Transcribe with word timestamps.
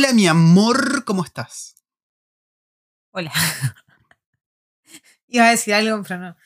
Hola, 0.00 0.12
mi 0.12 0.28
amor, 0.28 1.04
¿cómo 1.04 1.24
estás? 1.24 1.74
Hola. 3.10 3.32
iba 5.26 5.48
a 5.48 5.50
decir 5.50 5.74
algo, 5.74 6.04
pero 6.04 6.20
no. 6.20 6.36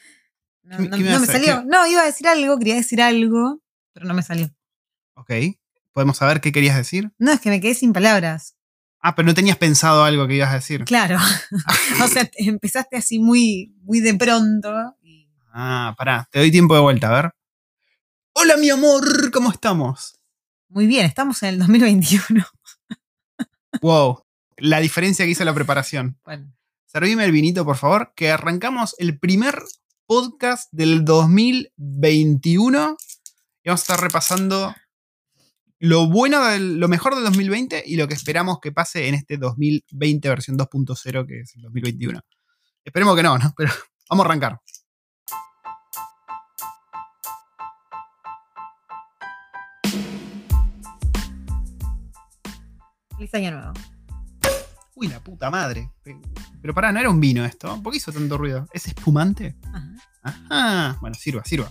No, 0.62 0.76
¿Qué- 0.78 0.89
no- 0.89 0.96
qué 0.96 1.02
me 1.02 1.10
no 1.10 1.26
salió. 1.26 1.60
qué? 1.60 1.67
No, 1.67 1.86
iba 1.86 2.00
a 2.00 2.07
decir 2.07 2.28
algo, 2.28 2.58
quería 2.58 2.76
decir 2.76 3.02
algo, 3.02 3.60
pero 3.92 4.07
no 4.07 4.15
me 4.15 4.23
salió. 4.23 4.49
Ok. 5.17 5.33
¿Podemos 5.92 6.17
saber 6.17 6.41
qué 6.41 6.50
querías 6.50 6.76
decir? 6.78 7.12
No, 7.18 7.30
es 7.30 7.42
que 7.42 7.50
me 7.50 7.60
quedé 7.60 7.75
sin 7.75 7.92
palabras. 7.92 8.57
Ah, 9.01 9.15
pero 9.15 9.27
no 9.27 9.34
tenías 9.34 9.59
pensado 9.59 10.03
algo 10.03 10.27
que 10.27 10.37
ibas 10.37 10.50
a 10.50 10.55
decir. 10.55 10.87
Claro. 10.87 11.19
o 12.03 12.09
sea, 12.09 12.25
te- 12.25 12.30
empezaste 12.48 12.96
así 12.96 13.19
muy, 13.19 13.75
muy 13.82 14.00
de 14.00 14.14
pronto. 14.14 14.96
y- 15.03 15.29
Ah, 15.53 15.95
pará, 15.98 16.27
te 16.32 16.39
doy 16.39 16.50
tiempo 16.50 16.75
de 16.75 16.80
vuelta, 16.80 17.09
a 17.11 17.23
ver. 17.23 17.32
Hola, 18.32 18.57
mi 18.57 18.71
amor, 18.71 19.30
¿cómo 19.30 19.50
estamos? 19.53 20.19
Muy 20.71 20.87
bien, 20.87 21.05
estamos 21.05 21.43
en 21.43 21.50
el 21.50 21.59
2021. 21.59 22.46
Wow, 23.80 24.25
la 24.59 24.80
diferencia 24.80 25.24
que 25.24 25.30
hizo 25.30 25.45
la 25.45 25.55
preparación. 25.55 26.19
Bueno, 26.24 26.52
Servime 26.92 27.24
el 27.24 27.33
vinito, 27.33 27.65
por 27.65 27.78
favor, 27.78 28.12
que 28.14 28.30
arrancamos 28.30 28.95
el 28.98 29.19
primer 29.19 29.62
podcast 30.05 30.70
del 30.73 31.06
2021 31.06 32.97
y 33.64 33.69
vamos 33.69 33.80
a 33.80 33.83
estar 33.83 33.98
repasando 33.98 34.74
lo 35.78 36.06
bueno, 36.06 36.45
del, 36.45 36.78
lo 36.78 36.88
mejor 36.88 37.14
del 37.14 37.24
2020 37.24 37.84
y 37.87 37.97
lo 37.97 38.06
que 38.06 38.12
esperamos 38.12 38.61
que 38.61 38.73
pase 38.73 39.09
en 39.09 39.14
este 39.14 39.38
2020 39.38 40.28
versión 40.28 40.59
2.0 40.59 41.27
que 41.27 41.41
es 41.41 41.56
el 41.56 41.62
2021. 41.62 42.20
Esperemos 42.84 43.16
que 43.16 43.23
no, 43.23 43.39
¿no? 43.39 43.55
Pero 43.56 43.73
vamos 44.11 44.27
a 44.27 44.28
arrancar. 44.28 44.61
Feliz 53.23 53.35
año 53.35 53.53
nuevo. 53.53 53.73
Uy, 54.97 55.09
la 55.09 55.21
puta 55.21 55.49
madre. 55.51 55.91
Pero 56.61 56.75
pará, 56.75 56.91
no 56.92 56.98
era 56.98 57.09
un 57.09 57.20
vino 57.20 57.45
esto. 57.45 57.81
¿Por 57.83 57.92
qué 57.92 57.98
hizo 57.98 58.12
tanto 58.12 58.37
ruido? 58.37 58.67
¿Es 58.73 58.87
espumante? 58.87 59.56
Ajá. 59.73 59.95
Ajá. 60.23 60.98
Bueno, 61.01 61.14
sirva, 61.14 61.45
sirva. 61.45 61.70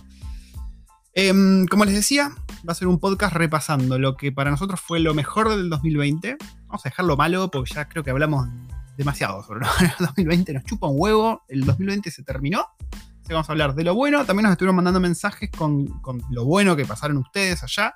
Em, 1.14 1.66
como 1.66 1.84
les 1.84 1.94
decía, 1.94 2.30
va 2.66 2.72
a 2.72 2.74
ser 2.74 2.88
un 2.88 2.98
podcast 2.98 3.34
repasando 3.34 3.98
lo 3.98 4.16
que 4.16 4.32
para 4.32 4.50
nosotros 4.50 4.80
fue 4.80 4.98
lo 4.98 5.12
mejor 5.12 5.50
del 5.50 5.68
2020. 5.68 6.38
Vamos 6.66 6.86
a 6.86 6.88
dejarlo 6.88 7.16
malo 7.18 7.50
porque 7.50 7.74
ya 7.74 7.86
creo 7.86 8.02
que 8.02 8.10
hablamos 8.10 8.48
demasiado 8.96 9.42
sobre 9.42 9.60
lo 9.60 9.66
del 9.78 9.90
2020. 9.98 10.54
Nos 10.54 10.64
chupa 10.64 10.86
un 10.86 10.96
huevo. 10.98 11.42
El 11.48 11.66
2020 11.66 12.10
se 12.10 12.22
terminó. 12.22 12.66
Así 12.90 13.28
que 13.28 13.34
vamos 13.34 13.48
a 13.50 13.52
hablar 13.52 13.74
de 13.74 13.84
lo 13.84 13.94
bueno. 13.94 14.24
También 14.24 14.44
nos 14.44 14.52
estuvieron 14.52 14.76
mandando 14.76 15.00
mensajes 15.00 15.50
con, 15.50 15.86
con 16.00 16.22
lo 16.30 16.46
bueno 16.46 16.76
que 16.76 16.86
pasaron 16.86 17.18
ustedes 17.18 17.62
allá. 17.62 17.94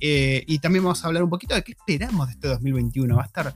Eh, 0.00 0.44
y 0.46 0.58
también 0.58 0.84
vamos 0.84 1.02
a 1.02 1.06
hablar 1.08 1.22
un 1.22 1.30
poquito 1.30 1.54
de 1.54 1.62
qué 1.62 1.72
esperamos 1.72 2.26
de 2.26 2.32
este 2.34 2.48
2021. 2.48 3.16
Va 3.16 3.22
a 3.22 3.26
estar. 3.26 3.54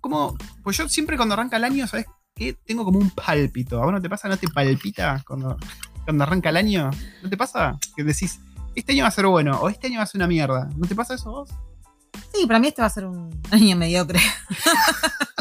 Como. 0.00 0.36
Pues 0.62 0.76
yo 0.76 0.88
siempre 0.88 1.16
cuando 1.16 1.34
arranca 1.34 1.56
el 1.56 1.64
año, 1.64 1.86
¿sabes 1.86 2.06
qué? 2.34 2.54
Tengo 2.64 2.84
como 2.84 2.98
un 2.98 3.10
pálpito. 3.10 3.80
¿A 3.80 3.84
vos 3.84 3.92
no 3.92 4.00
te 4.02 4.08
pasa? 4.08 4.28
¿No 4.28 4.36
te 4.36 4.48
palpita 4.48 5.22
cuando, 5.26 5.56
cuando 6.04 6.24
arranca 6.24 6.50
el 6.50 6.56
año? 6.56 6.90
¿No 7.22 7.28
te 7.28 7.36
pasa? 7.36 7.78
Que 7.96 8.04
decís, 8.04 8.38
este 8.74 8.92
año 8.92 9.02
va 9.04 9.08
a 9.08 9.12
ser 9.12 9.26
bueno 9.26 9.58
o 9.60 9.68
este 9.68 9.86
año 9.88 9.98
va 9.98 10.04
a 10.04 10.06
ser 10.06 10.18
una 10.20 10.28
mierda. 10.28 10.68
¿No 10.76 10.86
te 10.86 10.94
pasa 10.94 11.14
eso 11.14 11.30
vos? 11.30 11.50
Sí, 12.32 12.46
para 12.46 12.58
mí 12.58 12.68
este 12.68 12.82
va 12.82 12.86
a 12.86 12.90
ser 12.90 13.06
un 13.06 13.30
año 13.50 13.76
mediocre. 13.76 14.20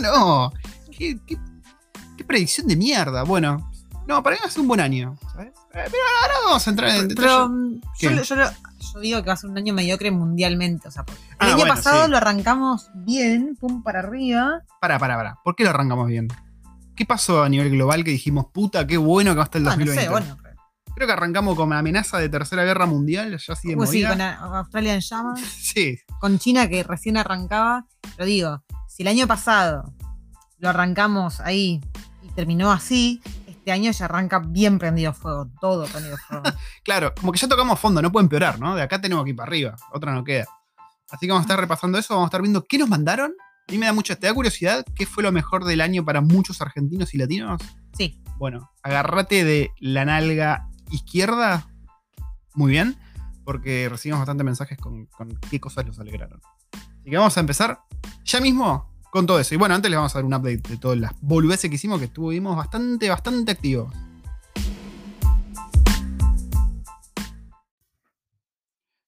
No. 0.01 0.51
¿Qué, 0.97 1.17
qué, 1.25 1.37
qué 2.17 2.23
predicción 2.23 2.67
de 2.67 2.75
mierda. 2.75 3.23
Bueno, 3.23 3.71
no, 4.07 4.21
para 4.21 4.35
mí 4.35 4.39
va 4.43 4.47
a 4.47 4.51
ser 4.51 4.61
un 4.61 4.67
buen 4.67 4.79
año. 4.81 5.17
¿sabes? 5.33 5.49
Eh, 5.73 5.85
pero 5.89 6.03
ahora 6.21 6.33
vamos 6.45 6.67
a 6.67 6.69
entrar 6.69 6.89
en 6.91 7.07
detalle. 7.07 7.27
Pero 7.27 7.49
mm, 7.49 7.81
yo, 7.99 8.11
yo 8.23 8.35
lo- 8.35 8.49
yo 8.93 8.99
digo 8.99 9.21
que 9.21 9.27
va 9.27 9.33
a 9.33 9.37
ser 9.37 9.49
un 9.49 9.57
año 9.57 9.73
mediocre 9.73 10.11
mundialmente. 10.11 10.87
O 10.87 10.91
sea, 10.91 11.03
el 11.07 11.15
Ah, 11.39 11.45
año 11.47 11.57
bueno, 11.57 11.73
pasado 11.75 12.05
sí. 12.05 12.11
lo 12.11 12.17
arrancamos 12.17 12.89
bien, 12.93 13.55
pum 13.59 13.83
para 13.83 13.99
arriba. 13.99 14.61
Pará, 14.81 14.99
pará, 14.99 15.15
pará. 15.15 15.37
¿Por 15.43 15.55
qué 15.55 15.63
lo 15.63 15.69
arrancamos 15.71 16.07
bien? 16.07 16.27
¿Qué 16.95 17.05
pasó 17.05 17.43
a 17.43 17.49
nivel 17.49 17.69
global 17.71 18.03
que 18.03 18.11
dijimos, 18.11 18.45
puta, 18.53 18.87
qué 18.87 18.97
bueno 18.97 19.31
que 19.31 19.37
va 19.37 19.43
a 19.43 19.45
estar 19.45 19.61
el 19.61 19.67
Ah, 19.67 19.71
no 19.71 19.77
2020? 19.85 20.03
sé, 20.03 20.09
bueno. 20.09 20.37
pero- 20.41 20.55
Creo 20.95 21.07
que 21.07 21.13
arrancamos 21.13 21.55
con 21.57 21.73
amenaza 21.73 22.19
de 22.19 22.29
tercera 22.29 22.63
guerra 22.63 22.85
mundial, 22.85 23.37
ya 23.37 23.53
así 23.53 23.67
de 23.67 23.75
Pues 23.75 23.89
sí, 23.89 24.01
con 24.05 24.21
Australia 24.21 24.93
en 24.93 25.01
llamas. 25.01 25.39
Sí, 25.59 25.99
con 26.21 26.39
China 26.39 26.69
que 26.69 26.83
recién 26.83 27.17
arrancaba. 27.17 27.85
Pero 28.15 28.25
digo, 28.25 28.63
si 28.87 29.03
el 29.03 29.09
año 29.09 29.27
pasado 29.27 29.93
lo 30.59 30.69
arrancamos 30.69 31.41
ahí 31.41 31.81
y 32.23 32.29
terminó 32.29 32.71
así, 32.71 33.21
este 33.65 33.71
año 33.71 33.89
ya 33.89 34.05
arranca 34.05 34.37
bien 34.37 34.77
prendido 34.77 35.11
fuego, 35.11 35.49
todo 35.59 35.87
prendido 35.87 36.17
fuego. 36.17 36.43
claro, 36.83 37.15
como 37.19 37.31
que 37.31 37.39
ya 37.39 37.47
tocamos 37.47 37.79
fondo, 37.79 37.99
no 37.99 38.11
puede 38.11 38.25
empeorar, 38.25 38.59
¿no? 38.59 38.75
De 38.75 38.83
acá 38.83 39.01
tenemos 39.01 39.23
que 39.23 39.31
ir 39.31 39.35
para 39.35 39.47
arriba, 39.47 39.75
otra 39.91 40.13
no 40.13 40.23
queda. 40.23 40.45
Así 41.09 41.25
que 41.25 41.31
vamos 41.31 41.41
a 41.41 41.45
estar 41.45 41.59
repasando 41.59 41.97
eso, 41.97 42.13
vamos 42.13 42.27
a 42.27 42.29
estar 42.29 42.43
viendo 42.43 42.63
qué 42.63 42.77
nos 42.77 42.87
mandaron. 42.87 43.33
A 43.67 43.71
mí 43.71 43.79
me 43.79 43.87
da 43.87 43.93
mucha, 43.93 44.15
¿te 44.17 44.27
da 44.27 44.35
curiosidad 44.35 44.85
qué 44.93 45.07
fue 45.07 45.23
lo 45.23 45.31
mejor 45.31 45.65
del 45.65 45.81
año 45.81 46.05
para 46.05 46.21
muchos 46.21 46.61
argentinos 46.61 47.15
y 47.15 47.17
latinos? 47.17 47.59
Sí, 47.97 48.21
Bueno, 48.37 48.69
agárrate 48.83 49.43
de 49.43 49.71
la 49.79 50.05
nalga 50.05 50.69
izquierda, 50.91 51.67
muy 52.53 52.69
bien, 52.69 52.95
porque 53.45 53.89
recibimos 53.89 54.19
bastantes 54.19 54.45
mensajes 54.45 54.77
con, 54.77 55.07
con 55.07 55.39
qué 55.49 55.59
cosas 55.59 55.87
los 55.87 55.99
alegraron. 55.99 56.39
Así 56.71 57.09
que 57.09 57.17
vamos 57.17 57.35
a 57.35 57.39
empezar 57.39 57.79
ya 58.25 58.39
mismo 58.39 58.94
con 59.15 59.25
todo 59.25 59.39
eso. 59.39 59.55
Y 59.55 59.57
bueno, 59.57 59.73
antes 59.73 59.89
les 59.89 59.97
vamos 59.97 60.13
a 60.13 60.17
dar 60.17 60.25
un 60.25 60.33
update 60.33 60.71
de 60.71 60.77
todas 60.77 60.97
las 60.97 61.13
boludeces 61.21 61.69
que 61.69 61.77
hicimos, 61.77 61.99
que 61.99 62.05
estuvimos 62.05 62.57
bastante, 62.57 63.07
bastante 63.07 63.53
activos. 63.53 63.93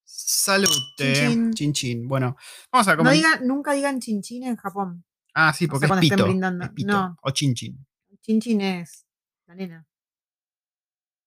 Salute. 0.05 0.71
Chin, 0.97 1.13
chin. 1.13 1.53
Chin 1.53 1.73
chin. 1.73 2.07
Bueno, 2.07 2.37
vamos 2.71 2.87
a 2.87 2.91
no 2.91 2.99
comer. 2.99 3.15
digan, 3.15 3.45
nunca 3.45 3.73
digan 3.73 3.99
chinchín 3.99 4.43
en 4.43 4.55
Japón. 4.55 5.03
ah, 5.33 5.51
sí, 5.51 5.65
o 5.65 5.67
porque 5.67 5.81
sea, 5.81 5.87
cuando 5.89 6.05
es 6.05 6.05
estén 6.05 6.17
pito. 6.19 6.25
brindando. 6.25 6.63
es 6.63 6.71
pito. 6.71 6.93
No. 6.93 7.17
O 7.23 7.31
chin 7.31 7.53
chin. 7.53 7.85
Chinchín 8.21 8.61
es 8.61 9.05
la 9.45 9.55
nena. 9.55 9.85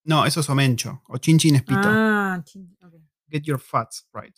No, 0.04 0.24
eso 0.24 0.40
es 0.40 0.48
omencho. 0.48 1.02
O 1.08 1.18
chin 1.18 1.38
chin 1.38 1.54
es 1.56 1.64
pito. 1.64 1.82
Ah, 1.84 2.40
chin, 2.46 2.74
ok. 2.82 2.94
Get 3.28 3.42
your 3.42 3.60
fats 3.60 4.08
right. 4.14 4.34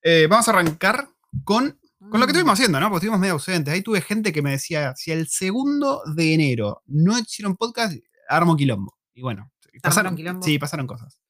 Eh, 0.00 0.28
vamos 0.30 0.46
a 0.46 0.52
arrancar 0.52 1.08
con, 1.42 1.80
con 1.98 2.20
lo 2.20 2.26
que 2.26 2.32
Mm. 2.32 2.36
estuvimos 2.36 2.52
haciendo, 2.54 2.80
¿no? 2.80 2.86
Porque 2.86 2.98
estuvimos 2.98 3.20
medio 3.20 3.34
ausentes. 3.34 3.74
Ahí 3.74 3.82
tuve 3.82 4.00
gente 4.00 4.32
que 4.32 4.42
me 4.42 4.50
decía, 4.52 4.94
si 4.96 5.10
el 5.10 5.28
segundo 5.28 6.02
de 6.14 6.34
enero 6.34 6.82
no 6.86 7.18
hicieron 7.18 7.56
podcast, 7.56 7.94
armo 8.28 8.56
quilombo. 8.56 8.96
Y 9.14 9.22
bueno, 9.22 9.50
pasaron, 9.82 10.14
quilombo? 10.16 10.42
sí, 10.44 10.58
pasaron 10.58 10.86
cosas. 10.86 11.20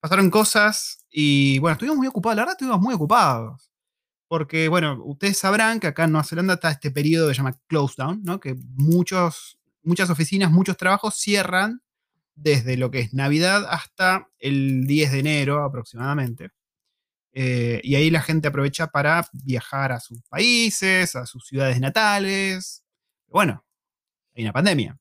Pasaron 0.00 0.30
cosas 0.30 1.04
y 1.10 1.58
bueno, 1.58 1.72
estuvimos 1.74 1.98
muy 1.98 2.06
ocupados. 2.06 2.36
La 2.36 2.42
verdad, 2.42 2.54
estuvimos 2.54 2.80
muy 2.80 2.94
ocupados. 2.94 3.70
Porque, 4.28 4.68
bueno, 4.68 5.02
ustedes 5.04 5.38
sabrán 5.38 5.80
que 5.80 5.88
acá 5.88 6.04
en 6.04 6.12
Nueva 6.12 6.24
Zelanda 6.24 6.54
está 6.54 6.70
este 6.70 6.90
periodo 6.92 7.26
que 7.28 7.34
se 7.34 7.38
llama 7.38 7.56
close 7.66 7.94
down, 7.98 8.22
¿no? 8.22 8.38
Que 8.38 8.54
muchos, 8.76 9.58
muchas 9.82 10.08
oficinas, 10.08 10.52
muchos 10.52 10.76
trabajos 10.76 11.16
cierran 11.16 11.82
desde 12.36 12.76
lo 12.76 12.90
que 12.92 13.00
es 13.00 13.12
Navidad 13.12 13.66
hasta 13.68 14.28
el 14.38 14.86
10 14.86 15.12
de 15.12 15.18
enero 15.18 15.64
aproximadamente. 15.64 16.50
Eh, 17.32 17.80
y 17.84 17.94
ahí 17.94 18.10
la 18.10 18.22
gente 18.22 18.48
aprovecha 18.48 18.88
para 18.88 19.26
viajar 19.32 19.92
a 19.92 20.00
sus 20.00 20.22
países, 20.28 21.16
a 21.16 21.26
sus 21.26 21.46
ciudades 21.46 21.80
natales. 21.80 22.84
Bueno, 23.28 23.64
hay 24.34 24.42
una 24.44 24.52
pandemia. 24.52 24.98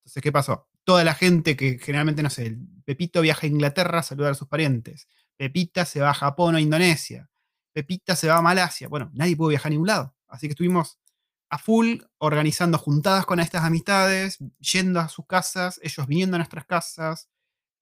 Entonces, 0.00 0.22
¿qué 0.22 0.32
pasó? 0.32 0.68
Toda 0.84 1.04
la 1.04 1.14
gente 1.14 1.56
que 1.56 1.78
generalmente, 1.78 2.22
no 2.22 2.30
sé, 2.30 2.56
Pepito 2.84 3.20
viaja 3.20 3.46
a 3.46 3.50
Inglaterra 3.50 4.00
a 4.00 4.02
saludar 4.02 4.32
a 4.32 4.34
sus 4.34 4.48
parientes. 4.48 5.06
Pepita 5.36 5.84
se 5.84 6.00
va 6.00 6.10
a 6.10 6.14
Japón 6.14 6.54
o 6.54 6.58
a 6.58 6.60
Indonesia. 6.60 7.30
Pepita 7.72 8.16
se 8.16 8.28
va 8.28 8.38
a 8.38 8.42
Malasia. 8.42 8.88
Bueno, 8.88 9.10
nadie 9.14 9.36
pudo 9.36 9.48
viajar 9.48 9.68
a 9.68 9.70
ningún 9.70 9.86
lado. 9.86 10.14
Así 10.28 10.48
que 10.48 10.52
estuvimos 10.52 10.98
a 11.50 11.58
full 11.58 11.98
organizando 12.18 12.78
juntadas 12.78 13.26
con 13.26 13.38
estas 13.38 13.64
amistades, 13.64 14.38
yendo 14.58 15.00
a 15.00 15.08
sus 15.08 15.26
casas, 15.26 15.78
ellos 15.82 16.06
viniendo 16.06 16.36
a 16.36 16.38
nuestras 16.38 16.64
casas. 16.64 17.28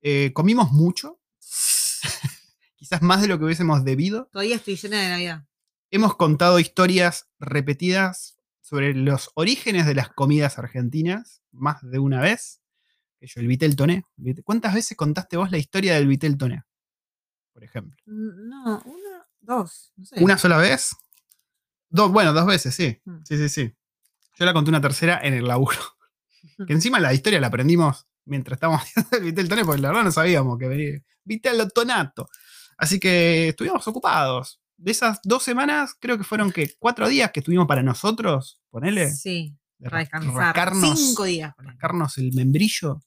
Eh, 0.02 0.32
comimos 0.34 0.72
mucho. 0.72 1.20
Quizás 2.80 3.02
más 3.02 3.20
de 3.20 3.28
lo 3.28 3.38
que 3.38 3.44
hubiésemos 3.44 3.84
debido. 3.84 4.30
Todavía 4.32 4.56
estoy 4.56 4.74
llena 4.76 5.02
de 5.02 5.08
Navidad. 5.10 5.44
Hemos 5.91 6.16
contado 6.16 6.58
historias 6.58 7.28
repetidas 7.38 8.38
sobre 8.62 8.94
los 8.94 9.30
orígenes 9.34 9.84
de 9.84 9.94
las 9.94 10.09
comidas 10.09 10.59
argentinas, 10.59 11.42
más 11.53 11.77
de 11.82 11.98
una 11.98 12.22
vez. 12.22 12.62
Yo, 13.21 13.42
el 13.42 13.48
vitel 13.48 13.77
toné. 13.77 14.06
¿Cuántas 14.44 14.72
veces 14.72 14.97
contaste 14.97 15.36
vos 15.36 15.50
la 15.50 15.59
historia 15.59 15.92
del 15.94 16.06
vitel 16.06 16.38
toné? 16.38 16.65
Por 17.53 17.65
ejemplo. 17.65 17.94
Mm, 18.06 18.48
No, 18.48 18.83
una, 18.86 19.26
dos, 19.42 19.92
no 19.97 20.06
sé. 20.06 20.24
¿Una 20.24 20.38
sola 20.38 20.56
vez? 20.56 20.97
Dos, 21.91 22.10
bueno, 22.10 22.33
dos 22.33 22.47
veces, 22.47 22.74
sí. 22.74 22.98
Mm. 23.04 23.18
Sí, 23.24 23.36
sí, 23.36 23.48
sí. 23.50 23.74
Yo 24.38 24.47
la 24.47 24.54
conté 24.54 24.71
una 24.71 24.80
tercera 24.80 25.21
en 25.22 25.34
el 25.34 25.47
laburo. 25.47 25.76
Que 26.66 26.72
encima 26.72 26.98
la 26.98 27.12
historia 27.12 27.38
la 27.41 27.48
aprendimos 27.48 28.06
mientras 28.24 28.56
estábamos 28.56 28.80
haciendo 28.84 29.18
el 29.18 29.24
vitel 29.24 29.50
toné, 29.50 29.65
porque 29.66 29.83
la 29.83 29.88
verdad 29.88 30.04
no 30.04 30.12
sabíamos 30.12 30.59
que 30.59 30.68
venía. 30.68 31.03
Vitel 31.24 31.71
tonato. 31.74 32.26
Así 32.80 32.98
que 32.98 33.48
estuvimos 33.48 33.86
ocupados. 33.86 34.60
De 34.78 34.91
esas 34.91 35.21
dos 35.22 35.42
semanas, 35.42 35.94
creo 36.00 36.16
que 36.16 36.24
fueron 36.24 36.50
que 36.50 36.74
cuatro 36.78 37.06
días 37.09 37.30
que 37.32 37.41
estuvimos 37.41 37.66
para 37.66 37.82
nosotros, 37.82 38.59
ponele. 38.71 39.10
Sí, 39.10 39.54
de 39.78 39.91
descansar. 39.91 40.34
rascarnos, 40.34 40.98
Cinco 40.98 41.24
días. 41.24 41.53
rascarnos 41.59 42.16
el 42.16 42.32
membrillo. 42.32 43.00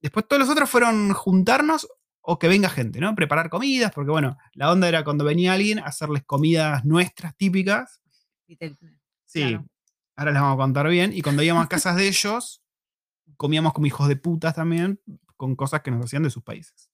Después 0.00 0.28
todos 0.28 0.38
los 0.40 0.48
otros 0.48 0.70
fueron 0.70 1.12
juntarnos 1.12 1.88
o 2.20 2.38
que 2.38 2.46
venga 2.46 2.68
gente, 2.68 3.00
¿no? 3.00 3.14
Preparar 3.16 3.50
comidas, 3.50 3.90
porque 3.92 4.10
bueno, 4.12 4.36
la 4.52 4.70
onda 4.70 4.86
era 4.88 5.02
cuando 5.02 5.24
venía 5.24 5.54
alguien, 5.54 5.80
hacerles 5.80 6.22
comidas 6.24 6.84
nuestras 6.84 7.36
típicas. 7.36 8.00
Sí, 9.24 9.40
Claro. 9.40 9.66
ahora 10.16 10.30
les 10.32 10.40
vamos 10.40 10.54
a 10.54 10.62
contar 10.62 10.88
bien. 10.88 11.12
Y 11.12 11.22
cuando 11.22 11.42
íbamos 11.42 11.64
a 11.64 11.68
casas 11.68 11.96
de 11.96 12.06
ellos, 12.06 12.62
comíamos 13.36 13.72
como 13.72 13.86
hijos 13.86 14.06
de 14.06 14.14
putas 14.16 14.54
también, 14.54 15.00
con 15.36 15.56
cosas 15.56 15.82
que 15.82 15.90
nos 15.90 16.04
hacían 16.04 16.22
de 16.22 16.30
sus 16.30 16.44
países. 16.44 16.88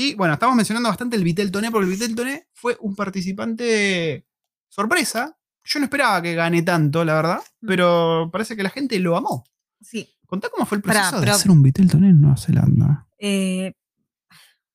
Y 0.00 0.14
bueno, 0.14 0.32
estamos 0.32 0.56
mencionando 0.56 0.88
bastante 0.88 1.16
el 1.16 1.24
Vitel 1.24 1.50
Toné, 1.50 1.70
porque 1.70 1.84
el 1.84 1.90
Vitel 1.92 2.14
Toné 2.14 2.48
fue 2.54 2.74
un 2.80 2.96
participante 2.96 4.26
sorpresa. 4.68 5.36
Yo 5.62 5.78
no 5.78 5.84
esperaba 5.84 6.22
que 6.22 6.34
gane 6.34 6.62
tanto, 6.62 7.04
la 7.04 7.14
verdad, 7.16 7.40
Mm. 7.60 7.66
pero 7.66 8.30
parece 8.32 8.56
que 8.56 8.62
la 8.62 8.70
gente 8.70 8.98
lo 8.98 9.14
amó. 9.14 9.44
Sí. 9.82 10.08
Contá 10.26 10.48
cómo 10.50 10.64
fue 10.64 10.78
el 10.78 10.82
Pará, 10.82 11.00
proceso 11.00 11.16
de 11.20 11.26
pero- 11.26 11.36
hacer 11.36 11.50
un 11.50 11.62
Vitel 11.62 11.90
Toné 11.90 12.08
en 12.08 12.20
Nueva 12.22 12.38
Zelanda. 12.38 13.06
Eh, 13.18 13.74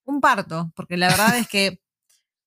un 0.03 0.21
parto, 0.21 0.71
porque 0.75 0.95
la 0.95 1.07
verdad 1.07 1.39
es 1.39 1.47
que 1.47 1.81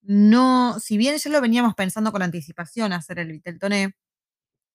no, 0.02 0.78
si 0.78 0.96
bien 0.96 1.16
ya 1.18 1.30
lo 1.30 1.40
veníamos 1.40 1.74
pensando 1.74 2.12
con 2.12 2.22
anticipación 2.22 2.92
hacer 2.92 3.18
el 3.18 3.32
Viteltoné, 3.32 3.96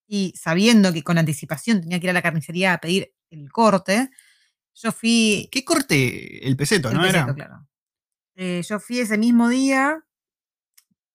y 0.08 0.34
sabiendo 0.36 0.92
que 0.92 1.04
con 1.04 1.18
anticipación 1.18 1.80
tenía 1.80 2.02
que 2.02 2.08
ir 2.08 2.10
a 2.10 2.14
la 2.14 2.22
carnicería 2.22 2.74
a 2.74 2.80
pedir 2.80 3.14
el 3.30 3.50
corte, 3.50 4.10
yo 4.74 4.92
fui. 4.92 5.48
¿Qué 5.54 5.64
corte? 5.64 6.46
El 6.46 6.58
peseto, 6.58 6.90
el 6.90 6.96
¿no 6.96 7.02
peseto, 7.04 7.24
era? 7.24 7.34
claro. 7.34 7.68
Eh, 8.36 8.62
yo 8.68 8.80
fui 8.80 9.00
ese 9.00 9.18
mismo 9.18 9.48
día. 9.50 10.04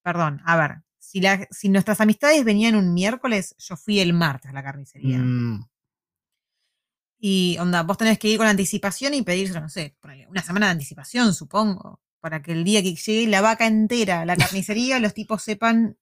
Perdón, 0.02 0.40
a 0.44 0.56
ver, 0.56 0.76
si, 0.98 1.20
la- 1.20 1.46
si 1.50 1.68
nuestras 1.68 2.00
amistades 2.00 2.44
venían 2.44 2.74
un 2.76 2.94
miércoles, 2.94 3.54
yo 3.58 3.76
fui 3.76 4.00
el 4.00 4.12
martes 4.12 4.50
a 4.50 4.54
la 4.54 4.62
carnicería. 4.62 5.18
Mm, 5.18 5.64
Y 7.20 7.56
onda, 7.58 7.82
vos 7.82 7.98
tenés 7.98 8.16
que 8.18 8.28
ir 8.28 8.38
con 8.38 8.46
anticipación 8.46 9.12
y 9.12 9.22
pedírselo, 9.22 9.60
no 9.60 9.68
sé, 9.68 9.96
una 10.28 10.40
semana 10.42 10.66
de 10.66 10.72
anticipación, 10.72 11.34
supongo, 11.34 12.00
para 12.20 12.42
que 12.42 12.52
el 12.52 12.62
día 12.62 12.80
que 12.80 12.94
llegue 12.94 13.26
la 13.26 13.40
vaca 13.40 13.66
entera 13.66 14.20
a 14.20 14.24
la 14.24 14.36
carnicería, 14.36 15.00
los 15.00 15.14
tipos 15.14 15.42
sepan 15.42 15.96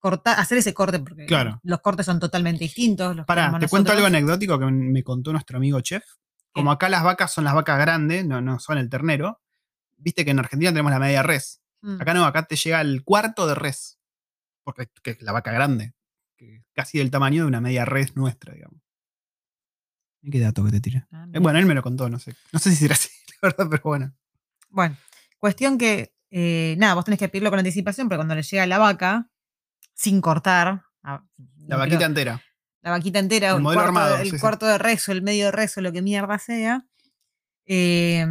cortar, 0.00 0.40
hacer 0.40 0.58
ese 0.58 0.74
corte, 0.74 0.98
porque 0.98 1.26
Claro. 1.26 1.60
los 1.62 1.80
cortes 1.80 2.04
son 2.06 2.18
totalmente 2.18 2.64
distintos. 2.64 3.14
Los 3.14 3.24
que 3.26 3.28
Pará, 3.28 3.44
hacemos 3.44 3.60
te 3.60 3.68
cuento 3.68 3.92
algo 3.92 4.06
anecdótico 4.06 4.58
que 4.58 4.66
me 4.66 5.04
contó 5.04 5.30
nuestro 5.30 5.58
amigo 5.58 5.80
chef. 5.82 6.02
Como 6.52 6.72
acá 6.72 6.88
las 6.88 7.04
vacas 7.04 7.32
son 7.32 7.44
las 7.44 7.54
vacas 7.54 7.78
grandes, 7.78 8.26
no, 8.26 8.40
no 8.40 8.58
son 8.58 8.78
el 8.78 8.88
ternero. 8.90 9.40
Viste 10.00 10.24
que 10.24 10.30
en 10.32 10.38
Argentina 10.38 10.70
tenemos 10.70 10.90
la 10.90 10.98
media 10.98 11.22
res. 11.22 11.60
Mm. 11.82 12.00
Acá 12.00 12.14
no, 12.14 12.24
acá 12.24 12.42
te 12.44 12.56
llega 12.56 12.80
el 12.80 13.04
cuarto 13.04 13.46
de 13.46 13.54
res. 13.54 13.98
Porque 14.64 14.88
que 15.02 15.10
es 15.12 15.22
la 15.22 15.32
vaca 15.32 15.52
grande. 15.52 15.94
que 16.36 16.64
casi 16.74 16.98
del 16.98 17.10
tamaño 17.10 17.42
de 17.42 17.48
una 17.48 17.60
media 17.60 17.84
res 17.84 18.16
nuestra, 18.16 18.54
digamos. 18.54 18.80
¿Y 20.22 20.30
qué 20.30 20.40
dato 20.40 20.64
que 20.64 20.70
te 20.70 20.80
tira? 20.80 21.06
Ah, 21.12 21.26
Eh, 21.32 21.38
bueno, 21.38 21.58
él 21.58 21.66
me 21.66 21.74
lo 21.74 21.82
contó, 21.82 22.08
no 22.08 22.18
sé. 22.18 22.34
No 22.52 22.58
sé 22.58 22.70
si 22.70 22.76
será 22.76 22.94
así, 22.98 23.10
la 23.42 23.48
verdad, 23.48 23.66
pero 23.70 23.82
bueno. 23.84 24.14
Bueno, 24.68 24.96
cuestión 25.38 25.78
que, 25.78 26.14
eh, 26.30 26.76
nada, 26.78 26.94
vos 26.94 27.04
tenés 27.04 27.18
que 27.18 27.28
pedirlo 27.28 27.50
con 27.50 27.58
anticipación, 27.58 28.08
pero 28.08 28.18
cuando 28.18 28.34
le 28.34 28.42
llega 28.42 28.66
la 28.66 28.78
vaca, 28.78 29.30
sin 29.94 30.20
cortar, 30.20 30.84
ah, 31.02 31.24
La 31.66 31.76
no 31.76 31.78
vaquita 31.78 31.96
creo- 31.98 32.08
entera. 32.08 32.42
la 32.82 32.90
vaquita 32.90 33.18
entera, 33.18 33.50
El 33.50 33.56
el, 33.56 33.62
modelo 33.62 33.82
cuarto, 33.82 33.98
armado, 33.98 34.16
el 34.18 34.24
sí, 34.30 34.30
sí. 34.36 34.40
cuarto 34.40 34.66
de 34.66 34.78
rezo, 34.78 35.12
el 35.12 35.22
medio 35.22 35.46
de 35.46 35.52
rezo, 35.52 35.80
lo 35.80 35.90
que 35.92 36.02
mierda 36.02 36.38
sea, 36.38 36.86
eh, 37.66 38.26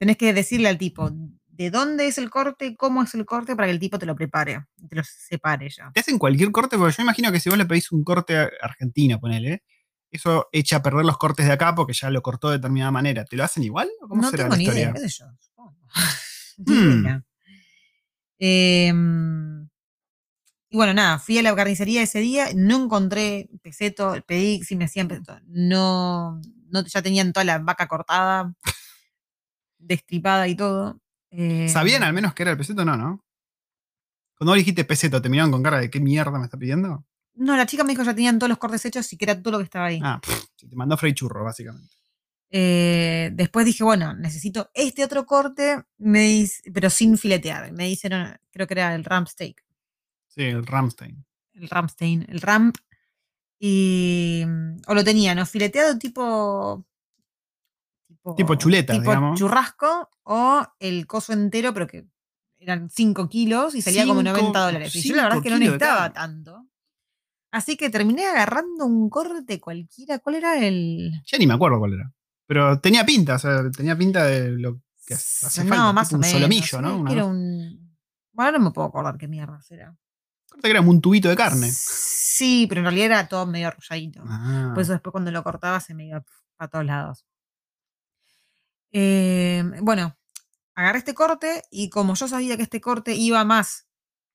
tenés 0.00 0.16
que 0.16 0.32
decirle 0.32 0.68
al 0.70 0.78
tipo 0.78 1.10
de 1.12 1.70
dónde 1.70 2.06
es 2.06 2.16
el 2.16 2.30
corte, 2.30 2.74
cómo 2.74 3.02
es 3.02 3.12
el 3.14 3.26
corte, 3.26 3.54
para 3.54 3.66
que 3.68 3.72
el 3.72 3.78
tipo 3.78 3.98
te 3.98 4.06
lo 4.06 4.16
prepare, 4.16 4.64
te 4.88 4.96
lo 4.96 5.02
separe 5.04 5.68
ya. 5.68 5.90
¿Te 5.92 6.00
hacen 6.00 6.18
cualquier 6.18 6.50
corte? 6.50 6.78
Porque 6.78 6.96
yo 6.96 7.02
imagino 7.02 7.30
que 7.30 7.38
si 7.38 7.50
vos 7.50 7.58
le 7.58 7.66
pedís 7.66 7.92
un 7.92 8.02
corte 8.02 8.38
a- 8.38 8.48
argentino, 8.62 9.20
ponele, 9.20 9.62
eso 10.10 10.48
echa 10.52 10.76
a 10.76 10.82
perder 10.82 11.04
los 11.04 11.18
cortes 11.18 11.44
de 11.46 11.52
acá 11.52 11.74
porque 11.74 11.92
ya 11.92 12.08
lo 12.08 12.22
cortó 12.22 12.48
de 12.48 12.56
determinada 12.56 12.90
manera. 12.90 13.26
¿Te 13.26 13.36
lo 13.36 13.44
hacen 13.44 13.62
igual? 13.62 13.90
¿O 14.00 14.08
cómo 14.08 14.22
No 14.22 14.30
será 14.30 14.44
tengo 14.44 14.54
la 14.54 14.56
ni 14.58 14.64
historia? 14.64 14.82
idea, 14.84 14.92
qué 14.94 15.00
sé 15.00 15.08
yo. 15.18 15.26
supongo. 15.38 15.76
Hmm. 16.66 17.22
Em, 18.38 19.68
y 20.70 20.76
bueno, 20.76 20.94
nada, 20.94 21.18
fui 21.18 21.36
a 21.38 21.42
la 21.42 21.54
carnicería 21.54 22.02
ese 22.02 22.20
día, 22.20 22.46
no 22.54 22.84
encontré 22.84 23.50
peseto, 23.62 24.14
pedí 24.26 24.62
si 24.62 24.76
me 24.76 24.84
hacían 24.86 25.08
peseto, 25.08 25.38
no, 25.46 26.40
no 26.70 26.84
ya 26.86 27.02
tenían 27.02 27.32
toda 27.32 27.44
la 27.44 27.58
vaca 27.58 27.86
cortada, 27.88 28.54
destripada 29.80 30.46
y 30.48 30.54
todo. 30.54 31.00
¿Sabían 31.68 32.02
Em, 32.02 32.08
al 32.08 32.12
menos 32.12 32.34
que 32.34 32.42
era 32.42 32.52
el 32.52 32.58
peseto? 32.58 32.84
No, 32.84 32.96
¿no? 32.96 33.24
Cuando 34.36 34.52
vos 34.52 34.58
dijiste 34.58 34.84
peseto, 34.84 35.20
¿te 35.20 35.28
miraron 35.28 35.50
con 35.52 35.62
cara 35.62 35.80
de 35.80 35.90
qué 35.90 36.00
mierda 36.00 36.38
me 36.38 36.44
está 36.44 36.56
pidiendo? 36.56 37.04
No, 37.34 37.56
la 37.56 37.66
chica 37.66 37.84
me 37.84 37.90
dijo 37.90 38.02
que 38.02 38.06
ya 38.06 38.14
tenían 38.14 38.38
todos 38.38 38.48
los 38.48 38.58
cortes 38.58 38.84
hechos 38.84 39.12
y 39.12 39.16
que 39.16 39.24
era 39.26 39.40
todo 39.40 39.52
lo 39.52 39.58
que 39.58 39.64
estaba 39.64 39.86
ahí. 39.86 40.00
Ah, 40.02 40.20
pff, 40.20 40.46
te 40.56 40.76
mandó 40.76 40.96
Frey 40.96 41.12
Churro, 41.14 41.44
básicamente. 41.44 41.94
Eh, 42.50 43.30
después 43.32 43.64
dije, 43.64 43.84
bueno, 43.84 44.14
necesito 44.14 44.70
este 44.74 45.04
otro 45.04 45.24
corte, 45.24 45.84
me 45.98 46.22
dice, 46.22 46.62
pero 46.72 46.90
sin 46.90 47.16
filetear. 47.16 47.70
Me 47.72 47.86
dijeron, 47.86 48.36
creo 48.50 48.66
que 48.66 48.74
era 48.74 48.94
el 48.94 49.04
ramp 49.04 49.28
steak. 49.28 49.64
Sí, 50.26 50.42
el 50.42 50.66
Ramstein. 50.66 51.24
el 51.54 51.68
Ramstein, 51.68 52.26
el 52.28 52.40
Ramp. 52.40 52.76
Y. 53.58 54.44
O 54.86 54.94
lo 54.94 55.04
tenía, 55.04 55.34
¿no? 55.34 55.44
Fileteado 55.44 55.98
tipo. 55.98 56.86
Tipo 58.36 58.54
chuleta, 58.54 58.92
tipo 58.92 59.10
digamos. 59.10 59.38
churrasco 59.38 60.10
o 60.24 60.66
el 60.78 61.06
coso 61.06 61.32
entero, 61.32 61.72
pero 61.72 61.86
que 61.86 62.06
eran 62.58 62.90
5 62.90 63.28
kilos 63.28 63.74
y 63.74 63.80
salía 63.82 64.06
como 64.06 64.20
Cinco- 64.20 64.32
90 64.38 64.58
dólares. 64.60 64.94
Y 64.96 65.02
yo 65.08 65.16
la 65.16 65.22
verdad 65.24 65.38
es 65.38 65.42
que 65.44 65.50
no 65.50 65.58
necesitaba 65.58 66.12
tanto. 66.12 66.66
Así 67.52 67.76
que 67.76 67.90
terminé 67.90 68.26
agarrando 68.26 68.84
un 68.86 69.08
corte 69.10 69.58
cualquiera. 69.58 70.18
¿Cuál 70.20 70.36
era 70.36 70.58
el.? 70.64 71.10
Ya 71.26 71.38
ni 71.38 71.46
me 71.46 71.54
acuerdo 71.54 71.78
cuál 71.78 71.94
era. 71.94 72.12
Pero 72.46 72.78
tenía 72.80 73.04
pinta, 73.06 73.36
o 73.36 73.38
sea, 73.38 73.70
tenía 73.70 73.96
pinta 73.96 74.24
de 74.24 74.50
lo 74.50 74.80
que 75.06 75.14
hace 75.14 75.64
no, 75.64 75.70
falta. 75.70 75.92
más 75.92 76.08
tipo 76.08 76.16
o 76.16 76.18
un 76.18 76.20
menos. 76.20 76.32
solomillo, 76.34 76.82
¿no? 76.82 76.98
Una 76.98 77.12
Era 77.12 77.24
un. 77.24 77.96
Bueno, 78.32 78.58
no 78.58 78.64
me 78.66 78.70
puedo 78.70 78.86
acordar 78.88 79.16
qué 79.18 79.26
mierda 79.26 79.58
era. 79.70 79.96
Corte 80.48 80.62
que 80.62 80.70
era 80.70 80.80
un 80.80 81.00
tubito 81.00 81.28
de 81.28 81.36
carne. 81.36 81.70
Sí, 81.72 82.66
pero 82.68 82.80
en 82.80 82.84
realidad 82.86 83.06
era 83.06 83.28
todo 83.28 83.46
medio 83.46 83.68
arrolladito. 83.68 84.22
Ah. 84.26 84.70
Por 84.74 84.82
eso 84.82 84.92
después 84.92 85.10
cuando 85.12 85.30
lo 85.30 85.42
cortaba 85.42 85.80
se 85.80 85.94
me 85.94 86.06
iba 86.06 86.22
a 86.58 86.68
todos 86.68 86.84
lados. 86.84 87.24
Eh, 88.92 89.62
bueno, 89.82 90.16
agarré 90.74 90.98
este 90.98 91.14
corte 91.14 91.62
y 91.70 91.90
como 91.90 92.14
yo 92.14 92.28
sabía 92.28 92.56
que 92.56 92.62
este 92.62 92.80
corte 92.80 93.14
iba 93.14 93.44
más, 93.44 93.86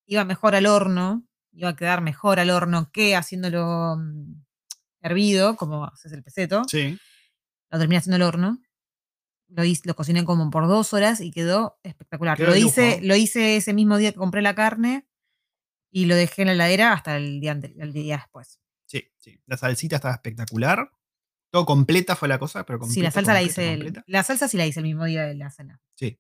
iba 0.06 0.24
mejor 0.26 0.56
al 0.56 0.66
horno, 0.66 1.28
iba 1.52 1.70
a 1.70 1.76
quedar 1.76 2.02
mejor 2.02 2.40
al 2.40 2.50
horno 2.50 2.92
que 2.92 3.16
haciéndolo 3.16 3.98
mm, 3.98 4.44
hervido, 5.02 5.56
como 5.56 5.86
haces 5.86 6.12
el 6.12 6.24
peseto, 6.24 6.64
Sí. 6.68 6.98
lo 7.70 7.80
terminé 7.80 7.98
haciendo 7.98 8.16
al 8.18 8.22
horno. 8.24 8.60
Lo, 9.48 9.64
hice, 9.64 9.84
lo 9.86 9.96
cociné 9.96 10.26
como 10.26 10.50
por 10.50 10.68
dos 10.68 10.92
horas 10.94 11.22
y 11.22 11.32
quedó 11.32 11.78
espectacular. 11.84 12.40
Lo, 12.40 12.56
hice, 12.56 13.00
lo 13.04 13.16
hice 13.16 13.58
ese 13.58 13.74
mismo 13.74 13.98
día 13.98 14.12
que 14.12 14.18
compré 14.18 14.42
la 14.42 14.56
carne 14.56 15.08
y 15.92 16.06
lo 16.06 16.16
dejé 16.16 16.42
en 16.42 16.48
la 16.48 16.54
heladera 16.54 16.94
hasta 16.94 17.16
el 17.18 17.40
día, 17.40 17.52
el 17.52 17.94
día 17.94 18.18
después. 18.18 18.60
Sí, 18.86 19.08
sí. 19.18 19.40
La 19.46 19.56
salsita 19.58 19.98
estaba 19.98 20.16
espectacular. 20.16 20.92
Todo 21.56 21.66
completa 21.66 22.18
fue 22.18 22.28
la 22.28 22.38
cosa, 22.38 22.66
pero 22.66 22.80
completa. 22.80 22.94
Sí, 22.96 23.02
la 23.02 23.12
salsa 23.12 23.34
la 23.34 23.40
completa, 23.40 23.62
hice. 23.62 23.74
el- 24.00 24.04
la 24.08 24.24
salsa 24.24 24.50
sí 24.50 24.58
la 24.58 24.66
hice 24.66 24.82
el 24.82 24.86
mismo 24.88 25.06
día 25.06 25.24
de 25.24 25.36
la 25.36 25.50
cena. 25.50 25.80
Sí. 25.94 26.20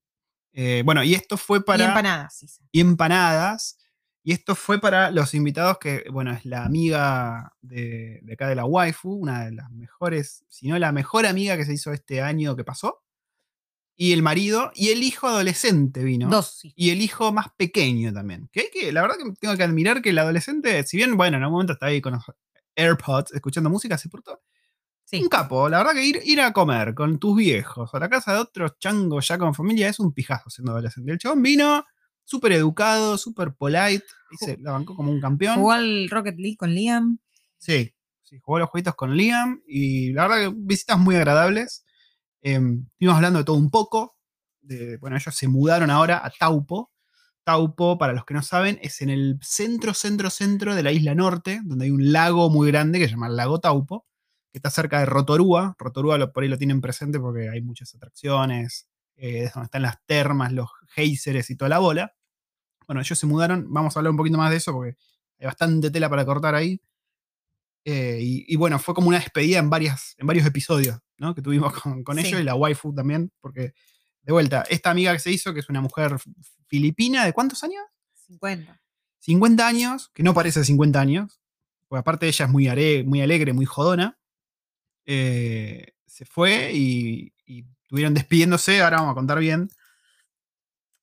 Eh, 0.54 0.82
bueno, 0.86 1.04
y 1.04 1.14
esto 1.14 1.36
fue 1.36 1.66
para. 1.66 1.84
Y 1.84 1.88
empanadas 1.88 2.42
hice. 2.42 2.62
y 2.72 2.80
empanadas. 2.80 3.78
Y 4.24 4.32
esto 4.32 4.56
fue 4.56 4.80
para 4.80 5.12
los 5.12 5.34
invitados 5.34 5.78
que, 5.78 6.06
bueno, 6.10 6.32
es 6.32 6.46
la 6.46 6.64
amiga 6.64 7.52
de, 7.60 8.22
de 8.24 8.34
acá 8.34 8.48
de 8.48 8.56
la 8.56 8.64
waifu, 8.64 9.12
una 9.12 9.44
de 9.44 9.52
las 9.52 9.70
mejores, 9.72 10.46
si 10.48 10.70
no 10.70 10.80
la 10.80 10.94
mejor 10.94 11.26
amiga 11.26 11.58
que 11.58 11.66
se 11.66 11.74
hizo 11.74 11.92
este 11.92 12.22
año 12.22 12.56
que 12.56 12.64
pasó. 12.64 13.04
Y 13.98 14.14
el 14.14 14.24
marido 14.24 14.72
y 14.74 14.92
el 14.92 15.04
hijo 15.04 15.28
adolescente 15.28 16.02
vino. 16.06 16.30
Dos, 16.30 16.60
sí. 16.62 16.74
Y 16.78 16.92
el 16.92 17.02
hijo 17.02 17.34
más 17.34 17.48
pequeño 17.58 18.14
también. 18.14 18.48
Que, 18.54 18.62
hay 18.62 18.68
que 18.72 18.92
la 18.94 19.02
verdad 19.02 19.18
que 19.18 19.34
tengo 19.38 19.58
que 19.58 19.64
admirar 19.64 20.02
que 20.02 20.12
el 20.12 20.18
adolescente, 20.18 20.82
si 20.86 20.96
bien, 20.96 21.18
bueno, 21.18 21.36
en 21.36 21.44
algún 21.44 21.56
momento 21.56 21.74
está 21.74 21.88
ahí 21.88 22.00
con 22.00 22.14
los 22.14 22.24
AirPods 22.78 23.34
escuchando 23.34 23.70
música, 23.70 23.98
se 23.98 24.08
portó. 24.08 24.42
Sí. 25.06 25.22
Un 25.22 25.30
capo, 25.30 25.70
la 25.70 25.78
verdad 25.78 25.94
que 25.94 26.04
ir, 26.04 26.20
ir 26.26 26.42
a 26.42 26.52
comer 26.52 26.96
con 26.96 27.20
tus 27.20 27.38
viejos 27.38 27.94
a 27.94 28.00
la 28.00 28.10
casa 28.10 28.34
de 28.34 28.40
otros 28.40 28.80
changos 28.80 29.28
ya 29.28 29.38
con 29.38 29.54
familia 29.54 29.88
es 29.88 30.00
un 30.00 30.12
pijazo 30.12 30.50
siendo 30.50 30.72
adolescente. 30.72 31.12
El 31.12 31.20
chabón 31.20 31.44
vino 31.44 31.86
súper 32.24 32.54
educado, 32.54 33.18
súper 33.18 33.54
polite, 33.54 34.04
y 34.32 34.38
se 34.44 34.58
la 34.58 34.72
bancó 34.72 34.96
como 34.96 35.12
un 35.12 35.22
campeón. 35.22 35.58
Jugó 35.58 35.72
al 35.72 36.10
Rocket 36.10 36.38
League 36.38 36.58
con 36.58 36.74
Liam. 36.74 37.20
Sí, 37.58 37.94
sí, 38.24 38.40
jugó 38.42 38.60
los 38.60 38.70
jueguitos 38.70 38.96
con 38.96 39.16
Liam 39.16 39.62
y 39.68 40.12
la 40.14 40.28
verdad 40.28 40.50
que 40.50 40.56
visitas 40.58 40.98
muy 40.98 41.16
agradables. 41.16 41.86
Eh, 42.42 42.60
estuvimos 42.94 43.16
hablando 43.16 43.40
de 43.40 43.46
todo 43.46 43.58
un 43.58 43.70
poco. 43.70 44.18
De, 44.62 44.98
bueno, 44.98 45.16
ellos 45.16 45.36
se 45.36 45.48
mudaron 45.48 45.92
ahora 45.92 46.26
a 46.26 46.32
Taupo. 46.32 46.92
Taupo, 47.44 48.00
para 48.00 48.14
los 48.14 48.26
que 48.26 48.34
no 48.34 48.42
saben, 48.42 48.80
es 48.82 49.02
en 49.02 49.12
el 49.12 49.38
centro, 49.44 49.94
centro, 49.94 50.32
centro 50.32 50.74
de 50.74 50.82
la 50.82 50.92
isla 50.92 51.14
norte, 51.14 51.62
donde 51.64 51.86
hay 51.86 51.92
un 51.92 52.12
lago 52.12 52.50
muy 52.50 52.72
grande 52.72 52.98
que 52.98 53.06
se 53.06 53.12
llama 53.12 53.28
el 53.28 53.36
lago 53.36 53.60
Taupo, 53.60 54.08
que 54.56 54.60
está 54.60 54.70
cerca 54.70 55.00
de 55.00 55.06
Rotorúa. 55.06 55.76
Rotorúa 55.78 56.18
lo- 56.18 56.32
por 56.32 56.44
ahí 56.44 56.48
lo 56.50 56.58
tienen 56.58 56.80
presente 56.80 57.20
porque 57.20 57.50
hay 57.50 57.62
muchas 57.62 57.94
atracciones, 57.94 58.88
eh, 59.18 59.44
es 59.44 59.54
donde 59.54 59.66
están 59.66 59.82
las 59.82 59.98
termas, 60.06 60.54
los 60.54 60.70
geysers 60.96 61.50
y 61.50 61.58
toda 61.58 61.68
la 61.68 61.80
bola. 61.80 62.16
Bueno, 62.88 63.02
ellos 63.02 63.20
se 63.20 63.26
mudaron, 63.28 63.66
vamos 63.74 63.94
a 63.96 64.00
hablar 64.00 64.12
un 64.12 64.18
poquito 64.18 64.38
más 64.38 64.52
de 64.52 64.56
eso 64.56 64.72
porque 64.72 64.96
hay 65.40 65.46
bastante 65.46 65.92
tela 65.92 66.10
para 66.10 66.26
cortar 66.26 66.56
ahí. 66.56 66.80
Eh, 67.84 68.20
y, 68.22 68.46
y 68.48 68.56
bueno, 68.56 68.80
fue 68.80 68.94
como 68.96 69.10
una 69.10 69.20
despedida 69.20 69.60
en, 69.60 69.70
varias, 69.70 70.16
en 70.18 70.26
varios 70.26 70.46
episodios 70.48 71.00
¿no? 71.18 71.36
que 71.36 71.42
tuvimos 71.42 71.74
con, 71.82 72.04
con 72.06 72.18
Sí. 72.18 72.28
ellos 72.28 72.40
y 72.40 72.44
la 72.46 72.56
waifu 72.56 72.96
también, 72.96 73.34
porque 73.42 73.74
de 74.24 74.32
vuelta, 74.32 74.64
esta 74.70 74.90
amiga 74.90 75.12
que 75.12 75.20
se 75.20 75.32
hizo, 75.32 75.54
que 75.54 75.60
es 75.60 75.68
una 75.70 75.82
mujer 75.82 76.16
filipina, 76.68 77.26
¿de 77.26 77.34
cuántos 77.34 77.62
años? 77.66 77.84
50. 78.28 78.82
50 79.20 79.68
años, 79.68 80.10
que 80.14 80.24
no 80.24 80.34
parece 80.34 80.64
50 80.64 81.00
años, 81.02 81.42
Porque 81.90 82.00
aparte 82.00 82.28
ella 82.28 82.46
es 82.46 82.52
muy, 82.52 82.68
are- 82.70 83.04
muy 83.04 83.22
alegre, 83.22 83.52
muy 83.52 83.66
jodona. 83.66 84.18
Eh, 85.06 85.94
se 86.06 86.26
fue 86.26 86.72
y, 86.74 87.34
y 87.46 87.66
estuvieron 87.84 88.14
despidiéndose. 88.14 88.82
Ahora 88.82 88.98
vamos 88.98 89.12
a 89.12 89.16
contar 89.16 89.40
bien. 89.40 89.70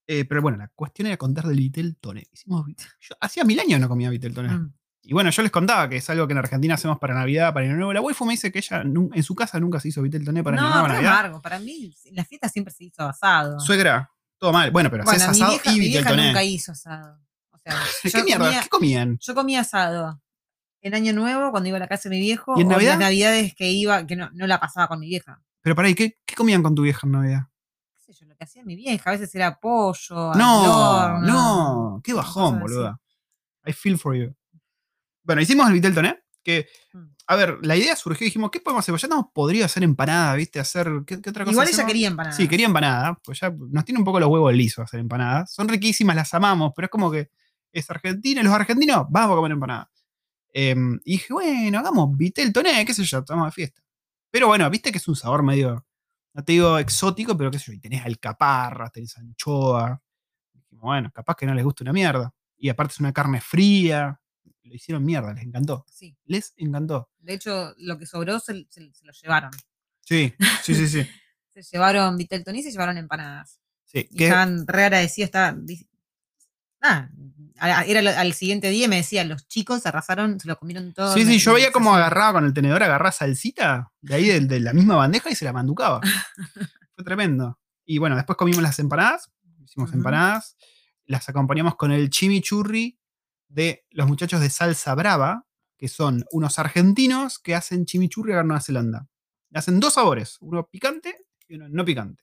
Eh, 0.06 0.24
pero 0.24 0.42
bueno, 0.42 0.58
la 0.58 0.68
cuestión 0.68 1.06
era 1.06 1.16
contar 1.16 1.46
del 1.46 1.56
Vitel 1.58 1.96
Toné. 1.96 2.26
Hicimos, 2.32 2.66
yo 3.00 3.14
hacía 3.20 3.44
mil 3.44 3.58
años 3.60 3.80
no 3.80 3.88
comía 3.88 4.10
Vitel 4.10 4.34
Toné. 4.34 4.48
Mm. 4.50 4.74
Y 5.04 5.14
bueno, 5.14 5.30
yo 5.30 5.42
les 5.42 5.50
contaba 5.50 5.88
que 5.88 5.96
es 5.96 6.10
algo 6.10 6.26
que 6.28 6.32
en 6.32 6.38
Argentina 6.38 6.74
hacemos 6.74 6.98
para 6.98 7.14
Navidad, 7.14 7.52
para 7.52 7.66
Año 7.66 7.74
Nuevo. 7.76 7.92
La 7.92 8.00
waifu 8.00 8.24
me 8.24 8.34
dice 8.34 8.52
que 8.52 8.58
ella 8.60 8.82
en 8.82 9.22
su 9.22 9.34
casa 9.34 9.58
nunca 9.58 9.80
se 9.80 9.88
hizo 9.88 10.02
Vitel 10.02 10.24
Toné 10.24 10.42
para 10.44 10.56
Año 10.58 10.68
No, 10.68 10.74
Nuevo, 10.74 10.88
Navidad. 10.88 11.12
amargo. 11.12 11.42
Para 11.42 11.58
mí, 11.58 11.94
en 12.04 12.14
la 12.16 12.24
fiesta 12.24 12.48
siempre 12.48 12.72
se 12.72 12.84
hizo 12.84 13.02
asado. 13.02 13.58
Suegra, 13.58 14.10
todo 14.38 14.52
mal. 14.52 14.70
Bueno, 14.70 14.90
pero 14.90 15.02
haces 15.02 15.18
bueno, 15.18 15.32
mi 15.32 15.38
asado 15.40 15.52
vieja, 15.52 15.70
y 15.70 15.74
mi 15.74 15.80
Vitel 15.80 15.92
vieja 16.02 16.10
Toné. 16.10 16.26
nunca 16.28 16.44
hizo 16.44 16.72
asado. 16.72 17.18
O 17.50 17.58
sea, 17.58 17.76
¿Qué 18.02 18.10
yo 18.10 18.24
mierda? 18.24 18.44
comía- 18.46 18.62
¿Qué 18.62 18.68
comían? 18.68 19.18
Yo 19.20 19.34
comía 19.34 19.60
asado 19.60 20.22
en 20.82 20.94
Año 20.94 21.12
Nuevo 21.12 21.50
cuando 21.50 21.68
iba 21.68 21.76
a 21.76 21.80
la 21.80 21.88
casa 21.88 22.08
de 22.08 22.16
mi 22.16 22.20
viejo. 22.20 22.54
¿Y 22.58 22.62
en 22.62 22.66
o 22.66 22.70
Navidad? 22.70 22.90
las 22.92 23.00
navidades 23.00 23.54
que 23.54 23.70
iba, 23.70 24.06
que 24.06 24.16
no, 24.16 24.28
no 24.32 24.46
la 24.46 24.60
pasaba 24.60 24.88
con 24.88 25.00
mi 25.00 25.08
vieja. 25.08 25.40
Pero 25.62 25.74
para 25.76 25.88
ahí, 25.88 25.94
¿qué, 25.94 26.18
qué 26.26 26.34
comían 26.34 26.62
con 26.62 26.74
tu 26.74 26.82
vieja 26.82 27.06
en 27.06 27.12
Navidad? 27.12 27.42
¿Qué 27.94 28.00
sé 28.00 28.12
yo? 28.20 28.26
Lo 28.26 28.36
que 28.36 28.44
hacía 28.44 28.64
mi 28.64 28.74
vieja. 28.76 29.08
A 29.10 29.12
veces 29.12 29.34
era 29.34 29.58
pollo. 29.60 30.32
al 30.32 30.38
No, 30.38 30.98
horno, 31.04 31.26
no, 31.26 32.00
qué 32.02 32.12
bajón, 32.12 32.60
cosas 32.60 32.64
así. 32.66 32.74
boluda. 32.74 33.00
I 33.64 33.72
feel 33.72 33.96
for 33.98 34.14
you. 34.16 34.34
Bueno, 35.22 35.40
hicimos 35.40 35.66
el 35.68 35.74
Vitel 35.74 35.94
Toné, 35.94 36.18
que, 36.42 36.66
Mm. 36.92 37.04
a 37.28 37.36
ver, 37.36 37.58
la 37.62 37.76
idea 37.76 37.94
surgió 37.94 38.24
y 38.24 38.28
dijimos, 38.28 38.50
¿qué 38.50 38.58
podemos 38.58 38.82
hacer? 38.84 38.92
Pues 38.92 39.02
ya 39.02 39.08
no 39.08 39.30
podría 39.32 39.66
hacer 39.66 39.84
empanada, 39.84 40.34
¿viste? 40.34 40.58
Hacer, 40.58 40.88
¿qué, 41.06 41.20
qué 41.22 41.30
otra 41.30 41.44
cosa 41.44 41.52
Igual 41.52 41.68
ella 41.68 41.74
hacemos? 41.76 41.88
quería 41.92 42.08
empanadas. 42.08 42.36
Sí, 42.36 42.48
quería 42.48 42.66
empanada, 42.66 43.20
pues 43.24 43.38
ya 43.38 43.54
nos 43.56 43.84
tiene 43.84 44.00
un 44.00 44.04
poco 44.04 44.18
los 44.18 44.28
huevos 44.28 44.52
lisos 44.52 44.82
hacer 44.84 44.98
empanadas. 44.98 45.52
Son 45.54 45.68
riquísimas, 45.68 46.16
las 46.16 46.34
amamos, 46.34 46.72
pero 46.74 46.86
es 46.86 46.90
como 46.90 47.08
que 47.12 47.30
es 47.70 47.88
Argentina 47.88 48.40
y 48.40 48.44
los 48.44 48.52
argentinos 48.52 49.06
vamos 49.08 49.34
a 49.34 49.36
comer 49.36 49.52
empanadas. 49.52 50.01
Em, 50.52 51.00
y 51.04 51.12
dije, 51.12 51.32
bueno, 51.32 51.78
hagamos 51.78 52.16
vitel 52.16 52.52
toné, 52.52 52.84
qué 52.84 52.92
sé 52.94 53.04
yo, 53.04 53.18
estamos 53.20 53.46
de 53.46 53.52
fiesta. 53.52 53.82
Pero 54.30 54.48
bueno, 54.48 54.68
viste 54.70 54.92
que 54.92 54.98
es 54.98 55.08
un 55.08 55.16
sabor 55.16 55.42
medio, 55.42 55.86
no 56.34 56.44
te 56.44 56.52
digo 56.52 56.78
exótico, 56.78 57.36
pero 57.36 57.50
qué 57.50 57.58
sé 57.58 57.66
yo, 57.66 57.72
y 57.74 57.78
tenés 57.80 58.04
alcaparras, 58.04 58.92
tenés 58.92 59.16
anchoa. 59.18 60.02
Dijimos, 60.52 60.82
bueno, 60.82 61.10
capaz 61.12 61.36
que 61.36 61.46
no 61.46 61.54
les 61.54 61.64
gusta 61.64 61.84
una 61.84 61.92
mierda. 61.92 62.34
Y 62.56 62.68
aparte 62.68 62.92
es 62.92 63.00
una 63.00 63.12
carne 63.12 63.40
fría. 63.40 64.18
Lo 64.62 64.74
hicieron 64.74 65.04
mierda, 65.04 65.34
les 65.34 65.42
encantó. 65.44 65.84
Sí. 65.88 66.16
Les 66.24 66.52
encantó. 66.56 67.10
De 67.18 67.34
hecho, 67.34 67.74
lo 67.78 67.98
que 67.98 68.06
sobró 68.06 68.38
se, 68.38 68.66
se- 68.70 68.92
se 68.92 69.04
lo 69.04 69.12
llevaron. 69.12 69.50
Sí, 70.00 70.32
sí, 70.62 70.74
sí, 70.74 70.86
sí. 70.88 71.06
Se 71.52 71.60
llevaron 71.62 72.16
Vitel 72.16 72.42
Toní 72.44 72.60
y 72.60 72.62
se 72.62 72.70
llevaron 72.70 72.96
empanadas. 72.96 73.60
sí 73.84 74.08
Y 74.10 74.16
que- 74.16 74.24
estaban 74.24 74.66
re 74.66 74.84
agradecidos. 74.84 75.26
Estaban, 75.26 75.66
dic- 75.66 75.86
ah, 76.80 77.10
a- 77.10 77.10
era 77.60 78.20
al 78.20 78.32
siguiente 78.32 78.70
día 78.70 78.86
y 78.86 78.88
me 78.88 78.96
decían, 78.96 79.28
los 79.28 79.46
chicos 79.48 79.84
arrasaron, 79.86 80.40
se 80.40 80.48
lo 80.48 80.58
comieron 80.58 80.92
todo. 80.92 81.12
Sí, 81.14 81.24
sí, 81.24 81.38
yo 81.38 81.54
veía 81.54 81.72
cómo 81.72 81.94
agarraba 81.94 82.34
con 82.34 82.44
el 82.44 82.54
tenedor, 82.54 82.82
agarraba 82.82 83.12
salsita 83.12 83.92
de 84.00 84.14
ahí 84.14 84.26
de, 84.26 84.40
de 84.40 84.60
la 84.60 84.72
misma 84.72 84.96
bandeja 84.96 85.30
y 85.30 85.34
se 85.34 85.44
la 85.44 85.52
manducaba. 85.52 86.00
Fue 86.94 87.04
tremendo. 87.04 87.58
Y 87.84 87.98
bueno, 87.98 88.16
después 88.16 88.36
comimos 88.36 88.62
las 88.62 88.78
empanadas, 88.78 89.30
hicimos 89.64 89.92
empanadas, 89.92 90.56
las 91.06 91.28
acompañamos 91.28 91.76
con 91.76 91.92
el 91.92 92.10
chimichurri 92.10 92.98
de 93.48 93.84
los 93.90 94.06
muchachos 94.06 94.40
de 94.40 94.50
Salsa 94.50 94.94
Brava, 94.94 95.46
que 95.76 95.88
son 95.88 96.24
unos 96.30 96.58
argentinos 96.58 97.38
que 97.38 97.54
hacen 97.54 97.84
chimichurri 97.84 98.32
a 98.32 98.42
Nueva 98.42 98.60
Zelanda. 98.60 99.08
Hacen 99.52 99.80
dos 99.80 99.94
sabores, 99.94 100.38
uno 100.40 100.66
picante 100.68 101.26
y 101.48 101.56
uno 101.56 101.68
no 101.68 101.84
picante. 101.84 102.22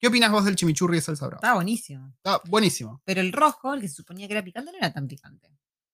¿Qué 0.00 0.08
opinas 0.08 0.30
vos 0.30 0.44
del 0.44 0.56
chimichurri 0.56 0.96
de 0.96 1.02
Salsa 1.02 1.26
Brava? 1.26 1.38
Estaba 1.38 1.54
buenísimo. 1.56 2.12
Está 2.16 2.40
buenísimo. 2.46 3.02
Pero 3.04 3.20
el 3.20 3.32
rojo, 3.32 3.74
el 3.74 3.82
que 3.82 3.88
se 3.88 3.96
suponía 3.96 4.26
que 4.26 4.32
era 4.32 4.42
picante, 4.42 4.72
no 4.72 4.78
era 4.78 4.92
tan 4.92 5.06
picante. 5.06 5.48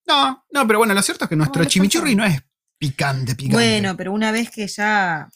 No, 0.07 0.45
no, 0.51 0.65
pero 0.65 0.79
bueno, 0.79 0.93
lo 0.93 1.01
cierto 1.01 1.25
es 1.25 1.29
que 1.29 1.35
nuestro 1.35 1.65
chimichurri 1.65 2.15
no 2.15 2.23
es 2.23 2.41
picante, 2.77 3.35
picante. 3.35 3.55
Bueno, 3.57 3.97
pero 3.97 4.13
una 4.13 4.31
vez 4.31 4.49
que 4.49 4.65
ya. 4.67 5.27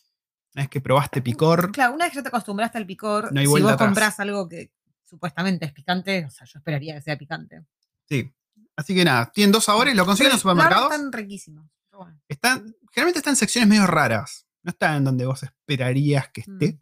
es 0.56 0.70
que 0.70 0.80
probaste 0.80 1.22
picor. 1.22 1.72
Claro, 1.74 1.94
una 1.94 2.06
vez 2.06 2.14
que 2.14 2.20
ya 2.20 2.24
te 2.24 2.30
acostumbraste 2.30 2.78
al 2.78 2.86
picor, 2.86 3.34
No 3.34 3.42
hay 3.42 3.46
si 3.46 3.52
vos 3.52 3.62
atrás. 3.64 3.78
compras 3.78 4.20
algo 4.22 4.48
que 4.48 4.72
supuestamente 5.04 5.66
es 5.66 5.74
picante, 5.74 6.26
o 6.26 6.30
sea, 6.30 6.48
yo 6.48 6.60
esperaría 6.60 6.96
que 6.96 7.02
sea 7.02 7.18
picante. 7.18 7.66
Sí. 8.08 8.34
Así 8.78 8.96
que 8.96 9.04
nada, 9.04 9.30
tienen 9.34 9.52
dos 9.52 9.66
sabores, 9.66 9.94
lo 9.94 10.06
consiguen 10.06 10.32
en 10.32 10.36
los 10.36 10.42
supermercados. 10.42 10.94
Están 10.94 11.12
riquísimos. 11.12 11.70
Pero 11.90 12.04
bueno. 12.04 12.22
Están, 12.30 12.74
generalmente 12.94 13.20
están 13.20 13.34
en 13.34 13.36
secciones 13.36 13.68
medio 13.68 13.86
raras. 13.86 14.48
No 14.64 14.70
están 14.70 14.96
en 14.96 15.04
donde 15.04 15.26
vos 15.26 15.44
esperarías 15.44 16.30
que 16.30 16.42
esté. 16.42 16.74
Mm. 16.74 16.80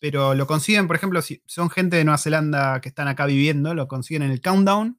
Pero 0.00 0.34
lo 0.34 0.46
consiguen, 0.46 0.86
por 0.86 0.96
ejemplo, 0.96 1.22
si 1.22 1.42
son 1.46 1.70
gente 1.70 1.96
de 1.96 2.04
Nueva 2.04 2.18
Zelanda 2.18 2.80
que 2.80 2.88
están 2.88 3.06
acá 3.06 3.26
viviendo, 3.26 3.74
lo 3.74 3.86
consiguen 3.86 4.22
en 4.22 4.30
el 4.32 4.40
Countdown, 4.40 4.98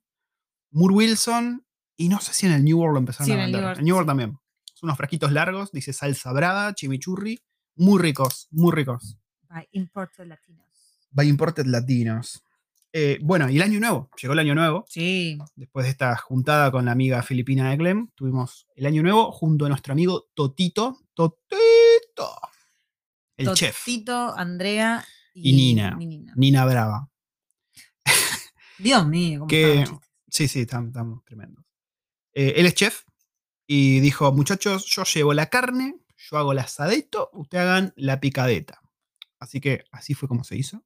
Moore 0.71 0.93
Wilson, 0.95 1.65
y 1.97 2.07
no 2.07 2.19
sé 2.21 2.33
si 2.33 2.45
en 2.45 2.53
el 2.53 2.63
New 2.63 2.77
World 2.79 2.93
lo 2.93 2.99
empezaron 2.99 3.25
Sí, 3.25 3.31
a 3.31 3.35
en 3.35 3.41
el 3.41 3.51
vender. 3.51 3.61
New 3.61 3.61
En 3.61 3.65
World, 3.67 3.79
el 3.79 3.85
New 3.85 3.95
World 3.95 4.05
sí. 4.05 4.09
también. 4.09 4.39
Son 4.75 4.87
unos 4.87 4.97
frasquitos 4.97 5.31
largos, 5.31 5.71
dice 5.71 5.91
salsa 5.93 6.31
brava, 6.33 6.73
chimichurri, 6.73 7.39
muy 7.75 7.99
ricos, 8.01 8.47
muy 8.51 8.71
ricos. 8.71 9.17
By 9.49 9.67
Imported 9.71 10.25
Latinos. 10.27 10.67
By 11.11 11.27
Imported 11.27 11.65
Latinos. 11.65 12.43
Eh, 12.93 13.19
bueno, 13.21 13.49
y 13.49 13.55
el 13.55 13.61
año 13.63 13.79
nuevo, 13.79 14.09
llegó 14.21 14.33
el 14.33 14.39
año 14.39 14.53
nuevo. 14.55 14.85
Sí. 14.89 15.37
después 15.55 15.85
de 15.85 15.91
esta 15.91 16.15
juntada 16.17 16.71
con 16.71 16.85
la 16.85 16.91
amiga 16.91 17.21
filipina 17.23 17.69
de 17.71 17.77
Clem, 17.77 18.09
tuvimos 18.15 18.67
el 18.75 18.85
año 18.85 19.01
nuevo 19.01 19.31
junto 19.31 19.65
a 19.65 19.69
nuestro 19.69 19.93
amigo 19.93 20.29
Totito. 20.33 20.99
Totito. 21.13 22.29
El 23.37 23.53
chef. 23.53 23.83
Tito, 23.85 24.35
Andrea 24.37 25.05
Y 25.33 25.53
Nina. 25.53 25.97
y 25.99 26.05
Nina. 26.05 26.33
Nina 26.35 26.65
Brava. 26.65 27.09
Dios 28.77 29.07
mío, 29.07 29.39
cómo 29.41 29.47
Que-. 29.47 29.85
Sí, 30.27 30.47
sí, 30.47 30.61
estamos, 30.61 31.23
tremendos. 31.25 31.63
Eh, 32.33 32.53
él 32.57 32.65
es 32.65 32.73
chef 32.73 33.03
y 33.67 33.99
dijo, 33.99 34.31
muchachos, 34.31 34.85
yo 34.85 35.03
llevo 35.03 35.33
la 35.33 35.47
carne, 35.47 35.95
yo 36.17 36.37
hago 36.37 36.53
el 36.53 36.59
asadito, 36.59 37.29
ustedes 37.33 37.63
hagan 37.63 37.93
la 37.95 38.19
picadeta. 38.19 38.81
Así 39.39 39.59
que 39.59 39.83
así 39.91 40.13
fue 40.13 40.27
como 40.29 40.43
se 40.43 40.55
hizo. 40.55 40.83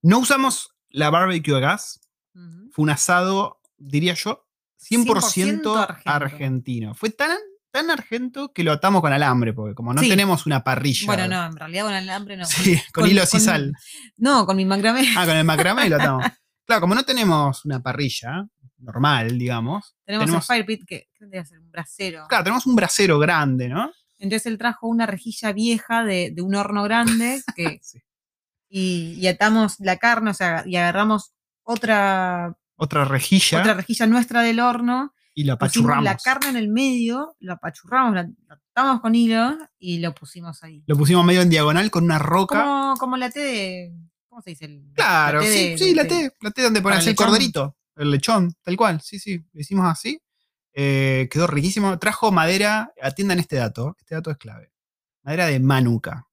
No 0.00 0.18
usamos 0.18 0.74
la 0.88 1.10
barbecue 1.10 1.54
a 1.56 1.60
gas, 1.60 2.00
fue 2.70 2.82
un 2.84 2.90
asado, 2.90 3.60
diría 3.76 4.14
yo, 4.14 4.46
100%, 4.80 5.04
100% 5.04 5.76
argento. 5.76 6.10
argentino. 6.10 6.94
Fue 6.94 7.10
tan, 7.10 7.38
tan 7.72 7.90
argento 7.90 8.52
que 8.52 8.62
lo 8.62 8.70
atamos 8.72 9.00
con 9.00 9.12
alambre, 9.12 9.52
porque 9.52 9.74
como 9.74 9.92
no 9.92 10.00
Sí. 10.02 10.08
tenemos 10.08 10.46
una 10.46 10.62
parrilla. 10.62 11.06
Bueno, 11.06 11.26
no, 11.26 11.46
en 11.46 11.56
realidad 11.56 11.84
con 11.84 11.94
alambre 11.94 12.36
no. 12.36 12.44
Sí, 12.44 12.80
con, 12.94 13.08
hilos 13.08 13.32
y 13.34 13.40
sal. 13.40 13.72
No, 14.16 14.46
con 14.46 14.56
mi 14.56 14.64
macramé. 14.64 15.08
Ah, 15.16 15.26
con 15.26 15.36
el 15.36 15.44
macramé 15.44 15.88
lo 15.88 15.96
atamos. 15.96 16.24
Claro, 16.64 16.82
como 16.82 16.94
no 16.94 17.02
tenemos 17.04 17.64
una 17.64 17.82
parrilla 17.82 18.46
normal, 18.78 19.36
digamos. 19.36 19.96
tenemos, 20.06 20.26
tenemos- 20.26 20.48
el 20.50 20.54
fire 20.56 20.64
pit 20.66 20.84
que 20.86 21.08
¿qué 21.12 21.18
tendría 21.18 21.42
que 21.42 21.48
ser 21.48 21.58
un 21.58 21.70
brasero. 21.72 22.26
Claro, 22.28 22.44
tenemos 22.44 22.66
un 22.66 22.76
brasero 22.76 23.18
grande, 23.18 23.68
¿no? 23.68 23.90
Entonces 24.18 24.46
él 24.46 24.58
trajo 24.58 24.86
una 24.86 25.04
rejilla 25.04 25.52
vieja 25.52 26.04
de, 26.04 26.30
de 26.32 26.40
un 26.40 26.54
horno 26.54 26.84
grande 26.84 27.42
que, 27.56 27.80
Sí. 27.82 27.98
y, 28.68 29.14
y 29.18 29.26
atamos 29.26 29.76
la 29.80 29.96
carne, 29.96 30.30
o 30.30 30.34
sea, 30.34 30.62
y 30.64 30.76
agarramos 30.76 31.32
otra, 31.64 32.56
Otra 32.76 33.04
rejilla 33.04 33.60
otra 33.60 33.74
rejilla 33.74 34.06
nuestra 34.06 34.42
del 34.42 34.60
horno, 34.60 35.12
y 35.34 35.42
pusimos 35.44 35.54
apachurramos. 35.54 36.04
la 36.04 36.16
carne 36.16 36.48
en 36.50 36.56
el 36.56 36.68
medio, 36.68 37.36
lo 37.40 37.52
apachurramos, 37.54 38.14
la 38.14 38.22
la 38.48 38.60
atamos 38.74 39.00
con 39.02 39.14
hilo 39.14 39.56
y 39.78 39.98
lo 39.98 40.14
pusimos 40.14 40.62
ahí. 40.62 40.82
Lo 40.86 40.96
pusimos 40.96 41.24
medio 41.24 41.42
en 41.42 41.50
diagonal 41.50 41.90
con 41.90 42.04
una 42.04 42.18
roca. 42.18 42.62
Como, 42.62 42.94
como 42.96 43.16
la 43.16 43.30
té 43.30 43.40
de. 43.40 43.92
¿Cómo 44.28 44.40
se 44.42 44.50
dice? 44.50 44.64
El- 44.64 44.84
Claro, 44.94 45.42
sí, 45.42 45.48
de- 45.70 45.78
sí, 45.78 45.88
de- 45.90 45.94
la 45.94 46.06
té, 46.08 46.32
la 46.40 46.50
té 46.52 46.62
donde 46.62 46.80
pones 46.80 47.06
el 47.06 47.14
corderito, 47.14 47.76
el 47.96 48.10
lechón, 48.10 48.54
tal 48.62 48.76
cual, 48.76 49.00
sí, 49.02 49.18
sí, 49.18 49.44
lo 49.52 49.60
hicimos 49.60 49.86
así. 49.86 50.20
Eh, 50.74 51.28
quedó 51.30 51.46
riquísimo. 51.46 51.98
Trajo 51.98 52.32
madera, 52.32 52.92
atiendan 53.02 53.38
este 53.38 53.56
dato, 53.56 53.94
este 53.98 54.14
dato 54.14 54.30
es 54.30 54.38
clave. 54.38 54.72
Madera 55.22 55.46
de 55.46 55.60
manuka. 55.60 56.26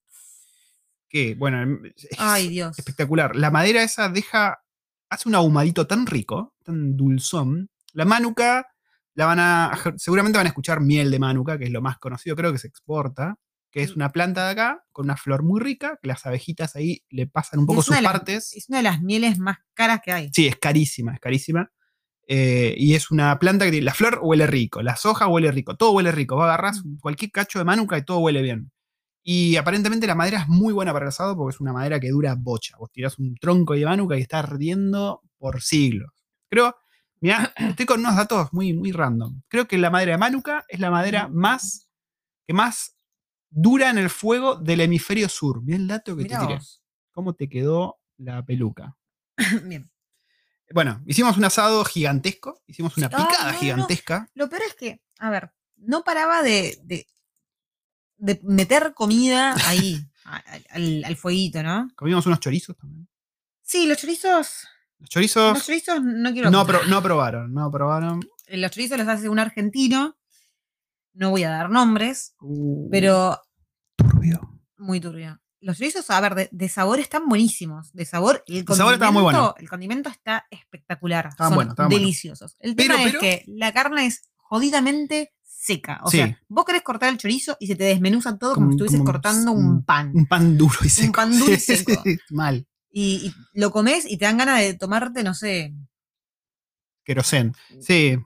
Que, 1.09 1.35
bueno, 1.35 1.79
es 1.95 2.07
Ay, 2.19 2.49
Dios. 2.49 2.77
espectacular. 2.79 3.35
La 3.35 3.49
madera 3.51 3.81
esa 3.83 4.09
deja, 4.09 4.61
hace 5.09 5.27
un 5.27 5.35
ahumadito 5.35 5.87
tan 5.87 6.05
rico, 6.05 6.53
tan 6.63 6.95
dulzón. 6.95 7.69
La 7.93 8.05
manuka, 8.05 8.67
la 9.19 9.25
van 9.25 9.39
a, 9.39 9.71
seguramente 9.97 10.37
van 10.37 10.47
a 10.47 10.49
escuchar 10.49 10.79
miel 10.81 11.11
de 11.11 11.19
manuka, 11.19 11.57
que 11.57 11.65
es 11.65 11.71
lo 11.71 11.81
más 11.81 11.97
conocido, 11.99 12.35
creo 12.37 12.51
que 12.53 12.57
se 12.57 12.67
exporta, 12.67 13.35
que 13.69 13.83
es 13.83 13.89
Sí. 13.89 13.95
una 13.97 14.11
planta 14.11 14.45
de 14.45 14.51
acá, 14.51 14.83
con 14.91 15.05
una 15.05 15.17
flor 15.17 15.43
muy 15.43 15.59
rica, 15.59 15.99
que 16.01 16.07
las 16.07 16.25
abejitas 16.25 16.75
ahí 16.75 17.03
le 17.09 17.27
pasan 17.27 17.59
un 17.59 17.65
poco 17.65 17.81
sus 17.83 17.97
partes. 17.97 18.53
Es 18.55 18.69
una 18.69 18.77
de 18.79 18.83
las 18.83 19.01
mieles 19.01 19.37
más 19.37 19.57
caras 19.73 19.99
que 20.03 20.11
hay. 20.11 20.29
Sí, 20.33 20.47
es 20.47 20.55
carísima, 20.55 21.13
es 21.13 21.19
carísima. 21.19 21.69
Eh, 22.27 22.75
y 22.77 22.93
es 22.93 23.11
una 23.11 23.37
planta 23.39 23.65
que 23.65 23.71
tiene- 23.71 23.85
la 23.85 23.93
flor 23.93 24.19
huele 24.21 24.47
rico, 24.47 24.81
las 24.83 25.05
hojas 25.05 25.27
huele 25.29 25.51
rico, 25.51 25.75
todo 25.75 25.91
huele 25.91 26.11
rico. 26.11 26.35
Vos 26.35 26.45
agarrás 26.45 26.81
cualquier 27.01 27.31
cacho 27.31 27.59
de 27.59 27.65
manuka 27.65 27.97
y 27.97 28.05
todo 28.05 28.19
huele 28.19 28.41
bien. 28.41 28.71
Y 29.23 29.55
aparentemente 29.57 30.07
la 30.07 30.15
madera 30.15 30.39
es 30.41 30.47
muy 30.47 30.71
buena 30.73 30.93
para 30.93 31.05
el 31.05 31.09
asado 31.09 31.35
porque 31.35 31.55
es 31.55 31.59
una 31.61 31.73
madera 31.73 31.99
que 31.99 32.09
dura 32.09 32.35
bocha. 32.35 32.77
Vos 32.77 32.89
tirás 32.91 33.19
un 33.19 33.35
tronco 33.35 33.73
de 33.73 33.83
manuka 33.85 34.17
y 34.17 34.21
está 34.21 34.39
ardiendo 34.39 35.21
por 35.37 35.61
siglos. 35.61 36.11
Creo, 36.49 36.75
mira, 37.21 37.53
estoy 37.57 37.85
con 37.85 37.99
unos 37.99 38.15
datos 38.15 38.51
muy, 38.53 38.73
muy 38.73 38.91
random. 38.91 39.41
Creo 39.47 39.67
que 39.67 39.77
la 39.77 39.89
madera 39.89 40.13
de 40.13 40.17
manuka 40.17 40.65
es 40.67 40.79
la 40.79 40.91
madera 40.91 41.27
más 41.27 41.87
que 42.45 42.53
más 42.53 42.95
dura 43.49 43.89
en 43.89 43.97
el 43.97 44.09
fuego 44.09 44.55
del 44.55 44.81
hemisferio 44.81 45.29
sur. 45.29 45.61
Mira 45.63 45.77
el 45.77 45.87
dato 45.87 46.15
que 46.15 46.23
Mirá 46.23 46.39
te 46.39 46.45
tiré. 46.45 46.57
vos. 46.57 46.83
¿Cómo 47.11 47.33
te 47.33 47.49
quedó 47.49 47.99
la 48.17 48.43
peluca? 48.45 48.97
Bien. 49.63 49.89
Bueno, 50.71 51.01
hicimos 51.07 51.35
un 51.37 51.45
asado 51.45 51.83
gigantesco, 51.83 52.61
hicimos 52.67 52.95
una. 52.97 53.07
Ah, 53.07 53.09
picada 53.09 53.51
no. 53.53 53.57
gigantesca. 53.59 54.29
Lo 54.35 54.49
peor 54.49 54.61
es 54.67 54.75
que, 54.75 55.01
a 55.17 55.29
ver, 55.31 55.51
no 55.77 56.03
paraba 56.03 56.43
de, 56.43 56.79
de, 56.83 57.07
de 58.17 58.39
meter 58.43 58.93
comida 58.93 59.55
ahí, 59.67 60.05
al 61.05 61.15
fueguito, 61.15 61.63
¿no? 61.63 61.89
Comimos 61.95 62.25
unos 62.27 62.39
chorizos 62.39 62.77
también. 62.77 63.07
Sí, 63.63 63.87
los 63.87 63.97
chorizos. 63.97 64.67
Los 64.99 65.09
chorizos 65.09 65.53
Los 65.53 65.65
chorizos 65.65 66.01
no 66.03 66.31
quiero. 66.33 66.51
no, 66.51 66.65
pro- 66.65 66.85
no 66.87 67.01
probaron, 67.01 67.53
no 67.53 67.71
probaron. 67.71 68.19
Los 68.47 68.71
chorizos 68.71 68.97
los 68.97 69.07
hace 69.07 69.29
un 69.29 69.39
argentino. 69.39 70.17
No 71.13 71.31
voy 71.31 71.43
a 71.43 71.49
dar 71.49 71.69
nombres, 71.69 72.35
Uh, 72.39 72.89
pero 72.91 73.39
turbio. 73.95 74.39
muy 74.77 74.99
turbio. 74.99 75.41
Los 75.61 75.77
chorizos, 75.77 76.09
a 76.09 76.21
ver, 76.21 76.35
de, 76.35 76.49
de 76.51 76.69
sabor 76.69 76.99
están 76.99 77.27
buenísimos. 77.27 77.91
De 77.91 78.05
sabor, 78.05 78.43
el 78.47 78.65
sabor 78.65 78.97
muy 79.11 79.21
bueno. 79.23 79.39
condimento- 79.39 79.55
El 79.57 79.69
condimento 79.69 80.09
está 80.09 80.45
espectacular. 80.49 81.27
Estaban 81.27 81.51
Son 81.53 81.75
buenos. 81.75 81.89
deliciosos. 81.89 82.55
El 82.59 82.75
Pero, 82.75 82.93
tema 82.95 83.03
es 83.05 83.11
pero- 83.11 83.19
que 83.21 83.43
la 83.47 83.73
carne 83.73 84.05
es 84.05 84.29
jodidamente 84.37 85.33
seca. 85.43 85.99
O 86.03 86.09
Sí. 86.09 86.17
sea, 86.17 86.39
vos 86.47 86.63
querés 86.63 86.81
cortar 86.83 87.09
el 87.09 87.17
chorizo 87.17 87.57
y 87.59 87.67
se 87.67 87.75
te 87.75 87.83
desmenuza 87.83 88.37
todo 88.37 88.53
como, 88.53 88.67
Como- 88.67 88.71
si 88.71 88.75
estuvieses 88.77 88.99
como 88.99 89.11
cortando 89.11 89.51
un- 89.51 89.65
un 89.65 89.83
pan. 89.83 90.11
Un 90.15 90.25
pan 90.27 90.57
duro 90.57 90.77
y 90.83 90.89
seco. 90.89 91.11
pan 91.11 91.37
duro 91.37 91.51
y 91.53 91.59
seco. 91.59 92.03
Mal. 92.29 92.65
Y, 92.91 93.27
y 93.53 93.59
lo 93.59 93.71
comes 93.71 94.05
y 94.09 94.17
te 94.17 94.25
dan 94.25 94.37
ganas 94.37 94.59
de 94.61 94.73
tomarte, 94.73 95.23
no 95.23 95.33
sé. 95.33 95.73
Querosén. 97.03 97.53
Sí, 97.81 98.17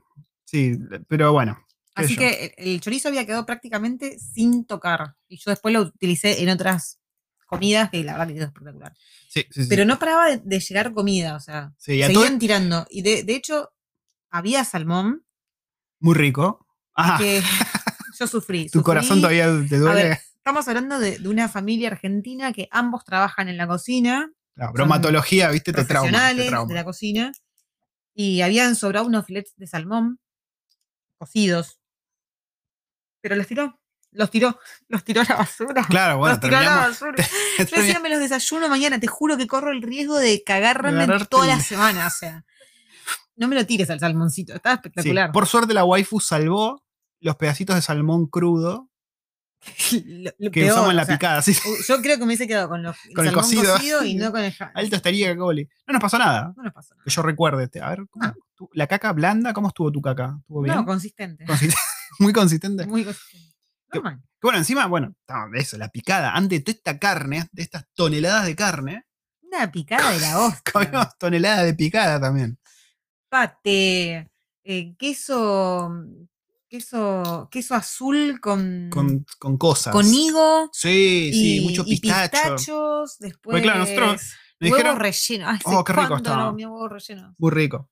sí, 0.44 0.78
pero 1.08 1.32
bueno. 1.32 1.58
Así 1.94 2.14
yo. 2.14 2.20
que 2.20 2.54
el, 2.58 2.68
el 2.74 2.80
chorizo 2.80 3.08
había 3.08 3.24
quedado 3.24 3.46
prácticamente 3.46 4.18
sin 4.18 4.64
tocar. 4.66 5.14
Y 5.28 5.38
yo 5.38 5.50
después 5.50 5.72
lo 5.72 5.82
utilicé 5.82 6.42
en 6.42 6.48
otras 6.50 6.98
comidas 7.46 7.90
que 7.90 8.02
la 8.02 8.12
verdad 8.12 8.26
que 8.28 8.34
quedó 8.34 8.44
espectacular. 8.46 8.94
Sí, 9.28 9.44
sí, 9.50 9.62
sí. 9.62 9.66
Pero 9.68 9.84
no 9.84 9.98
paraba 9.98 10.28
de, 10.30 10.38
de 10.44 10.60
llegar 10.60 10.92
comida, 10.92 11.36
o 11.36 11.40
sea, 11.40 11.68
todo- 11.68 11.74
seguían 11.78 12.38
tirando. 12.38 12.86
Y 12.90 13.02
de, 13.02 13.22
de 13.22 13.34
hecho, 13.36 13.72
había 14.30 14.64
salmón 14.64 15.24
Muy 16.00 16.14
rico. 16.14 16.66
Ah, 16.96 17.16
que 17.20 17.40
yo 18.18 18.26
sufrí. 18.26 18.64
tu 18.64 18.78
sufrí. 18.80 18.84
corazón 18.84 19.18
todavía 19.20 19.46
te 19.68 19.78
duele. 19.78 20.02
ver, 20.02 20.18
estamos 20.36 20.66
hablando 20.68 20.98
de, 20.98 21.18
de 21.18 21.28
una 21.28 21.48
familia 21.48 21.88
argentina 21.90 22.52
que 22.52 22.68
ambos 22.72 23.04
trabajan 23.04 23.48
en 23.48 23.56
la 23.56 23.66
cocina, 23.68 24.32
La 24.56 24.70
bromatología, 24.70 25.50
viste, 25.50 25.72
te 25.72 25.84
trauma. 25.84 26.34
Te 26.34 26.46
trauma. 26.46 26.68
de 26.68 26.74
la 26.74 26.84
cocina, 26.84 27.32
y 28.14 28.40
habían 28.42 28.76
sobrado 28.76 29.06
unos 29.06 29.26
filets 29.26 29.54
de 29.56 29.66
salmón 29.66 30.20
cocidos. 31.18 31.80
Pero 33.20 33.36
los 33.36 33.46
tiró, 33.46 33.80
los 34.12 34.30
tiró, 34.30 34.58
los 34.88 35.04
tiró 35.04 35.22
a 35.22 35.24
la 35.24 35.36
basura. 35.36 35.86
Claro, 35.88 36.18
bueno, 36.18 36.34
los 36.34 36.40
tiró 36.40 36.56
a 36.56 36.62
la 36.62 36.76
basura. 36.76 37.24
Yo 37.58 37.64
decía, 37.64 38.00
me 38.00 38.10
los 38.10 38.20
desayuno 38.20 38.68
mañana, 38.68 39.00
te 39.00 39.06
juro 39.06 39.36
que 39.36 39.46
corro 39.46 39.72
el 39.72 39.82
riesgo 39.82 40.18
de 40.18 40.42
cagarme 40.44 41.06
toda 41.28 41.46
la 41.46 41.60
semana, 41.60 42.06
o 42.06 42.10
sea. 42.10 42.44
No 43.36 43.48
me 43.48 43.56
lo 43.56 43.66
tires 43.66 43.90
al 43.90 43.98
salmoncito, 43.98 44.54
estaba 44.54 44.76
Sí, 44.76 44.80
espectacular. 44.84 45.32
Por 45.32 45.48
suerte 45.48 45.74
la 45.74 45.84
waifu 45.84 46.20
salvó 46.20 46.84
los 47.18 47.34
pedacitos 47.34 47.74
de 47.74 47.82
salmón 47.82 48.26
crudo 48.26 48.90
Lo- 50.06 50.30
lo 50.38 50.50
que 50.50 50.60
peor, 50.60 50.72
usamos 50.72 50.90
en 50.90 50.96
la 50.96 51.02
o 51.02 51.06
sea, 51.06 51.14
picada. 51.16 51.42
sí. 51.42 51.56
Yo 51.88 52.00
creo 52.02 52.14
que 52.16 52.20
me 52.20 52.26
hubiese 52.26 52.46
quedado 52.46 52.68
con, 52.68 52.82
los, 52.82 52.96
Con 53.14 53.24
el 53.26 53.32
salmón 53.32 53.44
cocido. 53.44 53.72
cocido 53.74 54.04
y 54.04 54.14
no 54.14 54.30
con 54.32 54.40
el 54.42 54.52
ja- 54.52 54.72
Alto 54.74 54.96
estaría 54.96 55.36
coli. 55.36 55.68
No 55.86 55.92
nos 55.92 56.02
pasó 56.02 56.18
nada. 56.18 56.52
No 56.56 56.62
nos 56.62 56.72
pasó 56.72 56.94
nada. 56.94 57.04
Que 57.04 57.10
yo 57.10 57.22
recuerde. 57.22 57.64
este, 57.64 57.80
A 57.80 57.88
ver, 57.90 58.06
¿cómo- 58.10 58.24
Ah. 58.24 58.34
tu- 58.54 58.68
¿la 58.72 58.86
caca 58.86 59.12
blanda? 59.12 59.52
¿Cómo 59.52 59.68
estuvo 59.68 59.90
tu 59.92 60.00
caca? 60.02 60.36
¿Estuvo 60.40 60.62
bien? 60.62 60.76
No, 60.76 60.84
consistente. 60.84 61.44
Consist- 61.46 61.76
Muy 62.18 62.32
consistente. 62.32 62.86
Muy 62.86 63.04
consistente. 63.04 63.54
Normal. 63.92 64.20
Que 64.22 64.46
bueno, 64.46 64.58
encima, 64.58 64.86
bueno, 64.86 65.14
eso, 65.54 65.78
la 65.78 65.88
picada. 65.88 66.32
Antes 66.32 66.58
de 66.58 66.64
toda 66.64 66.76
esta 66.76 66.98
carne, 66.98 67.46
de 67.52 67.62
estas 67.62 67.84
toneladas 67.94 68.44
de 68.46 68.56
carne, 68.56 69.06
Una 69.42 69.70
picada 69.70 70.10
de 70.10 70.20
la 70.20 70.38
hostia. 70.40 70.72
comimos 70.72 71.16
toneladas 71.18 71.64
de 71.64 71.74
picada 71.74 72.20
también. 72.20 72.58
Pate, 73.28 74.28
eh, 74.64 74.94
queso, 74.98 75.92
queso, 76.78 77.48
queso 77.52 77.74
azul 77.74 78.40
con, 78.40 78.88
Con, 78.90 79.24
con 79.38 79.56
cosas. 79.58 79.92
con 79.92 80.04
higo. 80.12 80.68
Sí, 80.72 81.30
sí, 81.32 81.58
y, 81.58 81.64
mucho 81.68 81.84
y 81.86 82.00
pistacho. 82.00 82.30
pistachos, 82.56 83.16
después 83.20 83.54
Porque 83.54 83.62
claro, 83.62 83.78
nosotros 83.80 84.06
nos 84.08 84.22
huevos 84.60 84.78
dijeron- 84.78 84.98
rellenos. 84.98 85.48
Ay, 85.48 85.58
Oh, 85.66 85.84
qué 85.84 85.92
rico 85.92 86.08
¿cuándo 86.08 86.16
estaba. 86.16 86.52
no 86.52 86.88
rellenos? 86.88 87.34
Muy 87.38 87.50
rico. 87.52 87.90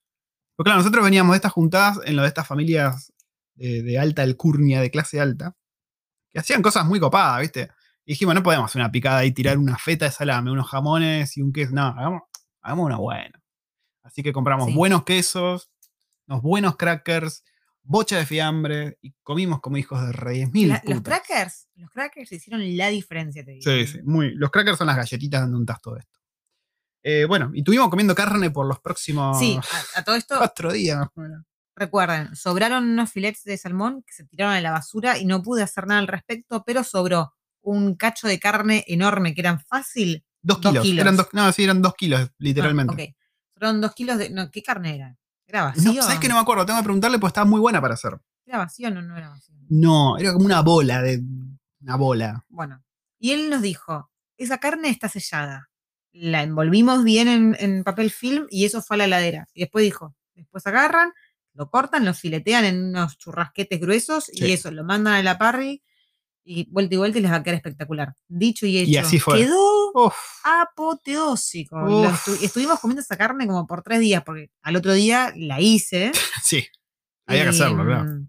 Porque 0.57 0.69
claro, 0.69 0.81
nosotros 0.81 1.05
veníamos 1.05 1.33
de 1.33 1.37
estas 1.37 1.53
juntadas 1.53 2.01
en 2.05 2.17
lo 2.17 2.23
de 2.23 2.29
estas 2.29 2.47
familias 2.47 3.13
de, 3.55 3.83
de 3.83 3.99
alta 3.99 4.23
alcurnia, 4.23 4.81
de 4.81 4.91
clase 4.91 5.21
alta, 5.21 5.57
que 6.33 6.41
hacían 6.41 6.61
cosas 6.63 6.85
muy 6.85 6.99
copadas, 6.99 7.41
¿viste? 7.41 7.71
Y 8.05 8.13
dijimos, 8.15 8.35
no 8.35 8.43
podemos 8.43 8.69
hacer 8.71 8.81
una 8.83 8.91
picada 8.91 9.25
y 9.25 9.31
tirar 9.33 9.59
una 9.59 9.79
feta 9.79 10.07
de 10.07 10.11
salame, 10.11 10.51
unos 10.51 10.69
jamones 10.69 11.37
y 11.37 11.43
un 11.43 11.53
queso. 11.53 11.73
No, 11.73 11.83
hagamos, 11.87 12.23
hagamos 12.63 12.87
una 12.87 12.97
buena. 12.97 13.41
Así 14.03 14.23
que 14.25 14.33
compramos 14.33 14.67
Sí. 14.69 14.75
buenos 14.75 15.05
quesos, 15.05 15.71
unos 16.27 16.43
buenos 16.43 16.77
crackers, 16.77 17.45
bocha 17.85 18.17
de 18.19 18.27
fiambre 18.27 18.99
y 19.03 19.13
comimos 19.23 19.61
como 19.61 19.77
hijos 19.77 20.01
de 20.07 20.13
reyes. 20.13 20.51
Mil 20.53 20.69
La- 20.69 20.83
los 20.87 21.03
crackers, 21.03 21.69
los 21.77 21.91
crackers 21.91 22.31
hicieron 22.33 22.77
la 22.77 22.89
diferencia, 22.89 23.45
te 23.45 23.53
digo. 23.53 23.63
Sí, 23.71 23.87
sí, 23.87 24.01
muy. 24.05 24.35
Los 24.35 24.51
crackers 24.51 24.79
son 24.79 24.87
las 24.87 24.97
galletitas 24.97 25.41
dando 25.43 25.59
un 25.59 25.67
tasto 25.67 25.95
de 25.95 26.01
esto. 26.01 26.21
Eh, 27.05 27.25
bueno, 27.25 27.51
y 27.53 27.59
estuvimos 27.59 27.89
comiendo 27.91 28.15
carne 28.15 28.51
por 28.51 28.67
los 28.67 28.79
próximos 28.81 29.37
Sí, 29.39 29.59
a, 29.95 29.99
a 30.01 30.05
todo 30.05 30.15
esto, 30.15 30.37
cuatro 30.39 30.73
días. 30.73 31.05
recuerden, 31.75 32.37
sobraron 32.37 32.85
unos 32.85 33.11
filets 33.11 33.43
de 33.45 33.57
salmón 33.59 34.03
que 34.07 34.13
se 34.13 34.25
tiraron 34.25 34.55
a 34.55 34.61
la 34.61 34.71
basura 34.71 35.19
y 35.19 35.25
no 35.25 35.43
pude 35.43 35.63
hacer 35.63 35.87
nada 35.87 36.01
al 36.01 36.07
respecto, 36.07 36.63
pero 36.65 36.85
sobró 36.85 37.35
un 37.63 37.97
cacho 37.97 38.29
de 38.29 38.39
carne 38.39 38.85
enorme 38.89 39.35
que 39.35 39.41
eran 39.41 39.61
fácil. 39.61 40.25
Dos 40.43 40.61
Dos 40.61 40.83
kilos. 40.83 41.01
Eran 41.01 41.17
dos, 41.17 41.29
no, 41.33 41.51
sí, 41.53 41.65
eran 41.65 41.83
dos 41.83 41.95
kilos, 41.95 42.21
Ah, 42.21 42.33
literalmente. 42.39 42.95
ok. 42.95 43.17
Sobraron 43.55 43.81
dos 43.81 43.95
kilos 43.95 44.19
de. 44.19 44.31
No, 44.31 44.51
¿Qué 44.51 44.63
carne 44.63 44.95
era? 44.97 45.17
¿Era 45.53 45.65
vacío? 45.65 45.93
No, 45.93 46.03
¿sabes 46.03 46.19
que 46.19 46.29
no 46.29 46.35
me 46.35 46.41
acuerdo? 46.41 46.65
Tengo 46.65 46.79
que 46.81 46.85
preguntarle 46.85 47.19
porque 47.19 47.31
estaba 47.31 47.45
muy 47.49 47.61
buena 47.61 47.81
para 47.81 47.95
hacer. 47.95 48.19
¿Era 48.47 48.59
vacío 48.59 48.89
o 48.89 48.91
no, 48.91 49.03
no 49.03 49.17
era 49.17 49.29
vacío? 49.29 49.55
No, 49.69 50.17
era 50.19 50.33
como 50.33 50.47
una 50.47 50.63
bola 50.63 51.03
de. 51.03 51.23
Una 51.83 51.97
bola. 51.97 52.45
Bueno, 52.49 52.83
y 53.19 53.33
él 53.33 53.51
nos 53.51 53.61
dijo, 53.63 54.11
esa 54.37 54.59
carne 54.59 54.89
está 54.89 55.09
sellada. 55.09 55.69
La 56.13 56.43
envolvimos 56.43 57.05
bien 57.05 57.29
en, 57.29 57.57
en 57.59 57.85
papel 57.85 58.11
film 58.11 58.47
y 58.51 58.65
eso 58.65 58.83
fue 58.83 58.97
a 58.97 58.99
la 58.99 59.05
heladera. 59.07 59.47
Y 59.55 59.61
después 59.61 59.83
dijo, 59.85 60.15
después 60.35 60.67
agarran, 60.67 61.13
lo 61.55 61.71
cortan, 61.71 62.05
lo 62.05 62.15
filetean 62.15 62.65
en 62.65 62.83
unos 62.89 63.19
churrasquetes 63.19 63.81
gruesos 63.81 64.25
Sí. 64.33 64.45
y 64.47 64.53
eso, 64.53 64.71
lo 64.71 64.85
mandan 64.85 65.15
a 65.15 65.23
la 65.23 65.39
parry 65.39 65.83
y 66.45 66.69
vuelta 66.71 66.95
y 66.95 66.99
vuelta 66.99 67.19
y 67.19 67.23
les 67.23 67.31
va 67.33 67.37
a 67.37 67.43
quedar 67.43 67.57
espectacular. 67.57 68.15
Dicho 68.29 68.67
y 68.67 68.79
hecho. 68.79 68.91
Y 68.91 68.97
así 68.97 69.19
fue. 69.19 69.39
Quedó 69.39 69.72
Uf, 69.95 70.15
apoteósico. 70.45 71.79
Lo 71.81 72.01
Uf. 72.01 72.29
estu- 72.29 72.39
estuvimos 72.43 72.81
comiendo 72.81 73.03
esa 73.03 73.17
carne 73.17 73.47
como 73.47 73.67
por 73.67 73.83
tres 73.83 74.01
días, 74.01 74.23
porque 74.25 74.51
al 74.63 74.77
otro 74.77 74.93
día 74.93 75.33
la 75.37 75.61
hice. 75.61 76.13
sí. 76.43 76.67
Había 77.27 77.43
que 77.45 77.51
y, 77.51 77.51
hacerlo, 77.51 77.85
claro. 77.85 78.21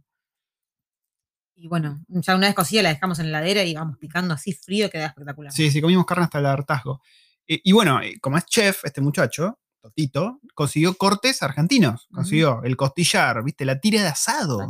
Y 1.56 1.68
bueno, 1.68 2.04
ya 2.08 2.36
una 2.36 2.48
vez 2.48 2.56
cocida 2.56 2.82
la 2.82 2.90
dejamos 2.90 3.20
en 3.20 3.32
la 3.32 3.40
heladera 3.40 3.64
y 3.64 3.74
vamos 3.74 3.98
picando 3.98 4.34
así 4.34 4.54
frío, 4.54 4.90
queda 4.90 5.08
espectacular. 5.08 5.52
Sí, 5.52 5.72
sí, 5.72 5.82
comimos 5.82 6.06
carne 6.06 6.26
hasta 6.26 6.40
el 6.40 6.46
hartazgo. 6.46 7.02
Y, 7.48 7.62
y 7.70 7.72
bueno, 7.72 8.02
eh, 8.02 8.18
como 8.22 8.38
es 8.38 8.46
chef, 8.46 8.84
este 8.86 9.02
muchacho, 9.02 9.60
Totito, 9.82 10.40
consiguió 10.54 10.94
cortes 10.96 11.44
argentinos. 11.44 12.08
Consiguió 12.14 12.64
el 12.64 12.76
costillar, 12.78 13.44
¿viste? 13.44 13.66
La 13.66 13.80
tira 13.80 14.02
de 14.02 14.08
asado. 14.10 14.60
La. 14.60 14.68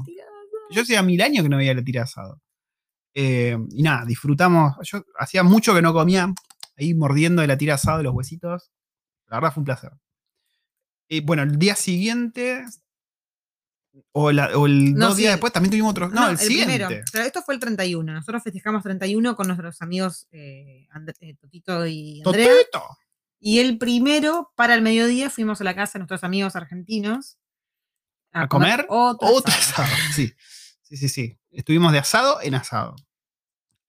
Yo 0.72 0.82
hacía 0.82 1.02
mil 1.04 1.22
años 1.22 1.44
que 1.44 1.50
no 1.50 1.58
veía 1.58 1.74
la 1.74 1.84
tira 1.84 2.02
de 2.02 2.06
asado. 2.06 2.42
Eh, 3.14 3.58
y 3.72 3.84
nada, 3.84 4.06
disfrutamos. 4.06 4.76
Yo 4.84 5.04
hacía 5.20 5.44
mucho 5.44 5.74
que 5.76 5.82
no 5.84 5.94
comía, 5.94 6.34
ahí 6.78 6.94
mordiendo 6.94 7.42
de 7.42 7.48
la 7.48 7.58
tira 7.58 7.78
de 7.78 8.04
los 8.04 8.14
huesitos. 8.14 8.72
La 9.28 9.38
verdad 9.38 9.54
fue 9.54 9.62
un 9.62 9.66
placer. 9.66 9.92
Y 11.08 11.22
bueno, 11.22 11.44
el 11.44 11.58
día 11.60 11.76
siguiente, 11.76 12.66
o, 14.12 14.32
la- 14.32 14.58
o 14.58 14.66
el 14.66 14.94
No, 14.96 15.08
dos 15.08 15.16
sí, 15.16 15.22
días 15.22 15.34
después, 15.34 15.54
también 15.54 15.72
tuvimos 15.72 15.92
otro. 15.92 16.10
No, 16.10 16.30
el, 16.30 16.38
siguiente. 16.38 16.78
primero. 16.86 17.04
Pero 17.12 17.24
esto 17.26 17.42
fue 17.44 17.54
el 17.54 17.60
31. 17.60 18.14
Nosotros 18.14 18.42
festejamos 18.44 18.84
31 18.84 19.36
con 19.36 19.48
nuestros 19.48 19.82
amigos 19.82 20.28
eh, 20.32 20.88
eh, 21.20 21.36
Totito 21.40 21.86
y 21.86 22.22
Andrea. 22.26 22.48
Totito. 22.72 22.84
Y 23.40 23.60
el 23.60 23.78
primero, 23.78 24.52
para 24.56 24.74
el 24.74 24.82
mediodía, 24.82 25.30
fuimos 25.30 25.60
a 25.62 25.64
la 25.66 25.76
casa 25.76 25.94
de 25.94 26.00
nuestros 26.00 26.24
amigos 26.24 26.56
argentinos. 26.56 27.38
¿A 28.32 28.48
comer? 28.48 28.86
otro 28.90 29.28
Otro 29.30 29.54
asado. 29.54 29.84
asado. 29.84 29.98
Sí, 30.16 30.34
sí, 30.82 30.98
sí, 30.98 31.10
sí. 31.10 31.40
Estuvimos 31.52 31.92
de 31.92 32.00
asado 32.00 32.42
en 32.42 32.56
asado. 32.56 32.96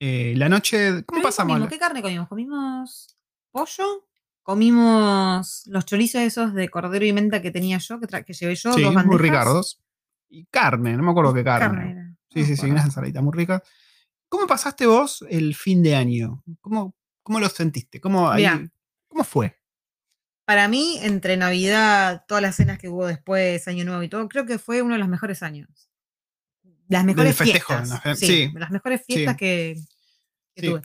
Eh, 0.00 0.34
la 0.36 0.48
noche, 0.50 1.04
¿cómo 1.04 1.04
Pero 1.06 1.12
¿qué 1.13 1.13
pasamos? 1.24 1.52
comimos? 1.54 1.68
¿Qué 1.70 1.78
carne 1.78 2.02
comimos? 2.02 2.28
¿Comimos 2.28 3.16
pollo? 3.50 4.06
Comimos 4.42 5.62
los 5.66 5.84
chorizos 5.86 6.20
esos 6.22 6.54
de 6.54 6.68
cordero 6.68 7.04
y 7.04 7.12
menta 7.12 7.40
que 7.40 7.50
tenía 7.50 7.78
yo, 7.78 7.98
que, 8.00 8.06
que 8.24 8.32
llevé 8.32 8.54
yo, 8.54 8.72
Sí, 8.72 8.82
dos 8.82 8.92
muy 8.92 9.02
bandejas. 9.02 9.20
ricardos. 9.22 9.80
Y 10.28 10.46
carne, 10.46 10.96
no 10.96 11.02
me 11.02 11.10
acuerdo 11.10 11.32
qué 11.32 11.44
carne. 11.44 11.66
Carne 11.78 11.90
era. 11.92 12.16
Sí, 12.30 12.44
sí, 12.44 12.56
sí, 12.56 12.70
unas 12.70 12.84
ensaladitas 12.84 13.22
muy 13.22 13.32
ricas. 13.34 13.62
¿Cómo 14.28 14.46
pasaste 14.46 14.86
vos 14.86 15.24
el 15.30 15.54
fin 15.54 15.82
de 15.82 15.94
año? 15.94 16.42
¿Cómo, 16.60 16.94
cómo 17.22 17.38
lo 17.40 17.48
sentiste? 17.48 18.00
¿Cómo, 18.00 18.28
ahí-. 18.28 18.68
¿Cómo 19.08 19.22
fue? 19.24 19.56
Para 20.44 20.66
mí, 20.68 20.98
entre 21.02 21.36
Navidad, 21.36 22.24
todas 22.26 22.42
las 22.42 22.56
cenas 22.56 22.78
que 22.78 22.88
hubo 22.88 23.06
después, 23.06 23.66
Año 23.68 23.84
Nuevo 23.84 24.02
y 24.02 24.08
todo, 24.08 24.28
creo 24.28 24.44
que 24.44 24.58
fue 24.58 24.82
uno 24.82 24.94
de 24.94 24.98
los 24.98 25.08
mejores 25.08 25.42
años. 25.42 25.88
Las 26.88 27.04
mejores 27.04 27.34
festejo, 27.36 27.74
fiestas. 27.74 27.88
la 27.88 28.00
fe- 28.00 28.16
sí, 28.16 28.26
sí. 28.26 28.52
las 28.56 28.70
mejores 28.70 29.02
fiestas 29.06 29.34
Sí. 29.34 29.38
que, 29.38 29.76
que 30.54 30.60
Sí. 30.60 30.68
tuve. 30.68 30.82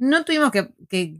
No 0.00 0.24
tuvimos 0.24 0.50
que, 0.50 0.70
que 0.88 1.18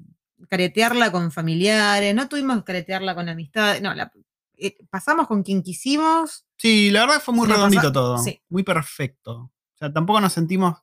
caretearla 0.49 1.13
con 1.13 1.31
familiares, 1.31 2.15
no 2.15 2.29
tuvimos 2.29 2.57
que 2.59 2.65
caretearla 2.65 3.15
con 3.15 3.29
amistades, 3.29 3.81
no, 3.83 3.95
la- 3.95 4.11
eh, 4.57 4.77
pasamos 4.91 5.27
con 5.29 5.43
quien 5.43 5.63
quisimos. 5.63 6.45
Sí, 6.57 6.91
la 6.91 7.01
verdad 7.07 7.23
fue 7.23 7.33
muy 7.35 7.47
redondito 7.49 7.83
pasa- 7.83 7.93
todo. 7.93 8.19
sí. 8.19 8.41
Muy 8.49 8.63
perfecto. 8.63 9.53
sea, 9.79 9.93
tampoco 9.93 10.21
nos 10.21 10.33
sentimos 10.35 10.77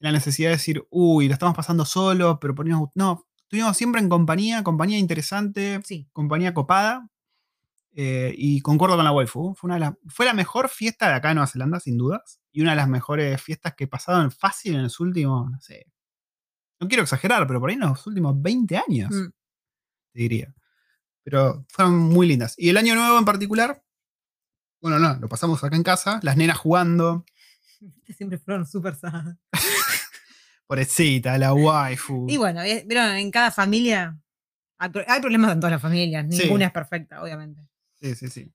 la 0.00 0.12
necesidad 0.12 0.50
de 0.50 0.56
decir, 0.56 0.84
uy, 0.90 1.28
lo 1.28 1.32
estamos 1.32 1.54
pasando 1.56 1.84
solo, 1.86 2.38
pero 2.40 2.54
ponemos. 2.54 2.90
No, 2.94 3.26
estuvimos 3.38 3.74
siempre 3.76 4.00
en 4.02 4.08
compañía, 4.10 4.62
compañía 4.62 4.98
interesante, 4.98 5.80
Sí. 5.84 6.08
compañía 6.12 6.52
copada. 6.54 7.08
eh, 7.96 8.34
y 8.36 8.60
concuerdo 8.60 8.96
con 8.96 9.04
la 9.04 9.12
waifu. 9.12 9.54
Fue, 9.54 9.68
una 9.68 9.74
de 9.74 9.80
las- 9.80 9.94
fue 10.08 10.26
la 10.26 10.34
mejor 10.34 10.68
fiesta 10.68 11.06
de 11.08 11.14
acá 11.14 11.30
en 11.30 11.36
Nueva 11.36 11.46
Zelanda, 11.46 11.78
sin 11.78 11.96
dudas. 11.96 12.40
Y 12.50 12.60
una 12.60 12.70
de 12.70 12.76
las 12.76 12.88
mejores 12.88 13.40
fiestas 13.40 13.74
que 13.76 13.84
he 13.84 13.86
pasado 13.86 14.20
en 14.20 14.32
fácil 14.32 14.74
en 14.74 14.82
los 14.82 14.98
últimos, 14.98 15.48
no 15.48 15.60
sé. 15.60 15.86
No 16.80 16.88
quiero 16.88 17.02
exagerar, 17.02 17.46
pero 17.46 17.60
por 17.60 17.70
ahí 17.70 17.74
en 17.74 17.80
los 17.80 18.06
últimos 18.06 18.40
20 18.40 18.76
años, 18.76 19.10
Mm. 19.12 19.30
te 20.12 20.18
diría. 20.20 20.54
Pero 21.22 21.64
fueron 21.70 21.96
muy 21.98 22.26
lindas. 22.26 22.54
Y 22.58 22.68
el 22.68 22.76
año 22.76 22.94
nuevo 22.94 23.18
en 23.18 23.24
particular, 23.24 23.82
bueno, 24.80 24.98
no, 24.98 25.14
lo 25.16 25.28
pasamos 25.28 25.62
acá 25.64 25.76
en 25.76 25.82
casa, 25.82 26.20
las 26.22 26.36
nenas 26.36 26.58
jugando, 26.58 27.24
Siempre 28.16 28.38
fueron 28.38 28.66
súper 28.66 28.94
sad. 28.96 29.36
pobrecita, 30.66 31.36
la 31.38 31.52
waifu. 31.52 32.26
Y 32.28 32.36
bueno, 32.36 32.62
eh, 32.62 32.84
pero 32.88 33.02
en 33.12 33.30
cada 33.30 33.50
familia 33.50 34.18
hay, 34.78 34.88
pro- 34.90 35.04
hay 35.06 35.20
problemas 35.20 35.52
en 35.52 35.60
todas 35.60 35.72
las 35.72 35.82
familias. 35.82 36.26
Sí. 36.30 36.42
Ninguna 36.44 36.66
es 36.66 36.72
perfecta, 36.72 37.22
obviamente. 37.22 37.62
Sí, 38.00 38.14
sí, 38.14 38.28
sí. 38.28 38.52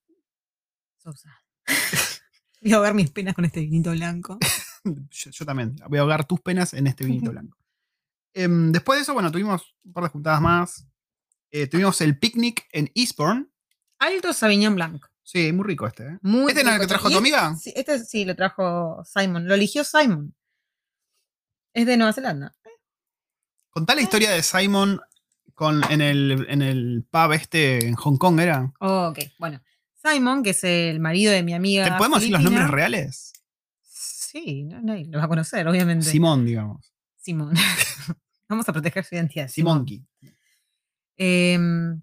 So 0.97 1.13
sad. 1.13 1.31
Voy 2.61 2.73
a 2.73 2.75
ahogar 2.77 2.93
mis 2.93 3.09
penas 3.11 3.33
con 3.35 3.45
este 3.45 3.61
vinito 3.61 3.91
blanco. 3.91 4.37
Yo, 4.83 5.31
yo 5.31 5.45
también. 5.45 5.75
Voy 5.87 5.97
a 5.97 6.01
ahogar 6.01 6.25
tus 6.25 6.41
penas 6.41 6.73
en 6.73 6.87
este 6.87 7.05
vinito 7.05 7.31
blanco. 7.31 7.57
Em, 8.39 8.71
después 8.71 8.97
de 8.97 9.03
eso, 9.03 9.13
bueno, 9.13 9.31
tuvimos 9.31 9.75
un 9.83 9.91
par 9.91 10.05
de 10.05 10.09
juntadas 10.11 10.39
más. 10.41 10.87
Eh, 11.51 11.67
tuvimos 11.67 11.99
el 11.99 12.17
picnic 12.17 12.67
en 12.71 12.89
Eastbourne. 12.95 13.47
Alto 13.99 14.31
Sauvignon 14.31 14.75
Blanc. 14.75 15.05
Sí, 15.23 15.51
muy 15.51 15.65
rico 15.65 15.85
este. 15.87 16.07
¿eh? 16.07 16.19
Muy 16.21 16.49
¿Este 16.51 16.63
no 16.63 16.69
es 16.69 16.75
el 16.77 16.81
que 16.81 16.87
trajo 16.87 17.09
tu 17.09 17.17
amiga? 17.17 17.55
Sí, 17.57 17.73
este 17.75 17.99
sí 17.99 18.23
lo 18.23 18.35
trajo 18.37 19.03
Simon. 19.03 19.45
Lo 19.45 19.55
eligió 19.55 19.83
Simon. 19.83 20.33
Es 21.73 21.85
de 21.85 21.97
Nueva 21.97 22.13
Zelanda. 22.13 22.55
Contá 23.71 23.93
la 23.93 24.01
historia 24.01 24.31
de 24.31 24.41
Simon 24.41 25.01
con, 25.53 25.83
en, 25.91 25.99
el, 25.99 26.47
en 26.49 26.61
el 26.61 27.05
pub 27.11 27.33
este 27.33 27.87
en 27.87 27.95
Hong 27.95 28.17
Kong, 28.17 28.39
¿era? 28.39 28.71
Oh, 28.79 29.09
ok, 29.09 29.19
bueno. 29.37 29.61
Simon, 30.01 30.43
que 30.43 30.51
es 30.51 30.63
el 30.63 31.01
marido 31.01 31.33
de 31.33 31.43
mi 31.43 31.53
amiga. 31.53 31.83
¿Te 31.83 31.91
podemos 31.97 32.19
decir 32.21 32.31
los 32.31 32.41
nombres 32.41 32.69
reales? 32.69 33.33
Sí, 33.81 34.63
no- 34.63 34.81
nadie 34.81 35.05
lo 35.09 35.17
va 35.19 35.25
a 35.25 35.27
conocer, 35.27 35.67
obviamente. 35.67 36.05
Simón, 36.05 36.45
digamos. 36.45 36.93
Simón. 37.17 37.53
Vamos 38.49 38.67
a 38.67 38.73
proteger 38.73 39.05
su 39.05 39.15
identidad. 39.15 39.47
Simonki. 39.47 40.03
Em, 41.17 42.01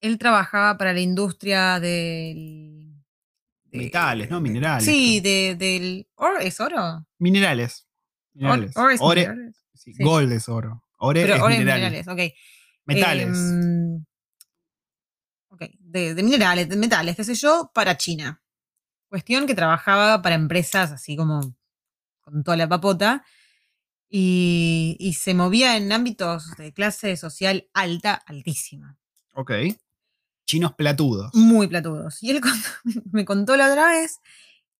él 0.00 0.18
trabajaba 0.18 0.76
para 0.76 0.92
la 0.92 1.00
industria 1.00 1.78
del. 1.80 2.94
de- 3.64 3.78
Metales, 3.78 4.28
¿no? 4.30 4.40
Minerales. 4.40 4.84
Sí, 4.84 5.20
de, 5.20 5.54
del. 5.56 6.08
¿Oro 6.16 6.38
es 6.38 6.58
oro? 6.60 7.06
Minerales. 7.18 7.86
Minerales. 8.34 8.76
Oro 8.76 8.90
es 8.90 9.00
Ore- 9.00 9.28
minerales. 9.28 9.56
sí, 9.74 9.94
sí. 9.94 10.02
Gold 10.02 10.32
es 10.32 10.48
oro. 10.48 10.84
Ore 10.98 11.22
Pero 11.22 11.34
es 11.36 11.40
oro 11.42 11.50
es 11.52 11.58
minerales. 11.58 12.04
minerales, 12.06 12.32
ok. 12.32 12.36
Metales. 12.86 13.28
Em, 13.28 14.04
ok, 15.50 15.62
de, 15.78 16.14
de 16.14 16.22
minerales, 16.22 16.68
de 16.68 16.76
metales, 16.76 17.16
qué 17.16 17.24
sé 17.24 17.34
yo, 17.34 17.70
para 17.74 17.96
China. 17.96 18.42
Cuestión 19.08 19.46
que 19.46 19.54
trabajaba 19.54 20.22
para 20.22 20.34
empresas 20.34 20.90
así 20.92 21.16
como 21.16 21.54
con 22.20 22.42
toda 22.44 22.56
la 22.56 22.68
papota 22.68 23.24
y, 24.10 24.96
y 24.98 25.14
se 25.14 25.34
movía 25.34 25.76
en 25.76 25.90
ámbitos 25.92 26.50
de 26.58 26.72
clase 26.72 27.16
social 27.16 27.68
alta, 27.72 28.14
altísima. 28.26 28.98
ok. 29.34 29.52
Chinos 30.46 30.74
platudos. 30.74 31.32
Muy 31.34 31.68
platudos. 31.68 32.20
Y 32.24 32.30
él 32.30 32.40
contó- 32.42 32.68
me 33.12 33.24
contó 33.24 33.56
la 33.56 33.70
otra 33.70 33.88
vez 33.90 34.18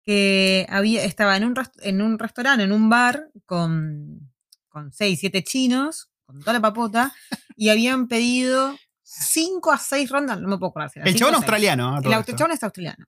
que 0.02 0.66
había, 0.68 1.04
estaba 1.04 1.36
en 1.36 1.44
un, 1.44 1.54
en 1.82 2.02
un 2.02 2.18
restaurante, 2.18 2.64
en 2.64 2.72
un 2.72 2.90
bar, 2.90 3.30
con, 3.46 4.32
con 4.68 4.92
seis, 4.92 5.20
siete 5.20 5.44
chinos, 5.44 6.10
con 6.26 6.40
toda 6.40 6.54
la 6.54 6.60
papota, 6.60 7.14
y 7.56 7.68
habían 7.68 8.08
pedido 8.08 8.76
cinco 9.04 9.70
a 9.70 9.78
seis 9.78 10.10
rondas, 10.10 10.40
no 10.40 10.48
me 10.48 10.58
puedo 10.58 10.70
acordar 10.70 10.90
si 10.90 10.98
El 11.00 11.14
chabón 11.14 11.36
australiano. 11.36 11.94
a 11.94 11.98
El 11.98 12.24
chabón 12.36 12.52
es 12.52 12.62
australiano. 12.64 13.04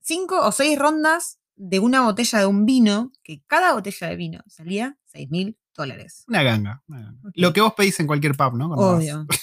Cinco 0.00 0.40
o 0.40 0.52
seis 0.52 0.78
rondas 0.78 1.38
de 1.56 1.78
una 1.78 2.02
botella 2.02 2.40
de 2.40 2.46
un 2.46 2.66
vino, 2.66 3.12
que 3.22 3.42
cada 3.46 3.72
botella 3.74 4.08
de 4.08 4.16
vino 4.16 4.42
salía 4.46 4.98
seis 5.04 5.30
mil 5.30 5.56
dólares. 5.76 6.24
Una 6.28 6.42
ganga. 6.42 6.82
una 6.88 7.00
ganga. 7.02 7.18
Ok. 7.28 7.32
Lo 7.36 7.52
que 7.52 7.60
vos 7.60 7.74
pedís 7.74 7.98
en 8.00 8.06
cualquier 8.06 8.34
pub, 8.36 8.54
¿no? 8.54 8.68
Cuando 8.68 8.92
vas. 8.92 8.96
Obvio. 9.02 9.26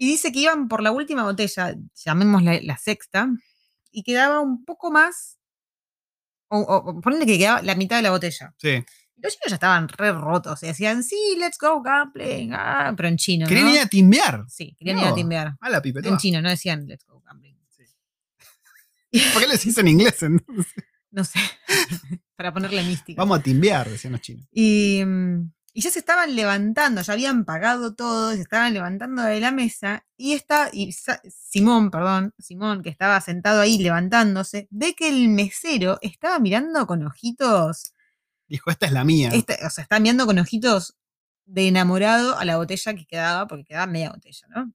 Y 0.00 0.06
dice 0.06 0.30
que 0.30 0.38
iban 0.38 0.68
por 0.68 0.80
la 0.80 0.92
última 0.92 1.24
botella, 1.24 1.74
llamémosla 2.04 2.60
la 2.62 2.78
sexta, 2.78 3.28
y 3.90 4.04
quedaba 4.04 4.38
un 4.38 4.64
poco 4.64 4.92
más. 4.92 5.40
O, 6.46 6.60
o, 6.60 7.00
ponele 7.00 7.26
que 7.26 7.36
quedaba 7.36 7.62
la 7.62 7.74
mitad 7.74 7.96
de 7.96 8.02
la 8.02 8.12
botella. 8.12 8.54
Sí. 8.58 8.84
Los 9.16 9.32
chinos 9.32 9.48
ya 9.48 9.54
estaban 9.54 9.88
re 9.88 10.12
rotos. 10.12 10.62
Y 10.62 10.66
decían, 10.68 11.02
sí, 11.02 11.34
let's 11.36 11.58
go 11.60 11.82
gambling. 11.82 12.52
ah, 12.54 12.94
pero 12.96 13.08
en 13.08 13.16
chino. 13.16 13.48
Querían 13.48 13.66
¿no? 13.66 13.74
ir 13.74 13.80
a 13.80 13.86
timbear. 13.86 14.44
Sí, 14.48 14.76
querían 14.78 14.98
ir 14.98 15.04
a 15.04 15.08
No. 15.08 15.14
timbear. 15.16 15.56
A 15.60 15.68
la 15.68 15.82
pipeta. 15.82 16.08
En 16.08 16.16
chino, 16.16 16.40
no 16.40 16.48
decían 16.48 16.86
let's 16.86 17.04
go 17.04 17.20
gambling. 17.26 17.58
¿Por 19.32 19.42
qué 19.42 19.48
les 19.48 19.58
decís 19.58 19.76
en 19.78 19.88
inglés? 19.88 20.22
entonces? 20.22 20.72
No 21.10 21.24
sé. 21.24 21.38
para 22.36 22.52
ponerle 22.52 22.82
mística. 22.82 23.20
Vamos 23.20 23.38
a 23.38 23.42
timbear, 23.42 23.88
decían 23.88 24.12
los 24.12 24.20
chinos. 24.22 24.46
Y, 24.52 25.02
mm, 25.04 25.50
y 25.74 25.80
ya 25.80 25.90
se 25.90 25.98
estaban 26.00 26.34
levantando, 26.34 27.02
ya 27.02 27.12
habían 27.12 27.44
pagado 27.44 27.94
todo, 27.94 28.32
se 28.32 28.40
estaban 28.42 28.74
levantando 28.74 29.22
de 29.22 29.40
la 29.40 29.50
mesa. 29.50 30.04
Y 30.16 30.32
está, 30.32 30.70
y 30.72 30.92
Sa- 30.92 31.20
Simón, 31.28 31.90
perdón, 31.90 32.34
Simón, 32.38 32.82
que 32.82 32.90
estaba 32.90 33.20
sentado 33.20 33.60
ahí 33.60 33.78
levantándose, 33.78 34.66
ve 34.70 34.94
que 34.94 35.08
el 35.08 35.28
mesero 35.28 35.98
estaba 36.02 36.38
mirando 36.38 36.86
con 36.86 37.04
ojitos, 37.06 37.92
Dijo, 38.48 38.70
esta 38.70 38.86
es 38.86 38.92
la 38.92 39.04
mía. 39.04 39.30
o 39.34 39.70
sea, 39.70 39.82
está 39.82 40.00
mirando 40.00 40.24
con 40.24 40.38
ojitos 40.38 40.96
de 41.44 41.68
enamorado 41.68 42.38
a 42.38 42.44
la 42.46 42.56
botella 42.56 42.94
que 42.94 43.04
quedaba, 43.06 43.46
porque 43.46 43.64
quedaba 43.64 43.86
media 43.86 44.10
botella, 44.10 44.46
¿no? 44.48 44.72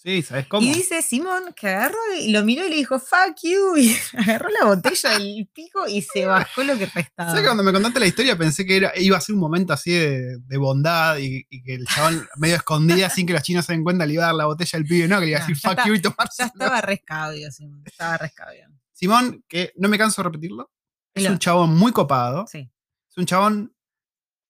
Sí, 0.00 0.22
¿sabes 0.22 0.46
cómo? 0.46 0.64
Y 0.64 0.72
dice 0.72 1.02
Simón 1.02 1.52
que 1.56 1.66
agarró 1.68 1.98
y 2.20 2.30
lo 2.30 2.44
miró 2.44 2.64
y 2.64 2.70
le 2.70 2.76
dijo, 2.76 3.00
fuck 3.00 3.34
you, 3.42 3.76
y 3.76 3.96
agarró 4.16 4.48
la 4.60 4.66
botella 4.66 5.18
del 5.18 5.48
pico 5.52 5.88
y 5.88 6.02
se 6.02 6.24
bajó 6.24 6.62
lo 6.62 6.78
que 6.78 6.86
restaba. 6.86 7.30
¿Sabes 7.30 7.40
que 7.42 7.48
cuando 7.48 7.64
me 7.64 7.72
contaste 7.72 7.98
la 7.98 8.06
historia 8.06 8.38
pensé 8.38 8.64
que 8.64 8.76
era, 8.76 8.92
iba 8.96 9.18
a 9.18 9.20
ser 9.20 9.34
un 9.34 9.40
momento 9.40 9.72
así 9.72 9.90
de, 9.90 10.38
de 10.38 10.56
bondad 10.56 11.16
y, 11.18 11.44
y 11.50 11.62
que 11.64 11.74
el 11.74 11.86
chabón 11.86 12.28
medio 12.36 12.54
escondida 12.54 13.10
sin 13.10 13.26
que 13.26 13.32
los 13.32 13.42
chinos 13.42 13.66
se 13.66 13.72
den 13.72 13.82
cuenta 13.82 14.06
le 14.06 14.12
iba 14.14 14.22
a 14.22 14.26
dar 14.26 14.36
la 14.36 14.46
botella 14.46 14.78
al 14.78 14.84
pibe, 14.84 15.08
no, 15.08 15.18
que 15.18 15.24
le 15.26 15.30
iba 15.32 15.38
a 15.38 15.40
decir 15.40 15.56
fuck 15.56 15.72
está- 15.72 15.86
you 15.88 15.94
y 15.94 16.00
tomarse. 16.00 16.42
Ya 16.42 16.46
estaba 16.46 16.80
rescabio, 16.80 17.50
Simón, 17.50 17.82
estaba 17.84 18.16
rescabio. 18.18 18.68
Simón, 18.92 19.44
que 19.48 19.72
no 19.76 19.88
me 19.88 19.98
canso 19.98 20.22
de 20.22 20.28
repetirlo, 20.28 20.70
es 21.12 21.24
Lo- 21.24 21.30
un 21.32 21.38
chabón 21.40 21.76
muy 21.76 21.90
copado, 21.90 22.46
Sí. 22.46 22.70
es 23.10 23.16
un 23.16 23.26
chabón 23.26 23.74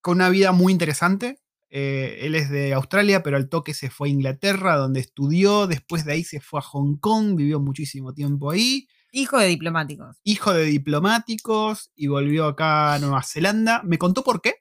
con 0.02 0.16
una 0.18 0.28
vida 0.28 0.52
muy 0.52 0.74
interesante. 0.74 1.40
Eh, 1.70 2.20
él 2.22 2.34
es 2.34 2.48
de 2.50 2.72
Australia, 2.72 3.22
pero 3.22 3.36
al 3.36 3.48
toque 3.48 3.74
se 3.74 3.90
fue 3.90 4.08
a 4.08 4.10
Inglaterra, 4.10 4.76
donde 4.76 5.00
estudió, 5.00 5.66
después 5.66 6.04
de 6.04 6.12
ahí 6.12 6.24
se 6.24 6.40
fue 6.40 6.60
a 6.60 6.62
Hong 6.62 6.96
Kong, 6.96 7.36
vivió 7.36 7.60
muchísimo 7.60 8.14
tiempo 8.14 8.50
ahí. 8.50 8.88
Hijo 9.12 9.38
de 9.38 9.46
diplomáticos. 9.46 10.16
hijo 10.24 10.52
de 10.52 10.64
diplomáticos 10.64 11.90
y 11.94 12.08
volvió 12.08 12.46
acá 12.46 12.94
a 12.94 12.98
Nueva 12.98 13.22
Zelanda. 13.22 13.82
¿Me 13.82 13.98
contó 13.98 14.22
por 14.22 14.40
qué? 14.42 14.56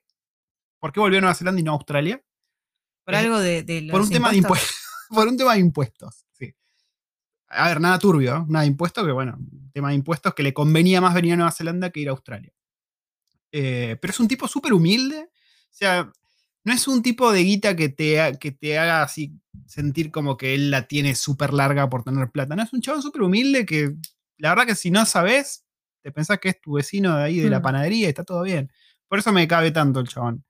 ¿Por 0.78 0.92
qué 0.92 1.00
volvió 1.00 1.18
a 1.18 1.20
Nueva 1.22 1.34
Zelanda 1.34 1.60
y 1.60 1.64
no 1.64 1.72
a 1.72 1.74
Australia? 1.74 2.22
Por 3.04 3.14
algo 3.14 3.38
de, 3.38 3.62
de 3.62 3.88
Por 3.90 4.00
los 4.00 4.08
un 4.08 4.12
tema 4.12 4.30
de 4.30 4.36
impuestos. 4.38 4.70
impuestos. 4.70 5.08
por 5.10 5.28
un 5.28 5.36
tema 5.36 5.54
de 5.54 5.60
impuestos, 5.60 6.26
sí. 6.32 6.54
A 7.48 7.68
ver, 7.68 7.80
nada 7.80 7.98
turbio, 7.98 8.36
¿eh? 8.36 8.44
nada 8.48 8.62
de 8.62 8.68
impuestos, 8.68 9.04
que 9.04 9.12
bueno, 9.12 9.38
tema 9.72 9.88
de 9.88 9.94
impuestos 9.94 10.34
que 10.34 10.42
le 10.42 10.52
convenía 10.52 11.00
más 11.00 11.14
venir 11.14 11.34
a 11.34 11.36
Nueva 11.36 11.52
Zelanda 11.52 11.90
que 11.90 12.00
ir 12.00 12.08
a 12.08 12.12
Australia. 12.12 12.52
Eh, 13.50 13.96
pero 14.00 14.10
es 14.10 14.20
un 14.20 14.28
tipo 14.28 14.46
súper 14.46 14.72
humilde. 14.74 15.30
O 15.30 15.70
sea, 15.70 16.10
no 16.64 16.72
es 16.72 16.86
un 16.88 17.02
tipo 17.02 17.32
de 17.32 17.42
guita 17.44 17.76
que 17.76 17.88
te, 17.88 18.36
que 18.40 18.52
te 18.52 18.78
haga 18.78 19.02
así 19.02 19.32
sentir 19.66 20.10
como 20.10 20.36
que 20.36 20.54
él 20.54 20.70
la 20.70 20.86
tiene 20.86 21.14
súper 21.14 21.52
larga 21.54 21.88
por 21.88 22.04
tener 22.04 22.30
plata. 22.30 22.56
No, 22.56 22.62
es 22.62 22.72
un 22.72 22.80
chabón 22.80 23.02
súper 23.02 23.22
humilde 23.22 23.64
que 23.66 23.94
la 24.38 24.50
verdad 24.50 24.66
que 24.66 24.74
si 24.74 24.90
no 24.90 25.04
sabes, 25.06 25.64
te 26.02 26.12
pensás 26.12 26.38
que 26.38 26.50
es 26.50 26.60
tu 26.60 26.72
vecino 26.74 27.16
de 27.16 27.24
ahí 27.24 27.40
de 27.40 27.50
la 27.50 27.58
Mm. 27.60 27.62
panadería 27.62 28.06
y 28.06 28.10
está 28.10 28.24
todo 28.24 28.42
bien. 28.42 28.70
Por 29.08 29.18
eso 29.18 29.32
me 29.32 29.48
cabe 29.48 29.70
tanto 29.70 30.00
el 30.00 30.08
chabón. 30.08 30.44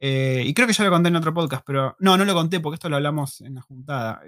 Eh, 0.00 0.42
y 0.44 0.52
creo 0.54 0.66
que 0.66 0.72
ya 0.74 0.84
lo 0.84 0.90
conté 0.90 1.08
en 1.08 1.16
otro 1.16 1.32
podcast, 1.32 1.62
pero 1.66 1.96
no, 2.00 2.16
no 2.16 2.24
lo 2.24 2.34
conté 2.34 2.60
porque 2.60 2.74
esto 2.74 2.88
lo 2.88 2.96
hablamos 2.96 3.40
en 3.40 3.54
la 3.54 3.62
juntada. 3.62 4.22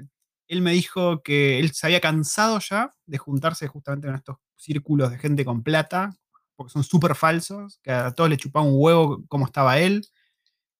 Él 0.48 0.62
me 0.62 0.72
dijo 0.72 1.22
que 1.22 1.58
él 1.58 1.72
se 1.72 1.86
había 1.86 2.00
cansado 2.00 2.58
ya 2.60 2.94
de 3.04 3.18
juntarse 3.18 3.66
justamente 3.66 4.08
en 4.08 4.14
estos 4.14 4.36
círculos 4.54 5.10
de 5.10 5.18
gente 5.18 5.44
con 5.44 5.62
plata, 5.62 6.16
porque 6.54 6.72
son 6.72 6.84
súper 6.84 7.14
falsos, 7.16 7.78
que 7.82 7.90
a 7.90 8.12
todos 8.12 8.30
le 8.30 8.36
chupaba 8.38 8.64
un 8.64 8.74
huevo 8.76 9.24
como 9.28 9.44
estaba 9.44 9.78
él, 9.78 10.06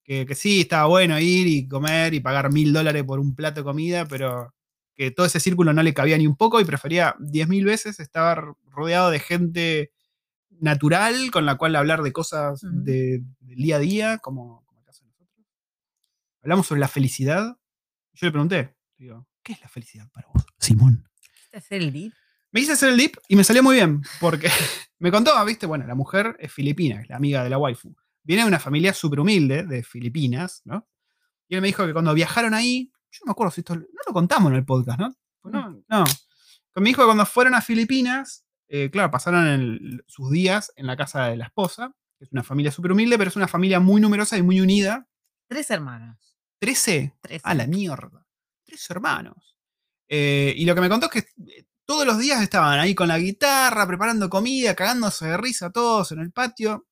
que, 0.06 0.24
que 0.24 0.34
sí, 0.34 0.62
estaba 0.62 0.86
bueno 0.86 1.18
ir 1.18 1.46
y 1.48 1.66
comer 1.68 2.14
y 2.14 2.20
pagar 2.20 2.52
mil 2.52 2.72
dólares 2.72 3.02
por 3.04 3.18
un 3.18 3.34
plato 3.34 3.60
de 3.60 3.64
comida, 3.64 4.06
pero 4.06 4.54
que 4.94 5.10
todo 5.10 5.26
ese 5.26 5.40
círculo 5.40 5.72
no 5.72 5.82
le 5.82 5.92
cabía 5.92 6.16
ni 6.16 6.26
un 6.26 6.36
poco 6.36 6.60
y 6.60 6.64
prefería 6.64 7.14
diez 7.18 7.48
mil 7.48 7.64
veces 7.64 8.00
estar 8.00 8.44
rodeado 8.70 9.10
de 9.10 9.18
gente 9.18 9.92
natural 10.60 11.30
con 11.30 11.44
la 11.44 11.56
cual 11.56 11.76
hablar 11.76 12.02
de 12.02 12.12
cosas 12.12 12.60
de- 12.84 13.22
del 13.40 13.56
día 13.56 13.76
a 13.76 13.80
día, 13.80 14.18
como, 14.18 14.64
como 14.64 14.80
el 14.80 14.86
caso 14.86 15.04
de 15.04 15.10
nosotros. 15.10 15.46
Hablamos 16.42 16.66
sobre 16.66 16.80
la 16.80 16.88
felicidad. 16.88 17.56
Yo 18.14 18.26
le 18.26 18.30
pregunté, 18.32 18.74
digo, 18.96 19.26
¿qué 19.42 19.52
es 19.52 19.60
la 19.60 19.68
felicidad 19.68 20.08
para 20.12 20.28
vos, 20.32 20.44
Simón? 20.58 21.06
¿Quisiste 21.20 21.56
hacer 21.58 21.82
el 21.82 21.90
beat? 21.90 22.12
Me 22.52 22.60
hice 22.60 22.72
hacer 22.72 22.88
el 22.90 22.96
dip 22.96 23.16
y 23.28 23.36
me 23.36 23.44
salió 23.44 23.62
muy 23.62 23.74
bien, 23.76 24.02
porque 24.20 24.48
me 24.98 25.10
contó, 25.10 25.32
viste, 25.44 25.66
bueno, 25.66 25.86
la 25.86 25.94
mujer 25.94 26.36
es 26.38 26.50
filipina, 26.52 27.02
es 27.02 27.08
la 27.08 27.16
amiga 27.16 27.44
de 27.44 27.50
la 27.50 27.58
waifu. 27.58 27.94
Viene 28.26 28.42
de 28.42 28.48
una 28.48 28.58
familia 28.58 28.92
súper 28.92 29.20
humilde 29.20 29.62
de 29.64 29.82
Filipinas, 29.84 30.62
¿no? 30.64 30.88
Y 31.48 31.54
él 31.54 31.60
me 31.60 31.68
dijo 31.68 31.86
que 31.86 31.92
cuando 31.92 32.12
viajaron 32.12 32.54
ahí, 32.54 32.90
yo 33.10 33.20
no 33.24 33.30
me 33.30 33.32
acuerdo 33.32 33.52
si 33.52 33.60
esto, 33.60 33.76
no 33.76 33.84
lo 34.06 34.12
contamos 34.12 34.50
en 34.50 34.56
el 34.58 34.64
podcast, 34.64 34.98
¿no? 34.98 35.16
No, 35.44 35.82
no. 35.88 36.04
Me 36.74 36.88
dijo 36.90 37.02
que 37.02 37.06
cuando 37.06 37.24
fueron 37.24 37.54
a 37.54 37.62
Filipinas, 37.62 38.44
eh, 38.68 38.90
claro, 38.90 39.10
pasaron 39.12 39.46
el- 39.46 40.04
sus 40.08 40.30
días 40.30 40.72
en 40.74 40.86
la 40.88 40.96
casa 40.96 41.26
de 41.26 41.36
la 41.36 41.44
esposa, 41.46 41.94
que 42.18 42.24
es 42.24 42.32
una 42.32 42.42
familia 42.42 42.72
súper 42.72 42.92
humilde, 42.92 43.16
pero 43.16 43.30
es 43.30 43.36
una 43.36 43.46
familia 43.48 43.78
muy 43.78 44.00
numerosa 44.00 44.36
y 44.36 44.42
muy 44.42 44.60
unida. 44.60 45.06
Tres 45.46 45.70
hermanos. 45.70 46.36
¿13? 46.60 47.14
Tres. 47.20 47.42
A 47.44 47.54
la 47.54 47.66
mierda. 47.68 48.26
Tres 48.64 48.90
hermanos. 48.90 49.56
Eh, 50.08 50.52
y 50.56 50.64
lo 50.64 50.74
que 50.74 50.80
me 50.80 50.88
contó 50.88 51.06
es 51.06 51.12
que 51.12 51.18
eh, 51.46 51.66
todos 51.84 52.04
los 52.04 52.18
días 52.18 52.42
estaban 52.42 52.80
ahí 52.80 52.94
con 52.94 53.06
la 53.06 53.18
guitarra, 53.18 53.86
preparando 53.86 54.28
comida, 54.28 54.74
cagándose 54.74 55.26
de 55.26 55.36
risa 55.36 55.70
todos 55.70 56.10
en 56.10 56.18
el 56.18 56.32
patio. 56.32 56.88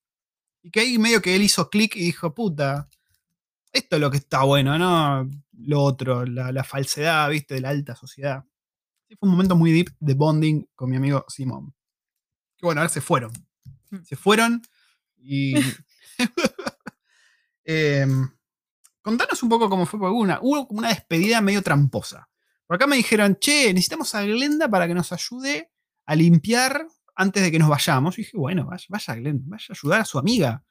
Y 0.64 0.70
que 0.70 0.80
ahí 0.80 0.98
medio 0.98 1.20
que 1.20 1.36
él 1.36 1.42
hizo 1.42 1.68
clic 1.68 1.94
y 1.94 2.06
dijo, 2.06 2.34
puta, 2.34 2.88
esto 3.70 3.96
es 3.96 4.00
lo 4.00 4.10
que 4.10 4.16
está 4.16 4.44
bueno, 4.44 4.78
¿no? 4.78 5.28
Lo 5.52 5.82
otro, 5.82 6.24
la, 6.24 6.52
la 6.52 6.64
falsedad, 6.64 7.28
viste, 7.28 7.54
de 7.54 7.60
la 7.60 7.68
alta 7.68 7.94
sociedad. 7.94 8.42
Sí, 9.06 9.14
fue 9.14 9.28
un 9.28 9.32
momento 9.32 9.56
muy 9.56 9.72
deep 9.72 9.94
de 10.00 10.14
bonding 10.14 10.66
con 10.74 10.88
mi 10.88 10.96
amigo 10.96 11.22
Simón. 11.28 11.74
Que 12.56 12.64
bueno, 12.64 12.80
ahora 12.80 12.88
se 12.88 13.02
fueron. 13.02 13.30
Mm. 13.90 13.98
Se 14.04 14.16
fueron 14.16 14.62
y... 15.18 15.54
Em, 17.66 18.28
contanos 19.00 19.42
un 19.42 19.48
poco 19.48 19.70
cómo 19.70 19.86
fue, 19.86 19.98
porque 19.98 20.12
hubo 20.12 20.20
una, 20.20 20.38
hubo 20.42 20.68
como 20.68 20.80
una 20.80 20.90
despedida 20.90 21.40
medio 21.40 21.62
tramposa. 21.62 22.28
Por 22.66 22.76
acá 22.76 22.86
me 22.86 22.96
dijeron, 22.96 23.38
che, 23.40 23.72
necesitamos 23.72 24.14
a 24.14 24.22
Glenda 24.22 24.68
para 24.68 24.86
que 24.86 24.92
nos 24.92 25.12
ayude 25.12 25.72
a 26.04 26.14
limpiar 26.14 26.86
antes 27.14 27.42
de 27.42 27.50
que 27.50 27.58
nos 27.58 27.68
vayamos. 27.68 28.16
Dije, 28.16 28.36
bueno, 28.36 28.66
vaya, 28.66 28.84
vaya 28.88 29.14
Glenda, 29.14 29.44
vaya 29.46 29.66
a 29.68 29.72
ayudar 29.72 30.00
a 30.00 30.04
su 30.04 30.18
amiga. 30.18 30.62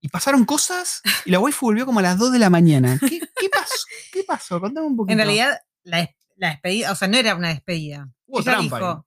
Y 0.00 0.08
pasaron 0.08 0.44
cosas 0.44 1.02
y 1.24 1.30
la 1.32 1.40
waifu 1.40 1.66
volvió 1.66 1.84
como 1.84 1.98
a 1.98 2.02
las 2.02 2.18
2 2.18 2.32
de 2.32 2.38
la 2.38 2.50
mañana. 2.50 2.98
¿Qué, 3.00 3.18
qué 3.36 3.48
pasó? 3.48 3.84
¿Qué 4.12 4.22
pasó? 4.24 4.60
Contame 4.60 4.86
un 4.86 4.96
poquito. 4.96 5.12
En 5.12 5.18
realidad, 5.18 5.58
la, 5.82 5.98
des- 5.98 6.10
la 6.36 6.50
despedida, 6.50 6.92
o 6.92 6.94
sea, 6.94 7.08
no 7.08 7.16
era 7.16 7.34
una 7.34 7.48
despedida. 7.48 8.08
Hubo 8.26 8.38
Ella 8.40 8.52
trampa 8.52 8.78
dijo, 8.78 9.06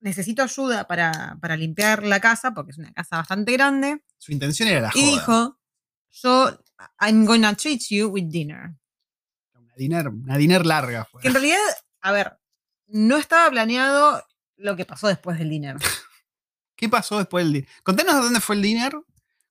necesito 0.00 0.42
ayuda 0.42 0.86
para, 0.86 1.36
para 1.40 1.56
limpiar 1.56 2.02
la 2.04 2.18
casa, 2.18 2.54
porque 2.54 2.70
es 2.70 2.78
una 2.78 2.92
casa 2.92 3.18
bastante 3.18 3.52
grande. 3.52 4.02
Su 4.16 4.32
intención 4.32 4.68
era 4.70 4.80
la 4.80 4.90
joda. 4.90 5.02
Y 5.04 5.10
dijo, 5.10 5.58
yo, 6.12 6.58
I'm 7.00 7.26
gonna 7.26 7.54
treat 7.54 7.80
you 7.90 8.08
with 8.08 8.24
dinner. 8.28 8.74
Una 9.54 9.74
diner, 9.76 10.08
una 10.08 10.36
diner 10.38 10.64
larga 10.64 11.04
fue. 11.04 11.20
Que 11.20 11.28
en 11.28 11.34
realidad, 11.34 11.58
a 12.00 12.12
ver, 12.12 12.38
no 12.86 13.16
estaba 13.18 13.50
planeado 13.50 14.24
lo 14.62 14.76
que 14.76 14.84
pasó 14.84 15.08
después 15.08 15.38
del 15.38 15.50
dinner. 15.50 15.76
¿Qué 16.76 16.88
pasó 16.88 17.18
después 17.18 17.44
del 17.44 17.52
dinner? 17.54 17.68
Contanos 17.82 18.14
dónde 18.22 18.40
fue 18.40 18.56
el 18.56 18.62
dinner. 18.62 18.92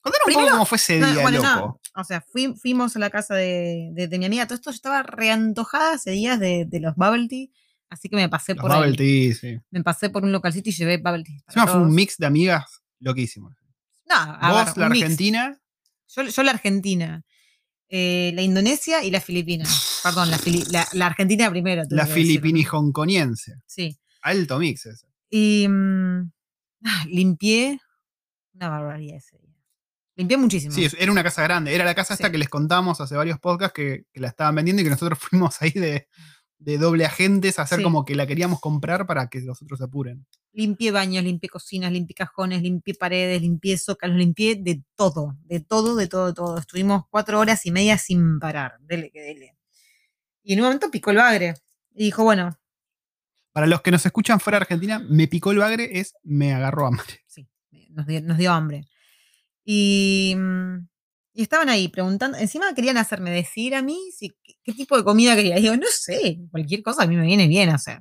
Contanos 0.02 0.28
un 0.28 0.34
poco 0.34 0.50
cómo 0.50 0.66
fue 0.66 0.78
ese 0.78 1.00
No, 1.00 1.12
día, 1.12 1.22
bueno, 1.22 1.42
no, 1.44 1.56
loco. 1.56 1.82
o 1.96 2.04
sea, 2.04 2.22
fui- 2.22 2.56
fuimos 2.60 2.96
a 2.96 3.00
la 3.00 3.10
casa 3.12 3.36
de, 3.36 3.90
de- 3.94 4.08
de 4.08 4.20
mi 4.20 4.26
amiga. 4.26 4.46
Todo 4.48 4.56
esto 4.56 4.72
yo 4.72 4.76
estaba 4.76 5.04
reantojada 5.04 5.94
hace 5.94 6.12
días 6.12 6.40
de, 6.40 6.66
de 6.68 6.80
los 6.80 6.96
bubble 6.96 7.28
tea. 7.28 7.48
Así 7.90 8.10
que 8.10 8.16
me 8.16 8.28
pasé 8.30 8.54
Los 8.56 8.62
por 8.64 8.72
bubble 8.74 8.90
ahí. 8.92 8.96
tea, 8.96 9.36
sí. 9.36 9.60
Me 9.70 9.84
pasé 9.84 10.10
por 10.10 10.24
un 10.24 10.32
localcito 10.32 10.70
y 10.70 10.74
llevé 10.74 10.98
bubble 10.98 11.24
tea. 11.24 11.36
Encima 11.48 11.68
fue 11.68 11.82
un 11.82 11.94
mix 11.94 12.18
de 12.18 12.26
amigas 12.26 12.82
loquísimo. 13.00 13.50
No, 14.10 14.16
a 14.16 14.52
Vos, 14.52 14.66
ver, 14.66 14.78
la. 14.78 14.86
Argentina, 14.88 15.60
Yo, 16.08 16.24
yo 16.24 16.44
la 16.44 16.52
Argentina, 16.52 17.24
eh, 17.88 18.32
la 18.34 18.42
Indonesia 18.42 19.04
y 19.04 19.12
la 19.12 19.22
Filipina. 19.22 19.66
Perdón, 20.04 20.32
la, 20.32 20.38
Fili- 20.40 20.66
la- 20.72 20.88
la 20.94 21.06
Argentina 21.06 21.50
primero. 21.52 21.84
la 21.90 22.04
que 22.06 22.10
decirlo, 22.10 22.14
filipini 22.42 22.64
¿no? 22.64 22.70
hongkoniense. 22.80 23.54
Sí. 23.68 23.98
Alto 24.22 24.60
mix 24.60 24.86
ese. 24.86 25.08
Y 25.30 25.68
mm, 25.68 26.32
ah, 26.86 27.06
limpié 27.08 27.80
una 28.54 28.70
barbaridad 28.70 29.18
ese 29.18 29.38
día. 29.38 29.50
Limpié 30.16 30.38
muchísimo. 30.38 30.74
Sí, 30.74 30.88
era 31.00 31.12
una 31.12 31.24
casa 31.24 31.42
grande. 31.44 31.74
Era 31.74 31.86
la 31.86 31.96
casa 31.96 32.14
esta 32.14 32.28
Sí. 32.28 32.32
que 32.34 32.38
les 32.38 32.50
contamos 32.50 33.00
hace 33.02 33.16
varios 33.16 33.40
podcasts 33.40 33.74
que, 33.74 34.06
que 34.12 34.20
la 34.20 34.28
estaban 34.28 34.54
vendiendo 34.56 34.82
y 34.82 34.86
que 34.86 34.92
nosotros 34.92 35.18
fuimos 35.32 35.62
ahí 35.62 35.72
de, 35.72 36.08
de 36.60 36.78
doble 36.78 37.06
agentes 37.06 37.58
a 37.60 37.64
hacer 37.64 37.80
Sí. 37.80 37.84
como 37.84 38.06
que 38.06 38.14
la 38.16 38.28
queríamos 38.28 38.60
comprar 38.60 39.08
para 39.08 39.28
que 39.30 39.40
los 39.42 39.62
otros 39.62 39.80
se 39.80 39.86
apuren. 39.86 40.28
Limpié 40.54 40.92
baños, 40.92 41.24
limpié 41.24 41.50
cocinas, 41.50 41.92
limpié 41.94 42.14
cajones, 42.14 42.62
limpié 42.62 42.94
paredes, 42.94 43.42
limpié 43.42 43.78
zócalos, 43.78 44.18
limpié 44.18 44.58
de 44.58 44.84
todo, 44.96 45.38
de 45.46 45.62
todo, 45.62 45.96
de 45.96 46.08
todo, 46.08 46.28
de 46.28 46.34
todo. 46.34 46.58
Estuvimos 46.58 47.04
cuatro 47.10 47.40
horas 47.40 47.66
y 47.66 47.72
media 47.72 47.98
sin 47.98 48.38
parar. 48.38 48.76
Dele 48.82 49.10
que 49.12 49.22
dele. 49.22 49.58
Y 50.44 50.54
en 50.54 50.60
un 50.60 50.66
momento 50.66 50.92
picó 50.92 51.12
el 51.12 51.18
bagre. 51.18 51.54
Y 51.96 52.04
dijo, 52.06 52.24
bueno, 52.24 52.58
Para 53.52 53.68
los 53.68 53.82
que 53.82 53.92
nos 53.92 54.06
escuchan 54.06 54.40
fuera 54.40 54.58
de 54.60 54.64
Argentina, 54.64 55.00
me 55.00 55.28
picó 55.28 55.52
el 55.52 55.58
bagre 55.58 56.00
es 56.00 56.14
me 56.24 56.54
agarró 56.54 56.88
hambre. 56.88 57.22
sí, 57.28 57.48
nos 57.90 58.08
dio, 58.08 58.22
nos 58.22 58.38
dio 58.38 58.52
hambre. 58.52 58.88
Y, 59.66 60.34
mm, 60.38 60.88
y 61.34 61.42
estaban 61.42 61.70
ahí 61.70 61.88
preguntando, 61.88 62.38
encima 62.38 62.74
querían 62.74 62.98
hacerme 62.98 63.32
decir 63.32 63.76
a 63.76 63.82
mí 63.82 63.98
si, 64.16 64.36
qué, 64.64 64.74
tipo 64.74 64.98
de 64.98 65.04
comida 65.04 65.36
quería. 65.36 65.58
Y 65.58 65.64
digo, 65.64 65.76
no 65.76 65.88
sé, 65.90 66.40
cualquier 66.50 66.84
cosa 66.84 67.04
a 67.04 67.08
mí 67.08 67.16
me 67.16 67.26
viene 67.26 67.48
bien, 67.48 67.70
o 67.70 67.78
sea. 67.78 67.96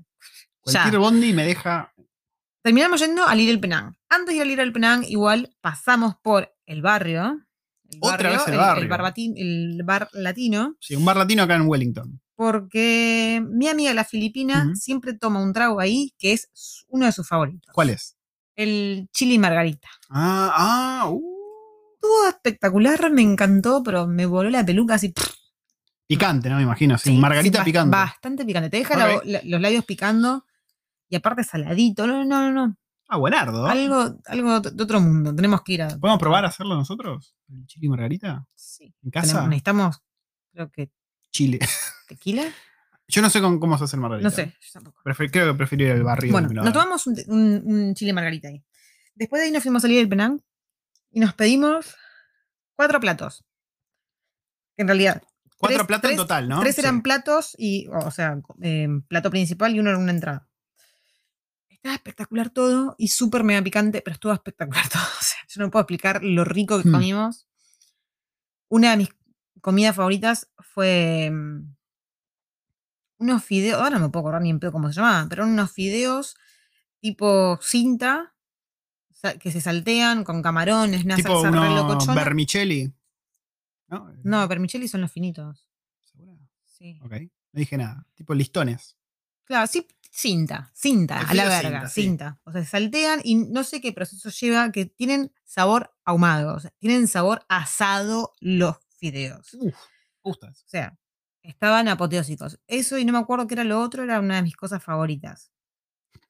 ya. 0.67 0.83
Cualquier 0.83 0.99
bondi 0.99 1.33
me 1.33 1.45
deja. 1.45 1.93
Terminamos 2.63 3.01
yendo 3.01 3.27
a 3.27 3.35
Little 3.35 3.59
Penang. 3.59 3.97
Antes 4.09 4.35
de 4.35 4.37
ir 4.37 4.43
a 4.43 4.45
Little 4.45 4.73
Penang, 4.73 5.05
igual 5.05 5.55
pasamos 5.61 6.15
por 6.23 6.55
el 6.67 6.83
barrio. 6.83 7.41
El 7.85 7.99
Otra 8.03 8.31
vez 8.31 8.43
el 8.47 8.53
El, 8.53 8.59
barrio. 8.59 8.89
bar 8.89 9.15
el 9.17 9.83
bar 9.83 10.09
latino. 10.13 10.77
Sí, 10.81 10.95
un 10.95 11.05
bar 11.05 11.17
latino 11.17 11.43
acá 11.43 11.57
en 11.57 11.67
Wellington. 11.67 12.21
Porque 12.41 13.45
mi 13.51 13.69
amiga 13.69 13.93
la 13.93 14.03
filipina 14.03 14.75
siempre 14.75 15.13
toma 15.13 15.43
un 15.43 15.53
trago 15.53 15.79
ahí 15.79 16.15
que 16.19 16.33
es 16.33 16.49
uno 16.89 17.05
de 17.05 17.13
sus 17.13 17.29
favoritos. 17.29 17.71
¿Cuál 17.75 17.91
es? 17.91 18.17
El 18.57 19.11
chili 19.13 19.39
margarita. 19.39 19.89
Ah, 20.09 20.51
ah, 21.03 21.11
uh. 21.11 21.21
Estuvo 21.97 22.29
espectacular, 22.31 23.13
me 23.13 23.21
encantó, 23.21 23.83
pero 23.83 24.07
me 24.07 24.25
voló 24.25 24.49
la 24.49 24.65
peluca 24.65 24.95
así. 24.95 25.13
Picante, 26.07 26.49
¿no? 26.49 26.57
Me 26.57 26.63
imagino. 26.63 26.97
Sí, 26.97 27.11
Sí, 27.11 27.19
margarita 27.19 27.59
sí, 27.59 27.65
picante. 27.67 27.95
Bastante 27.95 28.47
picante. 28.47 28.71
Te 28.71 28.79
deja 28.79 28.97
la- 28.97 29.17
Ok. 29.17 29.23
la- 29.27 29.41
los 29.45 29.61
labios 29.61 29.85
picando 29.85 30.47
y 31.11 31.17
aparte 31.17 31.45
saladito. 31.45 32.07
No, 32.07 32.25
no, 32.25 32.51
no. 32.51 32.69
no. 32.69 32.77
Ah, 33.09 33.19
buenardo. 33.19 33.67
Algo, 33.67 34.15
algo 34.25 34.61
de 34.61 34.83
otro 34.83 34.99
mundo. 34.99 35.35
Tenemos 35.35 35.61
que 35.61 35.75
ir 35.75 35.83
a. 35.83 35.89
¿Podemos 35.99 36.19
probar 36.19 36.47
a 36.47 36.49
hacerlo 36.49 36.75
nosotros? 36.75 37.35
¿El 37.51 37.67
chili 37.67 37.91
margarita? 37.91 38.47
Sí. 38.55 38.95
¿En 39.03 39.11
Tenemos- 39.11 39.31
casa? 39.35 39.47
necesitamos, 39.47 40.01
creo 40.55 40.71
que, 40.71 40.91
Chile. 41.31 41.59
tequila. 42.11 42.45
Yo 43.09 43.23
no 43.23 43.31
sé 43.31 43.41
con- 43.41 43.59
cómo 43.59 43.77
se 43.79 43.85
hace 43.85 43.97
el 43.97 44.03
margarita. 44.03 44.29
No 44.29 44.35
sé, 44.35 44.55
yo 44.61 44.71
tampoco. 44.73 45.01
Prefer- 45.03 45.31
creo 45.31 45.53
que 45.53 45.57
prefiero 45.57 45.85
ir 45.85 45.91
al 45.93 46.03
barrio. 46.05 46.33
Bueno, 46.33 46.49
nos 46.63 46.73
tomamos 46.73 47.07
un, 47.07 47.17
un- 47.29 47.63
un 47.65 47.95
chile 47.95 48.13
margarita 48.13 48.49
ahí. 48.49 48.63
Después 49.15 49.41
de 49.41 49.47
ahí 49.47 49.53
nos 49.53 49.63
fuimos 49.63 49.81
a 49.81 49.83
salir 49.83 49.99
del 49.99 50.09
Penang 50.09 50.41
y 51.11 51.21
nos 51.21 51.35
pedimos 51.35 51.97
cuatro 52.77 53.01
platos. 53.01 53.45
En 54.77 54.87
realidad, 54.87 55.23
Cuatro 55.59 55.79
tres- 55.79 55.87
platos 55.89 56.11
en 56.13 56.17
total, 56.17 56.49
¿no? 56.49 56.61
tres 56.61 56.75
Sí. 56.77 56.81
eran 56.81 57.03
platos 57.03 57.55
y, 57.59 57.89
o 57.89 58.11
sea, 58.11 58.41
eh, 58.63 58.89
plato 59.09 59.31
principal 59.31 59.75
y 59.75 59.81
uno 59.81 59.91
era 59.91 59.99
una 59.99 60.13
entrada. 60.13 60.47
Estaba 61.69 61.95
espectacular 61.95 62.51
todo 62.51 62.95
y 62.99 63.09
súper 63.09 63.43
mega 63.43 63.63
picante, 63.63 64.03
pero 64.03 64.15
estuvo 64.15 64.33
espectacular 64.33 64.85
todo. 64.93 65.03
O 65.03 65.23
sea, 65.23 65.39
yo 65.49 65.61
no 65.63 65.71
puedo 65.71 65.83
explicar 65.83 66.23
lo 66.23 66.45
rico 66.45 66.81
que 66.83 66.89
Hmm. 66.89 66.93
comimos. 66.93 67.49
Una 68.69 68.93
de 68.93 68.97
mis 68.99 69.09
comidas 69.61 69.97
favoritas 69.97 70.49
fue 70.59 71.31
mm, 71.33 71.75
unos 73.21 73.45
fideos, 73.45 73.81
ahora 73.81 73.99
no 73.99 74.07
me 74.07 74.09
puedo 74.11 74.23
acordar 74.23 74.43
ni 74.43 74.51
en 74.51 74.59
pedo 74.59 74.73
cómo 74.73 74.89
se 74.89 74.95
llamaban, 74.95 75.29
pero 75.29 75.43
eran 75.43 75.53
unos 75.53 75.71
fideos 75.71 76.37
tipo 76.99 77.59
cinta 77.63 78.35
que 79.39 79.53
se 79.53 79.61
saltean 79.61 80.25
con 80.25 80.43
camarones, 80.43 81.05
una 81.05 81.15
Tipo 81.17 81.43
salsa 81.43 81.61
re 81.61 81.75
locochona. 81.75 82.15
vermicelli. 82.15 82.93
¿No? 83.89 84.13
No, 84.25 84.49
vermicelli 84.49 84.89
son 84.89 85.03
los 85.03 85.13
finitos. 85.13 85.69
¿Segura? 86.03 86.33
Sí. 86.65 86.99
Ok. 87.03 87.13
No 87.13 87.59
dije 87.61 87.77
nada. 87.77 88.07
Tipo 88.15 88.35
listones. 88.35 88.97
Claro, 89.45 89.67
sí, 89.67 89.87
cinta, 90.11 90.71
cinta, 90.75 91.21
a 91.21 91.35
la 91.35 91.45
verga, 91.49 91.89
cinta, 91.89 92.35
sí. 92.35 92.41
O 92.45 92.53
sea, 92.53 92.63
se 92.65 92.71
saltean 92.71 93.21
y 93.25 93.35
no 93.35 93.65
sé 93.65 93.81
qué 93.81 93.93
proceso 93.93 94.31
lleva, 94.31 94.71
que 94.73 94.87
tienen 94.87 95.33
sabor 95.45 95.93
ahumado, 96.05 96.55
o 96.55 96.61
sea, 96.61 96.71
tienen 96.79 97.09
sabor 97.09 97.45
asado 97.49 98.33
los 98.41 98.77
fideos. 98.97 99.53
Uf, 99.55 99.75
gustas. 100.23 100.63
O 100.65 100.69
sea, 100.69 100.97
estaban 101.43 101.89
apoteósicos. 101.89 102.59
Eso 102.67 102.99
y 102.99 103.05
no 103.05 103.13
me 103.13 103.19
acuerdo 103.19 103.47
qué 103.47 103.55
era 103.55 103.65
lo 103.65 103.81
otro, 103.81 104.03
era 104.03 104.21
una 104.21 104.37
de 104.37 104.43
mis 104.43 104.57
cosas 104.57 104.83
favoritas. 104.83 105.51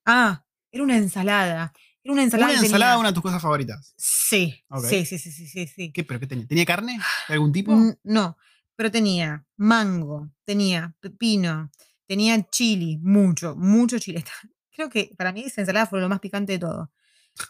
Ah, 0.05 0.45
era 0.71 0.83
una 0.85 0.97
ensalada. 0.97 1.73
Era 2.03 2.13
una 2.13 2.23
ensalada. 2.23 2.53
Una 2.53 2.61
que 2.61 2.67
ensalada, 2.67 2.93
tenía- 2.93 3.01
una 3.01 3.09
de 3.11 3.15
tus 3.15 3.23
cosas 3.23 3.43
favoritas. 3.43 3.95
Sí, 3.97 4.65
sí, 4.89 5.05
sí, 5.19 5.19
sí, 5.19 5.47
sí, 5.47 5.67
sí. 5.67 5.93
¿Qué, 5.93 6.05
¿Pero 6.05 6.21
qué 6.21 6.27
tenía? 6.27 6.47
¿Tenía 6.47 6.65
carne 6.65 6.99
de 7.29 7.35
algún 7.35 7.53
tipo? 7.53 7.73
No, 8.03 8.37
pero 8.77 8.91
tenía 8.91 9.45
mango, 9.57 10.31
tenía 10.45 10.95
pepino, 11.01 11.71
tenía 12.07 12.43
chili, 12.49 12.99
mucho, 12.99 13.55
mucho 13.57 13.99
chile. 13.99 14.25
Creo 14.73 14.89
que 14.89 15.13
para 15.19 15.33
mí 15.33 15.43
esa 15.43 15.61
ensalada 15.61 15.87
fue 15.87 16.01
lo 16.01 16.09
más 16.09 16.21
picante 16.21 16.53
de 16.53 16.59
todo. 16.59 16.91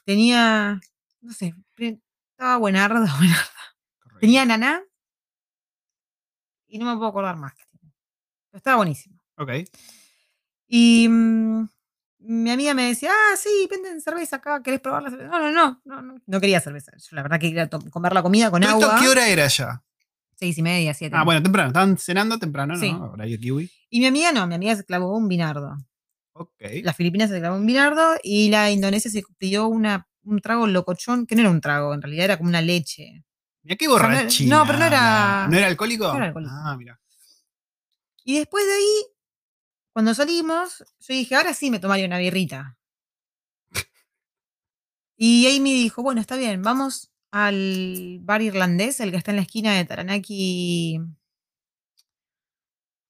Tenía, 0.04 0.80
no 1.20 1.32
sé, 1.32 1.54
estaba 1.78 2.56
buenarda, 2.56 3.00
buenarda. 3.18 3.50
Tenía 4.18 4.44
naná 4.44 4.82
y 6.70 6.78
no 6.78 6.86
me 6.86 6.96
puedo 6.96 7.08
acordar 7.10 7.36
más. 7.36 7.52
Pero 8.50 8.58
estaba 8.58 8.76
buenísimo. 8.78 9.20
Ok. 9.36 9.50
Y 10.68 11.08
mm, 11.08 11.68
mi 12.20 12.50
amiga 12.50 12.74
me 12.74 12.84
decía, 12.84 13.10
ah, 13.12 13.36
sí, 13.36 13.48
venden 13.70 14.00
cerveza 14.00 14.36
acá, 14.36 14.62
¿querés 14.62 14.80
probar 14.80 15.02
la 15.02 15.10
cerveza? 15.10 15.30
No, 15.30 15.38
no, 15.40 15.50
no, 15.50 15.80
no, 15.84 16.02
no, 16.02 16.20
no 16.24 16.40
quería 16.40 16.60
cerveza. 16.60 16.92
Yo 16.96 17.16
la 17.16 17.22
verdad 17.22 17.40
que 17.40 17.48
quería 17.48 17.68
comer 17.68 18.12
la 18.12 18.22
comida 18.22 18.50
con 18.50 18.60
¿Pero 18.62 18.74
esto 18.74 18.86
agua. 18.90 19.00
qué 19.00 19.08
hora 19.08 19.28
era 19.28 19.46
ya? 19.48 19.82
Seis 20.36 20.56
y 20.56 20.62
media, 20.62 20.94
siete. 20.94 21.16
Ah, 21.18 21.24
bueno, 21.24 21.42
temprano. 21.42 21.68
Estaban 21.68 21.98
cenando 21.98 22.38
temprano, 22.38 22.76
Sí. 22.76 22.92
¿no? 22.92 23.04
Ahora 23.04 23.24
hay 23.24 23.36
kiwi. 23.38 23.70
Y 23.90 24.00
mi 24.00 24.06
amiga 24.06 24.32
no, 24.32 24.46
mi 24.46 24.54
amiga 24.54 24.74
se 24.76 24.84
clavó 24.84 25.16
un 25.16 25.28
binardo. 25.28 25.76
Ok. 26.32 26.62
La 26.82 26.94
filipina 26.94 27.28
se 27.28 27.38
clavó 27.38 27.56
un 27.56 27.66
binardo 27.66 28.14
y 28.22 28.48
la 28.50 28.70
indonesia 28.70 29.10
se 29.10 29.22
pidió 29.36 29.66
una, 29.68 30.08
un 30.22 30.40
trago 30.40 30.66
locochón, 30.66 31.26
que 31.26 31.34
no 31.34 31.42
era 31.42 31.50
un 31.50 31.60
trago, 31.60 31.92
en 31.92 32.00
realidad 32.00 32.24
era 32.26 32.36
como 32.38 32.48
una 32.48 32.62
leche. 32.62 33.22
Mira 33.62 33.76
qué 33.76 33.84
sea, 33.86 33.92
no 33.92 33.98
era- 33.98 34.08
borrachina. 34.20 34.56
no, 34.58 34.66
pero 34.66 34.78
no 34.78 34.84
era- 34.86 35.46
¿No 35.48 35.56
era 35.56 35.66
alcohólico? 35.66 36.08
no 36.08 36.16
era 36.16 36.26
alcohólico. 36.26 36.52
Ah, 36.54 36.76
mira. 36.78 37.00
Y 38.24 38.38
después 38.38 38.64
de 38.66 38.72
ahí, 38.72 39.06
cuando 39.92 40.14
salimos, 40.14 40.78
yo 41.00 41.14
dije, 41.14 41.34
ahora 41.34 41.52
sí 41.54 41.70
me 41.70 41.78
tomaría 41.78 42.06
una 42.06 42.18
birrita. 42.18 42.76
Y 45.16 45.54
Amy 45.54 45.74
dijo, 45.74 46.02
bueno, 46.02 46.20
está 46.20 46.36
bien, 46.36 46.62
vamos 46.62 47.10
al 47.30 48.18
bar 48.22 48.40
irlandés, 48.42 49.00
el 49.00 49.10
que 49.10 49.18
está 49.18 49.30
en 49.32 49.36
la 49.36 49.42
esquina 49.42 49.74
de 49.74 49.84
Taranaki. 49.84 50.98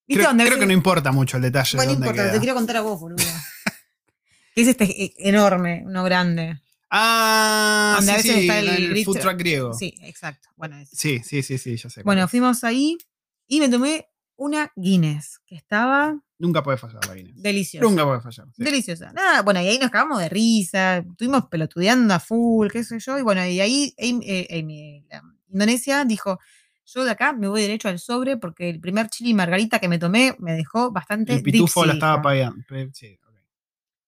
¿Viste 0.08 0.20
Creo, 0.22 0.26
dónde 0.28 0.46
creo 0.46 0.58
que 0.58 0.66
no 0.66 0.72
importa 0.72 1.12
mucho 1.12 1.36
el 1.36 1.44
detalle 1.44 1.76
Bueno, 1.76 1.90
de 1.92 1.94
dónde 1.94 2.06
importa, 2.08 2.22
queda. 2.24 2.32
te 2.32 2.38
quiero 2.40 2.54
contar 2.56 2.76
a 2.78 2.80
vos, 2.80 2.98
boludo. 2.98 3.16
que 4.54 4.62
es 4.62 4.66
este 4.68 4.84
eh, 5.04 5.14
enorme, 5.18 5.82
uno 5.86 6.02
grande. 6.02 6.60
Ah, 6.90 7.92
Donde 7.96 8.07
sí, 8.07 8.12
a 8.12 8.16
veces 8.16 8.35
sí, 8.35 8.40
está 8.42 8.59
el 8.59 8.68
el, 8.96 9.05
food 9.05 9.18
truck 9.20 9.37
griego. 9.38 9.72
Sí, 9.74 9.94
exacto. 10.03 10.48
Bueno. 10.57 10.76
Sí, 10.90 11.20
sí, 11.24 11.42
sí, 11.42 11.57
sí, 11.59 11.76
ya 11.76 11.88
sé. 11.88 12.03
bueno 12.03 12.26
fuimos 12.29 12.64
ahí 12.64 12.98
y 13.46 13.61
me 13.61 13.68
tomé 13.68 14.09
una 14.37 14.72
Guinness, 14.74 15.40
que 15.46 15.55
estaba 15.55 16.18
Nunca 16.38 16.62
puede 16.62 16.79
fallar 16.79 17.05
la 17.07 17.14
Guinness. 17.14 17.42
deliciosa. 17.42 17.87
Nunca 17.87 18.05
puede 18.07 18.20
fallar. 18.22 18.46
sí. 18.57 18.64
Deliciosa. 18.64 19.12
Nada, 19.12 19.42
bueno, 19.42 19.61
y 19.61 19.68
ahí 19.68 19.79
nos 19.79 19.90
cagamos 19.90 20.18
de 20.18 20.29
risa, 20.31 20.96
estuvimos 20.98 21.46
pelotudeando 21.46 22.14
a 22.14 22.18
full, 22.20 22.68
qué 22.70 22.83
sé 22.83 22.98
yo, 22.98 23.18
y 23.18 23.22
bueno, 23.22 23.46
y 23.46 23.61
ahí 23.61 23.94
Amy- 23.98 24.24
eh, 24.26 24.59
Amy, 24.59 25.05
la 25.11 25.22
Indonesia 25.53 26.05
dijo, 26.07 26.40
yo 26.87 27.05
de 27.05 27.11
acá 27.11 27.33
me 27.35 27.46
voy 27.46 27.61
derecho 27.61 27.88
al 27.88 27.98
sobre 27.98 28.37
porque 28.38 28.70
el 28.70 28.81
primer 28.81 29.09
chili 29.11 29.35
margarita 29.35 29.79
que 29.79 29.88
me 29.88 29.98
tomé 29.98 30.35
me 30.38 30.55
dejó 30.55 30.90
bastante 30.90 31.35
El 31.35 31.42
pitufo 31.42 31.85
la 31.85 31.92
estaba 31.92 32.20
pagando. 32.22 32.64
Sí, 32.94 33.18
ok. 33.22 33.35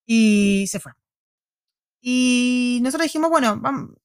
Y 0.07 0.65
se 0.67 0.79
fue. 0.79 0.91
Y 2.05 2.79
nosotros 2.83 3.05
dijimos, 3.05 3.29
bueno, 3.29 3.61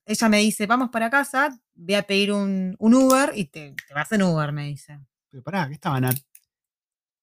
ella 0.06 0.28
me 0.28 0.38
dice, 0.38 0.66
vamos 0.66 0.90
para 0.90 1.10
casa, 1.10 1.58
voy 1.74 1.96
a 1.96 2.04
pedir 2.04 2.32
un, 2.32 2.76
un 2.78 2.94
Uber 2.94 3.32
y 3.34 3.46
te, 3.46 3.74
te 3.88 3.92
vas 3.92 4.12
en 4.12 4.22
Uber, 4.22 4.52
me 4.52 4.66
dice. 4.66 5.00
Pero 5.28 5.42
pará, 5.42 5.66
que 5.66 5.74
estaban 5.74 6.04
a 6.04 6.14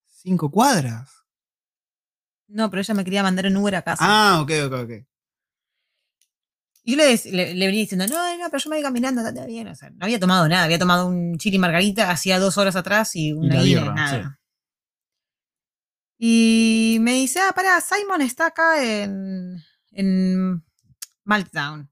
cinco 0.06 0.52
cuadras. 0.52 1.24
No, 2.50 2.70
pero 2.70 2.82
ella 2.82 2.94
me 2.94 3.06
quería 3.06 3.24
mandar 3.24 3.46
en 3.46 3.56
Uber 3.56 3.74
a 3.74 3.84
casa. 3.84 4.04
Ah, 4.06 4.42
ok, 4.42 4.52
ok, 4.66 4.74
ok. 4.74 4.92
Y 6.84 6.92
yo 6.92 6.98
le, 6.98 7.16
le, 7.32 7.56
le 7.56 7.66
venía 7.68 7.82
diciendo, 7.82 8.06
no, 8.08 8.38
no, 8.38 8.50
pero 8.52 8.62
yo 8.62 8.70
me 8.70 8.76
voy 8.76 8.84
caminando, 8.84 9.26
está 9.26 9.46
bien. 9.46 9.70
O 9.70 9.76
sea, 9.76 9.92
no 9.92 10.04
había 10.04 10.20
tomado 10.20 10.46
nada, 10.50 10.66
había 10.66 10.78
tomado 10.78 11.08
un 11.08 11.38
chili 11.38 11.58
margarita 11.58 12.12
hacía 12.12 12.38
dos 12.38 12.58
horas 12.58 12.76
atrás 12.76 13.16
y 13.16 13.32
una 13.32 13.56
la 13.56 13.64
birra, 13.64 13.94
nada. 13.94 14.42
Y 16.18 16.98
me 17.00 17.14
dice, 17.14 17.40
ah, 17.40 17.54
pará, 17.56 17.80
Simon 17.80 18.20
está 18.20 18.48
acá 18.48 18.84
en, 18.84 19.64
en 19.95 20.63
Meltdown. 21.23 21.89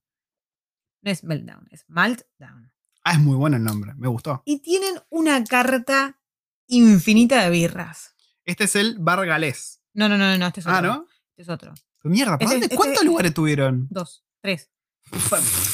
No 1.02 1.12
es 1.12 1.24
Meltdown, 1.24 1.68
es 1.72 1.86
Meltdown. 1.88 2.72
Ah, 3.04 3.14
es 3.14 3.20
muy 3.20 3.36
bueno 3.36 3.58
el 3.58 3.64
nombre, 3.64 3.94
me 3.96 4.08
gustó. 4.08 4.42
Y 4.46 4.60
tienen 4.62 4.96
una 5.10 5.44
carta 5.44 6.20
infinita 6.68 7.44
de 7.44 7.50
birras. 7.50 8.16
Este 8.46 8.66
es 8.66 8.76
el 8.76 8.98
bar 9.00 9.26
galés. 9.26 9.82
No, 9.94 10.08
no, 10.08 10.18
no, 10.18 10.38
no, 10.38 10.48
este 10.48 10.60
es 10.62 10.66
otro. 10.66 10.78
Ah, 10.78 10.82
¿no? 10.82 11.08
Este 11.32 11.42
es 11.42 11.50
otro. 11.50 11.74
Pero 12.02 12.12
mierda, 12.14 12.38
¿por 12.38 12.44
Este- 12.44 12.54
dónde- 12.56 12.66
este- 12.66 12.76
¿cuántos 12.76 13.04
lugares 13.04 13.34
tuvieron? 13.34 13.88
Dos, 13.90 14.24
tres. 14.42 14.70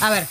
A 0.01 0.09
ver, 0.09 0.27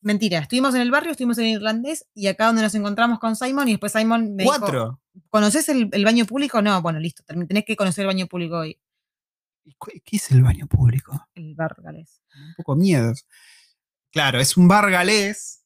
mentira. 0.00 0.38
Estuvimos 0.38 0.74
en 0.74 0.80
el 0.82 0.90
barrio, 0.90 1.10
estuvimos 1.10 1.38
en 1.38 1.46
irlandés 1.46 2.06
y 2.14 2.28
acá 2.28 2.46
donde 2.46 2.62
nos 2.62 2.74
encontramos 2.74 3.18
con 3.18 3.34
Simon 3.36 3.68
y 3.68 3.72
después 3.72 3.92
Simon 3.92 4.34
me 4.36 4.44
dijo, 4.44 4.56
Cuatro. 4.58 5.00
¿conoces 5.30 5.68
el, 5.68 5.88
el 5.92 6.04
baño 6.04 6.24
público? 6.26 6.62
No, 6.62 6.80
bueno, 6.82 7.00
listo. 7.00 7.24
Tenés 7.24 7.64
que 7.64 7.76
conocer 7.76 8.02
el 8.02 8.06
baño 8.08 8.26
público 8.28 8.58
hoy. 8.58 8.80
¿Y 9.68 9.74
cu- 9.74 9.90
¿Qué 10.04 10.16
es 10.16 10.30
el 10.30 10.42
baño 10.42 10.66
público? 10.68 11.28
El 11.34 11.54
bar 11.56 11.74
galés. 11.82 12.22
Un 12.34 12.54
poco 12.56 12.76
miedo. 12.76 13.12
Claro, 14.12 14.38
es 14.40 14.56
un 14.56 14.68
bar 14.68 14.88
galés 14.90 15.64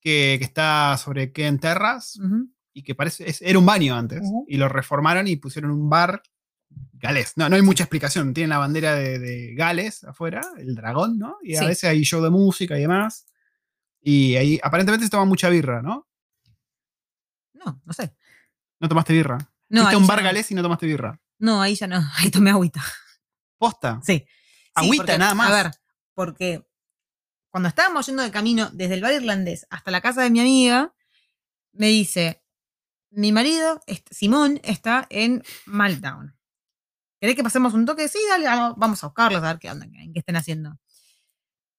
que, 0.00 0.36
que 0.38 0.44
está 0.44 0.96
sobre 0.96 1.30
Ken 1.32 1.58
Terras 1.58 2.16
Ujú. 2.16 2.48
y 2.72 2.82
que 2.82 2.94
parece. 2.94 3.28
es- 3.28 3.42
era 3.42 3.58
un 3.58 3.66
baño 3.66 3.94
antes. 3.94 4.22
Y 4.46 4.56
lo 4.56 4.68
reformaron 4.70 5.28
y 5.28 5.36
pusieron 5.36 5.70
un 5.72 5.90
bar 5.90 6.22
galés. 6.94 7.34
No, 7.36 7.48
no 7.50 7.56
hay 7.56 7.62
mucha 7.62 7.84
explicación. 7.84 8.32
Tienen 8.32 8.48
la 8.50 8.58
bandera 8.58 8.94
de, 8.94 9.18
de 9.18 9.54
Gales 9.54 10.04
afuera, 10.04 10.40
el 10.56 10.74
dragón, 10.74 11.18
¿no? 11.18 11.36
Y 11.42 11.54
a 11.56 11.60
Sí. 11.60 11.66
veces 11.66 11.84
hay 11.84 12.02
show 12.04 12.22
de 12.22 12.30
música 12.30 12.78
y 12.78 12.82
demás. 12.82 13.26
Y 14.00 14.36
ahí 14.36 14.58
aparentemente 14.62 15.04
se 15.04 15.10
toma 15.10 15.26
mucha 15.26 15.50
birra, 15.50 15.82
¿no? 15.82 16.08
No, 17.52 17.80
no 17.84 17.92
sé. 17.92 18.14
No 18.80 18.88
tomaste 18.88 19.12
birra. 19.12 19.36
No, 19.68 19.82
Fuiste 19.82 19.96
a 19.96 19.98
un 19.98 20.06
bar 20.06 20.22
galés 20.22 20.50
y 20.50 20.54
no 20.54 20.62
tomaste 20.62 20.86
birra. 20.86 21.20
No, 21.38 21.60
ahí 21.60 21.74
ya 21.74 21.86
no. 21.86 22.00
Ahí 22.16 22.30
tomé 22.30 22.50
agüita. 22.50 22.82
Posta. 23.58 24.00
Sí. 24.04 24.18
Sí, 24.18 24.26
Agüita, 24.74 25.02
porque, 25.04 25.18
nada 25.18 25.34
más. 25.34 25.50
A 25.50 25.62
ver, 25.62 25.72
porque 26.14 26.64
cuando 27.50 27.68
estábamos 27.68 28.06
yendo 28.06 28.22
de 28.22 28.30
camino 28.30 28.70
desde 28.72 28.94
el 28.94 29.02
bar 29.02 29.12
irlandés 29.14 29.66
hasta 29.70 29.90
la 29.90 30.00
casa 30.00 30.22
de 30.22 30.30
mi 30.30 30.40
amiga, 30.40 30.94
me 31.72 31.88
dice, 31.88 32.42
mi 33.10 33.32
marido, 33.32 33.80
Simón, 34.10 34.60
está 34.62 35.06
en 35.10 35.42
Maltown. 35.66 36.36
¿Querés 37.20 37.34
que 37.34 37.42
pasemos 37.42 37.74
un 37.74 37.84
toque? 37.84 38.06
Sí, 38.08 38.18
dale, 38.30 38.46
vamos- 38.76 39.02
a 39.02 39.06
buscarlos, 39.08 39.42
a 39.42 39.48
ver 39.48 39.58
qué 39.58 39.70
onda, 39.70 39.86
qué 39.90 40.18
estén 40.20 40.36
haciendo. 40.36 40.78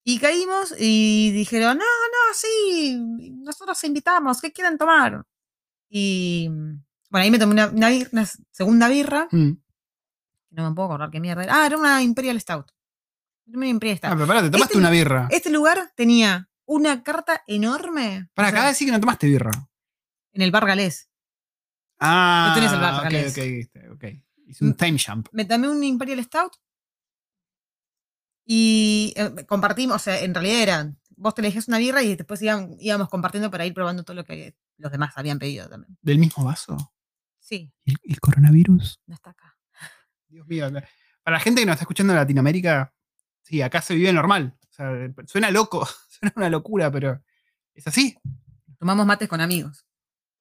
Y 0.04 0.20
caímos 0.20 0.74
y 0.78 1.32
dijeron, 1.32 1.78
no, 1.78 1.84
no, 1.84 2.34
sí, 2.34 2.98
nosotros 3.44 3.82
invitamos, 3.84 4.42
¿qué 4.42 4.52
quieren 4.52 4.78
tomar? 4.78 5.24
Y 5.90 6.48
bueno, 7.10 7.24
ahí 7.24 7.32
me 7.32 7.40
tomé 7.40 7.54
una, 7.54 7.68
una 7.68 7.90
bir- 7.90 8.10
una 8.12 8.26
segunda 8.52 8.88
birra, 8.90 9.28
Mm. 9.32 9.52
No 10.52 10.70
me 10.70 10.76
puedo 10.76 10.88
acordar 10.88 11.10
qué 11.12 11.20
mierda 11.20 11.44
era. 11.44 11.62
Ah, 11.62 11.66
era 11.66 11.78
una 11.78 12.02
Imperial 12.02 12.40
Stout. 12.40 12.72
Era 13.48 13.58
una 13.58 13.68
Imperial 13.68 13.98
Stout. 13.98 14.12
Ah, 14.12 14.16
pero 14.16 14.28
pará, 14.28 14.42
te 14.42 14.50
tomaste 14.50 14.74
Este- 14.74 14.78
una 14.80 14.90
birra. 14.90 15.28
Este 15.32 15.50
lugar 15.50 15.92
tenía 15.96 16.50
una 16.66 17.04
carta 17.04 17.44
enorme 17.48 18.30
Para 18.34 18.50
acá 18.50 18.68
decir 18.68 18.88
que 18.88 18.92
no 18.92 19.00
tomaste 19.00 19.28
birra. 19.28 19.52
en 20.34 20.42
el 20.42 20.52
bar 20.52 20.66
galés. 20.66 21.10
Ah, 22.00 22.52
tenés 22.56 22.72
el 22.72 22.80
bar 22.80 22.96
ok, 22.96 23.04
galés. 23.04 23.32
ok, 23.32 23.44
viste, 23.46 23.90
ok. 23.90 24.04
Hice 24.48 24.64
un 24.66 24.74
time 24.76 24.98
jump. 24.98 25.28
Me 25.32 25.46
tomé 25.46 25.68
un 25.70 25.84
Imperial 25.84 26.24
Stout 26.24 26.54
y 28.46 29.14
eh, 29.16 29.46
compartimos, 29.48 29.96
o 29.98 30.00
sea, 30.00 30.20
en 30.22 30.34
realidad 30.34 30.62
era, 30.62 30.94
vos 31.18 31.36
te 31.36 31.42
elegías 31.42 31.68
una 31.68 31.78
birra 31.78 32.02
y 32.02 32.16
después 32.16 32.42
íbam- 32.42 32.76
íbamos 32.80 33.10
compartiendo 33.10 33.52
para 33.52 33.66
ir 33.66 33.74
probando 33.74 34.04
todo 34.04 34.16
lo 34.16 34.24
que 34.24 34.56
los 34.78 34.92
demás 34.92 35.14
habían 35.18 35.38
pedido 35.40 35.70
también. 35.70 35.98
¿Del 36.02 36.18
mismo 36.18 36.44
vaso? 36.46 36.78
Sí, 37.40 37.72
¿Y 37.86 37.92
el, 37.92 37.98
el 38.04 38.20
coronavirus? 38.20 39.00
no 39.06 39.16
está 39.16 39.32
acá. 39.32 39.58
Dios 40.30 40.48
mío. 40.48 40.70
Para 41.24 41.38
la 41.38 41.40
gente 41.40 41.62
que 41.62 41.66
nos 41.66 41.74
está 41.74 41.84
escuchando 41.84 42.14
en 42.14 42.20
Latinoamérica, 42.20 42.94
sí, 43.42 43.62
acá 43.62 43.82
se 43.82 43.96
vive 43.96 44.14
normal. 44.14 44.56
O 44.70 44.74
sea, 44.74 44.92
suena 45.28 45.52
loco, 45.52 45.88
suena 46.10 46.34
una 46.36 46.50
locura, 46.50 46.92
pero 46.92 47.22
es 47.74 47.88
así. 47.88 48.18
Tomamos 48.78 49.06
mates 49.06 49.28
con 49.28 49.42
amigos. 49.42 49.86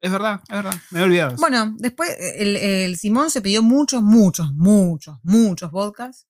Es 0.01 0.13
verdad, 0.13 0.41
es 0.49 0.55
verdad. 0.55 0.75
Me 0.91 1.01
he 1.01 1.03
olvidado. 1.03 1.37
Bueno, 1.37 1.75
después 1.79 2.11
el, 2.37 2.57
el 2.57 2.97
Simón 2.97 3.31
se 3.31 3.43
pidió 3.43 3.63
muchos, 3.63 4.03
muchos, 4.03 4.55
muchos, 4.55 5.19
muchos 5.25 5.71
vodkas. 5.73 6.27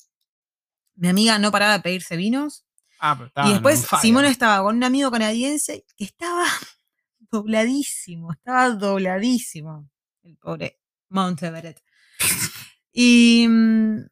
Mi 0.95 1.09
amiga 1.09 1.39
no 1.39 1.53
paraba 1.53 1.75
de 1.75 1.81
pedirse 1.81 2.17
vinos. 2.17 2.65
Ah, 2.99 3.15
pero 3.15 3.27
Y 3.27 3.29
estaban 3.29 3.53
después. 3.53 3.87
Simón 4.01 4.25
estaba 4.25 4.63
con 4.63 4.77
un 4.77 4.85
amigo 4.85 5.11
canadiense 5.11 5.85
que 5.97 6.05
estaba 6.05 6.45
dobladísimo, 7.31 8.33
estaba 8.33 8.71
dobladísimo. 8.71 9.91
El 10.23 10.37
pobre 10.39 10.81
Mount 11.11 11.43
Everett. 11.43 11.81
Y 12.93 13.47
mm, 13.49 14.07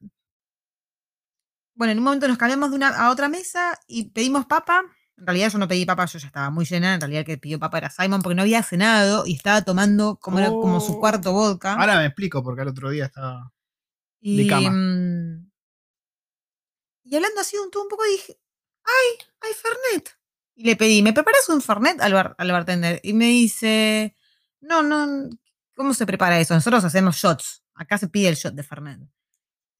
bueno, 1.74 1.92
en 1.92 1.98
un 1.98 2.04
momento 2.04 2.28
nos 2.28 2.38
cambiamos 2.38 2.70
de 2.70 2.76
una 2.76 2.88
a 2.88 3.10
otra 3.10 3.28
mesa 3.28 3.78
y 3.86 4.10
pedimos 4.10 4.46
papa. 4.46 4.82
En 5.18 5.26
realidad 5.26 5.50
yo 5.50 5.58
no 5.58 5.68
pedí 5.68 5.84
papa, 5.86 6.04
yo 6.06 6.18
ya 6.18 6.26
estaba 6.26 6.50
muy 6.50 6.64
llena. 6.66 6.94
En 6.94 7.00
realidad 7.00 7.20
el 7.20 7.26
que 7.26 7.38
pidió 7.38 7.58
papa 7.58 7.78
era 7.78 7.90
Simon 7.90 8.20
porque 8.22 8.34
no 8.34 8.42
había 8.42 8.62
cenado 8.62 9.26
y 9.26 9.34
estaba 9.34 9.62
tomando 9.62 10.16
como, 10.20 10.38
era 10.38 10.48
como 10.48 10.80
su 10.80 10.94
Oh. 10.94 11.00
cuarto 11.00 11.32
vodka. 11.32 11.74
Ahora 11.74 11.98
me 11.98 12.06
explico 12.06 12.42
porque 12.42 12.62
el 12.62 12.68
otro 12.68 12.90
día 12.90 13.06
estaba. 13.06 13.52
y, 14.20 14.42
de 14.42 14.46
cama. 14.48 14.70
mm, 14.70 15.50
y 17.04 17.14
hablando 17.16 17.40
así 17.40 17.56
un, 17.56 17.66
un 17.66 17.88
poco 17.88 18.02
dije, 18.04 18.38
¡ay, 18.84 19.26
hay 19.42 19.52
Fernet! 19.54 20.10
Y 20.56 20.64
le 20.64 20.76
pedí, 20.76 21.02
¿me 21.02 21.12
preparas 21.12 21.48
un 21.48 21.60
Fernet 21.62 22.00
al, 22.00 22.12
bar- 22.14 22.34
al 22.38 22.50
bartender? 22.50 23.00
Y 23.04 23.12
me 23.12 23.26
dice, 23.26 24.16
no, 24.60 24.82
no, 24.82 25.28
¿cómo 25.74 25.94
se 25.94 26.06
prepara 26.06 26.40
eso? 26.40 26.54
Nosotros 26.54 26.82
hacemos 26.84 27.16
shots. 27.16 27.62
Acá 27.76 27.98
se 27.98 28.08
pide 28.08 28.28
el 28.28 28.34
shot 28.34 28.54
de 28.54 28.62
Fernet. 28.62 29.00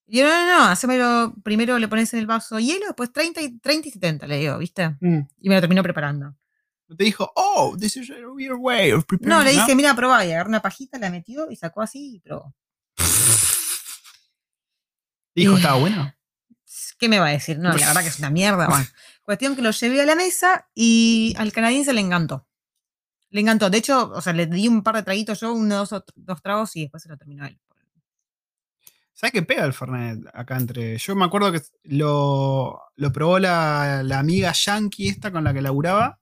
Y 0.06 0.18
yo, 0.18 0.24
no, 0.24 0.46
no, 0.46 0.58
no, 0.58 0.64
hacémelo, 0.66 1.34
primero 1.42 1.78
le 1.78 1.88
pones 1.88 2.12
en 2.14 2.20
el 2.20 2.26
vaso 2.26 2.60
hielo, 2.60 2.86
después 2.86 3.12
30 3.12 3.40
y, 3.42 3.58
30 3.58 3.88
y 3.88 3.90
70, 3.90 4.26
le 4.28 4.38
digo, 4.38 4.58
¿viste? 4.58 4.90
Mm. 5.00 5.20
Y 5.40 5.48
me 5.48 5.54
lo 5.56 5.60
terminó 5.60 5.82
preparando. 5.82 6.36
Te 6.96 7.02
dijo, 7.02 7.32
oh, 7.34 7.76
this 7.76 7.96
is 7.96 8.08
a 8.10 8.28
weird 8.28 8.58
way 8.60 8.92
of 8.92 9.04
preparing. 9.06 9.28
No, 9.30 9.42
le 9.42 9.50
dije, 9.50 9.74
mira, 9.74 9.96
probá, 9.96 10.24
y 10.24 10.30
agarró 10.30 10.50
una 10.50 10.62
pajita, 10.62 10.98
la 11.00 11.10
metió 11.10 11.50
y 11.50 11.56
sacó 11.56 11.82
así 11.82 12.16
y 12.16 12.20
probó. 12.20 12.54
Dijo, 15.34 15.54
Eh. 15.54 15.56
estaba 15.56 15.78
bueno. 15.78 16.12
¿Qué 16.98 17.08
me 17.08 17.18
va 17.18 17.26
a 17.26 17.30
decir? 17.30 17.58
No, 17.58 17.70
la 17.72 17.86
verdad 17.88 18.02
que 18.02 18.08
es 18.08 18.18
una 18.18 18.30
mierda. 18.30 18.66
Bueno, 18.68 18.86
cuestión 19.22 19.56
que 19.56 19.62
lo 19.62 19.70
llevé 19.72 20.00
a 20.00 20.06
la 20.06 20.14
mesa 20.14 20.68
y 20.74 21.34
al 21.36 21.52
canadiense 21.52 21.92
le 21.92 22.00
encantó. 22.00 22.46
Le 23.30 23.40
encantó. 23.40 23.68
De 23.68 23.78
hecho, 23.78 24.10
o 24.12 24.20
sea, 24.20 24.32
le 24.32 24.46
di 24.46 24.68
un 24.68 24.82
par 24.82 24.94
de 24.94 25.02
traguitos 25.02 25.40
yo, 25.40 25.52
uno, 25.52 25.84
dos, 25.84 26.04
dos 26.14 26.42
tragos 26.42 26.74
y 26.76 26.82
después 26.82 27.02
se 27.02 27.08
lo 27.08 27.16
terminó 27.18 27.44
él. 27.44 27.58
¿Sabes 29.16 29.32
qué 29.32 29.42
pega 29.42 29.64
el 29.64 29.72
Fernet 29.72 30.26
acá 30.34 30.58
entre? 30.58 30.98
Yo 30.98 31.16
me 31.16 31.24
acuerdo 31.24 31.50
que 31.50 31.62
lo, 31.84 32.78
lo 32.96 33.12
probó 33.12 33.38
la, 33.38 34.02
la 34.04 34.18
amiga 34.18 34.52
yankee 34.52 35.08
esta 35.08 35.32
con 35.32 35.42
la 35.42 35.54
que 35.54 35.62
laburaba. 35.62 36.20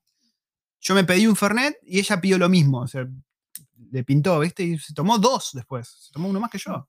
Yo 0.81 0.95
me 0.95 1.03
pedí 1.03 1.27
un 1.27 1.35
Fernet 1.35 1.77
y 1.83 1.99
ella 1.99 2.21
pidió 2.21 2.39
lo 2.39 2.49
mismo. 2.49 2.83
O 2.83 2.87
sea, 2.87 3.05
le 3.91 4.05
pintó, 4.05 4.39
¿viste? 4.39 4.63
Y 4.63 4.79
se 4.79 4.95
tomó 4.95 5.19
dos 5.19 5.51
después. 5.55 5.89
Se 5.89 6.13
tomó 6.13 6.29
uno 6.29 6.39
más 6.39 6.53
que 6.53 6.59
yo. 6.59 6.87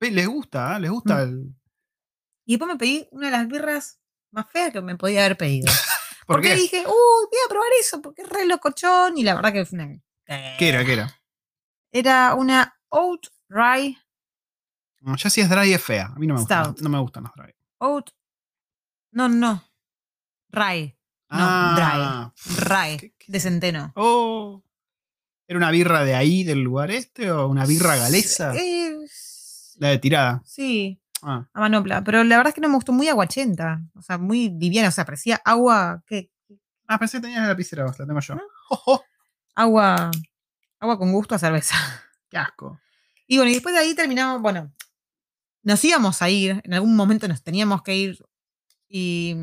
Les 0.00 0.26
gusta, 0.26 0.74
¿eh? 0.74 0.80
Les 0.80 0.90
gusta 0.90 1.22
el. 1.22 1.54
Y 2.46 2.54
después 2.54 2.72
me 2.72 2.78
pedí 2.78 3.06
una 3.10 3.26
de 3.26 3.32
las 3.32 3.48
birras 3.48 4.00
más 4.30 4.50
feas 4.50 4.72
que 4.72 4.80
me 4.80 4.96
podía 4.96 5.26
haber 5.26 5.36
pedido. 5.36 5.66
¿Por 6.26 6.36
porque 6.36 6.48
qué? 6.48 6.54
dije, 6.54 6.78
uy, 6.78 7.26
voy 7.30 7.40
a 7.44 7.48
probar 7.50 7.68
eso, 7.78 8.00
porque 8.00 8.22
es 8.22 8.28
re 8.30 8.46
locochón. 8.46 9.18
Y 9.18 9.22
la 9.22 9.34
verdad 9.34 9.52
que 9.52 9.66
fue 9.66 9.78
una. 9.78 10.00
¿Qué 10.58 10.68
era? 10.70 10.82
¿Qué 10.82 10.94
era? 10.94 11.14
Era 11.92 12.34
una 12.34 12.74
Oat 12.88 13.26
Rye. 13.50 13.98
No, 15.06 15.16
ya 15.16 15.30
si 15.30 15.40
es 15.40 15.48
dry 15.48 15.72
es 15.72 15.82
fea. 15.82 16.06
A 16.14 16.18
mí 16.18 16.26
no 16.26 16.34
me 16.34 16.40
gusta. 16.40 16.74
No 16.80 16.88
me 16.88 16.98
gustan 16.98 17.22
los 17.24 17.32
dry. 17.34 17.54
Oat. 17.78 18.10
No, 19.12 19.28
no. 19.28 19.62
Rye. 20.50 20.98
No, 21.30 21.38
Ah, 21.40 22.32
Rye. 22.58 22.96
¿Qué- 22.98 23.14
qué? 23.18 23.32
De 23.32 23.40
centeno. 23.40 23.92
Oh. 23.96 24.62
¿Era 25.48 25.58
una 25.58 25.70
birra 25.70 26.04
de 26.04 26.14
ahí, 26.14 26.42
del 26.44 26.60
lugar 26.60 26.90
este? 26.90 27.30
¿O 27.30 27.46
una 27.48 27.64
birra 27.66 27.96
galesa? 27.96 28.52
La 29.78 29.88
de 29.88 29.98
tirada. 29.98 30.42
sí, 30.44 31.00
Ah. 31.22 31.48
a 31.52 31.60
manopla. 31.60 32.02
Pero 32.04 32.24
la 32.24 32.36
verdad 32.36 32.48
es 32.50 32.54
que 32.54 32.60
no 32.60 32.68
me 32.68 32.74
gustó 32.74 32.92
muy 32.92 33.08
aguachenta. 33.08 33.80
O 33.94 34.02
sea, 34.02 34.18
muy 34.18 34.50
liviana. 34.50 34.88
O 34.88 34.92
sea, 34.92 35.04
parecía 35.04 35.40
agua. 35.44 36.02
¿Qué? 36.06 36.30
Ah, 36.88 36.98
pensé 36.98 37.18
que 37.18 37.22
tenías 37.22 37.42
la 37.42 37.48
lapicera 37.48 37.84
vos, 37.84 37.98
la 37.98 38.06
tengo 38.06 38.20
yo. 38.20 38.34
¿No? 38.34 38.42
Oh, 38.70 38.82
oh, 38.86 39.04
Agua. 39.54 40.10
Agua 40.80 40.98
con 40.98 41.12
gusto 41.12 41.34
a 41.34 41.38
cerveza. 41.38 41.76
¡Qué 42.28 42.36
asco! 42.36 42.80
Y 43.28 43.36
bueno, 43.36 43.50
y 43.50 43.54
después 43.54 43.74
de 43.74 43.80
ahí 43.80 43.94
terminamos, 43.94 44.42
bueno, 44.42 44.72
nos 45.66 45.84
íbamos 45.84 46.22
a 46.22 46.30
ir, 46.30 46.60
en 46.64 46.74
algún 46.74 46.94
momento 46.94 47.26
nos 47.28 47.42
teníamos 47.42 47.82
que 47.82 47.96
ir 47.96 48.24
y 48.88 49.34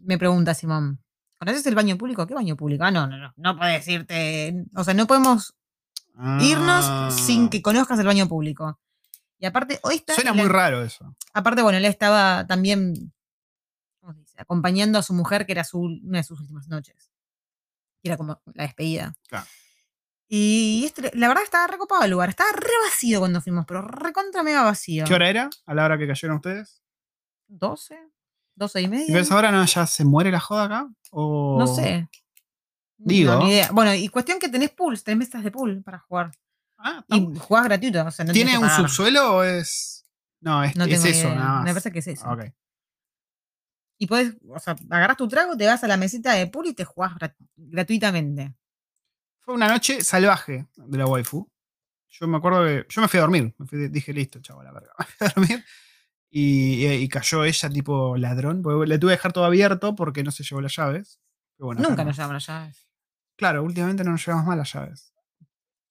me 0.00 0.16
pregunta 0.16 0.54
Simón, 0.54 1.02
¿conoces 1.38 1.66
el 1.66 1.74
baño 1.74 1.98
público? 1.98 2.26
¿Qué 2.26 2.34
baño 2.34 2.56
público? 2.56 2.84
Ah, 2.84 2.90
no, 2.92 3.06
no, 3.08 3.18
no, 3.18 3.32
no 3.36 3.56
puedes 3.58 3.86
irte, 3.88 4.64
o 4.76 4.84
sea, 4.84 4.94
no 4.94 5.06
podemos 5.06 5.54
irnos 6.40 6.84
Ah. 6.88 7.10
sin 7.10 7.48
que 7.48 7.62
conozcas 7.62 7.98
el 7.98 8.06
baño 8.06 8.28
público. 8.28 8.78
Y 9.38 9.46
aparte, 9.46 9.80
hoy 9.82 9.96
está... 9.96 10.14
Suena 10.14 10.30
la- 10.30 10.36
muy 10.36 10.48
raro 10.48 10.82
eso. 10.84 11.16
Aparte, 11.32 11.62
bueno, 11.62 11.78
él 11.78 11.84
estaba 11.84 12.46
también 12.46 13.12
¿cómo 14.00 14.12
se 14.14 14.20
dice? 14.20 14.36
acompañando 14.38 14.98
a 15.00 15.02
su 15.02 15.14
mujer, 15.14 15.46
que 15.46 15.52
era 15.52 15.64
su, 15.64 15.80
una 15.80 16.18
de 16.18 16.24
sus 16.24 16.38
últimas 16.40 16.68
noches. 16.68 17.10
Y 18.02 18.08
era 18.08 18.16
como 18.16 18.40
la 18.54 18.62
despedida. 18.64 19.14
Claro. 19.28 19.46
Y 20.34 20.84
este, 20.86 21.10
la 21.14 21.28
verdad 21.28 21.44
estaba 21.44 21.66
recopado 21.66 22.04
el 22.04 22.10
lugar. 22.10 22.30
Estaba 22.30 22.50
re 22.52 22.72
vacío 22.88 23.18
cuando 23.18 23.42
fuimos, 23.42 23.66
pero 23.66 23.82
recontra 23.82 24.42
mega 24.42 24.62
vacío. 24.62 25.04
¿Qué 25.04 25.12
hora 25.12 25.28
era? 25.28 25.50
¿A 25.66 25.74
la 25.74 25.84
hora 25.84 25.98
que 25.98 26.06
cayeron 26.06 26.36
ustedes? 26.36 26.82
¿12? 27.50 27.98
¿12 28.56 28.80
y 28.80 28.84
¿Y 28.84 28.88
media? 28.88 29.14
ves 29.14 29.30
ahora 29.30 29.50
no, 29.52 29.62
ya 29.66 29.86
se 29.86 30.06
muere 30.06 30.30
la 30.30 30.40
joda 30.40 30.64
acá? 30.64 30.88
¿O... 31.10 31.56
No 31.58 31.66
sé. 31.66 32.08
Digo. 32.96 33.32
No, 33.34 33.44
ni 33.44 33.50
idea. 33.50 33.68
Bueno, 33.72 33.92
y 33.94 34.08
cuestión 34.08 34.38
que 34.38 34.48
tenés 34.48 34.70
pools, 34.70 35.04
tenés 35.04 35.18
mesas 35.28 35.44
de 35.44 35.50
pool 35.50 35.82
para 35.82 35.98
jugar. 35.98 36.30
Ah, 36.78 37.04
Y 37.08 37.28
jugás 37.38 37.64
gratuito. 37.64 38.02
O 38.06 38.10
sea, 38.10 38.24
no 38.24 38.32
¿Tiene 38.32 38.56
un 38.56 38.62
pagar. 38.62 38.80
subsuelo 38.80 39.36
o 39.36 39.42
es.? 39.42 40.06
No, 40.40 40.64
es, 40.64 40.74
No 40.76 40.84
eso, 40.86 41.08
idea. 41.08 41.34
nada 41.34 41.48
más. 41.56 41.64
Me 41.64 41.70
parece 41.72 41.92
que 41.92 41.98
es 41.98 42.06
eso. 42.06 42.26
Ok. 42.30 42.44
Y 43.98 44.06
podés, 44.06 44.34
o 44.48 44.58
sea, 44.58 44.76
agarrás 44.90 45.18
tu 45.18 45.28
trago, 45.28 45.56
te 45.58 45.66
vas 45.66 45.84
a 45.84 45.88
la 45.88 45.98
mesita 45.98 46.32
de 46.32 46.46
pool 46.46 46.68
y 46.68 46.72
te 46.74 46.84
jugás 46.86 47.12
grat- 47.16 47.36
gratuitamente. 47.54 48.54
Fue 49.42 49.54
una 49.54 49.68
noche 49.68 50.02
salvaje 50.02 50.66
de 50.76 50.98
la 50.98 51.06
waifu. 51.06 51.48
Yo 52.10 52.28
me 52.28 52.36
acuerdo 52.38 52.64
que. 52.64 52.86
Yo 52.88 53.00
me 53.00 53.08
fui 53.08 53.18
a 53.18 53.22
dormir. 53.22 53.54
Me 53.58 53.66
fui- 53.66 53.88
dije, 53.88 54.12
listo, 54.12 54.40
chavo, 54.40 54.62
la 54.62 54.72
verga. 54.72 54.92
Me 54.98 55.04
fui 55.06 55.26
a 55.26 55.30
dormir. 55.34 55.64
Y, 56.30 56.86
y 56.86 57.08
cayó 57.08 57.44
ella 57.44 57.68
tipo 57.68 58.16
ladrón. 58.16 58.62
le 58.86 58.98
tuve 58.98 59.10
que 59.12 59.16
dejar 59.16 59.32
todo 59.32 59.44
abierto 59.44 59.94
porque 59.94 60.22
no 60.22 60.30
se 60.30 60.42
llevó 60.44 60.60
las 60.60 60.74
llaves. 60.76 61.20
Pero 61.56 61.66
bueno, 61.66 61.80
acá 61.80 61.88
Nunca 61.90 62.02
no. 62.04 62.08
nos 62.08 62.16
llaman 62.16 62.34
las 62.34 62.46
llaves. 62.46 62.88
Claro, 63.36 63.62
últimamente 63.64 64.04
no 64.04 64.12
nos 64.12 64.24
llevamos 64.24 64.46
mal 64.46 64.58
las 64.58 64.72
llaves. 64.72 65.12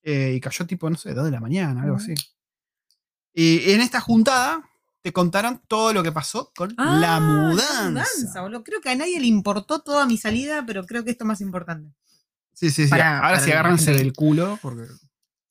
Eh, 0.04 0.34
y 0.36 0.40
cayó 0.40 0.66
tipo, 0.66 0.90
no 0.90 0.98
sé, 0.98 1.14
2 1.14 1.26
de 1.26 1.32
la 1.32 1.40
mañana, 1.40 1.84
algo 1.84 1.98
así. 1.98 2.14
Y 3.34 3.72
en 3.72 3.82
esta 3.82 4.02
juntada 4.02 4.68
te 5.02 5.12
contaron 5.14 5.62
todo 5.68 5.94
lo 5.94 6.04
que 6.04 6.12
pasó 6.12 6.52
con 6.56 6.74
la 6.78 7.16
Ah, 7.18 7.20
mudanza. 7.20 8.42
boludo. 8.42 8.64
Creo 8.64 8.82
que 8.82 8.90
a 8.90 8.96
nadie 8.96 9.20
le 9.20 9.28
importó 9.28 9.82
toda 9.82 10.06
mi 10.06 10.18
salida, 10.18 10.64
pero 10.66 10.86
creo 10.86 11.04
que 11.04 11.12
esto 11.12 11.24
es 11.24 11.28
más 11.28 11.42
importante. 11.42 11.94
Sí, 12.54 12.70
sí, 12.70 12.84
sí. 12.86 12.90
Para- 12.90 13.18
Ahora 13.18 13.30
para 13.30 13.40
sí 13.42 13.52
agárrense 13.52 13.94
del 13.94 14.14
culo 14.14 14.60
porque. 14.62 14.88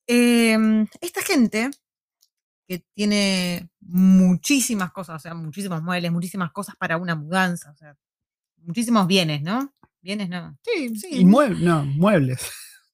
Eh, 0.07 0.57
esta 1.01 1.23
gente 1.23 1.71
que 2.69 2.85
tiene 2.95 3.69
muchísimas 3.81 4.93
cosas, 4.93 5.17
o 5.17 5.19
sea, 5.19 5.35
muchísimos 5.35 5.83
muebles, 5.83 6.13
muchísimas 6.13 6.53
cosas 6.53 6.77
para 6.77 6.97
una 6.97 7.15
mudanza, 7.17 7.71
o 7.71 7.77
sea, 7.77 7.97
muchísimos 8.59 9.07
bienes, 9.07 9.43
¿no? 9.43 9.73
Bienes 10.01 10.29
no. 10.29 10.57
Sí, 10.65 10.97
Sí. 10.97 11.09
Y 11.21 11.25
muebles, 11.25 11.61
no, 11.61 11.85
muebles. 11.85 12.41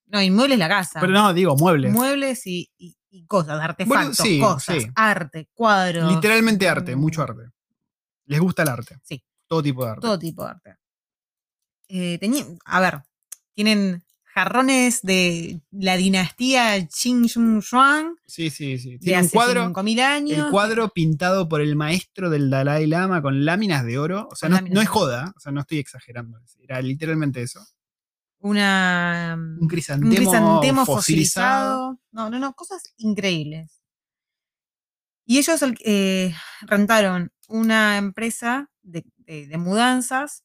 No, 0.06 0.22
inmuebles 0.22 0.58
la 0.58 0.68
casa. 0.68 1.00
Pero 1.00 1.12
no, 1.12 1.34
digo 1.34 1.56
muebles. 1.56 1.92
Muebles 1.92 2.46
y, 2.46 2.70
y- 2.78 2.96
y 3.10 3.26
cosas, 3.26 3.60
artefactos, 3.60 4.16
sí, 4.16 4.38
cosas, 4.40 4.82
sí. 4.82 4.88
arte, 4.94 5.48
cuadros. 5.52 6.12
Literalmente 6.14 6.68
arte, 6.68 6.94
mm, 6.94 6.98
mucho 7.00 7.22
arte. 7.22 7.50
Les 8.26 8.40
gusta 8.40 8.62
el 8.62 8.68
arte. 8.68 8.98
Sí. 9.02 9.22
Todo 9.48 9.62
tipo 9.62 9.84
de 9.84 9.90
arte. 9.90 10.00
Todo 10.00 10.18
tipo 10.18 10.44
de 10.44 10.50
arte. 10.50 10.76
Eh, 11.88 12.18
tení- 12.20 12.58
a 12.64 12.80
ver, 12.80 13.02
tienen 13.56 14.02
jarrones 14.22 15.00
de 15.00 15.62
la 15.70 15.96
dinastía 15.96 16.86
Qing 16.88 17.24
Shun 17.24 17.62
Xuan 17.62 18.16
Sí, 18.26 18.50
sí, 18.50 18.78
sí. 18.78 18.98
Tiene 18.98 19.22
un 19.22 19.28
cuadro. 19.28 19.64
5.000 19.72 20.00
años. 20.00 20.38
El 20.46 20.50
cuadro 20.50 20.90
pintado 20.90 21.48
por 21.48 21.62
el 21.62 21.74
maestro 21.74 22.28
del 22.28 22.50
Dalai 22.50 22.86
Lama 22.86 23.22
con 23.22 23.46
láminas 23.46 23.84
de 23.86 23.98
oro. 23.98 24.28
O 24.30 24.36
sea, 24.36 24.50
no, 24.50 24.80
es 24.82 24.88
joda. 24.88 25.32
O 25.36 25.40
sea, 25.40 25.52
no 25.52 25.62
estoy 25.62 25.78
exagerando. 25.78 26.38
Era 26.60 26.82
literalmente 26.82 27.40
eso. 27.42 27.66
Una, 28.40 29.34
Un 29.38 29.58
un 29.62 29.68
crisantemo, 29.68 30.14
crisantemo 30.14 30.84
fosilizado. 30.84 30.94
fosilizado. 30.94 32.00
No, 32.12 32.28
no, 32.28 32.38
no, 32.38 32.52
cosas 32.52 32.82
increíbles. 32.98 33.80
Y 35.24 35.38
ellos 35.38 35.60
eh, 35.82 36.34
rentaron 36.60 37.32
una 37.48 37.96
empresa 37.96 38.70
de, 38.82 39.04
de- 39.16 39.46
de 39.46 39.58
mudanzas 39.58 40.44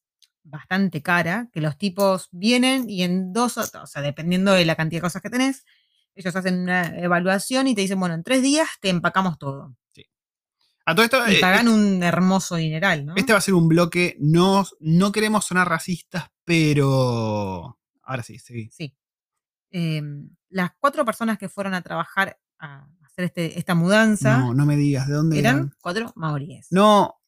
bastante 0.51 1.01
cara, 1.01 1.49
que 1.51 1.61
los 1.61 1.77
tipos 1.77 2.29
vienen 2.31 2.89
y 2.89 3.01
en 3.03 3.33
dos, 3.33 3.57
o 3.57 3.87
sea, 3.87 4.01
dependiendo 4.01 4.51
de 4.53 4.65
la 4.65 4.75
cantidad 4.75 4.99
de 4.99 5.03
cosas 5.07 5.21
que 5.23 5.29
tenés, 5.31 5.65
ellos 6.13 6.35
hacen 6.35 6.59
una 6.59 6.99
evaluación 6.99 7.67
y 7.67 7.73
te 7.75 7.81
dicen, 7.81 7.99
bueno, 7.99 8.13
en 8.15 8.23
tres 8.23 8.41
días 8.43 8.67
te 8.81 8.89
empacamos 8.89 9.39
todo. 9.39 9.75
A 10.83 10.95
todo 10.95 11.05
esto, 11.05 11.27
Y 11.29 11.35
eh, 11.35 11.39
pagan 11.39 11.67
un 11.67 12.01
hermoso 12.01 12.55
dineral, 12.55 13.05
¿no? 13.05 13.15
este 13.15 13.33
va 13.33 13.37
a 13.37 13.41
ser 13.41 13.53
un 13.53 13.67
bloque. 13.67 14.17
No, 14.19 14.65
no 14.79 15.11
queremos 15.11 15.45
sonar 15.45 15.69
racistas, 15.69 16.25
pero. 16.43 17.77
Ahora 18.01 18.23
sí, 18.23 18.39
sí. 18.39 18.67
Sí. 18.71 18.93
Em, 19.69 20.29
las 20.49 20.71
cuatro 20.79 21.05
personas 21.05 21.37
que 21.37 21.49
fueron 21.49 21.75
a 21.75 21.81
trabajar 21.83 22.39
a 22.59 22.87
hacer 23.05 23.25
este, 23.25 23.57
esta 23.59 23.75
mudanza 23.75 24.39
No, 24.39 24.53
no 24.55 24.65
me 24.65 24.75
digas 24.75 25.07
de 25.07 25.13
dónde 25.13 25.39
eran 25.39 25.55
eran. 25.55 25.73
cuatro 25.81 26.11
maoríes. 26.15 26.67
No, 26.71 27.20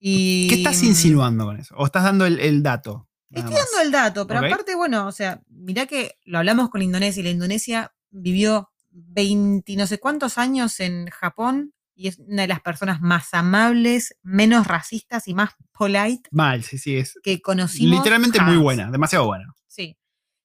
Y, 0.00 0.48
¿qué 0.48 0.56
estás 0.56 0.82
insinuando 0.82 1.44
con 1.44 1.58
eso? 1.58 1.76
¿O 1.76 1.84
estás 1.84 2.02
dando 2.02 2.26
el, 2.26 2.40
el 2.40 2.62
dato? 2.62 3.08
Estoy 3.30 3.54
dando 3.54 3.80
el 3.84 3.92
dato, 3.92 4.26
pero 4.26 4.40
aparte, 4.40 4.74
bueno, 4.74 5.06
o 5.06 5.12
sea, 5.12 5.40
mirá 5.48 5.86
que 5.86 6.18
lo 6.24 6.38
hablamos 6.38 6.68
con 6.68 6.80
la 6.80 6.86
Indonesia 6.86 7.20
y 7.20 7.24
la 7.24 7.30
Indonesia 7.30 7.94
vivió 8.10 8.70
20 8.90 9.76
no 9.76 9.86
sé 9.86 9.98
cuántos 9.98 10.36
años 10.36 10.80
en 10.80 11.08
Japón 11.10 11.74
y 11.94 12.08
es 12.08 12.18
una 12.18 12.42
de 12.42 12.48
las 12.48 12.60
personas 12.60 13.00
más 13.00 13.34
amables, 13.34 14.16
menos 14.22 14.66
racistas 14.66 15.28
y 15.28 15.34
más 15.34 15.50
polite 15.70 16.28
Mal, 16.32 16.64
sí, 16.64 16.78
sí. 16.78 16.96
Es 16.96 17.18
que 17.22 17.42
conocimos. 17.42 17.98
literalmente 17.98 18.40
muy 18.40 18.56
buena, 18.56 18.90
demasiado 18.90 19.26
buena. 19.26 19.54
Sí. 19.66 19.98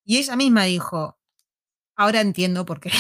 Y 0.03 0.17
ella 0.17 0.35
misma 0.35 0.65
dijo, 0.65 1.17
ahora 1.95 2.21
entiendo 2.21 2.65
por 2.65 2.79
qué. 2.79 2.91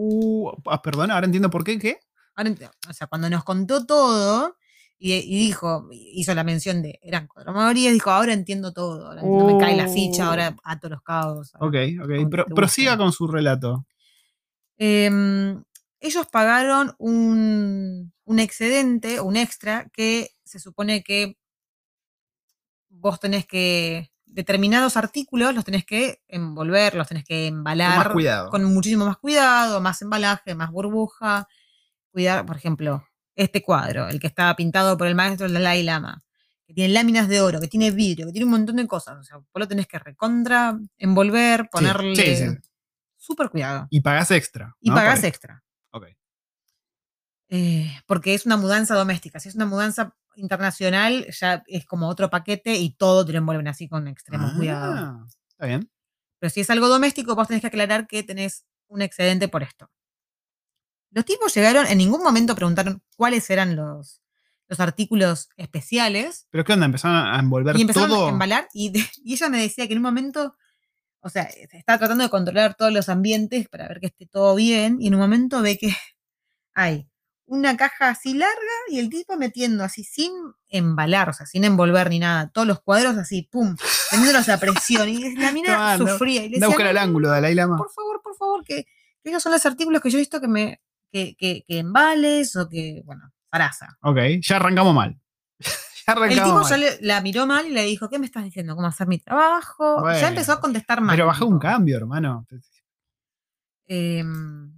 Uh, 0.00 0.50
ah, 0.66 0.82
perdón, 0.82 1.10
ahora 1.12 1.26
entiendo 1.26 1.50
por 1.50 1.64
qué. 1.64 1.78
¿Qué? 1.78 2.00
Ahora 2.34 2.52
o 2.88 2.92
sea, 2.92 3.06
cuando 3.06 3.30
nos 3.30 3.44
contó 3.44 3.86
todo 3.86 4.57
y, 4.98 5.14
y 5.14 5.38
dijo, 5.38 5.88
hizo 5.92 6.34
la 6.34 6.44
mención 6.44 6.82
de, 6.82 6.98
eran 7.02 7.26
cuatro 7.28 7.52
maoríes, 7.52 7.92
dijo, 7.92 8.10
ahora 8.10 8.32
entiendo 8.32 8.72
todo, 8.72 9.06
ahora 9.06 9.22
entiendo, 9.22 9.44
me 9.44 9.56
cae 9.56 9.74
la 9.76 9.86
ficha, 9.88 10.26
ahora 10.28 10.56
ato 10.64 10.88
los 10.88 11.02
cabos. 11.02 11.54
ahora". 11.54 11.68
Ok, 11.68 11.76
ok. 12.04 12.30
Pro- 12.30 12.46
prosiga 12.54 12.96
con 12.96 13.12
su 13.12 13.26
relato. 13.28 13.86
Em, 14.78 15.62
ellos 16.00 16.26
pagaron 16.30 16.94
un, 16.98 18.12
un 18.24 18.38
excedente, 18.38 19.20
un 19.20 19.36
extra, 19.36 19.88
que 19.92 20.30
se 20.44 20.58
supone 20.60 21.02
que 21.02 21.36
vos 22.90 23.20
tenés 23.20 23.46
que, 23.46 24.10
determinados 24.26 24.96
artículos 24.96 25.54
los 25.54 25.64
tenés 25.64 25.84
que 25.84 26.22
envolver, 26.28 26.94
los 26.94 27.08
tenés 27.08 27.24
que 27.24 27.46
embalar 27.46 27.90
Con 27.90 28.04
más 28.06 28.08
cuidado. 28.14 28.50
con 28.50 28.64
muchísimo 28.64 29.06
más 29.06 29.16
cuidado, 29.18 29.80
más 29.80 30.02
embalaje, 30.02 30.54
más 30.54 30.70
burbuja, 30.70 31.48
cuidar, 32.12 32.46
por 32.46 32.56
ejemplo, 32.56 33.04
este 33.38 33.62
cuadro, 33.62 34.08
el 34.08 34.18
que 34.18 34.26
está 34.26 34.54
pintado 34.56 34.98
por 34.98 35.06
el 35.06 35.14
maestro 35.14 35.48
Dalai 35.48 35.84
Lama, 35.84 36.24
que 36.66 36.74
tiene 36.74 36.92
láminas 36.92 37.28
de 37.28 37.40
oro, 37.40 37.60
que 37.60 37.68
tiene 37.68 37.92
vidrio, 37.92 38.26
que 38.26 38.32
tiene 38.32 38.44
un 38.44 38.50
montón 38.50 38.76
de 38.76 38.86
cosas. 38.86 39.16
O 39.16 39.22
sea, 39.22 39.38
vos 39.38 39.46
lo 39.54 39.68
tenés 39.68 39.86
que 39.86 39.98
recontra, 39.98 40.78
envolver, 40.98 41.68
ponerle 41.70 42.16
sí, 42.16 42.36
sí. 42.36 42.58
súper 43.16 43.48
cuidado. 43.48 43.86
Y 43.90 44.00
pagás 44.00 44.32
extra. 44.32 44.76
Y 44.80 44.90
¿no? 44.90 44.96
pagás 44.96 45.22
extra. 45.22 45.62
Ok. 45.92 46.06
Eh, 47.50 47.90
porque 48.06 48.34
es 48.34 48.44
una 48.44 48.56
mudanza 48.56 48.94
doméstica. 48.96 49.38
Si 49.38 49.48
es 49.48 49.54
una 49.54 49.66
mudanza 49.66 50.16
internacional, 50.34 51.26
ya 51.30 51.62
es 51.68 51.86
como 51.86 52.08
otro 52.08 52.30
paquete 52.30 52.74
y 52.74 52.90
todo 52.90 53.24
te 53.24 53.32
lo 53.32 53.38
envuelven 53.38 53.68
así 53.68 53.88
con 53.88 54.08
extremo 54.08 54.52
cuidado. 54.56 54.94
Ah, 54.94 55.26
Está 55.48 55.66
bien. 55.66 55.90
Pero 56.40 56.50
si 56.50 56.60
es 56.60 56.70
algo 56.70 56.88
doméstico, 56.88 57.36
vos 57.36 57.46
tenés 57.46 57.60
que 57.60 57.68
aclarar 57.68 58.08
que 58.08 58.24
tenés 58.24 58.66
un 58.88 59.00
excedente 59.00 59.48
por 59.48 59.62
esto. 59.62 59.90
Los 61.10 61.24
tipos 61.24 61.54
llegaron, 61.54 61.86
en 61.86 61.98
ningún 61.98 62.22
momento 62.22 62.54
preguntaron 62.54 63.02
cuáles 63.16 63.48
eran 63.50 63.76
los, 63.76 64.20
los 64.68 64.80
artículos 64.80 65.48
especiales 65.56 66.46
¿Pero 66.50 66.64
qué 66.64 66.74
onda? 66.74 66.86
¿Empezaron 66.86 67.16
a 67.16 67.38
envolver 67.38 67.76
y 67.76 67.80
empezaron 67.82 68.10
todo? 68.10 68.26
a 68.26 68.30
embalar 68.30 68.68
y, 68.72 68.90
de- 68.90 69.04
y 69.24 69.32
ella 69.34 69.48
me 69.48 69.60
decía 69.60 69.86
que 69.86 69.92
en 69.94 69.98
un 70.00 70.04
momento, 70.04 70.56
o 71.20 71.28
sea, 71.28 71.42
está 71.44 71.98
tratando 71.98 72.24
de 72.24 72.30
controlar 72.30 72.74
todos 72.74 72.92
los 72.92 73.08
ambientes 73.08 73.68
para 73.68 73.88
ver 73.88 74.00
que 74.00 74.06
esté 74.06 74.26
todo 74.26 74.54
bien 74.54 74.98
y 75.00 75.06
en 75.08 75.14
un 75.14 75.20
momento 75.20 75.62
ve 75.62 75.78
que 75.78 75.88
hay 76.74 77.08
una 77.46 77.78
caja 77.78 78.10
así 78.10 78.34
larga 78.34 78.54
y 78.90 78.98
el 78.98 79.08
tipo 79.08 79.34
metiendo 79.38 79.82
así 79.82 80.04
sin 80.04 80.30
embalar, 80.68 81.30
o 81.30 81.32
sea, 81.32 81.46
sin 81.46 81.64
envolver 81.64 82.10
ni 82.10 82.18
nada, 82.18 82.50
todos 82.50 82.68
los 82.68 82.82
cuadros 82.82 83.16
así, 83.16 83.48
pum, 83.50 83.74
teniéndolos 84.10 84.50
a 84.50 84.60
presión 84.60 85.08
y 85.08 85.34
la 85.36 85.50
mina 85.52 85.96
No, 85.96 86.08
sufría 86.08 86.42
y 86.44 86.50
le 86.50 86.56
decía, 86.56 86.66
buscar 86.68 86.88
el 86.88 86.96
"No, 86.96 87.00
ángulo 87.00 87.28
de 87.28 87.34
Dalai 87.36 87.54
Lama. 87.54 87.78
por 87.78 87.90
favor, 87.90 88.20
por 88.22 88.36
favor, 88.36 88.64
que, 88.64 88.84
que 89.22 89.30
esos 89.30 89.42
son 89.42 89.52
los 89.52 89.64
artículos 89.64 90.02
que 90.02 90.10
yo 90.10 90.18
he 90.18 90.20
visto 90.20 90.42
que 90.42 90.48
me 90.48 90.82
que, 91.12 91.34
que, 91.36 91.64
que 91.66 91.78
embales 91.78 92.54
o 92.56 92.68
que, 92.68 93.02
bueno, 93.04 93.32
zaraza. 93.50 93.96
Ok, 94.02 94.18
ya 94.40 94.56
arrancamos 94.56 94.94
mal. 94.94 95.18
ya 96.06 96.12
El 96.14 96.34
tipo 96.34 96.54
mal. 96.54 96.64
ya 96.68 96.76
le- 96.76 96.98
la 97.00 97.20
miró 97.20 97.46
mal 97.46 97.66
y 97.66 97.70
le 97.70 97.82
dijo, 97.84 98.08
¿qué 98.08 98.18
me 98.18 98.26
estás 98.26 98.44
diciendo? 98.44 98.74
¿Cómo 98.76 98.86
hacer 98.88 99.06
mi 99.06 99.18
trabajo? 99.18 100.00
Bueno, 100.00 100.18
ya 100.20 100.28
empezó 100.28 100.52
a 100.52 100.60
contestar 100.60 101.00
mal. 101.00 101.14
Pero 101.16 101.26
bajó 101.26 101.46
un 101.46 101.58
cambio, 101.58 101.96
hermano. 101.96 102.46
Em, 103.86 104.72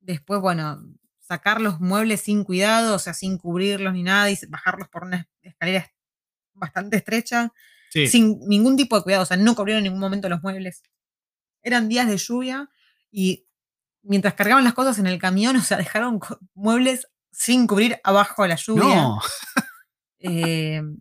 después, 0.00 0.40
bueno, 0.40 0.82
sacar 1.20 1.60
los 1.60 1.80
muebles 1.80 2.20
sin 2.20 2.44
cuidado, 2.44 2.94
o 2.94 2.98
sea, 2.98 3.14
sin 3.14 3.36
cubrirlos 3.38 3.92
ni 3.92 4.02
nada, 4.04 4.30
y 4.30 4.38
bajarlos 4.48 4.88
por 4.88 5.04
una 5.04 5.28
escalera 5.42 5.90
bastante 6.54 6.96
estrecha, 6.98 7.52
Sí. 7.90 8.06
sin 8.08 8.38
ningún 8.48 8.76
tipo 8.76 8.96
de 8.96 9.02
cuidado, 9.02 9.22
o 9.24 9.26
sea, 9.26 9.36
no 9.36 9.54
cubrieron 9.54 9.78
en 9.78 9.84
ningún 9.84 10.00
momento 10.00 10.28
los 10.28 10.42
muebles. 10.42 10.82
Eran 11.62 11.88
días 11.88 12.06
de 12.08 12.16
lluvia 12.16 12.70
y 13.10 13.45
mientras 14.06 14.34
cargaban 14.34 14.64
las 14.64 14.74
cosas 14.74 14.98
en 14.98 15.06
el 15.06 15.18
camión, 15.18 15.56
o 15.56 15.60
sea, 15.62 15.76
dejaron 15.78 16.20
muebles 16.54 17.08
sin 17.30 17.66
cubrir 17.66 18.00
abajo 18.04 18.42
de 18.42 18.48
la 18.48 18.56
lluvia. 18.56 18.84
No, 19.02 19.20
Em, 20.18 20.98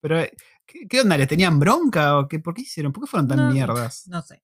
pero 0.00 0.20
eh, 0.20 0.32
¿qué, 0.66 0.86
qué 0.88 1.00
onda? 1.00 1.16
¿Le 1.16 1.26
tenían 1.26 1.58
bronca 1.58 2.18
o 2.18 2.28
qué? 2.28 2.38
¿Por 2.40 2.54
qué 2.54 2.62
hicieron? 2.62 2.92
¿Por 2.92 3.04
qué 3.04 3.10
fueron 3.10 3.28
tan 3.28 3.38
No, 3.38 3.52
mierdas? 3.52 4.06
no 4.08 4.22
sé. 4.22 4.42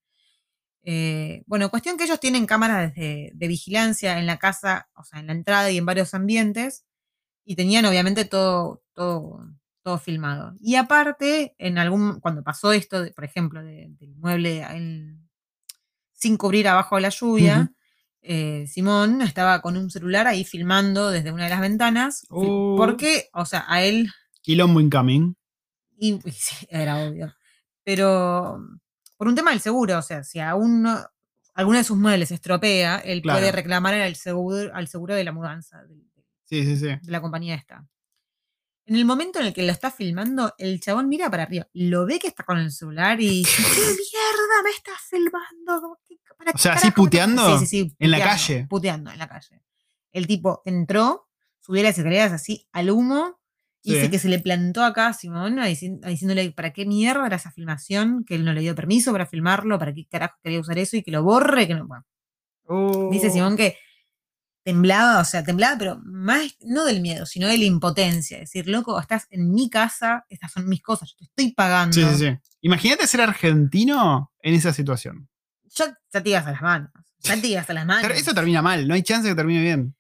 Eh, 0.83 1.43
bueno, 1.47 1.71
cuestión 1.71 1.97
que 1.97 2.05
ellos 2.05 2.21
tienen 2.21 2.47
cámaras 2.47 2.95
de, 2.95 3.31
de 3.35 3.49
vigilancia 3.49 4.19
en 4.19 4.27
la 4.27 4.39
casa, 4.39 4.89
o 4.95 5.03
sea, 5.03 5.19
en 5.21 5.27
la 5.27 5.33
entrada 5.33 5.71
y 5.71 5.79
en 5.79 5.87
varios 5.87 6.15
ambientes, 6.15 6.85
y 7.45 7.57
tenían 7.57 7.85
obviamente 7.87 8.25
todo, 8.27 8.83
todo, 8.93 9.47
todo 9.83 9.99
filmado. 9.99 10.55
Y 10.61 10.77
aparte, 10.77 11.55
en 11.59 11.79
algún, 11.79 12.21
cuando 12.21 12.43
pasó 12.45 12.73
esto, 12.73 13.03
de- 13.03 13.13
por 13.13 13.25
ejemplo, 13.25 13.63
de- 13.65 13.89
del 13.99 14.15
mueble 14.17 14.65
sin 16.13 16.37
cubrir 16.37 16.69
abajo 16.69 16.97
de 16.97 17.03
la 17.03 17.09
lluvia. 17.11 17.73
Eh, 18.27 18.67
Simón 18.67 19.21
estaba 19.23 19.61
con 19.61 19.77
un 19.77 19.91
celular 19.91 20.27
ahí 20.27 20.45
filmando 20.45 21.11
desde 21.11 21.31
una 21.31 21.45
de 21.45 21.51
las 21.51 21.61
ventanas, 21.61 22.27
Oh. 22.31 22.75
porque, 22.77 23.29
o 23.35 23.45
sea, 23.47 23.65
a 23.69 23.83
él 23.83 24.11
Quilombo 24.41 24.81
incoming. 24.81 25.37
y, 25.99 26.15
y 26.15 26.21
sí, 26.33 26.67
era 26.71 26.99
obvio. 27.07 27.35
Pero 27.85 28.59
por 29.17 29.29
un 29.29 29.35
tema 29.35 29.51
del 29.51 29.61
seguro, 29.61 29.99
o 29.99 30.03
sea, 30.03 30.25
si 30.25 30.41
a 30.41 30.55
uno, 30.55 30.99
alguno 31.55 31.79
de 31.79 31.85
sus 31.85 31.97
muebles 31.97 32.29
se 32.31 32.35
estropea, 32.35 32.97
él 32.99 33.23
Claro. 33.23 33.39
puede 33.39 33.53
reclamar 33.53 33.95
al 33.95 34.17
seguro, 34.17 34.75
al 34.75 34.89
seguro 34.89 35.15
de 35.15 35.25
la 35.25 35.33
mudanza 35.33 35.83
de, 35.85 35.95
Sí, 36.47 36.65
sí, 36.65 36.77
sí. 36.77 36.87
de 36.87 36.99
la 37.13 37.21
compañía 37.21 37.55
esta. 37.55 37.87
En 38.87 38.97
el 38.97 39.05
momento 39.05 39.39
en 39.41 39.47
el 39.47 39.55
que 39.55 39.63
lo 39.63 39.73
está 39.73 39.91
filmando, 39.91 40.55
el 40.59 40.79
chabón 40.81 41.09
mira 41.09 41.31
para 41.31 41.45
arriba, 41.45 41.67
lo 41.73 42.05
ve 42.05 42.19
que 42.19 42.27
está 42.29 42.45
con 42.45 42.59
el 42.59 42.71
celular 42.71 43.21
y 43.21 43.29
dice, 43.29 43.63
¿qué 43.75 43.81
mierda 43.81 44.63
me 44.63 44.71
estás 44.71 45.01
filmando? 45.09 45.99
¿Qué- 46.07 46.19
para 46.37 46.51
O 46.53 46.59
sea, 46.59 46.73
¿así 46.75 46.83
carajo 46.83 46.85
me 46.85 46.89
estás-?" 46.89 46.95
puteando? 46.95 47.59
Sí, 47.61 47.67
sí, 47.67 47.85
sí. 47.85 47.97
¿En 47.99 48.11
la 48.11 48.21
calle? 48.21 48.67
Puteando, 48.69 49.11
en 49.11 49.19
la 49.19 49.29
calle. 49.29 49.63
El 50.13 50.27
tipo 50.27 50.63
entró, 50.65 51.29
subió 51.61 51.83
las 51.83 51.97
escaleras 51.97 52.33
así 52.33 52.69
al 52.73 52.91
humo 52.91 53.41
y 53.83 53.95
dice 53.95 54.11
que 54.11 54.19
se 54.19 54.29
le 54.29 54.39
plantó 54.39 54.83
acá 54.85 55.09
a 55.09 55.13
Simón 55.13 55.59
diciéndole 55.63 56.51
para 56.53 56.73
qué 56.73 56.87
mierda 56.87 57.27
era 57.27 57.37
esa 57.37 57.51
filmación, 57.51 58.25
que 58.25 58.35
él 58.35 58.45
no 58.45 58.53
le 58.53 58.61
dio 58.63 58.75
permiso 58.75 59.13
para 59.13 59.27
filmarlo, 59.27 59.79
para 59.79 59.93
qué 59.93 60.07
carajo 60.07 60.37
quería 60.43 60.61
usar 60.61 60.79
eso 60.79 60.97
y 60.97 61.03
que 61.03 61.11
lo 61.11 61.23
borre, 61.23 61.67
que 61.67 61.75
no. 61.75 61.87
Bueno, 61.87 62.05
dice 63.11 63.29
Oh. 63.29 63.33
Simón 63.33 63.57
que 63.57 63.77
temblaba, 64.65 65.21
o 65.21 65.25
sea, 65.25 65.45
temblaba, 65.45 65.77
pero 65.79 66.01
más 66.05 66.57
no 66.61 66.85
del 66.87 67.01
miedo, 67.01 67.27
sino 67.27 67.47
de 67.47 67.59
la 67.59 67.65
impotencia. 67.65 68.39
Decir, 68.39 68.67
loco, 68.69 68.99
estás 68.99 69.27
en 69.31 69.53
mi 69.53 69.69
casa, 69.71 70.25
estas 70.29 70.51
son 70.53 70.69
mis 70.69 70.83
cosas, 70.83 71.11
yo 71.11 71.17
te 71.19 71.25
estoy 71.25 71.53
pagando. 71.55 71.95
Sí, 71.95 72.03
sí, 72.03 72.17
sí. 72.19 72.39
Imagínate 72.63 73.07
ser 73.07 73.21
argentino 73.21 74.33
en 74.41 74.55
esa 74.55 74.73
situación. 74.73 75.29
Yo 75.65 75.85
ya 76.13 76.23
te 76.23 76.31
ibas 76.31 76.47
a 76.47 76.53
las 76.53 76.63
manos. 76.63 76.91
Ya 77.21 77.41
te 77.41 77.47
ibas 77.49 77.69
a 77.69 77.75
las 77.75 77.87
manos. 77.87 78.03
Ter- 78.03 78.13
Eso 78.17 78.35
termina 78.35 78.63
mal, 78.63 78.89
no 78.89 78.95
hay 78.95 79.03
chance 79.03 79.29
de 79.29 79.35
que 79.35 79.37
termine 79.37 79.61
bien. 79.61 79.95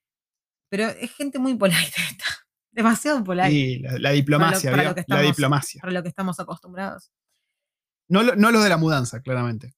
Pero 0.70 0.88
es 0.88 1.12
gente 1.12 1.38
muy 1.38 1.54
polite 1.56 1.92
esta. 2.10 2.24
Demasiado 2.72 3.22
polite. 3.22 3.52
Y 3.52 3.78
la, 3.80 3.98
la 3.98 4.10
diplomacia, 4.10 4.70
para 4.70 4.82
lo 4.82 4.94
¿vio? 4.94 5.04
que 5.04 5.04
la 5.14 5.20
diplomacia. 5.20 5.80
Para 5.80 5.92
lo 5.92 6.02
que 6.02 6.08
estamos 6.08 6.40
acostumbrados. 6.40 7.12
No, 8.08 8.22
no 8.22 8.50
los 8.50 8.62
de 8.62 8.68
la 8.68 8.76
mudanza, 8.76 9.20
claramente. 9.20 9.74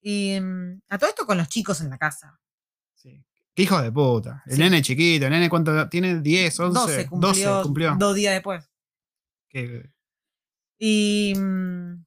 Y 0.00 0.38
mm, 0.40 0.82
a 0.88 0.98
todo 0.98 1.08
esto 1.10 1.26
con 1.26 1.38
los 1.38 1.48
chicos 1.48 1.80
en 1.80 1.90
la 1.90 1.98
casa. 1.98 2.38
Qué 3.54 3.62
hijo 3.62 3.80
de 3.80 3.92
puta. 3.92 4.42
El 4.46 4.56
Sí. 4.56 4.58
nene 4.62 4.82
chiquito, 4.82 5.26
el 5.26 5.32
nene 5.32 5.48
cuánto 5.48 5.88
tiene 5.88 6.20
10, 6.20 6.58
11, 6.58 6.78
12 6.80 7.06
cumplió, 7.06 7.28
12 7.50 7.62
cumplió. 7.62 7.94
dos 7.98 8.14
días 8.16 8.32
después. 8.34 8.68
Que- 9.48 9.90
Y 10.78 11.34
mm, 11.36 12.04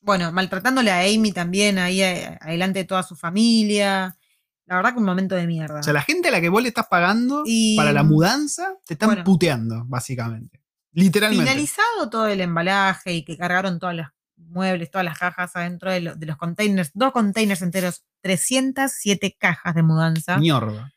bueno, 0.00 0.32
maltratándole 0.32 0.90
a 0.90 1.00
Amy 1.00 1.32
también 1.32 1.78
ahí 1.78 2.00
eh, 2.02 2.38
adelante 2.40 2.80
de 2.80 2.84
toda 2.86 3.02
su 3.02 3.16
familia. 3.16 4.16
La 4.64 4.76
verdad 4.76 4.92
que 4.94 4.98
un 4.98 5.04
momento 5.04 5.34
de 5.36 5.46
mierda. 5.46 5.80
o 5.80 5.82
sea, 5.82 5.92
la 5.92 6.02
gente 6.02 6.28
a 6.28 6.30
la 6.32 6.40
que 6.40 6.48
vos 6.48 6.62
le 6.62 6.68
estás 6.68 6.86
pagando 6.88 7.42
Y- 7.46 7.76
para 7.76 7.92
la 7.92 8.02
mudanza 8.02 8.74
te 8.86 8.94
están 8.94 9.10
Bueno. 9.10 9.24
puteando, 9.24 9.84
básicamente. 9.86 10.60
Literalmente. 10.92 11.44
Finalizado 11.44 12.08
todo 12.10 12.26
el 12.26 12.40
embalaje 12.40 13.12
y 13.12 13.24
que 13.24 13.36
cargaron 13.36 13.78
todos 13.78 13.94
los 13.94 14.06
muebles, 14.36 14.90
todas 14.90 15.04
las 15.04 15.18
cajas 15.18 15.54
adentro 15.56 15.90
de, 15.90 16.00
lo- 16.00 16.14
de 16.14 16.26
los 16.26 16.36
containers, 16.36 16.90
dos 16.94 17.12
containers 17.12 17.62
enteros, 17.62 18.04
307 18.22 19.36
cajas 19.38 19.74
de 19.74 19.82
mudanza. 19.82 20.36
Mierda. 20.38 20.92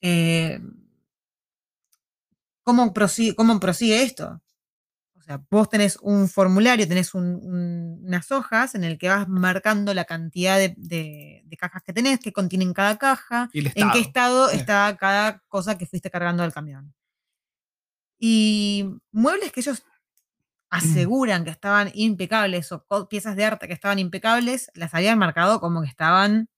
Eh, 0.00 0.60
¿cómo, 2.62 2.92
prosigue, 2.92 3.34
¿Cómo 3.34 3.58
prosigue 3.60 4.02
esto? 4.02 4.40
O 5.16 5.22
sea, 5.22 5.42
vos 5.50 5.68
tenés 5.68 5.98
un 6.00 6.28
formulario, 6.28 6.88
tenés 6.88 7.14
un- 7.14 7.40
un- 7.42 8.00
unas 8.06 8.30
hojas 8.30 8.74
en 8.74 8.84
el 8.84 8.96
que 8.98 9.08
vas 9.08 9.28
marcando 9.28 9.92
la 9.92 10.04
cantidad 10.04 10.56
de, 10.56 10.74
de- 10.78 11.42
de 11.44 11.56
cajas 11.56 11.82
que 11.82 11.92
tenés, 11.92 12.18
que 12.20 12.32
contienen 12.32 12.72
cada 12.72 12.96
caja, 12.96 13.50
en 13.52 13.62
qué 13.64 13.68
Estado. 13.70 13.98
estado 13.98 14.48
Sí. 14.48 14.56
está 14.56 14.96
cada 14.98 15.40
cosa 15.48 15.76
que 15.76 15.86
fuiste 15.86 16.10
cargando 16.10 16.42
del 16.42 16.52
camión. 16.52 16.94
Y 18.18 18.86
muebles 19.12 19.52
que 19.52 19.60
ellos 19.60 19.82
aseguran 20.70 21.44
que 21.44 21.50
estaban 21.50 21.90
impecables 21.94 22.70
o 22.72 22.84
piezas 23.08 23.36
de 23.36 23.44
arte 23.44 23.66
que 23.68 23.74
estaban 23.74 23.98
impecables, 23.98 24.70
las 24.74 24.94
habían 24.94 25.18
marcado 25.18 25.60
como 25.60 25.82
que 25.82 25.88
estaban 25.88 26.48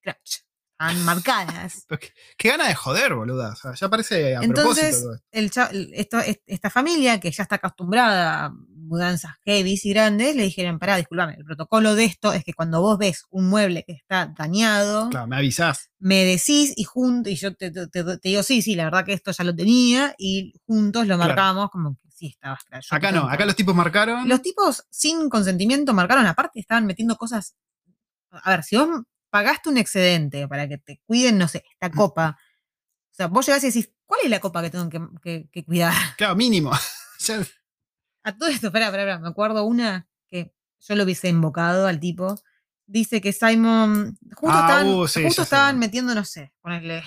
scratch, 0.00 0.38
estaban 0.72 1.04
marcadas. 1.04 1.84
Qué, 1.88 1.98
qué 2.36 2.48
gana 2.50 2.68
de 2.68 2.74
joder, 2.74 3.14
boluda. 3.14 3.52
O 3.52 3.56
sea, 3.56 3.74
ya 3.74 3.88
parece 3.88 4.36
a 4.36 4.42
Entonces, 4.42 4.96
propósito 5.02 5.22
el 5.32 5.50
esto- 5.94 6.20
esta 6.46 6.70
familia 6.70 7.20
que 7.20 7.30
ya 7.30 7.42
está 7.42 7.56
acostumbrada 7.56 8.46
a 8.46 8.50
mudanzas 8.50 9.32
heavy 9.44 9.78
y 9.82 9.90
grandes, 9.90 10.34
le 10.34 10.44
dijeron, 10.44 10.78
pará, 10.78 10.96
disculpame, 10.96 11.34
el 11.34 11.44
protocolo 11.44 11.94
de 11.94 12.04
esto 12.06 12.32
es 12.32 12.42
que 12.42 12.54
cuando 12.54 12.80
vos 12.80 12.96
ves 12.96 13.26
un 13.28 13.50
mueble 13.50 13.84
que 13.86 13.92
está 13.92 14.32
dañado, 14.34 15.10
Claro, 15.10 15.26
me 15.26 15.36
avisás. 15.36 15.90
me 15.98 16.24
decís 16.24 16.72
y 16.74 16.84
juntos, 16.84 17.30
y 17.32 17.36
yo 17.36 17.54
te, 17.54 17.70
te- 17.70 18.18
digo, 18.22 18.42
sí, 18.42 18.62
sí, 18.62 18.74
la 18.76 18.84
verdad 18.84 19.04
que 19.04 19.12
esto 19.12 19.30
ya 19.30 19.44
lo 19.44 19.54
tenía, 19.54 20.14
y 20.16 20.54
juntos 20.66 21.06
lo 21.06 21.16
Claro. 21.16 21.28
marcamos 21.28 21.70
como 21.70 21.96
que 21.96 22.07
sí 22.18 22.26
estaba 22.28 22.58
scratch. 22.58 22.92
Acá 22.92 23.12
no, 23.12 23.28
acá 23.28 23.46
los 23.46 23.54
tipos 23.56 23.74
marcaron. 23.74 24.28
los 24.28 24.42
tipos 24.42 24.84
sin 24.90 25.28
consentimiento 25.28 25.94
marcaron 25.94 26.26
aparte, 26.26 26.60
estaban 26.60 26.86
metiendo 26.86 27.16
cosas. 27.16 27.54
A 28.30 28.50
ver, 28.50 28.64
si 28.64 28.76
vos 28.76 28.88
pagaste 29.30 29.68
un 29.68 29.78
excedente 29.78 30.46
para 30.48 30.68
que 30.68 30.78
te 30.78 31.00
cuiden, 31.06 31.38
no 31.38 31.48
sé, 31.48 31.64
esta 31.72 31.90
copa. 31.90 32.38
O 33.10 33.14
sea, 33.14 33.26
vos 33.28 33.46
llegás 33.46 33.62
y 33.64 33.68
decís, 33.68 33.90
¿cuál 34.06 34.20
es 34.24 34.30
la 34.30 34.40
copa 34.40 34.62
que 34.62 34.70
tengo 34.70 34.88
que, 34.88 35.00
que- 35.22 35.48
que 35.50 35.64
cuidar? 35.64 35.94
Claro, 36.16 36.34
mínimo. 36.36 36.70
A 38.24 38.36
todo 38.36 38.48
esto, 38.48 38.66
espera, 38.68 38.86
espera, 38.86 39.18
me 39.18 39.28
acuerdo 39.28 39.64
una 39.64 40.08
que 40.28 40.52
yo 40.80 40.94
lo 40.96 41.04
hubiese 41.04 41.28
invocado 41.28 41.86
al 41.86 41.98
tipo. 42.00 42.38
Dice 42.86 43.20
que 43.20 43.32
Simon. 43.32 44.16
Justo 44.34 44.56
Ah, 44.58 44.60
estaban, 44.60 44.86
uh, 44.88 45.06
sí, 45.08 45.22
justo 45.24 45.42
estaban 45.42 45.78
metiendo, 45.78 46.14
no 46.14 46.24
sé, 46.24 46.52
ponerle 46.60 47.02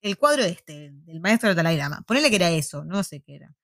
el 0.00 0.16
cuadro 0.18 0.44
este, 0.44 0.90
del 0.92 1.20
maestro 1.20 1.48
del 1.48 1.56
Dalai 1.56 1.76
Lama. 1.76 2.02
Ponele 2.06 2.30
que 2.30 2.36
era 2.36 2.50
eso, 2.50 2.84
no 2.84 3.02
sé 3.02 3.20
qué 3.20 3.36
era. 3.36 3.54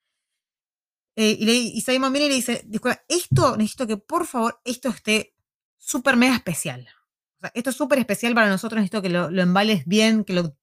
Eh, 1.17 1.37
y, 1.39 1.45
le, 1.45 1.55
y 1.55 1.79
y 1.79 1.99
le 2.29 2.29
dice, 2.35 2.63
disculpa, 2.67 3.03
esto 3.09 3.57
necesito 3.57 3.87
que 3.87 3.97
por 3.97 4.27
favor 4.27 4.61
esto 4.65 4.89
esté 4.89 5.35
súper 5.79 6.17
mega 6.17 6.35
especial. 6.35 6.89
O 7.39 7.41
sea, 7.41 7.53
esto 7.55 7.71
es 7.71 7.77
súper 7.77 7.99
especial 8.01 8.35
para 8.35 8.49
nosotros, 8.49 8.79
necesito 8.81 9.03
que 9.03 9.11
lo, 9.11 9.31
lo 9.31 9.43
embales 9.43 9.85
bien, 9.87 10.25
que 10.25 10.33
lo 10.33 10.57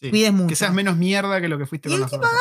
Sí, 0.00 0.10
Cuides 0.10 0.32
mucho. 0.32 0.48
Que 0.48 0.56
seas 0.56 0.74
menos 0.74 0.96
mierda 0.96 1.40
que 1.40 1.46
lo 1.48 1.56
que 1.58 1.64
fuiste 1.66 1.88
Y 1.88 1.92
con 1.92 2.02
el 2.02 2.06
tipo 2.10 2.22
nosotros. 2.22 2.40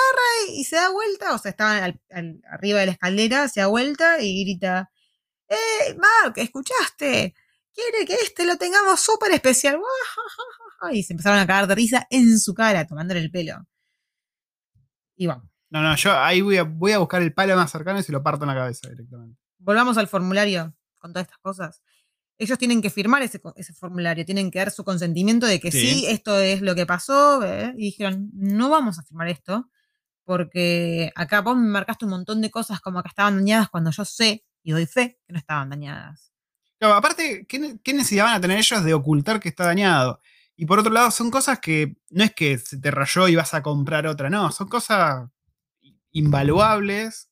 y 0.49 0.63
se 0.63 0.77
da 0.77 0.89
vuelta, 0.89 1.36
o 1.36 1.38
sea, 1.38 1.51
estaba 1.51 1.77
al- 1.86 2.01
al- 2.09 2.41
arriba 2.51 2.79
de 2.79 2.88
la 2.88 2.91
escalera, 2.93 3.47
se 3.49 3.59
da 3.59 3.67
vuelta 3.67 4.19
y 4.19 4.43
grita, 4.43 4.91
¡Eh, 5.47 5.95
Mark, 5.95 6.34
escuchaste! 6.38 7.36
Quiere 7.73 8.05
que 8.05 8.15
este 8.15 8.45
lo 8.45 8.57
tengamos 8.57 8.99
súper 8.99 9.32
especial. 9.32 9.79
Y 10.91 11.03
se 11.03 11.13
empezaron 11.13 11.38
a 11.38 11.45
cagar 11.45 11.67
de 11.67 11.75
risa 11.75 12.07
en 12.09 12.39
su 12.39 12.55
cara, 12.55 12.88
tomándole 12.88 13.19
el 13.19 13.29
pelo. 13.29 13.67
Y 15.15 15.27
vamos. 15.27 15.51
No, 15.72 15.82
no, 15.82 15.95
yo 15.95 16.11
ahí 16.19 16.41
voy 16.41 16.57
a, 16.57 16.63
voy 16.63 16.91
a 16.91 16.99
buscar 16.99 17.22
el 17.24 17.34
palo 17.34 17.55
más 17.55 17.72
cercano 17.72 17.99
y 17.99 18.03
se 18.03 18.11
lo 18.11 18.22
parto 18.22 18.43
en 18.43 18.49
la 18.49 18.55
cabeza 18.55 18.89
directamente. 18.89 19.39
Volvamos 19.57 19.97
al 19.97 20.07
formulario 20.07 20.76
con 20.99 21.13
todas 21.13 21.26
estas 21.28 21.39
cosas. 21.39 21.82
Ellos 22.38 22.57
tienen 22.57 22.82
que 22.82 22.89
firmar 22.89 23.22
ese, 23.22 23.41
ese 23.55 23.74
formulario, 23.74 24.26
tienen 24.26 24.51
que 24.51 24.59
dar 24.59 24.72
su 24.72 24.84
consentimiento 24.84 25.45
de 25.47 25.59
que 25.59 25.72
sí, 25.72 25.80
Sí. 26.01 26.05
esto 26.07 26.38
es 26.39 26.61
lo 26.61 26.76
que 26.76 26.86
pasó. 26.86 27.43
¿eh? 27.43 27.74
Y 27.78 27.86
dijeron, 27.86 28.30
no 28.34 28.69
vamos 28.69 28.99
a 28.99 29.03
firmar 29.03 29.28
esto, 29.30 29.69
porque 30.26 31.11
acá 31.15 31.41
vos 31.41 31.57
me 31.57 31.67
marcaste 31.67 32.05
un 32.05 32.11
montón 32.11 32.41
de 32.41 32.51
cosas 32.51 32.82
como 32.82 33.01
que 33.01 33.09
estaban 33.09 33.38
dañadas 33.38 33.69
cuando 33.69 33.91
yo 33.91 34.05
sé 34.05 34.45
y 34.63 34.72
doy 34.72 34.86
fe 34.86 35.19
que 35.26 35.34
no 35.34 35.39
estaban 35.39 35.69
dañadas. 35.69 36.32
Claro, 36.80 36.95
aparte, 36.95 37.45
¿qué, 37.47 37.80
qué 37.84 37.93
necesidad 37.93 38.26
van 38.26 38.36
a 38.36 38.41
tener 38.41 38.57
ellos 38.57 38.84
de 38.84 38.93
ocultar 38.93 39.39
que 39.39 39.49
está 39.49 39.65
dañado? 39.65 40.19
Y 40.55 40.65
por 40.65 40.80
otro 40.80 40.91
lado, 40.91 41.11
son 41.11 41.32
cosas 41.32 41.59
que 41.59 41.95
no 42.09 42.24
es 42.24 42.34
que 42.34 42.57
se 42.57 42.78
te 42.80 42.91
rayó 42.91 43.28
y 43.28 43.36
vas 43.36 43.53
a 43.53 43.61
comprar 43.63 44.05
otra, 44.07 44.30
no, 44.30 44.51
son 44.51 44.67
cosas 44.67 45.30
invaluables, 46.12 47.30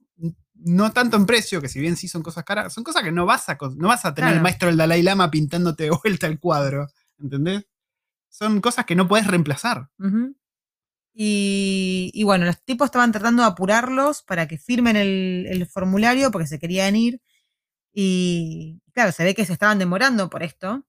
no 0.56 0.92
tanto 0.92 1.18
en 1.18 1.26
precio, 1.26 1.62
que 1.62 1.70
si 1.70 1.80
bien 1.80 1.96
sí 1.96 2.08
son 2.08 2.22
cosas 2.22 2.44
caras, 2.44 2.74
son 2.74 2.84
cosas 2.84 3.04
que 3.04 3.12
no 3.12 3.26
vas 3.26 3.48
a, 3.50 3.58
no 3.76 3.88
vas 3.88 4.06
a 4.06 4.14
tener 4.14 4.34
el 4.34 4.42
maestro 4.42 4.68
del 4.68 4.78
Dalai 4.78 5.02
Lama 5.02 5.32
pintándote 5.32 5.86
de 5.86 5.92
vuelta 6.04 6.28
el 6.28 6.40
cuadro, 6.40 6.88
¿entendés? 7.18 7.66
Son 8.30 8.62
cosas 8.62 8.86
que 8.86 8.96
no 8.96 9.08
puedes 9.08 9.28
reemplazar. 9.28 9.90
Y 11.14 12.24
bueno, 12.24 12.46
los 12.46 12.64
tipos 12.64 12.86
estaban 12.86 13.12
tratando 13.12 13.44
de 13.44 13.50
apurarlos 13.50 14.22
para 14.24 14.48
que 14.48 14.58
firmen 14.58 14.96
el, 14.96 15.48
el 15.50 15.66
formulario 15.66 16.32
porque 16.32 16.48
se 16.48 16.60
querían 16.60 16.96
ir. 16.96 17.22
Y 17.92 18.82
claro, 18.94 19.12
se 19.12 19.24
ve 19.24 19.36
que 19.36 19.46
se 19.46 19.54
estaban 19.54 19.80
demorando 19.80 20.30
por 20.30 20.44
esto. 20.44 20.86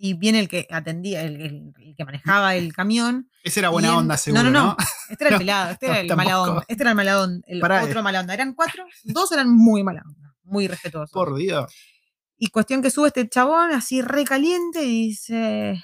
Y 0.00 0.14
viene 0.14 0.38
el 0.38 0.48
que 0.48 0.66
atendía, 0.70 1.22
el, 1.24 1.40
el- 1.40 1.72
el 1.76 1.94
que 1.96 2.04
manejaba 2.04 2.54
el 2.54 2.72
camión. 2.72 3.28
Esa 3.42 3.58
era 3.60 3.68
buena 3.70 3.88
en- 3.88 3.94
onda, 3.94 4.16
seguro, 4.16 4.44
no, 4.44 4.50
¿no? 4.50 4.64
no. 4.66 4.76
Este 5.10 5.24
era 5.24 5.34
el 5.34 5.38
pelado, 5.42 5.70
este 5.72 5.86
era 5.86 6.00
el 6.00 6.06
mala 6.16 6.30
tampoco. 6.30 6.50
onda. 6.52 6.64
Este 6.68 6.82
era 6.84 6.90
el 6.90 6.96
mala 6.96 7.20
onda, 7.22 7.46
el 7.48 7.60
Pará, 7.60 7.84
otro 7.84 8.02
mala 8.04 8.20
onda. 8.20 8.34
Eran 8.34 8.54
cuatro, 8.54 8.84
dos 9.04 9.32
eran 9.32 9.50
muy 9.50 9.82
mala 9.82 10.02
onda, 10.06 10.34
muy 10.44 10.68
respetuosos. 10.68 11.10
Por 11.12 11.34
Dios. 11.36 11.74
Y 12.36 12.48
cuestión 12.50 12.80
que 12.82 12.90
sube 12.90 13.08
este 13.08 13.28
chabón 13.28 13.72
así 13.72 14.00
recaliente 14.02 14.84
y 14.84 15.08
dice: 15.08 15.82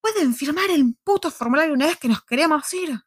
¿Pueden 0.00 0.34
firmar 0.34 0.70
el 0.70 0.94
puto 1.04 1.30
formulario 1.30 1.74
una 1.74 1.86
vez 1.86 1.96
que 1.98 2.08
nos 2.08 2.22
queremos 2.24 2.72
ir? 2.74 2.98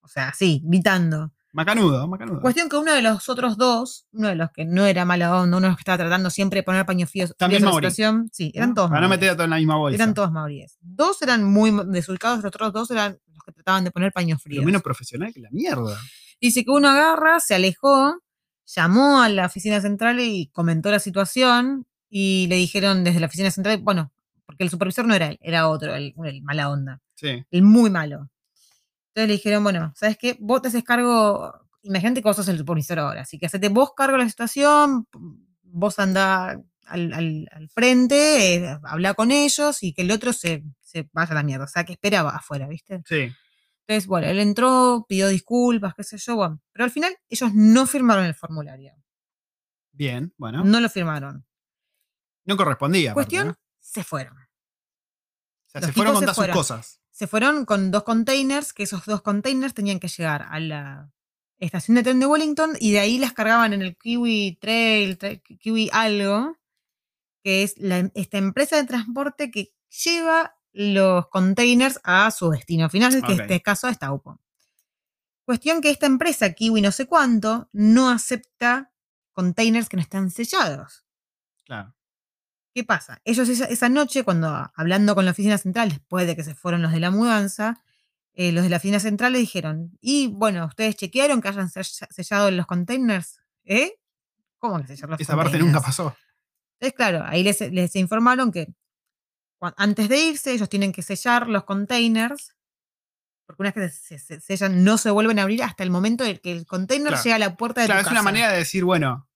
O 0.00 0.08
sea, 0.08 0.28
así, 0.30 0.60
gritando. 0.64 1.32
Macanudo, 1.54 2.08
macanudo. 2.08 2.40
Cuestión 2.40 2.68
que 2.68 2.76
uno 2.76 2.92
de 2.92 3.00
los 3.00 3.28
otros 3.28 3.56
dos, 3.56 4.06
uno 4.12 4.26
de 4.26 4.34
los 4.34 4.50
que 4.50 4.64
no 4.64 4.86
era 4.86 5.04
mala 5.04 5.40
onda, 5.40 5.56
uno 5.56 5.66
de 5.66 5.68
los 5.68 5.76
que 5.76 5.82
estaba 5.82 5.98
tratando 5.98 6.28
siempre 6.28 6.58
de 6.58 6.62
poner 6.64 6.84
paños 6.84 7.08
fríos 7.10 7.32
a 7.38 7.48
la 7.48 7.58
situación, 7.72 8.28
sí, 8.32 8.50
eran 8.56 8.70
¿no? 8.70 8.74
todos 8.74 8.90
Para 8.90 9.02
no 9.02 9.08
meter 9.08 9.30
a 9.30 9.34
todo 9.34 9.44
en 9.44 9.50
la 9.50 9.56
misma 9.58 9.76
bolsa. 9.76 9.94
Eran 9.94 10.14
todos 10.14 10.32
maoríes. 10.32 10.76
Dos 10.80 11.22
eran 11.22 11.44
muy 11.44 11.70
desubicados, 11.86 12.38
los 12.38 12.46
otros 12.46 12.72
dos 12.72 12.90
eran 12.90 13.18
los 13.32 13.44
que 13.44 13.52
trataban 13.52 13.84
de 13.84 13.92
poner 13.92 14.12
paños 14.12 14.42
fríos. 14.42 14.64
menos 14.64 14.82
profesional 14.82 15.32
que 15.32 15.40
la 15.40 15.50
mierda. 15.52 15.96
Dice 16.40 16.64
que 16.64 16.72
uno 16.72 16.88
agarra, 16.88 17.38
se 17.38 17.54
alejó, 17.54 18.20
llamó 18.66 19.22
a 19.22 19.28
la 19.28 19.46
oficina 19.46 19.80
central 19.80 20.18
y 20.18 20.48
comentó 20.52 20.90
la 20.90 20.98
situación 20.98 21.86
y 22.10 22.46
le 22.48 22.56
dijeron 22.56 23.04
desde 23.04 23.20
la 23.20 23.26
oficina 23.26 23.52
central, 23.52 23.78
bueno, 23.78 24.12
porque 24.44 24.64
el 24.64 24.70
supervisor 24.70 25.06
no 25.06 25.14
era 25.14 25.28
él, 25.28 25.38
era 25.40 25.68
otro, 25.68 25.94
el, 25.94 26.14
el 26.24 26.42
mala 26.42 26.68
onda, 26.68 27.00
Sí. 27.14 27.44
el 27.52 27.62
muy 27.62 27.90
malo. 27.90 28.28
Entonces 29.14 29.28
le 29.28 29.34
dijeron, 29.34 29.62
bueno, 29.62 29.92
¿sabes 29.96 30.16
qué? 30.18 30.36
Vos 30.40 30.60
te 30.62 30.68
haces 30.68 30.82
cargo, 30.82 31.52
imagínate 31.82 32.20
que 32.20 32.28
vos 32.28 32.36
sos 32.36 32.48
el 32.48 32.58
supervisor 32.58 32.98
ahora, 32.98 33.20
así 33.22 33.38
que 33.38 33.46
hacete 33.46 33.68
vos 33.68 33.92
cargo 33.96 34.16
de 34.18 34.24
la 34.24 34.28
situación, 34.28 35.06
vos 35.62 35.98
andá 36.00 36.60
al, 36.86 37.12
al- 37.12 37.48
al 37.52 37.68
frente, 37.68 38.56
eh, 38.56 38.78
habla 38.82 39.14
con 39.14 39.30
ellos 39.30 39.82
y 39.84 39.92
que 39.94 40.02
el 40.02 40.10
otro 40.10 40.32
se, 40.32 40.64
se 40.80 41.08
vaya 41.12 41.30
a 41.30 41.34
la 41.34 41.42
mierda, 41.44 41.64
o 41.64 41.68
sea, 41.68 41.84
que 41.84 41.92
esperaba 41.92 42.30
afuera, 42.30 42.66
¿viste? 42.66 43.02
Sí. 43.06 43.32
Entonces, 43.86 44.06
bueno, 44.08 44.26
él 44.26 44.40
entró, 44.40 45.04
pidió 45.08 45.28
disculpas, 45.28 45.94
qué 45.94 46.02
sé 46.04 46.16
yo, 46.18 46.34
bueno, 46.36 46.60
pero 46.72 46.84
al 46.84 46.90
final 46.90 47.16
ellos 47.28 47.52
no 47.54 47.86
firmaron 47.86 48.24
el 48.24 48.34
formulario, 48.34 48.92
Bien, 49.92 50.34
bueno. 50.38 50.64
no 50.64 50.80
lo 50.80 50.88
firmaron. 50.88 51.46
No 52.46 52.56
correspondía. 52.56 53.12
aparte, 53.12 53.28
Cuestión, 53.28 53.46
¿no? 53.48 53.52
O 53.52 53.56
se 53.78 54.02
fueron. 54.02 54.34
sea, 55.66 55.80
los 55.82 55.88
se 55.88 55.92
fueron 55.92 56.14
con 56.14 56.20
se 56.22 56.24
todas 56.26 56.34
sus 56.36 56.42
fueron. 56.42 56.56
cosas. 56.56 57.00
Se 57.14 57.28
fueron 57.28 57.64
con 57.64 57.92
dos 57.92 58.02
containers, 58.02 58.72
que 58.72 58.82
esos 58.82 59.04
dos 59.06 59.22
containers 59.22 59.72
tenían 59.72 60.00
que 60.00 60.08
llegar 60.08 60.46
a 60.50 60.58
la 60.58 61.12
estación 61.58 61.94
de 61.94 62.02
tren 62.02 62.18
de 62.18 62.26
Wellington 62.26 62.72
y 62.80 62.90
de 62.90 62.98
ahí 62.98 63.18
las 63.18 63.32
cargaban 63.32 63.72
en 63.72 63.82
el 63.82 63.96
Kiwi 63.96 64.58
Trail, 64.60 65.16
tra- 65.16 65.40
Kiwi 65.60 65.90
algo, 65.92 66.58
que 67.44 67.62
es 67.62 67.78
la- 67.78 68.10
esta 68.14 68.38
empresa 68.38 68.74
de 68.76 68.84
transporte 68.84 69.52
que 69.52 69.72
lleva 70.04 70.56
los 70.72 71.28
containers 71.28 72.00
a 72.02 72.32
su 72.32 72.50
destino 72.50 72.90
final, 72.90 73.12
que 73.12 73.18
en 73.32 73.40
este 73.44 73.62
caso 73.62 73.86
es 73.86 73.96
Taupo. 74.00 74.40
Cuestión 75.44 75.80
que 75.80 75.90
esta 75.90 76.06
empresa, 76.06 76.52
Kiwi 76.52 76.80
no 76.80 76.90
sé 76.90 77.06
cuánto, 77.06 77.68
no 77.72 78.10
acepta 78.10 78.92
containers 79.32 79.88
que 79.88 79.96
no 79.98 80.02
están 80.02 80.30
sellados. 80.32 81.04
Claro. 81.64 81.94
¿Qué 82.74 82.82
pasa? 82.84 83.20
Ellos 83.24 83.48
esa, 83.48 83.66
esa 83.66 83.88
noche, 83.88 84.24
cuando 84.24 84.70
hablando 84.74 85.14
con 85.14 85.24
la 85.24 85.30
oficina 85.30 85.58
central, 85.58 85.90
después 85.90 86.26
de 86.26 86.34
que 86.34 86.42
se 86.42 86.54
fueron 86.56 86.82
los 86.82 86.90
de 86.92 87.00
la 87.00 87.10
mudanza, 87.12 87.80
eh, 88.32 88.50
los 88.50 88.64
de 88.64 88.70
la 88.70 88.78
oficina 88.78 88.98
central 88.98 89.32
le 89.32 89.38
dijeron, 89.38 89.96
y 90.00 90.26
bueno, 90.26 90.66
¿ustedes 90.66 90.96
chequearon 90.96 91.40
que 91.40 91.48
hayan 91.48 91.68
sell- 91.70 92.08
sellado 92.10 92.50
los 92.50 92.66
containers? 92.66 93.38
¿Eh? 93.64 93.92
¿Cómo 94.58 94.80
que 94.80 94.88
sellar 94.88 95.08
los 95.10 95.20
Esa 95.20 95.36
parte 95.36 95.58
nunca 95.58 95.80
pasó. 95.80 96.16
Entonces, 96.80 96.96
claro, 96.96 97.22
ahí 97.26 97.44
les, 97.44 97.60
les 97.72 97.94
informaron 97.94 98.50
que 98.50 98.66
antes 99.76 100.08
de 100.08 100.18
irse, 100.18 100.52
ellos 100.52 100.68
tienen 100.68 100.90
que 100.92 101.02
sellar 101.02 101.48
los 101.48 101.64
containers, 101.64 102.54
porque 103.46 103.62
una 103.62 103.70
vez 103.70 103.74
que 104.08 104.18
se, 104.18 104.18
se- 104.18 104.40
sellan, 104.40 104.82
no 104.84 104.98
se 104.98 105.10
vuelven 105.10 105.38
a 105.38 105.42
abrir 105.42 105.62
hasta 105.62 105.84
el 105.84 105.90
momento 105.90 106.24
en 106.24 106.38
que 106.38 106.50
el 106.52 106.66
container 106.66 107.08
Claro. 107.10 107.22
llega 107.22 107.36
a 107.36 107.38
la 107.38 107.56
puerta 107.56 107.80
de 107.82 107.86
Claro, 107.86 108.02
tu 108.02 108.08
es 108.08 108.12
una 108.12 108.22
manera 108.22 108.50
de 108.50 108.58
decir, 108.58 108.84
bueno, 108.84 109.28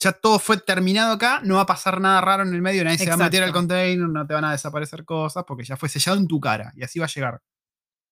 ya 0.00 0.12
todo 0.12 0.38
fue 0.38 0.56
terminado 0.58 1.12
acá, 1.12 1.40
no 1.44 1.56
va 1.56 1.60
a 1.62 1.66
pasar 1.66 2.00
nada 2.00 2.20
raro 2.20 2.42
en 2.42 2.54
el 2.54 2.62
medio, 2.62 2.82
nadie 2.84 2.98
se 2.98 3.06
va 3.08 3.14
a 3.14 3.16
meter 3.18 3.42
al 3.42 3.52
container, 3.52 4.08
no 4.08 4.26
te 4.26 4.34
van 4.34 4.44
a 4.46 4.52
desaparecer 4.52 5.04
cosas, 5.04 5.44
porque 5.46 5.64
ya 5.64 5.76
fue 5.76 5.88
sellado 5.88 6.18
en 6.18 6.26
tu 6.26 6.40
cara, 6.40 6.72
y 6.74 6.82
así 6.82 6.98
va 6.98 7.04
a 7.04 7.08
llegar. 7.08 7.40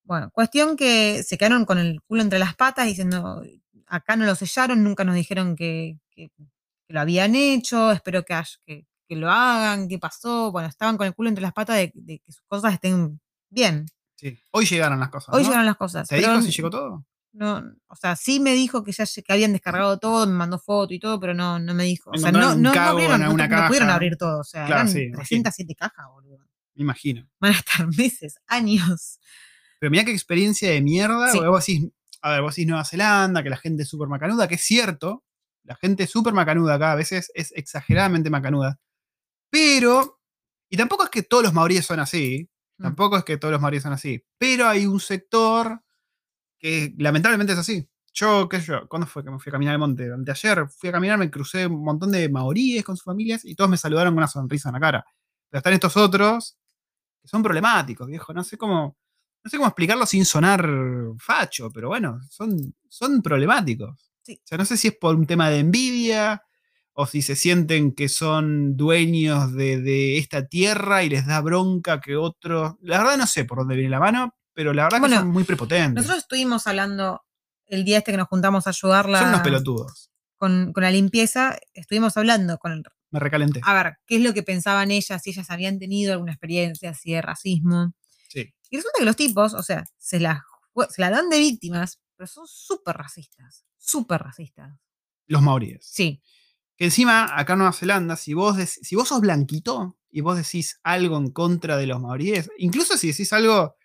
Bueno, 0.05 0.31
cuestión 0.31 0.77
que 0.77 1.23
se 1.23 1.37
quedaron 1.37 1.65
con 1.65 1.79
el 1.79 2.01
culo 2.03 2.23
entre 2.23 2.39
las 2.39 2.55
patas 2.55 2.87
diciendo, 2.87 3.43
acá 3.87 4.17
no 4.17 4.25
lo 4.25 4.35
sellaron, 4.35 4.83
nunca 4.85 5.05
nos 5.05 5.15
dijeron 5.15 5.57
que, 5.57 5.99
que- 6.11 6.31
que 6.87 6.95
lo 6.95 7.01
habían 7.01 7.35
hecho, 7.35 7.91
espero 7.93 8.25
que, 8.25 8.33
haya- 8.33 8.59
que, 8.65 8.87
que 9.07 9.17
lo 9.17 9.31
hagan, 9.31 9.89
qué 9.89 9.99
pasó. 9.99 10.51
Bueno, 10.51 10.69
estaban 10.69 10.97
con 10.97 11.07
el 11.07 11.15
culo 11.15 11.29
entre 11.29 11.43
las 11.43 11.53
patas 11.53 11.77
de, 11.77 11.93
de 11.95 12.19
que 12.21 12.33
sus 12.33 12.43
cosas 12.47 12.73
estén 12.73 13.21
bien. 13.51 13.87
Sí. 14.17 14.39
Hoy 14.53 14.65
llegaron 14.65 14.99
las 14.99 15.11
cosas. 15.11 15.35
Hoy 15.35 15.43
¿no? 15.43 15.49
llegaron 15.49 15.67
las 15.67 15.77
cosas. 15.77 16.09
¿Te 16.09 16.17
pero 16.17 16.31
dijo 16.33 16.43
si 16.43 16.51
llegó 16.53 16.71
todo? 16.71 17.05
No, 17.33 17.63
o 17.87 17.97
sea, 17.97 18.17
sí 18.17 18.41
me 18.41 18.55
dijo 18.55 18.83
que 18.83 18.93
ya 18.93 19.05
que 19.07 19.33
habían 19.33 19.53
descargado 19.53 19.99
todo, 19.99 20.27
me 20.27 20.33
mandó 20.33 20.59
foto 20.59 20.95
y 20.95 20.99
todo, 20.99 21.21
pero 21.21 21.35
no, 21.35 21.59
no 21.59 21.75
me 21.75 21.85
dijo. 21.85 22.11
O 22.11 22.19
sea, 22.19 22.33
no, 22.33 22.57
no, 22.57 22.73
no 22.73 22.81
abrieron, 22.81 23.21
no, 23.21 23.37
no 23.37 23.67
pudieron 23.69 23.91
abrir 23.91 24.17
todo. 24.17 24.41
O 24.41 24.45
sea, 24.45 24.67
Claro, 24.67 24.83
eran 24.83 24.89
sí, 24.89 24.99
imagino. 25.03 25.19
307 25.19 25.75
cajas, 25.75 26.07
boludo. 26.11 26.39
Me 26.75 26.83
imagino. 26.83 27.29
Van 27.41 27.53
a 27.53 27.57
estar 27.57 27.87
meses, 27.97 28.39
años. 28.47 29.21
Pero 29.79 29.91
mira 29.91 30.05
qué 30.05 30.13
experiencia 30.13 30.71
de 30.71 30.81
mierda. 30.81 31.31
Sí. 31.31 31.39
Vos 31.39 31.67
decís, 31.67 31.91
a 32.23 32.31
ver, 32.31 32.43
vos 32.43 32.55
decís 32.55 32.67
Nueva 32.67 32.85
Zelanda, 32.85 33.43
que 33.43 33.51
la 33.51 33.57
gente 33.57 33.83
es 33.83 33.89
súper 33.89 34.09
macanuda, 34.09 34.49
que 34.49 34.57
es 34.57 34.63
cierto. 34.63 35.25
La 35.65 35.77
gente 35.77 36.05
es 36.05 36.11
súper 36.11 36.33
macanuda 36.33 36.75
acá, 36.75 36.93
a 36.93 36.97
veces 36.97 37.31
es 37.35 37.53
exageradamente 37.55 38.31
macanuda. 38.31 38.81
Pero, 39.51 40.21
y 40.71 40.77
tampoco 40.77 41.05
es 41.05 41.11
que 41.11 41.23
todos 41.23 41.43
los 41.43 41.53
maoríes 41.53 41.85
son 41.85 42.01
así. 42.01 42.49
Mm. 42.79 42.83
Tampoco 42.85 43.17
es 43.19 43.25
que 43.25 43.37
todos 43.37 43.53
los 43.53 43.61
maoríes 43.61 43.83
son 43.83 43.93
así. 43.93 44.25
Pero 44.39 44.67
hay 44.67 44.87
un 44.87 44.99
sector 44.99 45.83
que 46.59 46.95
lamentablemente 46.99 47.53
es 47.53 47.59
así. 47.59 47.89
Yo, 48.13 48.49
qué 48.49 48.61
sé 48.61 48.67
yo, 48.67 48.89
¿cuándo 48.89 49.07
fue 49.07 49.23
que 49.23 49.31
me 49.31 49.39
fui 49.39 49.51
a 49.51 49.53
caminar 49.53 49.75
al 49.75 49.79
monte? 49.79 50.13
Anteayer 50.13 50.69
fui 50.69 50.89
a 50.89 50.93
caminar, 50.93 51.19
me 51.19 51.31
crucé 51.31 51.67
un 51.67 51.85
montón 51.85 52.11
de 52.11 52.29
maoríes 52.29 52.85
con 52.85 52.97
sus 52.97 53.05
familias 53.05 53.45
y 53.45 53.55
todos 53.55 53.71
me 53.71 53.77
saludaron 53.77 54.13
con 54.13 54.19
una 54.19 54.29
sonrisa 54.29 54.71
en 54.71 54.75
la 54.75 54.81
cara. 54.81 55.05
Pero 55.49 55.59
están 55.59 55.73
estos 55.73 55.97
otros 55.97 56.59
que 57.23 57.29
son 57.29 57.43
problemáticos, 57.43 58.07
viejo. 58.07 58.33
No 58.33 58.43
sé 58.43 58.57
cómo, 58.57 58.97
no 59.45 59.51
sé 59.51 59.57
cómo 59.57 59.69
explicarlo 59.69 60.07
sin 60.07 60.25
sonar 60.25 60.69
facho, 61.19 61.71
pero 61.73 61.89
bueno, 61.89 62.21
son, 62.29 62.75
son 62.89 63.23
problemáticos. 63.23 64.11
Sí. 64.23 64.41
O 64.43 64.47
sea, 64.47 64.59
no 64.59 64.65
sé 64.65 64.77
si 64.77 64.89
es 64.89 64.97
por 64.97 65.15
un 65.15 65.27
tema 65.27 65.49
de 65.51 65.61
envidia 65.61 66.43
o 66.93 67.07
si 67.07 67.23
se 67.23 67.37
sienten 67.37 67.93
que 67.93 68.09
son 68.09 68.77
dueños 68.77 69.53
de, 69.53 69.81
de 69.81 70.19
esta 70.19 70.49
tierra 70.49 71.05
y 71.05 71.09
les 71.09 71.27
da 71.27 71.41
bronca 71.41 72.01
que 72.01 72.17
otros. 72.17 72.75
La 72.83 72.99
verdad 72.99 73.17
no 73.17 73.27
sé 73.27 73.45
por 73.45 73.59
dónde 73.59 73.77
viene 73.77 73.91
la 73.91 74.01
mano, 74.01 74.35
pero 74.59 74.73
la 74.75 74.83
verdad 74.83 74.99
Bueno, 74.99 75.15
que 75.15 75.21
son 75.21 75.31
muy 75.31 75.45
prepotentes. 75.45 75.95
Nosotros 75.95 76.19
estuvimos 76.25 76.67
hablando 76.67 77.23
el 77.67 77.85
día 77.85 77.99
este 77.99 78.11
que 78.11 78.17
nos 78.19 78.27
juntamos 78.27 78.67
a 78.67 78.71
ayudarla 78.71 79.21
Son 79.21 79.29
unos 79.29 79.43
pelotudos. 79.43 80.11
con, 80.37 80.73
con 80.73 80.83
la 80.83 80.91
limpieza, 80.91 81.57
estuvimos 81.75 82.17
hablando 82.17 82.59
con 82.59 82.83
Me 83.13 83.21
recalenté. 83.21 83.61
a 83.63 83.73
ver, 83.73 83.99
qué 84.05 84.17
es 84.17 84.23
lo 84.23 84.35
que 84.35 84.43
pensaban 84.43 84.91
ellas, 84.91 85.23
si 85.23 85.31
ellas 85.31 85.49
habían 85.51 85.79
tenido 85.79 86.13
alguna 86.13 86.33
experiencia 86.33 86.91
así 86.91 87.13
de 87.13 87.23
racismo. 87.23 87.93
Sí. 88.29 88.53
Y 88.69 88.77
resulta 88.79 88.99
que 88.99 89.05
los 89.05 89.15
tipos, 89.15 89.55
o 89.55 89.63
sea, 89.63 89.85
se 89.97 90.19
la, 90.19 90.43
se 90.91 91.01
la 91.03 91.11
dan 91.11 91.29
de 91.29 91.39
víctimas, 91.39 92.01
pero 92.17 92.27
son 92.27 92.49
súper 92.49 92.97
racistas. 92.97 93.65
Súper 93.77 94.21
racistas. 94.23 94.77
Los 95.29 95.41
maoríes. 95.41 95.87
Sí. 95.89 96.21
Que 96.77 96.87
encima, 96.87 97.39
acá 97.39 97.53
en 97.53 97.61
Nueva 97.61 97.73
Zelanda, 97.73 98.17
si 98.17 98.35
vos, 98.35 98.57
si 98.59 98.97
vos 98.97 99.07
sos 99.07 99.21
blanquito 99.21 99.97
y 100.11 100.21
vos 100.21 100.37
decís 100.37 100.81
algo 100.83 101.17
en 101.17 101.31
contra 101.31 101.77
de 101.77 101.87
los 101.87 102.01
maoríes, 102.01 102.51
incluso 102.59 102.97
si 102.97 103.07
decís 103.13 103.33
algo 103.33 103.77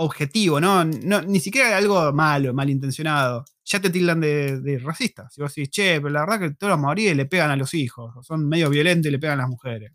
objetivo, 0.00 0.60
¿no? 0.60 0.84
no 0.84 1.22
ni 1.22 1.40
siquiera 1.40 1.76
algo 1.76 2.12
malo, 2.12 2.54
malintencionado, 2.54 3.44
ya 3.64 3.80
te 3.80 3.90
tildan 3.90 4.20
de, 4.20 4.60
de 4.60 4.78
racista. 4.78 5.28
Si 5.30 5.40
vos 5.42 5.54
decís, 5.54 5.70
che, 5.70 6.00
pero 6.00 6.10
la 6.10 6.20
verdad 6.20 6.40
que 6.40 6.50
todos 6.54 6.70
los 6.70 6.80
maoríes 6.80 7.14
le 7.16 7.26
pegan 7.26 7.50
a 7.50 7.56
los 7.56 7.74
hijos, 7.74 8.16
o 8.16 8.22
son 8.22 8.48
medio 8.48 8.70
violentos 8.70 9.08
y 9.08 9.12
le 9.12 9.18
pegan 9.18 9.38
a 9.38 9.42
las 9.42 9.50
mujeres. 9.50 9.92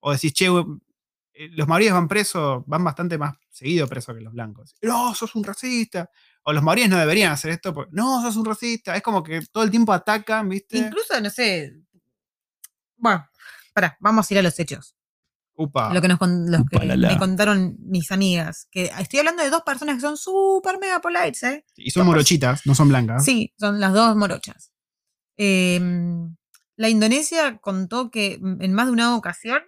O 0.00 0.12
decís, 0.12 0.32
che, 0.32 0.46
eh, 0.46 1.50
los 1.52 1.68
maoríes 1.68 1.92
van 1.92 2.08
presos, 2.08 2.62
van 2.66 2.82
bastante 2.82 3.18
más 3.18 3.34
seguido 3.50 3.86
presos 3.86 4.14
que 4.14 4.22
los 4.22 4.32
blancos. 4.32 4.74
No, 4.82 5.14
sos 5.14 5.34
un 5.34 5.44
racista. 5.44 6.10
O 6.44 6.52
los 6.52 6.62
maoríes 6.62 6.88
no 6.88 6.98
deberían 6.98 7.32
hacer 7.32 7.50
esto 7.50 7.74
porque, 7.74 7.90
no, 7.92 8.22
sos 8.22 8.36
un 8.36 8.44
racista. 8.44 8.96
Es 8.96 9.02
como 9.02 9.22
que 9.22 9.42
todo 9.52 9.64
el 9.64 9.70
tiempo 9.70 9.92
atacan, 9.92 10.48
¿viste? 10.48 10.78
Incluso, 10.78 11.20
no 11.20 11.30
sé. 11.30 11.74
Bueno, 12.96 13.28
pará, 13.72 13.96
vamos 14.00 14.30
a 14.30 14.34
ir 14.34 14.38
a 14.38 14.42
los 14.42 14.58
hechos. 14.58 14.94
Upa. 15.56 15.94
Lo 15.94 16.02
que, 16.02 16.08
nos, 16.08 16.18
los 16.20 16.62
que 16.68 16.78
me 16.96 17.18
contaron 17.18 17.76
mis 17.78 18.10
amigas. 18.10 18.66
Que 18.70 18.90
estoy 18.98 19.20
hablando 19.20 19.42
de 19.42 19.50
dos 19.50 19.62
personas 19.62 19.94
que 19.96 20.00
son 20.00 20.16
súper 20.16 20.78
mega 20.80 21.00
polites, 21.00 21.42
¿eh? 21.44 21.64
Y 21.76 21.90
son 21.90 22.06
morochitas, 22.06 22.66
no 22.66 22.74
son 22.74 22.88
blancas. 22.88 23.24
Sí, 23.24 23.52
son 23.58 23.78
las 23.78 23.92
dos 23.92 24.16
morochas. 24.16 24.72
Eh, 25.36 25.80
la 26.76 26.88
Indonesia 26.88 27.58
contó 27.58 28.10
que 28.10 28.34
en 28.34 28.72
más 28.72 28.86
de 28.86 28.92
una 28.92 29.16
ocasión 29.16 29.60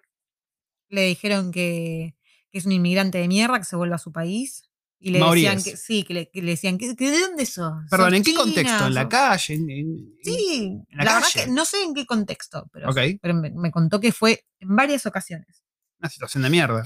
le 0.89 1.03
dijeron 1.07 1.53
que, 1.53 2.17
que 2.51 2.59
es 2.59 2.67
un 2.67 2.73
inmigrante 2.73 3.19
de 3.19 3.29
mierda 3.29 3.59
que 3.59 3.65
se 3.65 3.77
vuelva 3.77 3.97
a 3.97 4.01
su 4.01 4.13
país. 4.13 4.65
Y 4.99 5.11
le 5.11 5.19
decían 5.21 5.63
que 5.63 5.77
sí, 5.77 6.05
que 6.05 6.15
le, 6.15 6.31
que 6.31 6.41
le 6.43 6.53
decían 6.53 6.79
que, 6.79 6.97
que 6.97 7.11
¿de 7.11 7.21
dónde 7.21 7.45
sos? 7.45 7.75
Perdón, 7.91 8.09
¿Sos 8.11 8.17
¿en 8.17 8.23
qué 8.25 8.35
contexto? 8.35 8.87
¿En 8.87 8.95
la 8.95 9.03
¿Sos-?" 9.03 9.11
calle? 9.11 9.55
¿En- 9.55 9.71
en- 9.71 10.15
Sí, 10.25 10.59
en 10.89 10.99
la 10.99 11.05
la, 11.05 11.15
verdad 11.15 11.29
calle? 11.33 11.45
que 11.47 11.53
no 11.53 11.65
sé 11.67 11.83
en 11.83 11.95
qué 11.95 12.07
contexto, 12.07 12.69
pero, 12.73 12.89
pero 13.21 13.35
me, 13.35 13.51
me 13.51 13.71
contó 13.71 14.01
que 14.01 14.11
fue 14.11 14.45
en 14.59 14.75
varias 14.75 15.05
ocasiones. 15.07 15.63
Una 16.01 16.09
situación 16.11 16.43
de 16.43 16.51
mierda. 16.51 16.85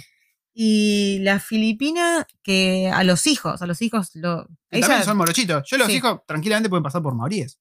Y 0.53 1.19
la 1.23 1.39
filipina 1.41 2.27
que 2.43 2.91
a 2.93 3.05
los 3.05 3.27
hijos, 3.27 3.63
a 3.63 3.67
los 3.67 3.81
hijos 3.83 4.11
lo 4.15 4.49
ella 4.71 4.87
también 4.87 5.05
son 5.05 5.17
morochitos. 5.17 5.69
Yo 5.69 5.79
los 5.79 5.87
Sí. 5.87 5.95
hijos 5.95 6.21
tranquilamente 6.27 6.69
pueden 6.69 6.83
pasar 6.83 7.03
por 7.03 7.15
maoríes. 7.15 7.59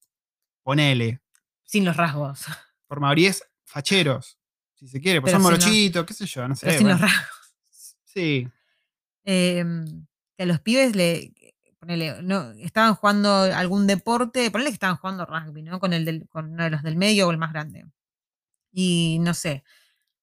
Ponele. 0.63 1.21
sin 1.65 1.85
los 1.85 1.95
rasgos, 1.95 2.45
Por 2.87 2.99
maoríes 2.99 3.43
facheros. 3.63 4.39
Si 4.73 4.87
se 4.87 4.99
quiere, 4.99 5.21
pues 5.21 5.31
Pero 5.33 5.43
son 5.43 5.51
morochitos, 5.51 6.03
qué 6.05 6.13
sé 6.15 6.25
yo, 6.25 6.47
no 6.47 6.55
sé. 6.55 6.65
pero 6.65 6.77
sin 6.79 6.87
los 6.87 6.99
rasgos. 6.99 7.55
Sí. 8.05 8.47
Eh, 9.25 9.63
que 10.35 10.43
a 10.43 10.45
los 10.47 10.59
pibes 10.61 10.95
le 10.95 11.31
ponele, 11.79 12.21
no, 12.23 12.51
estaban 12.53 12.95
jugando 12.95 13.29
algún 13.43 13.85
deporte, 13.85 14.49
ponele 14.49 14.71
que 14.71 14.73
estaban 14.73 14.97
jugando 14.97 15.25
rugby, 15.27 15.61
¿no? 15.61 15.79
Con 15.79 15.93
el 15.93 16.05
del, 16.05 16.27
con 16.27 16.51
uno 16.53 16.63
de 16.63 16.71
los 16.71 16.81
del 16.81 16.95
medio 16.97 17.27
o 17.27 17.31
el 17.31 17.37
más 17.37 17.53
grande. 17.53 17.85
Y 18.71 19.19
no 19.21 19.33
sé, 19.35 19.63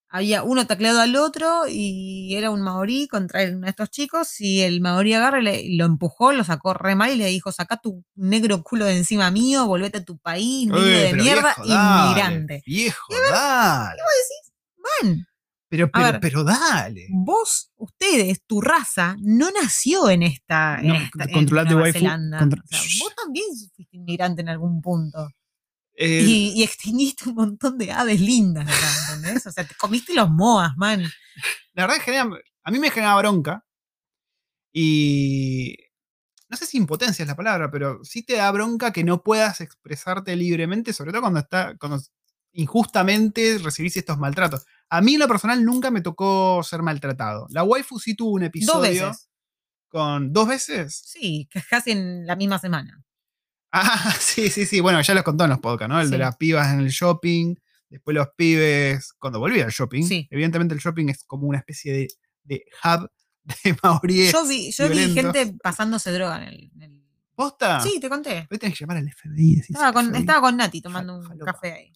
había 0.09 0.43
uno 0.45 0.67
tacleado 0.67 1.01
al 1.01 1.17
otro 1.17 1.65
y 1.69 2.35
era 2.37 2.51
un 2.51 2.63
maorí 2.63 3.09
contra 3.09 3.43
uno 3.51 3.61
de 3.67 3.71
estos 3.71 3.91
chicos 3.91 4.41
y 4.41 4.61
el 4.63 4.81
maorí 4.81 5.13
agarra 5.15 5.41
y, 5.41 5.45
le- 5.45 5.61
y 5.63 5.77
lo 5.77 5.85
empujó, 5.85 6.33
lo 6.33 6.45
sacó 6.45 6.75
re 6.75 6.95
mal 6.95 7.13
y 7.13 7.17
le 7.17 7.27
dijo, 7.27 7.51
saca 7.53 7.77
tu 7.77 8.05
negro 8.15 8.63
culo 8.63 8.85
de 8.85 8.97
encima 8.97 9.31
mío, 9.31 9.67
volvete 9.67 9.99
a 9.99 10.05
tu 10.05 10.17
país, 10.19 10.67
negro 10.69 10.83
Uy, 10.83 10.91
de 10.91 11.09
pero 11.11 11.23
mierda, 11.23 11.43
viejo, 11.57 11.67
dale, 11.67 12.05
inmigrante. 12.07 12.63
Viejo, 12.67 13.15
dale. 13.31 14.03
Man, 15.03 15.27
Pero, 15.69 15.87
A 15.87 15.91
pero, 15.93 16.05
ver. 16.13 16.21
pero 16.21 16.45
dale. 16.45 17.07
vos, 17.11 17.73
ustedes, 17.77 18.41
tu 18.47 18.61
raza, 18.61 19.17
no 19.21 19.49
nació 19.51 20.09
en 20.11 20.23
esta. 20.23 20.79
En 20.81 20.87
No, 20.89 20.95
esta 20.95 21.25
en 21.25 21.33
controlate, 21.33 21.71
Nueva 21.71 21.83
waifu, 21.83 21.99
Zelanda. 21.99 22.39
contra- 22.39 22.63
O 22.63 22.67
sea, 22.69 22.81
vos 23.01 23.15
también 23.17 23.47
fuiste 23.75 23.97
inmigrante 23.97 24.43
en 24.43 24.49
algún 24.49 24.81
punto. 24.81 25.29
Eh, 25.99 26.23
y, 26.27 26.53
y 26.61 26.63
extinguiste 26.63 27.29
un 27.29 27.35
montón 27.37 27.79
de 27.79 27.91
aves 27.91 28.21
lindas 28.21 28.69
acá, 28.69 29.15
¿entendés? 29.15 29.47
O 29.47 29.53
sea, 29.53 29.65
te 29.67 29.75
comiste 29.77 30.13
los 30.15 30.29
moas, 30.31 30.73
man. 30.77 31.03
la 31.73 31.87
verdad 31.87 32.03
genera- 32.05 32.29
a 32.65 32.71
mí 32.71 32.79
me 32.79 32.91
genera 32.91 33.17
bronca. 33.17 33.65
Y 34.73 35.77
no 36.49 36.57
sé 36.57 36.67
si 36.67 36.77
impotencia 36.77 37.23
es 37.23 37.29
la 37.29 37.37
palabra, 37.37 37.71
pero 37.71 38.05
sí 38.05 38.23
te 38.23 38.35
da 38.37 38.51
bronca 38.53 38.93
que 38.93 39.05
no 39.05 39.23
puedas 39.23 39.61
expresarte 39.61 40.37
libremente, 40.37 40.93
sobre 40.93 41.13
todo 41.13 41.23
cuando 41.23 41.41
está 41.41 41.77
cuando 41.79 42.01
injustamente 42.53 43.59
recibís 43.59 43.97
estos 43.97 44.19
maltratos. 44.19 44.65
A 44.89 45.01
mí 45.01 45.15
en 45.15 45.21
lo 45.21 45.29
personal 45.29 45.65
nunca 45.65 45.91
me 45.91 46.01
tocó 46.01 46.63
ser 46.63 46.83
maltratado. 46.83 47.47
La 47.51 47.63
waifu 47.63 47.99
sí 47.99 48.15
tuvo 48.15 48.33
un 48.33 48.45
episodio 48.45 48.81
Dos 49.07 49.11
veces. 49.11 49.29
con 49.89 50.33
dos 50.33 50.49
veces. 50.49 51.03
Sí, 51.05 51.49
casi 51.71 51.91
en 51.93 52.27
la 52.27 52.37
misma 52.37 52.59
semana. 52.59 53.03
Ah, 53.79 54.15
sí, 54.21 54.49
sí, 54.51 54.65
sí. 54.67 54.81
Bueno, 54.81 55.01
ya 55.03 55.15
los 55.15 55.23
contó 55.23 55.45
en 55.45 55.51
los 55.51 55.59
podcasts, 55.61 55.93
¿no? 55.93 56.01
El 56.01 56.11
de 56.11 56.19
las 56.19 56.37
pibas 56.37 56.73
en 56.73 56.81
el 56.81 56.89
shopping, 56.89 57.55
después 57.89 58.15
los 58.15 58.29
pibes 58.37 59.13
cuando 59.19 59.39
volví 59.39 59.61
al 59.61 59.71
shopping. 59.71 60.03
Sí. 60.05 60.27
Evidentemente 60.31 60.75
el 60.75 60.81
shopping 60.81 61.09
es 61.09 61.25
como 61.25 61.47
una 61.47 61.59
especie 61.59 61.93
de, 61.93 62.09
de 62.45 62.65
hub 62.85 63.11
de 63.65 63.77
maoríes. 63.83 64.33
Yo 64.33 64.47
vi, 64.47 64.73
yo 64.73 64.89
vi 64.89 65.13
gente 65.13 65.55
pasándose 65.63 66.11
droga 66.13 66.39
en 66.39 66.43
el. 66.49 66.71
en 66.77 66.83
el- 66.83 67.07
¿Posta? 67.35 67.81
Sí, 67.81 68.01
te 68.01 68.09
conté. 68.09 68.49
Hoy 68.51 68.57
tenés 68.57 68.79
que 68.79 68.85
llamar 68.85 68.97
al 68.97 69.13
FBI. 69.13 69.61
Estaba 69.69 69.93
con, 69.93 70.07
FBI. 70.07 70.21
estaba 70.21 70.41
con 70.41 70.57
Nati 70.57 70.81
tomando 70.81 71.19
un 71.19 71.39
café 71.41 71.73
ahí. 71.73 71.93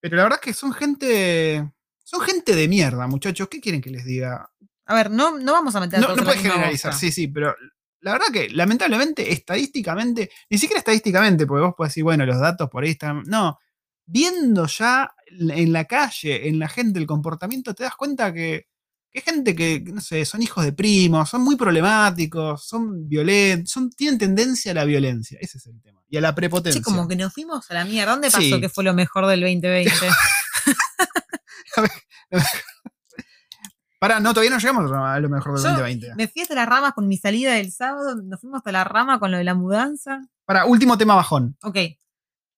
Pero 0.00 0.16
la 0.16 0.22
verdad 0.22 0.38
es 0.40 0.44
que 0.46 0.54
son 0.54 0.72
gente. 0.72 1.70
Son 2.02 2.22
gente 2.22 2.56
de 2.56 2.66
mierda, 2.66 3.06
muchachos. 3.06 3.48
¿Qué 3.50 3.60
quieren 3.60 3.82
que 3.82 3.90
les 3.90 4.06
diga? 4.06 4.50
A 4.86 4.94
ver, 4.94 5.10
no, 5.10 5.38
no 5.38 5.52
vamos 5.52 5.76
a 5.76 5.80
meter 5.80 6.00
No, 6.00 6.16
no 6.16 6.24
puedes 6.24 6.40
generalizar, 6.40 6.94
sí, 6.94 7.12
sí, 7.12 7.28
pero 7.28 7.54
la 8.00 8.12
verdad 8.12 8.26
que 8.32 8.48
lamentablemente, 8.50 9.32
estadísticamente, 9.32 10.30
ni 10.50 10.58
siquiera 10.58 10.78
estadísticamente, 10.78 11.46
porque 11.46 11.64
vos 11.66 11.74
podés 11.76 11.90
decir, 11.90 12.04
bueno, 12.04 12.24
los 12.26 12.38
datos 12.38 12.68
por 12.70 12.84
ahí 12.84 12.90
están. 12.90 13.22
No, 13.26 13.58
viendo 14.06 14.66
ya 14.66 15.12
en 15.30 15.72
la 15.72 15.84
calle, 15.84 16.48
en 16.48 16.58
la 16.58 16.68
gente, 16.68 16.98
el 16.98 17.06
comportamiento, 17.06 17.74
te 17.74 17.82
das 17.84 17.94
cuenta 17.96 18.32
que, 18.32 18.66
que 19.10 19.18
hay 19.18 19.22
gente 19.22 19.54
que, 19.54 19.82
no 19.92 20.00
sé, 20.00 20.24
son 20.24 20.42
hijos 20.42 20.64
de 20.64 20.72
primos, 20.72 21.28
son 21.28 21.42
muy 21.42 21.56
problemáticos, 21.56 22.64
son 22.66 23.08
violentos, 23.08 23.70
son, 23.72 23.90
tienen 23.90 24.18
tendencia 24.18 24.72
a 24.72 24.74
la 24.74 24.84
violencia. 24.84 25.38
Ese 25.40 25.58
es 25.58 25.66
el 25.66 25.80
tema. 25.82 26.02
Y 26.08 26.16
a 26.16 26.20
la 26.20 26.34
prepotencia. 26.34 26.78
Sí, 26.78 26.82
como 26.84 27.06
que 27.06 27.16
nos 27.16 27.32
fuimos 27.34 27.70
a 27.70 27.74
la 27.74 27.84
mierda. 27.84 28.12
¿Dónde 28.12 28.30
pasó 28.30 28.40
Sí. 28.40 28.60
que 28.60 28.68
fue 28.70 28.84
lo 28.84 28.94
mejor 28.94 29.26
del 29.26 29.40
2020? 29.42 29.92
Pará, 33.98 34.20
no, 34.20 34.30
todavía 34.32 34.50
no 34.50 34.58
llegamos 34.58 34.92
a 34.92 35.18
lo 35.18 35.28
mejor 35.28 35.54
del 35.54 35.62
Yo 35.62 35.68
2020. 35.70 36.14
Me 36.16 36.28
fui 36.28 36.42
hasta 36.42 36.54
las 36.54 36.68
ramas 36.68 36.92
con 36.92 37.08
mi 37.08 37.16
salida 37.16 37.52
del 37.54 37.72
sábado, 37.72 38.14
nos 38.22 38.40
fuimos 38.40 38.58
hasta 38.58 38.70
la 38.72 38.84
rama 38.84 39.18
con 39.18 39.30
lo 39.32 39.38
de 39.38 39.44
la 39.44 39.54
mudanza. 39.54 40.20
Para, 40.44 40.66
último 40.66 40.96
tema 40.96 41.14
bajón. 41.16 41.56
Ok, 41.62 41.76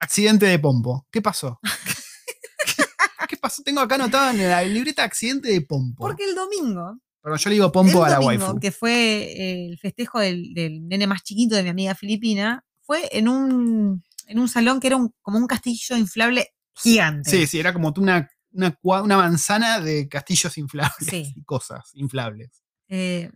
Accidente 0.03 0.47
de 0.47 0.59
Pompo. 0.59 1.07
¿Qué 1.11 1.21
pasó? 1.23 1.61
¿Qué 3.29 3.37
pasó? 3.37 3.63
Tengo 3.63 3.81
acá 3.81 3.95
anotado 3.97 4.31
en 4.31 4.49
la 4.49 4.63
libreta 4.63 5.05
accidente 5.05 5.49
de 5.49 5.61
Pompo. 5.63 6.03
porque 6.05 6.25
el 6.25 6.35
domingo, 6.35 6.99
Perdón, 7.23 7.39
yo 7.39 7.51
le 7.51 7.55
digo 7.55 7.71
Pompo 7.73 7.99
el 7.99 8.13
a 8.13 8.19
la 8.19 8.25
domingo, 8.25 8.45
waifu. 8.47 8.61
que 8.61 8.73
fue 8.73 8.93
eh, 8.93 9.67
el 9.69 9.79
festejo 9.79 10.19
del, 10.19 10.53
del 10.55 10.87
nene 10.89 11.07
más 11.07 11.23
chiquito 11.23 11.55
de 11.55 11.63
mi 11.63 11.69
amiga 11.69 11.95
filipina, 11.95 12.65
fue 12.83 13.09
en 13.17 13.29
un, 13.29 14.03
en 14.27 14.39
un 14.39 14.49
salón 14.49 14.81
que 14.81 14.89
era 14.89 14.97
un- 14.97 15.15
como 15.23 15.39
un 15.39 15.47
castillo 15.47 15.97
inflable 15.97 16.49
gigante. 16.75 17.31
Sí, 17.31 17.47
sí, 17.47 17.61
era 17.61 17.73
como 17.73 17.93
una, 17.99 18.29
una, 18.53 18.77
una 18.83 19.17
manzana 19.17 19.81
de 19.81 20.09
castillos 20.09 20.57
inflables 20.59 20.95
Sí. 21.09 21.33
y 21.37 21.43
cosas 21.45 21.91
inflables. 21.95 22.63
Eh, 22.89 23.31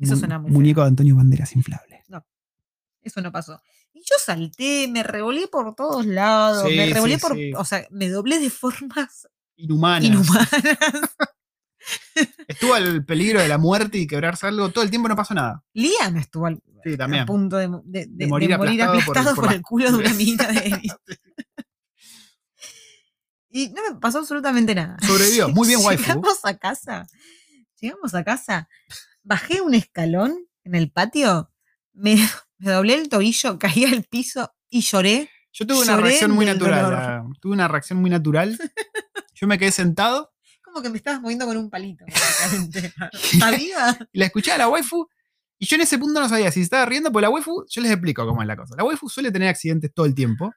Eso 0.00 0.16
suena 0.16 0.38
muy 0.38 0.50
Muñeco 0.50 0.80
de 0.82 0.88
Antonio 0.88 1.16
Banderas 1.16 1.54
inflable. 1.54 2.02
eso 3.02 3.20
no 3.22 3.32
pasó. 3.32 3.60
Y 3.92 4.00
yo 4.00 4.14
salté, 4.24 4.86
me 4.88 5.02
revolé 5.02 5.48
por 5.48 5.74
todos 5.74 6.04
lados, 6.06 6.68
Sí, 6.68 6.76
me 6.76 6.92
revolé 6.92 7.14
sí, 7.16 7.20
por, 7.20 7.36
o 7.60 7.64
sea, 7.64 7.86
me 7.90 8.08
doblé 8.08 8.38
de 8.38 8.50
formas 8.50 9.26
Inhumanas. 9.56 10.04
inhumanas. 10.04 10.48
Estuvo 12.48 12.74
al 12.74 13.04
peligro 13.04 13.40
de 13.40 13.48
la 13.48 13.58
muerte 13.58 13.98
y 13.98 14.06
quebrarse 14.06 14.46
algo. 14.46 14.70
Todo 14.70 14.84
el 14.84 14.90
tiempo 14.90 15.08
no 15.08 15.16
pasó 15.16 15.34
nada. 15.34 15.64
Liam 15.72 16.16
estuvo 16.18 16.46
al, 16.46 16.62
Sí, 16.84 16.96
también. 16.96 17.22
a 17.22 17.26
punto 17.26 17.56
de, 17.56 17.68
de- 17.84 18.06
de- 18.08 18.26
morir 18.26 18.50
de 18.50 18.58
morir 18.58 18.82
aplastado 18.82 19.10
aplastado, 19.10 19.34
por- 19.34 19.34
por, 19.36 19.44
por 19.46 19.54
el 19.54 19.62
culo 19.62 19.90
de 19.92 19.96
una 19.98 20.14
mina 20.14 20.46
de. 20.48 20.82
Y 23.50 23.68
no 23.70 23.82
me 23.88 24.00
pasó 24.00 24.18
absolutamente 24.18 24.74
nada. 24.74 24.96
Sobrevivió. 25.04 25.48
Muy 25.48 25.68
bien, 25.68 25.80
waifu. 25.84 26.02
Llegamos 26.02 26.38
a 26.44 26.56
casa. 26.56 27.06
Llegamos 27.80 28.14
a 28.14 28.24
casa. 28.24 28.68
Bajé 29.22 29.60
un 29.60 29.74
escalón 29.74 30.46
en 30.64 30.74
el 30.74 30.90
patio. 30.90 31.50
Me, 31.92 32.16
me 32.58 32.70
doblé 32.72 32.94
el 32.94 33.08
tobillo, 33.08 33.58
caí 33.58 33.84
al 33.84 34.04
piso 34.04 34.52
y 34.68 34.82
lloré. 34.82 35.30
Yo 35.52 35.66
tuve 35.66 35.80
una 35.82 35.96
reacción 35.96 36.30
muy 36.30 36.46
natural. 36.46 37.24
Tuve 37.40 37.52
una 37.52 37.66
reacción 37.66 37.98
muy 38.00 38.10
natural. 38.10 38.56
Yo 39.34 39.46
me 39.46 39.58
quedé 39.58 39.72
sentado 39.72 40.32
Como 40.62 40.82
que 40.82 40.90
me 40.90 40.98
estabas 40.98 41.20
moviendo 41.22 41.46
con 41.46 41.56
un 41.56 41.70
palito. 41.70 42.04
básicamente. 42.06 42.92
Y 44.12 44.18
la 44.18 44.26
escuchaba 44.26 44.56
a 44.56 44.58
la 44.58 44.68
waifu. 44.68 45.08
Y 45.58 45.66
yo 45.66 45.76
en 45.76 45.82
ese 45.82 45.98
punto 45.98 46.20
no 46.20 46.28
sabía 46.28 46.50
si 46.50 46.62
estaba 46.62 46.86
riendo, 46.86 47.12
porque 47.12 47.22
la 47.24 47.30
waifu, 47.30 47.66
yo 47.68 47.82
les 47.82 47.90
explico 47.90 48.26
cómo 48.26 48.40
es 48.40 48.48
la 48.48 48.56
cosa. 48.56 48.74
La 48.76 48.84
waifu 48.84 49.08
suele 49.10 49.30
tener 49.30 49.48
accidentes 49.48 49.92
todo 49.92 50.06
el 50.06 50.14
tiempo. 50.14 50.52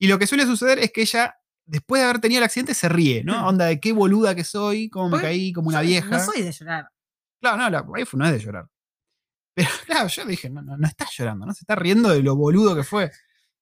Y 0.00 0.08
lo 0.08 0.18
que 0.18 0.26
suele 0.26 0.46
suceder 0.46 0.78
es 0.80 0.90
que 0.92 1.02
ella, 1.02 1.34
después 1.68 2.00
de 2.00 2.04
haber 2.08 2.20
tenido 2.20 2.38
el 2.38 2.44
accidente, 2.44 2.74
se 2.74 2.88
ríe, 2.88 3.22
¿no? 3.22 3.46
Onda 3.46 3.66
de 3.66 3.78
qué 3.78 3.92
boluda 3.92 4.34
que 4.34 4.44
soy, 4.44 4.88
cómo 4.88 5.06
me 5.06 5.10
Porque 5.12 5.26
caí 5.26 5.52
como 5.52 5.68
una 5.68 5.82
vieja. 5.82 6.08
No 6.08 6.24
soy 6.24 6.42
de 6.42 6.50
llorar. 6.50 6.88
Claro, 7.40 7.56
no, 7.58 7.70
la 7.70 7.82
waifu 7.82 8.16
no 8.16 8.26
es 8.26 8.32
de 8.32 8.40
llorar. 8.40 8.66
Pero 9.54 9.68
claro, 9.86 10.08
yo 10.08 10.24
dije, 10.24 10.50
no, 10.50 10.62
no, 10.62 10.76
no 10.76 10.86
está 10.86 11.06
llorando, 11.10 11.46
¿no? 11.46 11.54
Se 11.54 11.60
está 11.60 11.76
riendo 11.76 12.08
de 12.08 12.22
lo 12.22 12.34
boludo 12.36 12.74
que 12.74 12.82
fue. 12.82 13.12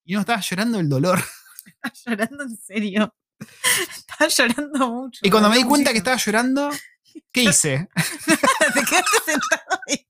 Y 0.05 0.15
no 0.15 0.21
estaba 0.21 0.41
llorando 0.41 0.79
del 0.79 0.89
dolor. 0.89 1.19
Estás 1.67 2.05
llorando 2.05 2.45
en 2.45 2.57
serio. 2.57 3.15
Estás 3.97 4.37
llorando 4.37 4.91
mucho. 4.91 5.21
Y 5.23 5.31
cuando 5.31 5.51
me 5.51 5.57
di 5.57 5.65
cuenta 5.65 5.93
que 5.93 5.99
estaba 5.99 6.17
llorando, 6.17 6.71
¿qué 7.33 7.43
hice? 7.43 7.89
Te 8.25 8.85
quedaste 8.85 9.19
sentado 9.25 9.81
ahí. 9.89 10.07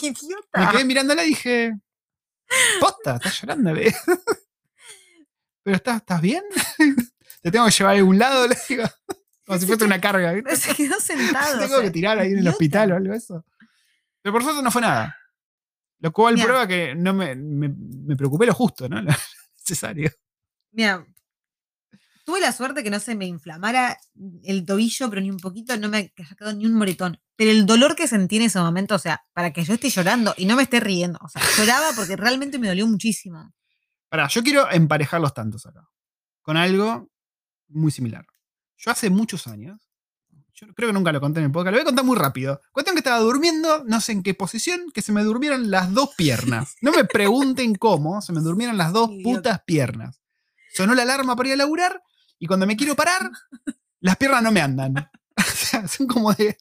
Idiota. 0.00 0.60
Me 0.60 0.70
quedé 0.70 0.84
mirándola 0.84 1.24
y 1.24 1.28
dije, 1.28 1.72
posta, 2.80 3.16
estás 3.16 3.40
llorando. 3.40 3.72
Pero 5.62 5.76
estás, 5.76 5.96
¿estás 5.96 6.20
bien? 6.20 6.44
Te 7.42 7.50
tengo 7.50 7.66
que 7.66 7.72
llevar 7.72 7.94
a 7.94 7.98
algún 7.98 8.18
lado, 8.18 8.46
le 8.48 8.56
digo. 8.68 8.84
Como 9.46 9.58
si 9.58 9.66
fuese 9.66 9.84
una 9.84 10.00
carga. 10.00 10.32
¿viste? 10.34 10.56
Se 10.56 10.74
quedó 10.74 10.98
sentado. 11.00 11.56
o 11.58 11.60
tengo 11.60 11.76
sea, 11.76 11.84
que 11.84 11.90
tirar 11.90 12.18
ahí 12.18 12.32
en 12.32 12.38
el 12.38 12.48
hospital 12.48 12.92
o 12.92 12.96
algo 12.96 13.12
de 13.12 13.18
eso. 13.18 13.44
Pero 14.22 14.32
por 14.32 14.42
suerte 14.42 14.62
no 14.62 14.70
fue 14.70 14.82
nada. 14.82 15.16
Lo 15.98 16.12
cual 16.12 16.34
Mirá. 16.34 16.46
prueba 16.46 16.66
que 16.66 16.94
no 16.94 17.12
me, 17.12 17.34
me, 17.34 17.68
me 17.68 18.16
preocupé 18.16 18.46
lo 18.46 18.54
justo, 18.54 18.88
¿no? 18.88 19.02
Lo 19.02 19.12
necesario. 19.58 20.10
Mira, 20.72 21.04
tuve 22.24 22.40
la 22.40 22.52
suerte 22.52 22.82
que 22.82 22.90
no 22.90 23.00
se 23.00 23.14
me 23.14 23.26
inflamara 23.26 23.98
el 24.44 24.64
tobillo, 24.64 25.10
pero 25.10 25.20
ni 25.20 25.30
un 25.30 25.38
poquito, 25.38 25.76
no 25.76 25.88
me 25.88 25.98
haya 25.98 26.08
quedado 26.38 26.54
ni 26.54 26.64
un 26.64 26.74
moretón. 26.74 27.20
Pero 27.36 27.50
el 27.50 27.66
dolor 27.66 27.96
que 27.96 28.06
sentí 28.06 28.36
en 28.36 28.42
ese 28.42 28.60
momento, 28.60 28.94
o 28.94 28.98
sea, 28.98 29.22
para 29.32 29.52
que 29.52 29.64
yo 29.64 29.74
esté 29.74 29.90
llorando 29.90 30.32
y 30.36 30.46
no 30.46 30.56
me 30.56 30.62
esté 30.62 30.80
riendo, 30.80 31.18
o 31.22 31.28
sea, 31.28 31.42
lloraba 31.58 31.88
porque 31.96 32.16
realmente 32.16 32.58
me 32.58 32.68
dolió 32.68 32.86
muchísimo. 32.86 33.52
Pará, 34.08 34.28
yo 34.28 34.42
quiero 34.42 34.70
emparejar 34.70 35.20
los 35.20 35.34
tantos 35.34 35.66
acá. 35.66 35.88
Con 36.42 36.56
algo 36.56 37.09
muy 37.70 37.90
similar. 37.90 38.26
Yo 38.76 38.90
hace 38.90 39.10
muchos 39.10 39.46
años, 39.46 39.90
yo 40.54 40.66
creo 40.74 40.90
que 40.90 40.92
nunca 40.92 41.12
lo 41.12 41.20
conté 41.20 41.40
en 41.40 41.46
el 41.46 41.52
podcast, 41.52 41.72
lo 41.72 41.78
voy 41.78 41.82
a 41.82 41.86
contar 41.86 42.04
muy 42.04 42.16
rápido. 42.16 42.60
Cuestión 42.72 42.94
que 42.94 43.00
estaba 43.00 43.18
durmiendo, 43.20 43.84
no 43.84 44.00
sé 44.00 44.12
en 44.12 44.22
qué 44.22 44.34
posición, 44.34 44.90
que 44.92 45.02
se 45.02 45.12
me 45.12 45.22
durmieron 45.22 45.70
las 45.70 45.92
dos 45.92 46.10
piernas. 46.16 46.76
No 46.82 46.92
me 46.92 47.04
pregunten 47.04 47.74
cómo, 47.74 48.20
se 48.20 48.32
me 48.32 48.40
durmieron 48.40 48.76
las 48.76 48.92
dos 48.92 49.10
putas 49.22 49.62
piernas. 49.64 50.20
Sonó 50.72 50.94
la 50.94 51.02
alarma 51.02 51.36
para 51.36 51.48
ir 51.48 51.54
a 51.54 51.58
laburar 51.58 52.02
y 52.38 52.46
cuando 52.46 52.66
me 52.66 52.76
quiero 52.76 52.94
parar, 52.94 53.30
las 54.00 54.16
piernas 54.16 54.42
no 54.42 54.52
me 54.52 54.60
andan. 54.60 54.94
O 55.40 55.42
sea, 55.42 55.88
son 55.88 56.06
como 56.06 56.34
de, 56.34 56.58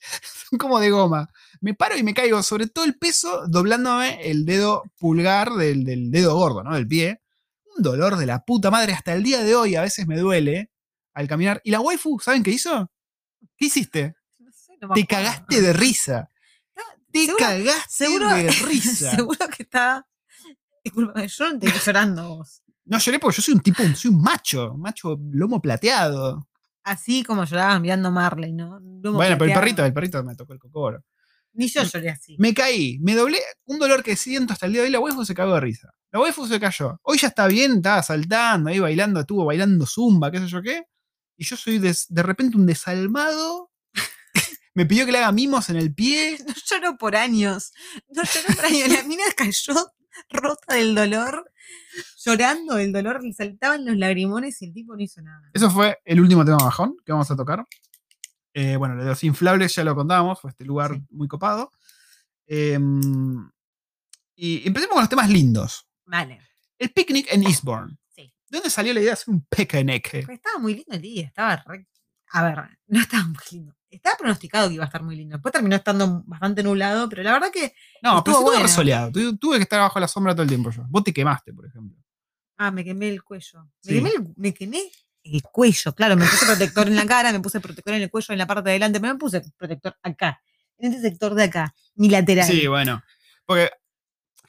son 0.49 0.57
como 0.57 0.80
de 0.80 0.89
goma. 0.89 1.30
Me 1.60 1.74
paro 1.74 1.97
y 1.97 2.03
me 2.03 2.14
caigo 2.14 2.41
sobre 2.43 2.68
todo 2.68 2.86
el 2.86 2.97
peso 2.97 3.45
doblándome 3.47 4.22
el 4.30 4.45
dedo 4.45 4.84
pulgar 4.97 5.51
del, 5.53 5.84
del 5.84 6.12
dedo 6.12 6.36
gordo, 6.36 6.64
¿no? 6.64 6.76
Del 6.76 6.88
pie. 6.88 7.22
Un 7.76 7.84
dolor 7.84 8.16
de 8.16 8.26
la 8.26 8.45
puta 8.45 8.72
madre. 8.72 8.93
Hasta 8.93 9.14
el 9.14 9.24
día 9.24 9.43
de 9.43 9.55
hoy 9.55 9.76
a 9.76 9.82
veces 9.82 10.07
me 10.07 10.18
duele 10.18 10.68
al 11.20 11.28
caminar. 11.28 11.61
¿Y 11.63 11.72
la 11.72 11.80
waifu, 11.82 12.20
saben 12.20 12.43
qué 12.43 12.51
hizo? 12.51 12.89
¿Qué 13.57 13.65
hiciste? 13.65 14.15
No 14.39 14.51
sé, 14.51 14.74
no 14.82 14.88
me 14.89 14.95
Te 14.95 15.05
cagaste 15.05 15.61
de 15.61 15.74
risa. 15.74 16.30
Te 17.11 17.20
Seguro- 17.26 17.38
cagaste 17.38 17.89
Seguro, 18.05 18.30
de 18.30 18.49
risa. 18.67 19.15
seguro 19.15 19.47
que 19.55 19.63
está. 19.63 20.07
Disculpa, 20.84 21.26
yo 21.26 21.53
no 21.53 21.59
te 21.59 21.67
estoy 21.67 21.82
llorando 21.86 22.30
vos. 22.38 22.61
No 22.86 22.97
lloré 22.99 23.20
porque 23.20 23.38
yo 23.38 23.41
soy 23.43 23.53
un 23.55 23.59
tipo, 23.61 23.84
soy 23.95 24.11
un 24.11 24.22
macho, 24.22 24.74
un 24.74 24.82
macho 24.82 25.17
lomo 25.32 25.61
plateado. 25.61 26.47
Así 26.84 27.24
como 27.24 27.43
llorabas 27.43 27.82
mirando 27.82 28.09
Marley, 28.11 28.51
¿no? 28.53 28.80
Lomo 28.80 29.17
bueno, 29.17 29.38
pero 29.38 29.51
el 29.51 29.59
perrito, 29.59 29.86
el 29.86 29.93
perrito 29.93 30.24
me 30.24 30.36
tocó 30.36 30.53
el 30.53 30.59
cocoro. 30.59 31.03
Ni 31.53 31.67
yo 31.67 31.84
lloré 31.84 32.09
así. 32.11 32.36
Me 32.39 32.53
caí, 32.53 32.97
me 32.99 33.15
doblé, 33.15 33.39
un 33.65 33.78
dolor 33.80 34.01
que 34.03 34.15
siento 34.15 34.53
hasta 34.53 34.65
el 34.67 34.72
día 34.74 34.82
de 34.82 34.88
hoy, 34.88 34.91
la 34.93 34.99
waifu 34.99 35.26
se 35.26 35.34
cagó 35.36 35.55
de 35.55 35.59
risa. 35.61 35.89
La 36.11 36.20
waifu 36.20 36.47
se 36.47 36.59
cayó. 36.59 36.99
Hoy 37.03 37.17
ya 37.17 37.28
está 37.28 37.47
bien, 37.47 37.74
estaba 37.78 38.01
saltando 38.01 38.70
ahí 38.70 38.80
bailando, 38.80 39.20
estuvo 39.20 39.45
bailando 39.45 39.86
zumba, 39.86 40.32
qué 40.32 40.39
sé 40.39 40.47
yo 40.47 40.61
qué. 40.61 40.84
Y 41.39 41.45
yo 41.45 41.55
soy 41.55 41.79
des- 41.79 42.05
de 42.09 42.21
repente 42.21 42.57
un 42.57 42.65
desalmado. 42.65 43.71
me 44.75 44.85
pidió 44.85 45.05
que 45.05 45.13
le 45.13 45.19
haga 45.19 45.31
mimos 45.31 45.69
en 45.69 45.77
el 45.77 45.93
pie. 45.93 46.37
No 46.45 46.53
lloro 46.69 46.97
por 46.97 47.15
años. 47.15 47.71
No 48.09 48.23
lloro 48.23 48.55
por 48.55 48.65
años. 48.65 48.89
La 48.89 49.03
mina 49.03 49.23
cayó 49.37 49.73
rota 50.29 50.75
del 50.75 50.93
dolor, 50.95 51.49
llorando 52.25 52.75
del 52.75 52.91
dolor, 52.91 53.23
le 53.23 53.31
saltaban 53.31 53.85
los 53.85 53.95
lagrimones 53.95 54.61
y 54.61 54.65
el 54.65 54.73
tipo 54.73 54.95
no 54.97 55.01
hizo 55.01 55.21
nada. 55.21 55.49
Eso 55.53 55.71
fue 55.71 55.97
el 56.03 56.19
último 56.19 56.43
tema 56.43 56.57
bajón 56.57 56.97
que 57.05 57.13
vamos 57.13 57.31
a 57.31 57.37
tocar. 57.37 57.65
Eh, 58.53 58.75
bueno, 58.75 58.95
lo 58.95 59.03
de 59.03 59.09
los 59.11 59.23
inflables 59.23 59.73
ya 59.75 59.85
lo 59.85 59.95
contábamos, 59.95 60.41
fue 60.41 60.49
este 60.49 60.65
lugar 60.65 60.93
Sí. 60.95 61.01
muy 61.11 61.29
copado. 61.29 61.71
Em, 62.47 63.49
y 64.35 64.67
empecemos 64.67 64.93
con 64.95 65.03
los 65.03 65.09
temas 65.09 65.29
lindos. 65.29 65.87
Vale. 66.05 66.41
El 66.77 66.89
picnic 66.91 67.27
en 67.31 67.43
Eastbourne. 67.43 67.97
Sí. 68.49 68.51
¿De 68.51 68.57
dónde 68.57 68.69
salió 68.69 68.93
la 68.93 68.99
idea 68.99 69.09
de 69.09 69.13
hacer 69.13 69.33
un 69.33 69.45
picnic? 69.45 70.09
Pues 70.25 70.37
estaba 70.37 70.57
muy 70.59 70.73
lindo 70.75 70.95
el 70.95 71.01
día, 71.01 71.27
estaba 71.27 71.55
re- 71.67 71.87
A 72.31 72.43
ver, 72.43 72.77
no 72.87 72.99
estaba 73.01 73.23
muy 73.25 73.37
lindo. 73.51 73.75
Estaba 73.89 74.15
pronosticado 74.17 74.67
que 74.67 74.75
iba 74.75 74.83
a 74.83 74.87
estar 74.87 75.01
muy 75.01 75.15
lindo. 75.15 75.35
Después 75.37 75.51
terminó 75.51 75.75
estando 75.75 76.21
bastante 76.27 76.61
nublado, 76.61 77.09
pero 77.09 77.23
la 77.23 77.31
verdad 77.33 77.49
que. 77.51 77.73
No, 78.03 78.23
pero 78.23 78.37
Estuvo. 78.37 78.51
Tu- 79.11 79.37
Tuve 79.37 79.57
que 79.57 79.63
estar 79.63 79.79
bajo 79.79 79.99
la 79.99 80.07
sombra 80.07 80.33
todo 80.33 80.43
el 80.43 80.49
tiempo 80.49 80.69
yo. 80.69 80.85
Vos 80.89 81.03
te 81.03 81.11
quemaste, 81.11 81.53
por 81.53 81.65
ejemplo. 81.65 81.97
Ah, 82.57 82.69
me 82.71 82.83
quemé 82.83 83.09
el 83.09 83.23
cuello. 83.23 83.63
Me, 83.85 83.93
quemé, 83.95 84.09
el, 84.11 84.33
me 84.35 84.53
quemé 84.53 84.81
el 85.23 85.41
cuello, 85.41 85.95
claro. 85.95 86.15
Me 86.17 86.25
puse 86.25 86.45
protector 86.45 86.87
en 86.87 86.95
la 86.97 87.05
cara, 87.07 87.31
me 87.31 87.39
puse 87.39 87.59
protector 87.59 87.93
en 87.95 88.03
el 88.03 88.09
cuello 88.11 88.31
en 88.31 88.37
la 88.37 88.45
parte 88.45 88.63
de 88.65 88.71
adelante, 88.71 88.99
pero 88.99 89.13
me 89.13 89.19
puse 89.19 89.41
protector 89.57 89.97
acá, 90.03 90.39
en 90.77 90.93
este 90.93 91.09
sector 91.09 91.33
de 91.33 91.43
acá, 91.45 91.73
mi 91.95 92.09
lateral. 92.09 92.45
Sí, 92.47 92.67
bueno. 92.67 93.01
Porque, 93.45 93.71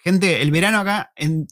gente, 0.01 0.43
el 0.43 0.51
verano 0.51 0.81
acá, 0.81 1.13
en- 1.17 1.47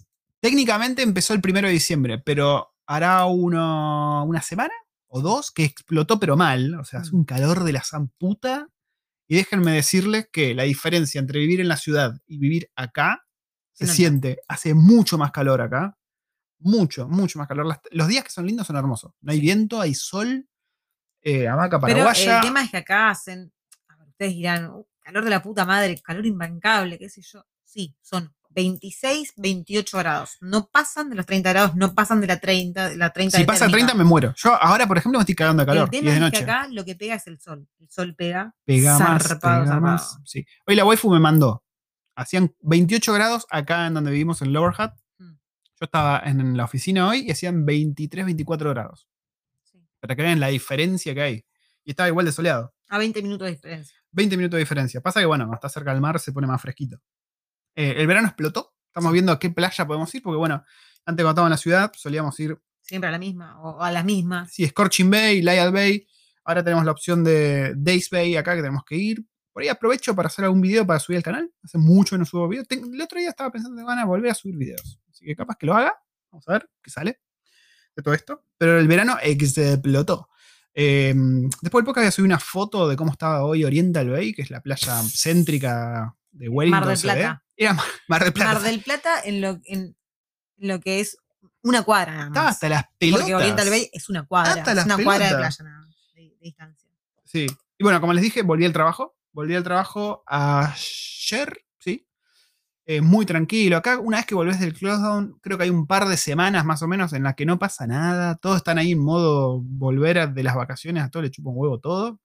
técnicamente 0.48 1.02
empezó 1.02 1.34
el 1.34 1.40
primero 1.40 1.66
de 1.68 1.74
diciembre, 1.74 2.18
pero 2.18 2.74
hará 2.86 3.24
uno, 3.26 4.24
una 4.24 4.40
semana 4.42 4.72
o 5.08 5.20
dos 5.20 5.50
que 5.50 5.64
explotó, 5.64 6.18
pero 6.18 6.36
mal. 6.36 6.74
O 6.74 6.84
sea, 6.84 7.00
hace 7.00 7.12
Mm. 7.12 7.16
un 7.18 7.24
calor 7.24 7.64
de 7.64 7.72
la 7.72 7.82
zamputa. 7.84 8.68
Y 9.30 9.36
déjenme 9.36 9.72
decirles 9.72 10.28
que 10.32 10.54
la 10.54 10.62
diferencia 10.62 11.18
entre 11.18 11.38
vivir 11.40 11.60
en 11.60 11.68
la 11.68 11.76
ciudad 11.76 12.14
y 12.26 12.38
vivir 12.38 12.70
acá 12.76 13.26
se 13.74 13.86
siente. 13.86 14.38
Hace 14.48 14.72
mucho 14.74 15.18
más 15.18 15.30
calor 15.32 15.60
acá. 15.60 15.96
Mucho, 16.60 17.06
mucho 17.08 17.38
más 17.38 17.46
calor. 17.46 17.66
Las- 17.66 17.80
los 17.90 18.08
días 18.08 18.24
que 18.24 18.30
son 18.30 18.46
lindos 18.46 18.66
son 18.66 18.76
hermosos. 18.76 19.12
No 19.20 19.30
hay 19.32 19.38
viento, 19.40 19.80
hay 19.82 19.94
sol. 19.94 20.48
Eh, 21.20 21.46
hamaca 21.46 21.78
Pero 21.78 21.98
paraguaya. 22.04 22.36
el 22.36 22.42
tema 22.42 22.62
es 22.64 22.70
que 22.70 22.78
acá 22.78 23.10
hacen, 23.10 23.52
ustedes 24.08 24.32
dirán, 24.34 24.70
"Uh, 24.70 24.86
calor 25.00 25.22
de 25.24 25.30
la 25.30 25.42
puta 25.42 25.64
madre, 25.66 26.00
calor 26.02 26.24
imbancable, 26.26 26.98
qué 26.98 27.08
sé 27.10 27.20
yo. 27.22 27.44
Sí, 27.64 27.94
son 28.00 28.34
26, 28.50 29.34
28 29.36 29.98
grados. 29.98 30.36
No 30.40 30.68
pasan 30.70 31.10
de 31.10 31.16
los 31.16 31.26
30 31.26 31.50
grados, 31.50 31.76
no 31.76 31.94
pasan 31.94 32.20
de 32.20 32.26
la 32.26 32.38
30, 32.40 32.90
de 32.90 32.96
la 32.96 33.12
30 33.12 33.38
si 33.38 33.44
pasa 33.44 33.66
el 33.66 33.70
térmica. 33.70 33.88
30 33.88 34.04
me 34.04 34.08
muero. 34.08 34.34
Yo 34.36 34.54
ahora, 34.60 34.86
por 34.86 34.98
ejemplo, 34.98 35.18
me 35.18 35.22
estoy 35.22 35.34
cagando 35.34 35.62
de 35.62 35.66
calor. 35.66 35.88
El 35.92 35.94
y 35.94 35.98
tema 36.00 36.14
es 36.14 36.20
de 36.20 36.26
es 36.26 36.32
que 36.32 36.40
noche. 36.40 36.50
acá 36.50 36.68
lo 36.70 36.84
que 36.84 36.94
pega 36.96 37.14
es 37.14 37.26
el 37.26 37.40
sol. 37.40 37.68
El 37.78 37.90
sol 37.90 38.14
pega. 38.16 38.54
Pega 38.64 38.98
más, 38.98 39.22
zarpado, 39.22 39.64
pega 39.64 39.80
más. 39.80 40.18
Sí. 40.24 40.44
Hoy 40.66 40.74
la 40.74 40.84
waifu 40.84 41.10
me 41.10 41.20
mandó. 41.20 41.64
Hacían 42.16 42.54
28 42.60 43.12
grados 43.12 43.46
acá 43.50 43.86
en 43.86 43.94
donde 43.94 44.10
vivimos 44.10 44.42
en 44.42 44.52
Lower 44.52 44.74
Hat. 44.76 44.94
Mm. 45.18 45.32
Yo 45.34 45.84
estaba 45.84 46.20
en 46.24 46.56
la 46.56 46.64
oficina 46.64 47.08
hoy 47.08 47.20
y 47.26 47.30
hacían 47.30 47.64
23, 47.64 48.24
24 48.24 48.70
grados. 48.70 49.08
Sí. 49.62 49.78
Para 50.00 50.16
que 50.16 50.22
vean 50.22 50.40
la 50.40 50.48
diferencia 50.48 51.14
que 51.14 51.22
hay. 51.22 51.44
Y 51.84 51.90
estaba 51.90 52.08
igual 52.08 52.26
de 52.26 52.32
soleado. 52.32 52.74
A 52.88 52.98
20 52.98 53.22
minutos 53.22 53.46
de 53.46 53.52
diferencia. 53.52 53.96
20 54.10 54.36
minutos 54.36 54.56
de 54.56 54.60
diferencia. 54.60 55.00
Pasa 55.00 55.20
que, 55.20 55.26
bueno, 55.26 55.44
cuando 55.44 55.56
está 55.56 55.68
cerca 55.68 55.92
del 55.92 56.00
mar 56.00 56.18
se 56.18 56.32
pone 56.32 56.46
más 56.46 56.60
fresquito. 56.60 56.98
Eh, 57.78 57.94
el 57.98 58.08
verano 58.08 58.26
explotó. 58.26 58.74
Estamos 58.88 59.12
viendo 59.12 59.30
a 59.30 59.38
qué 59.38 59.50
playa 59.50 59.86
podemos 59.86 60.12
ir, 60.12 60.20
porque, 60.20 60.36
bueno, 60.36 60.64
antes 61.06 61.22
cuando 61.22 61.30
estábamos 61.30 61.46
en 61.46 61.50
la 61.50 61.56
ciudad 61.58 61.92
solíamos 61.94 62.40
ir, 62.40 62.58
Siempre 62.82 63.06
a 63.06 63.12
la 63.12 63.18
misma, 63.18 63.60
o 63.60 63.80
a 63.80 63.92
las 63.92 64.04
mismas. 64.04 64.52
sí, 64.52 64.66
Scorching 64.66 65.08
Bay, 65.08 65.42
Lyall 65.42 65.72
Bay. 65.72 66.04
Ahora 66.44 66.64
tenemos 66.64 66.84
la 66.84 66.90
opción 66.90 67.22
de 67.22 67.74
Days 67.76 68.10
Bay 68.10 68.34
acá 68.34 68.56
que 68.56 68.62
tenemos 68.62 68.82
que 68.84 68.96
ir. 68.96 69.24
Por 69.52 69.62
ahí 69.62 69.68
aprovecho 69.68 70.16
para 70.16 70.26
hacer 70.26 70.44
algún 70.44 70.60
video 70.60 70.84
para 70.84 70.98
subir 70.98 71.18
al 71.18 71.22
canal. 71.22 71.52
Hace 71.62 71.78
mucho 71.78 72.16
que 72.16 72.18
no 72.18 72.24
subo 72.24 72.48
videos. 72.48 72.66
El 72.70 73.00
otro 73.00 73.20
día 73.20 73.28
estaba 73.28 73.52
pensando 73.52 73.76
que 73.76 73.84
van 73.84 73.98
a 74.00 74.06
volver 74.06 74.32
a 74.32 74.34
subir 74.34 74.56
videos. 74.56 75.00
Así 75.12 75.24
que 75.24 75.36
capaz 75.36 75.56
que 75.56 75.66
lo 75.66 75.74
haga. 75.74 75.94
Vamos 76.32 76.48
a 76.48 76.52
ver 76.52 76.68
qué 76.82 76.90
sale 76.90 77.20
de 77.94 78.02
todo 78.02 78.14
esto. 78.14 78.44
Pero 78.56 78.80
el 78.80 78.88
verano 78.88 79.18
explotó. 79.22 80.30
Eh, 80.74 81.14
después 81.62 81.82
del 81.82 81.84
podcast 81.84 82.04
voy 82.04 82.08
a 82.08 82.12
subir 82.12 82.26
una 82.26 82.40
foto 82.40 82.88
de 82.88 82.96
cómo 82.96 83.12
estaba 83.12 83.44
hoy 83.44 83.64
Oriental 83.64 84.08
Bay, 84.10 84.32
que 84.32 84.42
es 84.42 84.50
la 84.50 84.62
playa 84.62 85.02
céntrica 85.02 86.16
de 86.32 86.48
Wellington. 86.48 86.80
Mar 86.80 86.88
del. 86.88 87.00
Plata. 87.00 87.44
Era 87.58 87.76
Mar- 88.08 88.22
del 88.24 88.32
Plata. 88.32 88.52
Mar 88.54 88.62
del 88.62 88.80
Plata 88.82 89.20
en 89.24 89.40
lo, 89.40 89.60
en 89.64 89.96
lo 90.58 90.80
que 90.80 91.00
es 91.00 91.18
una 91.62 91.82
cuadra 91.82 92.12
nada 92.14 92.26
Estaba 92.28 92.46
más. 92.46 92.54
hasta 92.54 92.68
las 92.68 92.84
pelotas. 92.98 93.20
Porque 93.22 93.34
Oriental 93.34 93.68
Bay 93.70 93.90
es 93.92 94.08
una 94.08 94.24
cuadra. 94.24 94.52
Hasta 94.52 94.70
es 94.70 94.76
las 94.76 94.86
una 94.86 94.96
cuadra 95.04 95.24
de 95.26 95.30
pelotas. 95.32 95.56
playa 95.58 95.70
nada 95.70 95.86
más, 95.86 95.96
de, 96.14 96.22
de 96.22 96.36
distancia. 96.40 96.88
Sí. 97.24 97.46
Y 97.76 97.84
bueno, 97.84 98.00
como 98.00 98.12
les 98.14 98.22
dije, 98.22 98.42
volví 98.42 98.64
al 98.64 98.72
trabajo. 98.72 99.16
Volví 99.32 99.54
al 99.54 99.62
trabajo 99.64 100.22
ayer, 100.26 101.64
¿sí? 101.78 102.06
eh, 102.86 103.00
muy 103.00 103.26
tranquilo. 103.26 103.76
Acá, 103.76 103.98
una 103.98 104.16
vez 104.18 104.26
que 104.26 104.34
volvés 104.34 104.58
del 104.60 104.72
closedown, 104.74 105.38
creo 105.42 105.58
que 105.58 105.64
hay 105.64 105.70
un 105.70 105.86
par 105.86 106.08
de 106.08 106.16
semanas 106.16 106.64
más 106.64 106.82
o 106.82 106.88
menos 106.88 107.12
en 107.12 107.22
las 107.22 107.34
que 107.34 107.44
no 107.46 107.58
pasa 107.58 107.86
nada. 107.86 108.36
Todos 108.36 108.56
están 108.58 108.78
ahí 108.78 108.92
en 108.92 108.98
modo 109.04 109.60
volver 109.62 110.18
a- 110.18 110.26
de 110.26 110.42
las 110.42 110.54
vacaciones, 110.56 111.02
a 111.04 111.10
todo 111.10 111.22
le 111.22 111.30
chupa 111.30 111.50
un 111.50 111.56
huevo 111.58 111.78
todo. 111.78 112.18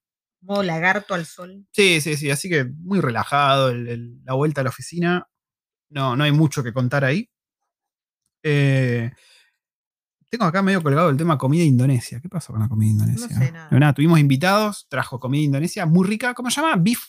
Modo 0.44 0.62
lagarto 0.64 1.14
al 1.14 1.26
sol. 1.26 1.66
Sí, 1.72 2.00
sí, 2.02 2.16
sí. 2.18 2.30
Así 2.30 2.50
que 2.50 2.66
muy 2.66 3.00
relajado 3.02 3.70
el- 3.70 3.88
el- 3.88 4.22
la 4.26 4.34
vuelta 4.34 4.62
a 4.62 4.64
la 4.66 4.70
oficina. 4.70 5.28
No, 5.90 6.16
no 6.16 6.24
hay 6.24 6.32
mucho 6.32 6.64
que 6.64 6.74
contar 6.74 7.04
ahí. 7.06 7.30
Eh, 8.44 9.12
tengo 10.30 10.46
acá 10.46 10.62
medio 10.62 10.82
colgado 10.82 11.10
el 11.10 11.18
tema 11.18 11.38
comida 11.38 11.64
indonesia. 11.64 12.20
¿Qué 12.20 12.28
pasó 12.28 12.52
con 12.54 12.62
la 12.62 12.68
comida 12.68 12.92
indonesia? 12.92 13.28
sé 13.38 13.52
nada. 13.52 13.70
Nada, 13.72 13.94
tuvimos 13.94 14.20
invitados, 14.20 14.88
trajo 14.90 15.20
comida 15.20 15.44
indonesia 15.44 15.86
muy 15.86 16.08
rica. 16.08 16.34
¿Cómo 16.34 16.50
se 16.50 16.62
llama? 16.62 16.76
Beef. 16.78 17.04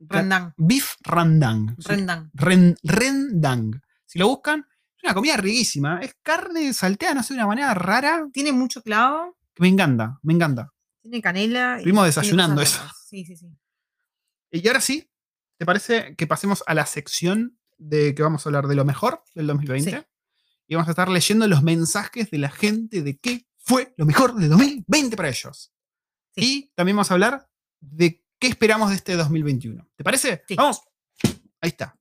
Rendang. 0.00 0.52
Beef 0.56 0.94
rendang. 1.02 1.74
Rendang. 1.78 2.30
Ren- 2.34 2.76
rendang. 2.84 3.82
Si 4.06 4.18
lo 4.18 4.28
buscan, 4.28 4.64
es 4.96 5.02
una 5.04 5.14
comida 5.14 5.36
riquísima. 5.36 6.00
Es 6.00 6.14
carne 6.22 6.72
salteada, 6.72 7.14
no 7.14 7.22
sé, 7.22 7.34
de 7.34 7.38
una 7.40 7.48
manera 7.48 7.74
rara. 7.74 8.28
Tiene 8.32 8.52
mucho 8.52 8.82
clavo, 8.82 9.36
Me 9.58 9.66
encanta, 9.66 10.20
me 10.22 10.34
encanta. 10.34 10.70
Tiene 11.08 11.22
canela. 11.22 11.76
Estuvimos 11.76 12.06
desayunando 12.06 12.60
eso. 12.62 12.80
Sí, 13.06 13.24
sí, 13.24 13.36
sí. 13.36 13.48
Y 14.50 14.66
ahora 14.68 14.80
sí, 14.80 15.10
¿te 15.56 15.66
parece 15.66 16.14
que 16.16 16.26
pasemos 16.26 16.62
a 16.66 16.74
la 16.74 16.86
sección 16.86 17.58
de 17.76 18.14
que 18.14 18.22
vamos 18.22 18.44
a 18.44 18.48
hablar 18.48 18.66
de 18.66 18.74
lo 18.74 18.84
mejor 18.84 19.22
del 19.34 19.46
2020? 19.46 19.90
Sí. 19.90 19.96
Y 20.68 20.74
vamos 20.74 20.88
a 20.88 20.92
estar 20.92 21.08
leyendo 21.08 21.46
los 21.48 21.62
mensajes 21.62 22.30
de 22.30 22.38
la 22.38 22.50
gente 22.50 23.02
de 23.02 23.18
qué 23.18 23.46
fue 23.58 23.94
lo 23.96 24.06
mejor 24.06 24.34
del 24.34 24.50
2020 24.50 25.16
para 25.16 25.28
ellos. 25.28 25.72
Sí. 26.34 26.40
Y 26.44 26.72
también 26.74 26.96
vamos 26.96 27.10
a 27.10 27.14
hablar 27.14 27.48
de 27.80 28.24
qué 28.38 28.48
esperamos 28.48 28.90
de 28.90 28.96
este 28.96 29.14
2021. 29.16 29.88
¿Te 29.96 30.04
parece? 30.04 30.42
Sí. 30.46 30.54
Vamos. 30.54 30.82
Ahí 31.60 31.70
está. 31.70 31.98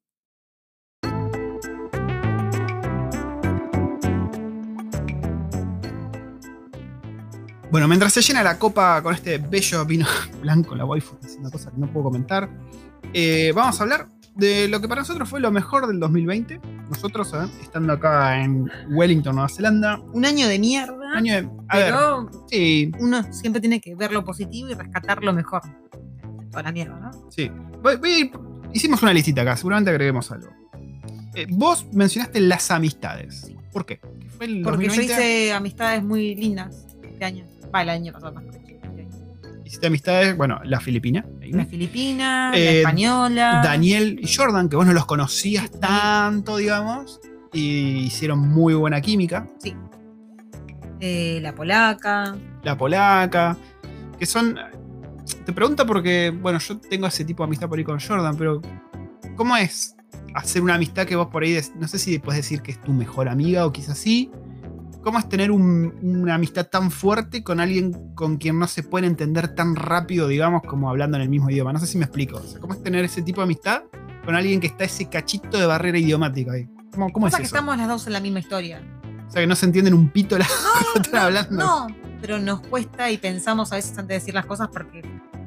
Bueno, 7.72 7.88
mientras 7.88 8.14
se 8.14 8.22
llena 8.22 8.44
la 8.44 8.58
copa 8.58 9.02
con 9.04 9.14
este 9.14 9.38
bello 9.40 9.86
vino 9.86 10.06
blanco, 10.42 10.76
la 10.76 10.86
waifu, 10.86 11.18
es 11.24 11.36
una 11.40 11.50
cosa 11.52 11.70
que 11.72 11.78
no 11.78 11.88
puedo 11.92 12.06
comentar, 12.06 12.50
eh, 13.14 13.52
vamos 13.54 13.80
a 13.80 13.84
hablar 13.84 14.08
de 14.36 14.68
lo 14.68 14.80
que 14.80 14.88
para 14.88 15.02
nosotros 15.02 15.28
fue 15.28 15.40
lo 15.40 15.52
mejor 15.52 15.88
del 15.88 16.00
2020. 16.00 16.62
Nosotros, 16.90 17.34
eh, 17.34 17.48
estando 17.62 17.92
acá 17.94 18.40
en 18.42 18.70
Wellington, 18.92 19.36
Nueva 19.36 19.50
Zelanda, 19.50 20.00
Un 20.14 20.26
año 20.26 20.48
de 20.48 20.60
mierda. 20.60 21.12
año 21.16 21.34
de- 21.34 21.50
a 21.68 21.78
ver, 21.78 21.86
pero 21.94 22.30
sí, 22.50 22.92
uno 23.00 23.34
siempre 23.34 23.60
tiene 23.60 23.82
que 23.82 23.96
ver 23.96 24.12
lo 24.12 24.24
positivo 24.24 24.70
y 24.70 24.74
rescatar 24.76 25.24
lo 25.24 25.34
mejor. 25.34 25.62
Toda 26.52 26.64
la 26.64 26.72
mierda, 26.72 27.00
¿no? 27.00 27.12
sí. 27.32 27.52
Voy- 27.82 27.98
voy 27.98 28.12
a 28.12 28.20
ir- 28.20 28.32
hicimos 28.74 29.02
una 29.02 29.12
listita 29.14 29.42
acá, 29.42 29.58
seguramente 29.58 29.90
agreguemos 29.90 30.32
algo. 30.32 30.50
Eh, 31.36 31.46
vos 31.50 31.86
mencionaste 31.92 32.40
las 32.40 32.70
amistades. 32.72 33.52
¿Por 33.74 33.86
qué? 33.86 34.00
¿Qué 34.00 34.30
fue 34.30 34.46
el 34.46 34.62
Porque 34.62 34.86
2020? 34.88 35.08
yo 35.14 35.20
hice 35.20 35.54
amistades 35.54 36.04
muy 36.04 36.36
lindas 36.36 36.86
este 37.04 37.26
año. 37.26 37.44
Va, 37.74 37.82
el 37.82 37.90
año 37.90 38.14
pasado. 38.14 38.36
Hiciste 39.66 39.88
amistades, 39.88 40.38
bueno, 40.38 40.60
la 40.64 40.80
filipina. 40.80 41.26
ahí. 41.42 41.52
La 41.52 41.66
filipina, 41.66 42.52
la 42.52 42.58
Eh, 42.58 42.78
española. 42.80 43.62
Daniel 43.64 44.18
y 44.22 44.34
Jordan, 44.34 44.70
que 44.70 44.78
vos 44.78 44.86
no 44.86 44.94
los 44.94 45.06
conocías 45.06 45.70
tanto, 45.72 46.58
digamos, 46.58 47.20
y 47.52 47.98
hicieron 48.06 48.40
muy 48.40 48.74
buena 48.76 49.02
química. 49.02 49.48
Sí. 49.60 49.76
Eh, 51.00 51.40
la 51.42 51.54
polaca. 51.54 52.36
La 52.64 52.78
polaca, 52.78 53.58
que 54.18 54.26
son. 54.26 54.58
Te 55.46 55.52
pregunto 55.52 55.86
porque, 55.86 56.30
bueno, 56.30 56.60
yo 56.60 56.78
tengo 56.78 57.08
ese 57.08 57.26
tipo 57.26 57.44
de 57.44 57.48
amistad 57.48 57.68
por 57.68 57.78
ahí 57.78 57.84
con 57.84 58.00
Jordan, 58.00 58.38
pero 58.38 58.62
¿cómo 59.36 59.58
es 59.58 59.96
hacer 60.34 60.62
una 60.62 60.76
amistad 60.76 61.06
que 61.06 61.16
vos 61.18 61.28
por 61.28 61.44
ahí, 61.44 61.60
no 61.78 61.88
sé 61.90 62.00
si 62.00 62.20
puedes 62.20 62.42
decir 62.42 62.62
que 62.62 62.72
es 62.72 62.82
tu 62.82 62.94
mejor 62.94 63.28
amiga 63.28 63.66
o 63.66 63.72
quizás 63.74 63.98
sí? 63.98 64.32
¿Cómo 65.04 65.20
es 65.20 65.30
tener 65.30 65.52
un- 65.52 65.94
una 66.02 66.36
amistad 66.36 66.68
tan 66.68 66.92
fuerte 66.92 67.44
con 67.44 67.60
alguien 67.60 68.14
con 68.16 68.38
quien 68.38 68.60
no 68.60 68.68
se 68.68 68.84
puede 68.84 69.08
entender 69.08 69.50
tan 69.56 69.76
rápido, 69.76 70.28
digamos, 70.28 70.64
como 70.64 70.90
hablando 70.90 71.18
en 71.18 71.24
el 71.24 71.30
mismo 71.30 71.50
idioma? 71.50 71.72
No 71.74 71.80
sé 71.80 71.88
si 71.88 71.98
me 71.98 72.06
explico. 72.06 72.38
O 72.38 72.44
sea, 72.44 72.60
¿Cómo 72.60 72.74
es 72.74 72.84
tener 72.84 73.06
ese 73.06 73.22
tipo 73.22 73.40
de 73.42 73.46
amistad 73.46 73.84
con 74.26 74.36
alguien 74.36 74.60
que 74.60 74.68
está 74.68 74.84
ese 74.84 75.08
cachito 75.10 75.58
de 75.58 75.66
barrera 75.66 75.98
idiomática 75.98 76.52
ahí? 76.54 76.68
¿Cómo, 76.92 77.12
cómo 77.12 77.28
es 77.28 77.36
que 77.36 77.44
eso? 77.44 77.56
estamos 77.56 77.78
las 77.78 77.88
dos 77.88 78.08
en 78.08 78.14
la 78.14 78.20
misma 78.20 78.40
historia. 78.40 78.82
O 79.28 79.32
sea, 79.32 79.42
que 79.42 79.48
no 79.48 79.56
se 79.56 79.66
entienden 79.66 79.94
un 79.94 80.10
pito 80.10 80.38
la 80.38 80.46
que 80.46 80.52
están 81.02 81.22
hablando. 81.24 81.56
No, 81.56 81.88
pero 82.22 82.40
nos 82.40 82.62
cuesta 82.62 83.10
y 83.12 83.18
pensamos 83.18 83.72
a 83.72 83.76
veces 83.76 83.92
antes 83.92 84.08
de 84.08 84.14
decir 84.16 84.34
las 84.34 84.46
cosas 84.46 84.68
porque 84.74 85.02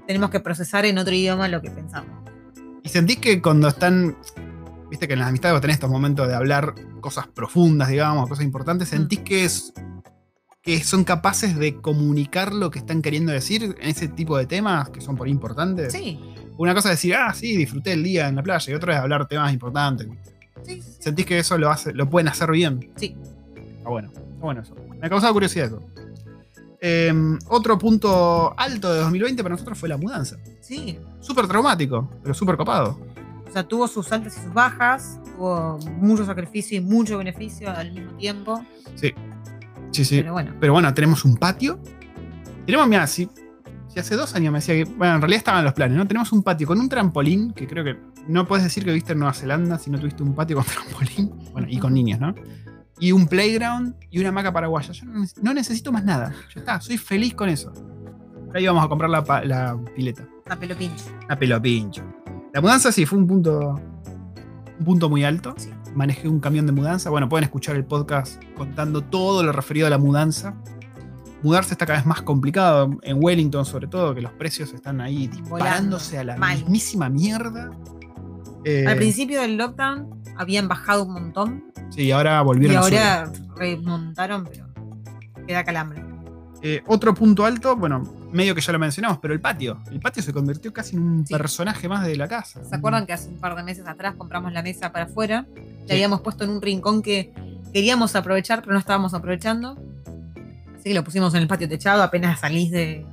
tenemos 0.06 0.30
que 0.30 0.40
procesar 0.40 0.84
en 0.86 0.96
otro 0.98 1.14
idioma 1.14 1.48
lo 1.48 1.60
que 1.60 1.70
pensamos. 1.70 2.10
Y 2.82 2.88
sentís 2.88 3.18
que 3.18 3.42
cuando 3.42 3.68
están. 3.68 4.16
Viste 4.90 5.06
que 5.06 5.14
en 5.14 5.20
las 5.20 5.28
amistades 5.28 5.54
vos 5.54 5.60
tenés 5.60 5.74
estos 5.74 5.90
momentos 5.90 6.26
de 6.26 6.34
hablar 6.34 6.74
cosas 7.00 7.26
profundas, 7.28 7.88
digamos, 7.88 8.28
cosas 8.28 8.44
importantes. 8.44 8.88
Mm. 8.88 8.90
¿Sentís 8.90 9.20
que 9.20 9.44
es. 9.44 9.72
que 10.62 10.82
son 10.82 11.04
capaces 11.04 11.56
de 11.56 11.80
comunicar 11.80 12.52
lo 12.52 12.70
que 12.70 12.80
están 12.80 13.00
queriendo 13.00 13.32
decir 13.32 13.76
en 13.80 13.88
ese 13.88 14.08
tipo 14.08 14.36
de 14.36 14.46
temas 14.46 14.90
que 14.90 15.00
son 15.00 15.16
por 15.16 15.28
importantes? 15.28 15.92
Sí, 15.92 16.20
Una 16.58 16.74
cosa 16.74 16.90
es 16.90 16.98
decir, 16.98 17.14
ah, 17.14 17.32
sí, 17.32 17.56
disfruté 17.56 17.92
el 17.92 18.02
día 18.02 18.28
en 18.28 18.36
la 18.36 18.42
playa, 18.42 18.70
y 18.70 18.74
otra 18.74 18.94
es 18.94 19.00
hablar 19.00 19.26
temas 19.28 19.52
importantes. 19.52 20.08
sí, 20.66 20.82
sí. 20.82 20.96
¿Sentís 20.98 21.24
que 21.24 21.38
eso 21.38 21.56
lo, 21.56 21.70
hace, 21.70 21.94
lo 21.94 22.10
pueden 22.10 22.28
hacer 22.28 22.50
bien? 22.50 22.90
Sí. 22.96 23.16
Está 23.78 23.88
bueno, 23.88 24.08
está 24.08 24.40
bueno 24.40 24.60
eso. 24.60 24.74
Me 25.00 25.06
ha 25.06 25.10
causado 25.10 25.32
curiosidad 25.32 25.66
eso. 25.66 25.82
Em, 26.82 27.38
otro 27.48 27.78
punto 27.78 28.54
alto 28.58 28.92
de 28.92 29.00
2020 29.00 29.42
para 29.42 29.52
nosotros 29.54 29.78
fue 29.78 29.88
la 29.88 29.98
mudanza. 29.98 30.36
Sí. 30.60 30.98
Súper 31.20 31.46
traumático, 31.46 32.08
pero 32.22 32.34
súper 32.34 32.56
copado. 32.56 32.98
O 33.50 33.52
sea, 33.52 33.64
tuvo 33.64 33.88
sus 33.88 34.10
altas 34.12 34.36
y 34.38 34.40
sus 34.42 34.54
bajas, 34.54 35.20
tuvo 35.36 35.78
mucho 35.98 36.24
sacrificio 36.24 36.78
y 36.78 36.80
mucho 36.80 37.18
beneficio 37.18 37.68
al 37.70 37.92
mismo 37.92 38.12
tiempo. 38.12 38.64
Sí. 38.94 39.12
Sí, 39.90 40.04
sí. 40.04 40.16
Pero 40.18 40.32
bueno, 40.32 40.54
Pero 40.60 40.72
bueno, 40.72 40.94
tenemos 40.94 41.24
un 41.24 41.36
patio. 41.36 41.80
Tenemos, 42.64 42.86
mira, 42.86 43.06
si, 43.08 43.28
si 43.88 43.98
hace 43.98 44.14
dos 44.14 44.34
años 44.36 44.52
me 44.52 44.58
decía 44.60 44.74
que. 44.76 44.84
Bueno, 44.84 45.16
en 45.16 45.20
realidad 45.20 45.38
estaban 45.38 45.64
los 45.64 45.72
planes, 45.74 45.96
¿no? 45.98 46.06
Tenemos 46.06 46.30
un 46.32 46.44
patio 46.44 46.66
con 46.68 46.78
un 46.78 46.88
trampolín, 46.88 47.52
que 47.52 47.66
creo 47.66 47.82
que 47.82 47.98
no 48.28 48.46
puedes 48.46 48.62
decir 48.62 48.84
que 48.84 48.92
viste 48.92 49.12
en 49.14 49.18
Nueva 49.18 49.34
Zelanda 49.34 49.78
si 49.78 49.90
no 49.90 49.98
tuviste 49.98 50.22
un 50.22 50.34
patio 50.34 50.56
con 50.56 50.64
trampolín. 50.72 51.32
Bueno, 51.52 51.66
y 51.68 51.78
con 51.78 51.92
niños, 51.92 52.20
¿no? 52.20 52.34
Y 53.00 53.10
un 53.12 53.26
playground 53.26 53.96
y 54.10 54.20
una 54.20 54.28
hamaca 54.28 54.52
paraguaya. 54.52 54.92
Yo 54.92 55.06
no, 55.06 55.20
neces- 55.24 55.42
no 55.42 55.52
necesito 55.54 55.90
más 55.90 56.04
nada. 56.04 56.32
Ya 56.54 56.60
está, 56.60 56.80
soy 56.80 56.98
feliz 56.98 57.34
con 57.34 57.48
eso. 57.48 57.72
Ahí 58.54 58.66
vamos 58.66 58.84
a 58.84 58.88
comprar 58.88 59.10
la, 59.10 59.24
la 59.44 59.76
pileta. 59.96 60.24
a 60.48 60.56
pelo 60.56 60.76
pincho. 60.76 61.04
Una 61.24 61.36
pelo 61.38 61.60
pincho. 61.62 62.02
La 62.52 62.60
mudanza 62.60 62.92
sí 62.92 63.06
fue 63.06 63.18
un 63.18 63.26
punto. 63.26 63.80
Un 64.78 64.84
punto 64.84 65.08
muy 65.10 65.24
alto. 65.24 65.54
Sí. 65.56 65.70
Manejé 65.94 66.28
un 66.28 66.40
camión 66.40 66.66
de 66.66 66.72
mudanza. 66.72 67.10
Bueno, 67.10 67.28
pueden 67.28 67.44
escuchar 67.44 67.76
el 67.76 67.84
podcast 67.84 68.42
contando 68.56 69.02
todo 69.02 69.42
lo 69.42 69.52
referido 69.52 69.86
a 69.86 69.90
la 69.90 69.98
mudanza. 69.98 70.54
Mudarse 71.42 71.72
está 71.74 71.86
cada 71.86 71.98
vez 71.98 72.06
más 72.06 72.22
complicado. 72.22 72.90
En 73.02 73.18
Wellington, 73.22 73.64
sobre 73.64 73.86
todo, 73.88 74.14
que 74.14 74.20
los 74.20 74.32
precios 74.32 74.72
están 74.72 75.00
ahí 75.00 75.26
disparándose 75.26 76.18
a 76.18 76.24
la 76.24 76.36
Mal. 76.36 76.58
mismísima 76.58 77.08
mierda. 77.08 77.70
Eh, 78.64 78.84
Al 78.86 78.96
principio 78.96 79.40
del 79.40 79.56
lockdown 79.56 80.08
habían 80.36 80.68
bajado 80.68 81.04
un 81.04 81.14
montón 81.14 81.64
Sí, 81.88 82.10
ahora 82.12 82.40
y 82.40 82.44
volvieron 82.44 82.76
a 82.76 82.82
subir. 82.82 82.98
ahora 82.98 83.32
remontaron, 83.56 84.44
pero 84.44 84.66
queda 85.46 85.64
calambre. 85.64 86.04
Eh, 86.62 86.82
otro 86.86 87.14
punto 87.14 87.44
alto, 87.46 87.74
bueno, 87.76 88.02
medio 88.32 88.54
que 88.54 88.60
ya 88.60 88.72
lo 88.72 88.78
mencionamos, 88.78 89.18
pero 89.20 89.34
el 89.34 89.40
patio. 89.40 89.82
El 89.90 90.00
patio 90.00 90.22
se 90.22 90.32
convirtió 90.32 90.72
casi 90.72 90.96
en 90.96 91.02
un 91.02 91.26
Sí. 91.26 91.34
personaje 91.34 91.88
más 91.88 92.04
de 92.06 92.16
la 92.16 92.28
casa. 92.28 92.62
¿Se 92.64 92.74
acuerdan 92.76 93.06
que 93.06 93.12
hace 93.12 93.28
un 93.28 93.38
par 93.38 93.56
de 93.56 93.62
meses 93.62 93.86
atrás 93.86 94.14
compramos 94.16 94.52
la 94.52 94.62
mesa 94.62 94.92
para 94.92 95.04
afuera? 95.06 95.46
Sí. 95.54 95.62
La 95.88 95.94
habíamos 95.94 96.20
puesto 96.20 96.44
en 96.44 96.50
un 96.50 96.62
rincón 96.62 97.02
que 97.02 97.32
queríamos 97.72 98.14
aprovechar, 98.16 98.60
pero 98.62 98.72
no 98.72 98.78
estábamos 98.78 99.14
aprovechando. 99.14 99.76
Así 100.74 100.84
que 100.84 100.94
lo 100.94 101.04
pusimos 101.04 101.34
en 101.34 101.42
el 101.42 101.48
patio 101.48 101.68
techado 101.68 102.02
apenas 102.02 102.40
salís 102.40 102.70
de, 102.70 103.04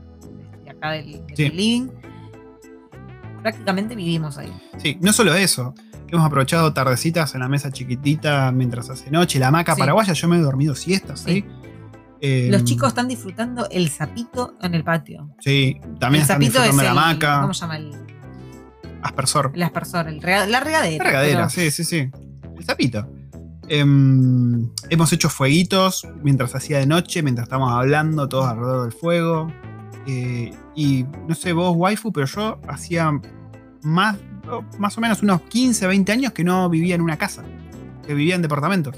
de 0.64 0.70
acá 0.70 0.92
del, 0.92 1.26
del 1.28 1.36
Sí. 1.36 1.50
living. 1.50 1.90
Prácticamente 3.42 3.96
vivimos 3.96 4.38
ahí. 4.38 4.52
Sí, 4.78 4.98
no 5.02 5.14
solo 5.14 5.34
eso. 5.36 5.74
Hemos 6.10 6.26
aprovechado 6.26 6.72
tardecitas 6.74 7.34
en 7.36 7.42
la 7.42 7.50
mesa 7.50 7.70
chiquitita 7.72 8.52
mientras 8.52 8.90
hace 8.90 9.12
noche. 9.12 9.40
La 9.40 9.50
hamaca 9.50 9.76
paraguaya, 9.76 10.14
yo 10.14 10.28
me 10.30 10.38
he 10.38 10.40
dormido 10.40 10.74
siestas, 10.76 11.20
¿sí? 11.22 11.46
Eh, 12.22 12.50
Los 12.52 12.64
chicos 12.64 12.90
están 12.90 13.08
disfrutando 13.08 13.68
el 13.70 13.90
sapito 13.90 14.56
en 14.62 14.74
el 14.76 14.84
patio. 14.84 15.30
Sí, 15.40 15.78
también 16.00 16.16
el 16.16 16.22
están 16.22 16.42
es 16.42 16.50
disfrutando 16.50 16.82
de 16.84 16.88
el, 16.90 16.96
la 16.96 17.02
hamaca. 17.02 17.42
¿Cómo 17.42 17.54
se 17.54 17.62
llama? 17.62 17.78
El, 17.78 17.92
Aspersor. 19.02 19.52
el 19.54 19.64
aspersor, 19.64 20.08
el 20.08 20.22
rega- 20.22 20.48
la 20.48 20.60
regadera. 20.60 21.04
La 21.04 21.10
regadera, 21.10 21.38
pero- 21.48 21.50
sí, 21.50 21.72
sí, 21.72 21.84
sí. 21.84 22.10
El 22.58 22.66
sapito. 22.66 23.08
Em, 23.70 24.70
hemos 24.90 25.12
hecho 25.14 25.30
fueguitos 25.30 26.08
mientras 26.24 26.56
hacía 26.56 26.80
de 26.80 26.88
noche, 26.88 27.22
mientras 27.22 27.46
estábamos 27.48 27.74
hablando 27.74 28.28
todos 28.30 28.46
alrededor 28.46 28.84
del 28.84 28.94
fuego. 29.00 29.52
Eh, 30.08 30.54
y 30.76 31.06
no 31.28 31.36
sé 31.36 31.54
vos, 31.54 31.74
waifu, 31.76 32.12
pero 32.14 32.26
yo 32.28 32.60
hacía 32.68 33.12
más, 33.84 34.18
más 34.80 34.98
o 34.98 35.02
menos 35.02 35.22
unos 35.22 35.42
15, 35.42 35.86
20 35.86 36.12
años 36.14 36.32
que 36.32 36.44
no 36.46 36.70
vivía 36.70 36.96
en 36.96 37.02
una 37.02 37.18
casa, 37.18 37.44
que 38.06 38.14
vivía 38.14 38.36
en 38.36 38.42
departamentos. 38.42 38.96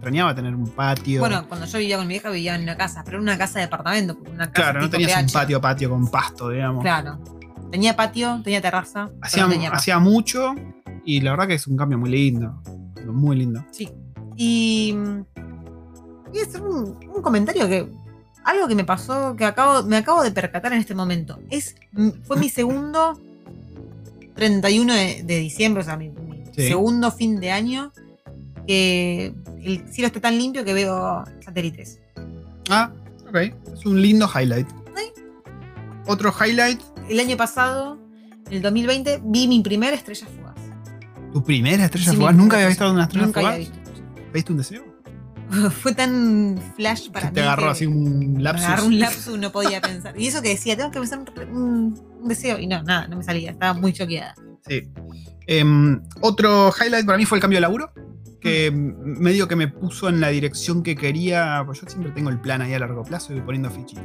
Extrañaba 0.00 0.34
tener 0.34 0.54
un 0.54 0.66
patio. 0.70 1.20
Bueno, 1.20 1.46
cuando 1.46 1.66
yo 1.66 1.78
vivía 1.78 1.98
con 1.98 2.06
mi 2.06 2.14
vieja 2.14 2.30
vivía 2.30 2.54
en 2.54 2.62
una 2.62 2.74
casa, 2.74 3.02
pero 3.04 3.18
en 3.18 3.24
una 3.24 3.36
casa 3.36 3.58
de 3.58 3.66
departamento. 3.66 4.14
porque 4.16 4.30
Una 4.30 4.50
casa 4.50 4.70
claro, 4.70 4.80
no 4.80 4.88
tenías 4.88 5.22
un 5.22 5.28
patio 5.30 5.60
patio 5.60 5.90
con 5.90 6.10
pasto, 6.10 6.48
digamos. 6.48 6.82
Claro. 6.82 7.18
Tenía 7.70 7.94
patio, 7.94 8.40
tenía 8.42 8.62
terraza. 8.62 9.10
Hacía, 9.20 9.44
no 9.44 9.50
tenía 9.50 9.70
hacía 9.70 9.98
mucho 9.98 10.54
y 11.04 11.20
la 11.20 11.32
verdad 11.32 11.48
que 11.48 11.54
es 11.54 11.66
un 11.66 11.76
cambio 11.76 11.98
muy 11.98 12.08
lindo. 12.08 12.62
Muy 13.06 13.36
lindo. 13.36 13.62
Sí. 13.72 13.90
Y. 14.36 14.96
a 14.96 16.42
hacer 16.48 16.62
un, 16.62 16.98
un 17.14 17.20
comentario 17.22 17.68
que. 17.68 17.86
Algo 18.42 18.66
que 18.68 18.74
me 18.74 18.84
pasó, 18.84 19.36
que 19.36 19.44
acabo, 19.44 19.82
me 19.82 19.98
acabo 19.98 20.22
de 20.22 20.30
percatar 20.30 20.72
en 20.72 20.78
este 20.78 20.94
momento. 20.94 21.38
Es, 21.50 21.76
fue 22.24 22.38
mi 22.38 22.48
segundo 22.48 23.20
31 24.34 24.94
de, 24.94 25.22
de 25.24 25.38
diciembre, 25.40 25.82
o 25.82 25.84
sea, 25.84 25.98
mi, 25.98 26.08
mi 26.08 26.40
Sí. 26.54 26.68
segundo 26.68 27.12
fin 27.12 27.38
de 27.38 27.52
año, 27.52 27.92
que 28.66 29.34
el 29.64 29.88
cielo 29.92 30.06
está 30.08 30.20
tan 30.20 30.36
limpio 30.38 30.64
que 30.64 30.72
veo 30.74 31.24
satélites. 31.44 32.00
Ah, 32.70 32.92
ok. 33.28 33.36
Es 33.74 33.86
un 33.86 34.00
lindo 34.00 34.28
highlight. 34.34 34.68
Sí. 34.68 35.22
Otro 36.06 36.32
highlight, 36.44 36.80
El 37.08 37.20
año 37.20 37.36
pasado, 37.36 37.98
en 38.46 38.52
el 38.54 38.62
2020, 38.62 39.20
vi 39.24 39.46
mi 39.48 39.60
primera 39.62 39.94
estrella 39.96 40.26
fugaz. 40.36 40.56
tu 41.32 41.42
primera 41.44 41.84
estrella 41.84 42.10
Sí, 42.10 42.16
fugaz. 42.16 42.34
¿Nunca 42.34 42.56
había 42.56 42.68
visto 42.68 42.90
una 42.90 43.02
estrella 43.04 43.26
Nunca 43.26 43.40
fugaz? 43.40 43.54
había 43.54 43.68
visto 43.68 43.78
estrella 43.90 44.30
¿Viste 44.32 44.52
un 44.52 44.58
deseo? 44.58 44.84
Fue 45.82 45.92
tan 45.94 46.60
flash 46.76 47.10
para 47.10 47.26
mí. 47.28 47.34
te 47.34 47.40
agarró 47.42 47.64
que 47.64 47.70
así 47.70 47.86
un 47.86 48.34
me 48.34 48.40
lapsus. 48.42 48.66
agarró 48.66 48.86
un 48.86 48.98
lapsus, 49.00 49.38
no 49.38 49.50
podía 49.50 49.80
pensar. 49.80 50.18
Y 50.18 50.28
eso 50.28 50.40
que 50.42 50.50
decía, 50.50 50.76
tengo 50.76 50.90
que 50.92 51.00
pensar 51.00 51.18
un, 51.18 51.56
un- 51.56 52.00
un 52.22 52.28
deseo. 52.28 52.58
Y 52.58 52.66
no, 52.68 52.82
nada, 52.84 53.08
no 53.08 53.16
me 53.16 53.24
salía. 53.24 53.50
Estaba 53.50 53.74
muy 53.74 53.92
choqueada. 53.92 54.34
Sí. 54.68 54.82
Em, 55.48 56.00
otro 56.20 56.70
highlight 56.80 57.04
para 57.04 57.18
mí 57.18 57.24
fue 57.24 57.38
el 57.38 57.42
cambio 57.42 57.56
de 57.56 57.62
laburo. 57.62 57.92
Que 58.40 58.70
medio 58.72 59.46
que 59.48 59.56
me 59.56 59.68
puso 59.68 60.08
en 60.08 60.20
la 60.20 60.28
dirección 60.28 60.82
que 60.82 60.96
quería. 60.96 61.62
Pues 61.66 61.80
yo 61.80 61.88
siempre 61.88 62.10
tengo 62.12 62.30
el 62.30 62.40
plan 62.40 62.62
ahí 62.62 62.72
a 62.72 62.78
largo 62.78 63.02
plazo 63.02 63.32
y 63.32 63.36
voy 63.36 63.44
poniendo 63.44 63.70
fichitas. 63.70 64.04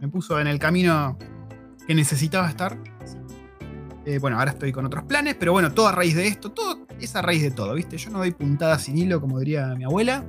Me 0.00 0.08
puso 0.08 0.40
en 0.40 0.46
el 0.46 0.58
camino 0.58 1.18
que 1.86 1.94
necesitaba 1.94 2.48
estar. 2.48 2.78
Eh, 4.06 4.18
bueno, 4.18 4.38
ahora 4.38 4.50
estoy 4.50 4.70
con 4.70 4.84
otros 4.84 5.04
planes, 5.04 5.34
pero 5.38 5.52
bueno, 5.52 5.72
todo 5.72 5.88
a 5.88 5.92
raíz 5.92 6.14
de 6.14 6.26
esto, 6.26 6.52
todo 6.52 6.86
es 7.00 7.16
a 7.16 7.22
raíz 7.22 7.42
de 7.42 7.50
todo, 7.50 7.72
¿viste? 7.74 7.96
Yo 7.96 8.10
no 8.10 8.18
doy 8.18 8.32
puntadas 8.32 8.82
sin 8.82 8.98
hilo, 8.98 9.20
como 9.20 9.38
diría 9.38 9.74
mi 9.76 9.84
abuela. 9.84 10.24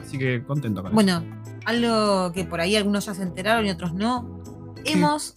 Así 0.00 0.18
que 0.18 0.42
contento 0.42 0.82
con 0.82 0.90
eso. 0.90 0.94
Bueno, 0.94 1.22
algo 1.66 2.32
que 2.32 2.44
por 2.44 2.60
ahí 2.60 2.76
algunos 2.76 3.06
ya 3.06 3.14
se 3.14 3.22
enteraron 3.22 3.66
y 3.66 3.70
otros 3.70 3.92
no. 3.94 4.42
Hemos. 4.84 5.34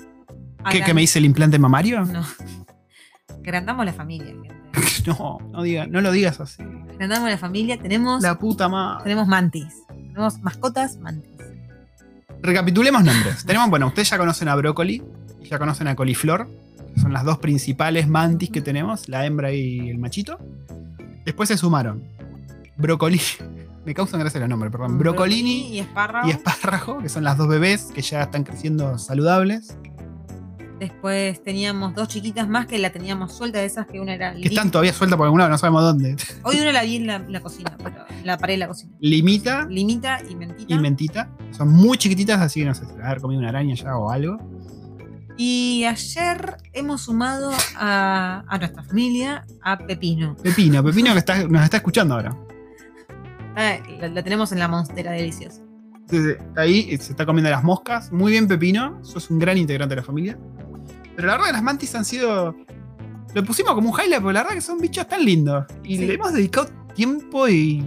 ¿Qué, 0.72 0.82
que 0.82 0.94
me 0.94 1.04
hice 1.04 1.20
el 1.20 1.26
implante 1.26 1.60
mamario? 1.60 2.06
No. 2.06 2.24
Agrandamos 3.28 3.86
la 3.86 3.94
familia, 3.94 4.28
gente. 4.28 4.63
No, 5.08 5.38
no, 5.52 5.64
diga, 5.64 5.86
no 5.86 6.00
lo 6.02 6.12
digas 6.12 6.40
así. 6.40 6.64
Agrandamos 6.94 7.30
la 7.30 7.38
familia. 7.38 7.78
Tenemos, 7.80 8.22
La 8.24 8.40
puta 8.40 8.70
madre. 8.70 9.04
tenemos 9.04 9.28
mantis. 9.28 9.74
Tenemos 9.88 10.40
mascotas 10.40 10.98
mantis. 10.98 11.30
Recapitulemos 12.42 13.04
nombres. 13.04 13.44
Tenemos, 13.46 13.70
bueno, 13.70 13.88
ustedes 13.88 14.10
ya 14.10 14.18
conocen 14.18 14.48
a 14.48 14.56
Brócoli 14.56 15.02
y 15.42 15.48
ya 15.48 15.60
conocen 15.60 15.88
a 15.88 15.96
Coliflor, 15.96 16.48
que 16.94 17.02
son 17.02 17.14
las 17.14 17.24
dos 17.24 17.38
principales 17.40 18.08
mantis 18.08 18.50
que 18.50 18.62
tenemos, 18.62 19.08
la 19.10 19.26
hembra 19.26 19.52
y 19.52 19.90
el 19.90 19.98
machito. 19.98 20.40
Después 21.26 21.50
se 21.50 21.58
sumaron 21.58 22.04
Brócoli, 22.78 23.22
me 23.86 23.94
causan 23.94 24.20
gracia 24.20 24.40
los 24.40 24.50
nombres, 24.50 24.72
perdón. 24.72 24.98
Brocolini 24.98 25.68
y 25.74 25.80
espárrago. 25.80 26.28
y 26.28 26.32
Espárrago, 26.32 27.00
que 27.00 27.10
son 27.10 27.24
las 27.24 27.38
dos 27.38 27.48
bebés 27.48 27.92
que 27.94 28.02
ya 28.02 28.24
están 28.24 28.44
creciendo 28.44 28.98
saludables, 28.98 29.78
Después 30.84 31.42
teníamos 31.44 31.96
dos 31.96 32.10
chiquitas 32.10 32.48
más 32.50 32.66
que 32.66 32.78
la 32.78 32.92
teníamos 32.92 33.34
suelta 33.34 33.60
de 33.60 33.66
esas 33.66 33.88
que 33.88 34.00
una 34.02 34.14
era 34.16 34.34
que 34.34 34.50
están 34.50 34.70
todavía 34.70 34.92
sueltas 34.92 35.16
por 35.18 35.26
algún 35.26 35.40
lado, 35.40 35.50
no 35.50 35.58
sabemos 35.58 35.82
dónde. 35.84 36.16
Hoy 36.44 36.60
una 36.60 36.74
la 36.74 36.84
vi 36.84 36.98
en 36.98 37.08
la, 37.08 37.20
la 37.30 37.40
cocina, 37.40 37.76
pero 37.82 38.04
en 38.10 38.26
la 38.28 38.38
pared 38.38 38.56
de 38.56 38.58
la 38.60 38.68
cocina. 38.68 38.94
Limita 39.00 39.66
Limita 39.70 40.20
y 40.30 40.36
mentita. 40.36 40.74
y 40.74 40.78
Mentita. 40.80 41.30
Son 41.52 41.70
muy 41.72 41.98
chiquititas, 41.98 42.42
así 42.42 42.60
que 42.60 42.66
no 42.66 42.76
sé, 42.76 42.84
a 43.02 43.06
haber 43.08 43.22
comido 43.22 43.40
una 43.40 43.50
araña 43.50 43.76
ya 43.76 43.96
o 43.98 44.10
algo. 44.12 44.38
Y 45.38 45.84
ayer 45.86 46.58
hemos 46.74 47.02
sumado 47.02 47.52
a, 47.78 48.44
a 48.48 48.58
nuestra 48.60 48.84
familia 48.84 49.46
a 49.64 49.78
Pepino. 49.78 50.36
Pepino, 50.38 50.84
Pepino 50.84 51.14
que 51.14 51.20
está- 51.20 51.48
nos 51.48 51.64
está 51.64 51.78
escuchando 51.78 52.16
ahora. 52.16 52.38
Ah, 53.56 53.78
la, 54.00 54.08
la 54.10 54.24
tenemos 54.24 54.52
en 54.52 54.60
la 54.60 54.68
monstera 54.68 55.12
deliciosa. 55.12 55.62
Sí, 56.10 56.18
sí, 56.18 56.30
está 56.38 56.62
ahí 56.62 56.98
se 56.98 57.12
está 57.14 57.26
comiendo 57.26 57.50
las 57.50 57.64
moscas. 57.64 58.12
Muy 58.12 58.32
bien, 58.34 58.48
Pepino. 58.48 59.00
Sos 59.04 59.30
un 59.32 59.40
gran 59.40 59.58
integrante 59.58 59.96
de 59.96 60.02
la 60.02 60.06
familia. 60.06 60.38
Pero 61.16 61.28
la 61.28 61.34
verdad 61.34 61.48
que 61.48 61.54
las 61.54 61.64
mantis 61.64 61.96
han 61.96 62.06
sido. 62.06 62.56
Lo 63.34 63.44
pusimos 63.44 63.74
como 63.74 63.90
un 63.92 64.00
highlight, 64.00 64.22
porque 64.22 64.34
la 64.34 64.42
verdad 64.44 64.56
que 64.56 64.62
son 64.62 64.80
bichos 64.80 65.08
tan 65.08 65.24
lindos. 65.26 65.66
Y 65.84 65.98
Sí. 65.98 66.06
le 66.06 66.14
hemos 66.16 66.34
dedicado 66.34 66.70
tiempo 66.96 67.48
y 67.50 67.84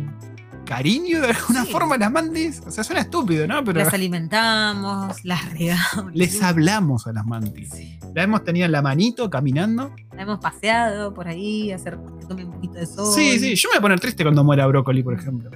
cariño 0.65 1.21
de 1.21 1.29
alguna 1.29 1.65
Sí. 1.65 1.71
forma 1.73 1.95
a 1.95 1.99
las 1.99 2.11
mantis. 2.11 2.61
O 2.67 2.71
sea, 2.73 2.83
suena 2.83 3.03
estúpido, 3.03 3.47
¿no? 3.47 3.63
Pero 3.65 3.79
Las 3.79 3.95
alimentamos, 3.95 5.25
las 5.25 5.53
regamos. 5.53 6.13
les 6.15 6.43
hablamos 6.43 7.07
a 7.07 7.13
las 7.13 7.25
mantis. 7.25 7.71
Sí. 7.73 7.99
La 8.15 8.23
hemos 8.25 8.43
tenido 8.45 8.67
en 8.67 8.73
la 8.73 8.83
manito 8.83 9.29
caminando. 9.31 9.95
La 10.17 10.23
hemos 10.23 10.39
paseado 10.41 11.15
por 11.15 11.29
ahí, 11.29 11.71
hacer 11.71 11.99
que 12.19 12.27
tome 12.27 12.45
un 12.45 12.53
poquito 12.53 12.75
de 12.75 12.87
sol. 12.87 13.15
Sí, 13.15 13.39
sí, 13.39 13.55
yo 13.55 13.69
me 13.69 13.75
voy 13.75 13.79
a 13.79 13.83
poner 13.83 14.01
triste 14.01 14.25
cuando 14.25 14.43
muera 14.43 14.67
Brócoli, 14.67 15.03
por 15.03 15.15
ejemplo. 15.15 15.51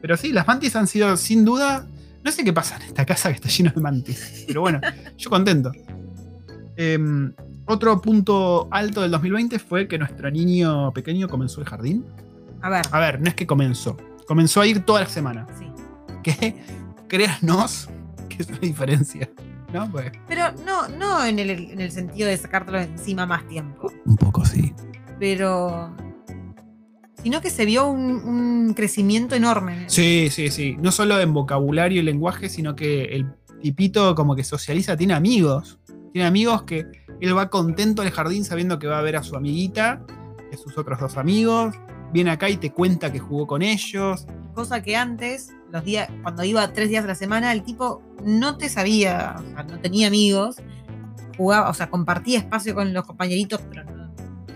Pero 0.00 0.16
sí, 0.16 0.32
las 0.32 0.46
mantis 0.48 0.74
han 0.74 0.86
sido, 0.88 1.16
sin 1.16 1.44
duda. 1.44 1.86
No 2.24 2.32
sé 2.32 2.42
qué 2.44 2.52
pasa 2.52 2.76
en 2.76 2.82
esta 2.82 3.04
casa 3.04 3.28
que 3.28 3.36
está 3.36 3.48
lleno 3.48 3.70
de 3.74 3.80
mantis. 3.80 4.44
Pero 4.48 4.62
bueno, 4.62 4.80
yo 5.16 5.30
contento. 5.30 5.70
Em, 6.76 7.32
otro 7.66 8.00
punto 8.00 8.68
alto 8.70 9.02
del 9.02 9.10
2020 9.10 9.58
fue 9.58 9.86
que 9.88 9.98
nuestro 9.98 10.30
niño 10.30 10.92
pequeño 10.92 11.28
comenzó 11.28 11.60
el 11.60 11.66
jardín. 11.68 12.04
A 12.60 12.70
ver, 12.70 12.82
A 12.90 13.00
ver, 13.00 13.20
no 13.20 13.28
es 13.28 13.34
que 13.34 13.46
comenzó. 13.46 13.96
Comenzó 14.26 14.60
a 14.60 14.66
ir 14.66 14.80
toda 14.84 15.00
la 15.00 15.08
semana. 15.08 15.46
sí. 15.58 15.66
Que, 16.22 16.54
créanos, 17.08 17.88
que 18.28 18.42
es 18.44 18.48
una 18.48 18.58
diferencia. 18.60 19.28
¿No? 19.72 19.90
Pues, 19.90 20.12
Pero 20.28 20.52
no, 20.64 20.86
no 20.88 21.24
en 21.24 21.38
el, 21.40 21.50
en 21.50 21.80
el 21.80 21.90
sentido 21.90 22.28
de 22.28 22.36
sacártelo 22.36 22.78
encima 22.78 23.26
más 23.26 23.46
tiempo. 23.48 23.90
un 24.04 24.16
poco 24.16 24.44
sí. 24.44 24.72
Pero. 25.18 25.94
Sino 27.22 27.40
que 27.40 27.50
se 27.50 27.64
vio 27.64 27.86
un, 27.88 28.16
un 28.24 28.74
crecimiento 28.74 29.34
enorme. 29.34 29.84
Sí, 29.88 30.28
sí, 30.30 30.50
sí. 30.50 30.76
No 30.80 30.90
solo 30.92 31.20
en 31.20 31.32
vocabulario 31.32 32.00
y 32.00 32.04
lenguaje, 32.04 32.48
sino 32.48 32.74
que 32.76 33.04
el 33.04 33.26
tipito 33.60 34.14
como 34.14 34.34
que 34.36 34.44
socializa, 34.44 34.96
tiene 34.96 35.14
amigos. 35.14 35.78
Tiene 36.12 36.26
amigos 36.28 36.62
que 36.64 36.86
él 37.20 37.36
va 37.36 37.48
contento 37.48 38.02
al 38.02 38.10
jardín 38.10 38.44
sabiendo 38.44 38.78
que 38.78 38.86
va 38.86 38.98
a 38.98 39.02
ver 39.02 39.16
a 39.16 39.22
su 39.22 39.36
amiguita, 39.36 40.04
a 40.52 40.56
sus 40.56 40.76
otros 40.76 41.00
dos 41.00 41.16
amigos. 41.16 41.74
Viene 42.12 42.30
acá 42.30 42.50
y 42.50 42.58
te 42.58 42.70
cuenta 42.70 43.10
que 43.10 43.18
jugó 43.18 43.46
con 43.46 43.62
ellos. 43.62 44.26
Cosa 44.54 44.82
que 44.82 44.96
antes, 44.96 45.54
los 45.70 45.82
días, 45.82 46.10
cuando 46.22 46.44
iba 46.44 46.70
tres 46.74 46.90
días 46.90 47.04
a 47.04 47.06
la 47.06 47.14
semana, 47.14 47.52
el 47.52 47.62
tipo 47.62 48.02
no 48.22 48.58
te 48.58 48.68
sabía, 48.68 49.36
o 49.38 49.42
sea, 49.42 49.62
no 49.62 49.80
tenía 49.80 50.08
amigos, 50.08 50.56
jugaba, 51.38 51.70
o 51.70 51.74
sea, 51.74 51.88
compartía 51.88 52.38
espacio 52.38 52.74
con 52.74 52.92
los 52.92 53.04
compañeritos, 53.04 53.62
pero 53.70 53.84
no, 53.84 54.08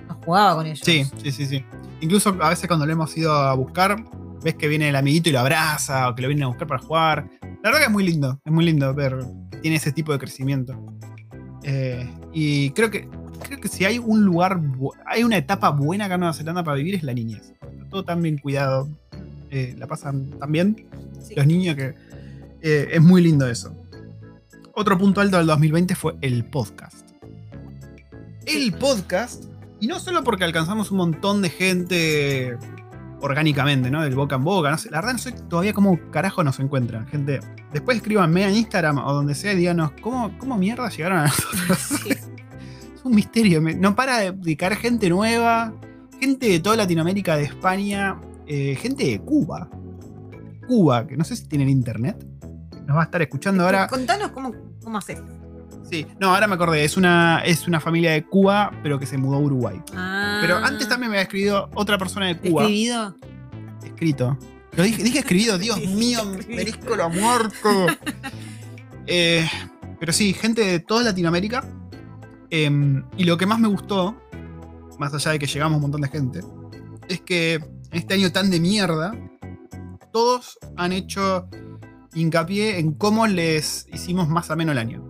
no 0.08 0.20
jugaba 0.22 0.56
con 0.56 0.66
ellos. 0.66 0.80
Sí, 0.82 1.04
sí, 1.22 1.32
sí, 1.32 1.46
sí. 1.46 1.64
Incluso 2.02 2.36
a 2.42 2.50
veces 2.50 2.68
cuando 2.68 2.84
lo 2.84 2.92
hemos 2.92 3.16
ido 3.16 3.32
a 3.32 3.54
buscar, 3.54 3.96
ves 4.42 4.54
que 4.56 4.68
viene 4.68 4.90
el 4.90 4.96
amiguito 4.96 5.30
y 5.30 5.32
lo 5.32 5.40
abraza, 5.40 6.10
o 6.10 6.14
que 6.14 6.22
lo 6.22 6.28
vienen 6.28 6.44
a 6.44 6.48
buscar 6.48 6.68
para 6.68 6.82
jugar. 6.82 7.30
La 7.62 7.70
verdad 7.70 7.78
que 7.78 7.86
es 7.86 7.90
muy 7.90 8.04
lindo, 8.04 8.38
es 8.44 8.52
muy 8.52 8.66
lindo 8.66 8.92
ver 8.92 9.16
que 9.50 9.58
tiene 9.58 9.76
ese 9.76 9.92
tipo 9.92 10.12
de 10.12 10.18
crecimiento. 10.18 10.78
Eh, 11.68 12.08
y 12.32 12.70
creo 12.70 12.90
que, 12.92 13.08
creo 13.42 13.60
que 13.60 13.66
si 13.68 13.84
hay 13.84 13.98
un 13.98 14.24
lugar, 14.24 14.60
hay 15.04 15.24
una 15.24 15.36
etapa 15.36 15.70
buena 15.70 16.04
acá 16.04 16.14
en 16.14 16.20
Nueva 16.20 16.32
Zelanda 16.32 16.62
para 16.62 16.76
vivir 16.76 16.94
es 16.94 17.02
la 17.02 17.12
niñez. 17.12 17.52
Todo 17.90 18.04
tan 18.04 18.22
bien 18.22 18.38
cuidado, 18.38 18.88
eh, 19.50 19.74
la 19.76 19.86
pasan 19.88 20.30
tan 20.38 20.52
bien 20.52 20.86
Sí. 21.22 21.34
los 21.34 21.44
niños 21.46 21.74
que 21.74 21.94
eh, 22.62 22.88
es 22.92 23.02
muy 23.02 23.20
lindo 23.20 23.48
eso. 23.48 23.74
Otro 24.74 24.96
punto 24.96 25.20
alto 25.20 25.38
del 25.38 25.46
2020 25.46 25.94
fue 25.96 26.14
el 26.20 26.44
podcast. 26.44 27.08
El 28.46 28.72
podcast, 28.74 29.44
y 29.80 29.88
no 29.88 29.98
solo 29.98 30.22
porque 30.22 30.44
alcanzamos 30.44 30.92
un 30.92 30.98
montón 30.98 31.42
de 31.42 31.50
gente 31.50 32.56
orgánicamente, 33.20 33.90
¿no? 33.90 34.02
Del 34.02 34.14
boca 34.14 34.36
en 34.36 34.44
boca, 34.44 34.70
no 34.70 34.78
sé, 34.78 34.90
la 34.90 34.98
verdad 34.98 35.12
no 35.12 35.18
sé 35.18 35.32
todavía 35.32 35.72
cómo 35.72 35.98
carajo 36.10 36.44
nos 36.44 36.60
encuentran, 36.60 37.06
gente. 37.06 37.40
Después 37.72 37.98
escríbanme 37.98 38.44
en 38.44 38.54
Instagram 38.54 38.98
o 38.98 39.12
donde 39.12 39.34
sea 39.34 39.52
y 39.52 39.56
díganos 39.56 39.92
cómo, 40.00 40.36
cómo 40.38 40.56
mierda 40.56 40.88
llegaron 40.88 41.18
a 41.18 41.22
nosotros. 41.24 41.78
Sí. 42.02 42.10
es 42.10 43.04
un 43.04 43.14
misterio, 43.14 43.60
no 43.60 43.94
para 43.94 44.18
de, 44.18 44.32
de 44.32 44.56
caer 44.56 44.76
gente 44.76 45.08
nueva, 45.08 45.72
gente 46.20 46.48
de 46.48 46.60
toda 46.60 46.76
Latinoamérica, 46.76 47.36
de 47.36 47.44
España, 47.44 48.20
eh, 48.46 48.76
gente 48.76 49.04
de 49.04 49.20
Cuba. 49.20 49.68
Cuba, 50.66 51.06
que 51.06 51.16
no 51.16 51.24
sé 51.24 51.36
si 51.36 51.46
tienen 51.46 51.68
internet. 51.68 52.24
Nos 52.86 52.96
va 52.96 53.02
a 53.02 53.04
estar 53.04 53.22
escuchando 53.22 53.64
ahora. 53.64 53.86
Contanos 53.88 54.30
cómo, 54.30 54.52
cómo 54.82 54.98
haces. 54.98 55.20
Sí, 55.90 56.06
no, 56.18 56.34
ahora 56.34 56.46
me 56.46 56.54
acordé, 56.54 56.84
es 56.84 56.96
una, 56.96 57.42
es 57.44 57.68
una 57.68 57.80
familia 57.80 58.12
de 58.12 58.24
Cuba, 58.24 58.72
pero 58.82 58.98
que 58.98 59.06
se 59.06 59.18
mudó 59.18 59.36
a 59.36 59.40
Uruguay. 59.40 59.80
Ah, 59.94 60.38
Pero 60.40 60.56
antes 60.56 60.88
también 60.88 61.10
me 61.10 61.16
había 61.16 61.22
escrito 61.22 61.70
otra 61.74 61.96
persona 61.96 62.26
de 62.26 62.38
Cuba. 62.38 62.62
¿Escribido? 62.62 63.16
Escrito. 63.84 64.38
Lo 64.76 64.82
dije, 64.82 65.02
dije 65.02 65.20
escribido, 65.20 65.58
Dios 65.58 65.78
mío, 65.86 66.20
merezco 66.48 66.96
la 66.96 67.08
muerte. 67.08 67.56
Eh, 69.06 69.48
pero 70.00 70.12
sí, 70.12 70.34
gente 70.34 70.62
de 70.64 70.80
toda 70.80 71.04
Latinoamérica. 71.04 71.64
Em, 72.50 73.04
y 73.16 73.24
lo 73.24 73.36
que 73.36 73.46
más 73.46 73.58
me 73.58 73.68
gustó, 73.68 74.20
más 74.98 75.14
allá 75.14 75.32
de 75.32 75.38
que 75.38 75.46
llegamos 75.46 75.76
un 75.76 75.82
montón 75.82 76.00
de 76.00 76.08
gente, 76.08 76.40
es 77.08 77.20
que 77.20 77.54
en 77.54 77.62
este 77.92 78.14
año 78.14 78.32
tan 78.32 78.50
de 78.50 78.58
mierda, 78.58 79.12
todos 80.12 80.58
han 80.76 80.92
hecho 80.92 81.48
hincapié 82.14 82.78
en 82.78 82.94
cómo 82.94 83.26
les 83.26 83.86
hicimos 83.92 84.28
más 84.28 84.50
ameno 84.50 84.72
el 84.72 84.78
año. 84.78 85.05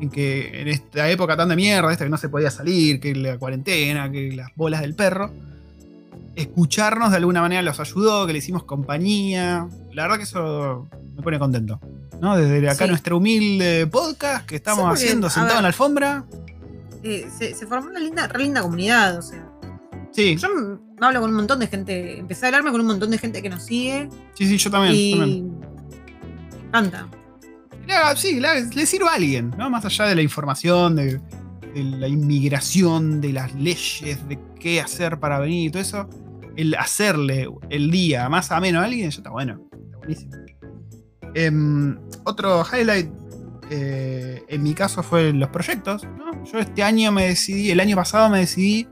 En 0.00 0.10
que 0.10 0.60
en 0.60 0.68
esta 0.68 1.08
época 1.10 1.36
tan 1.36 1.48
de 1.48 1.56
mierda, 1.56 1.90
esta 1.90 2.04
que 2.04 2.10
no 2.10 2.18
se 2.18 2.28
podía 2.28 2.50
salir, 2.50 3.00
que 3.00 3.14
la 3.14 3.38
cuarentena, 3.38 4.10
que 4.12 4.32
las 4.32 4.50
bolas 4.54 4.82
del 4.82 4.94
perro, 4.94 5.32
escucharnos 6.34 7.10
de 7.10 7.16
alguna 7.16 7.40
manera 7.40 7.62
los 7.62 7.80
ayudó, 7.80 8.26
que 8.26 8.32
le 8.32 8.38
hicimos 8.40 8.64
compañía. 8.64 9.66
La 9.92 10.02
verdad 10.02 10.18
que 10.18 10.24
eso 10.24 10.86
me 11.16 11.22
pone 11.22 11.38
contento. 11.38 11.80
¿no? 12.20 12.36
Desde 12.36 12.66
acá 12.68 12.84
Sí. 12.84 12.90
nuestro 12.90 13.18
humilde 13.18 13.86
podcast 13.86 14.46
que 14.46 14.56
estamos 14.56 14.78
Sí, 14.80 14.84
porque, 14.88 15.02
haciendo 15.04 15.30
sentado 15.30 15.48
ver. 15.48 15.56
en 15.58 15.62
la 15.62 15.68
alfombra. 15.68 16.24
Eh, 17.02 17.28
se, 17.36 17.54
se 17.54 17.66
formó 17.66 17.88
una 17.90 18.00
linda, 18.00 18.26
re 18.26 18.42
linda 18.42 18.62
comunidad, 18.62 19.18
o 19.18 19.22
sea. 19.22 19.46
Sí, 20.12 20.34
Yo 20.36 20.48
me 20.98 21.06
hablo 21.06 21.20
con 21.20 21.30
un 21.30 21.36
montón 21.36 21.58
de 21.58 21.66
gente, 21.66 22.18
empecé 22.18 22.46
a 22.46 22.48
hablarme 22.48 22.70
con 22.70 22.80
un 22.80 22.86
montón 22.86 23.10
de 23.10 23.18
gente 23.18 23.42
que 23.42 23.50
nos 23.50 23.64
sigue 23.64 24.08
sí, 24.34 24.46
sí, 24.46 24.56
yo 24.56 24.70
también. 24.70 24.94
y 24.94 25.10
también. 26.72 27.06
Sí, 28.16 28.40
le, 28.40 28.86
sirva 28.86 29.12
a 29.12 29.14
alguien, 29.14 29.50
¿no? 29.56 29.68
Más 29.70 29.84
allá 29.84 30.06
de 30.06 30.14
la 30.14 30.22
información, 30.22 30.96
de, 30.96 31.20
de 31.74 31.82
la 31.84 32.08
inmigración, 32.08 33.20
de 33.20 33.32
las 33.32 33.54
leyes, 33.54 34.26
de 34.28 34.38
qué 34.58 34.80
hacer 34.80 35.18
para 35.20 35.38
venir 35.38 35.68
y 35.68 35.70
todo 35.70 35.82
eso. 35.82 36.08
El 36.56 36.74
hacerle 36.74 37.48
el 37.70 37.90
día 37.90 38.28
más 38.28 38.50
ameno 38.50 38.80
a 38.80 38.84
alguien, 38.84 39.10
ya 39.10 39.18
está 39.18 39.30
bueno. 39.30 39.60
Está 39.84 39.98
buenísimo. 39.98 40.32
Em, 41.34 41.98
otro 42.24 42.64
highlight, 42.64 43.10
eh, 43.70 44.42
en 44.48 44.62
mi 44.62 44.72
caso, 44.72 45.02
fue 45.02 45.32
los 45.32 45.50
proyectos. 45.50 46.04
¿no? 46.04 46.44
Yo 46.44 46.58
este 46.58 46.82
año 46.82 47.12
me 47.12 47.26
decidí, 47.28 47.70
el 47.70 47.80
año 47.80 47.94
pasado 47.96 48.30
me 48.30 48.38
decidí 48.38 48.88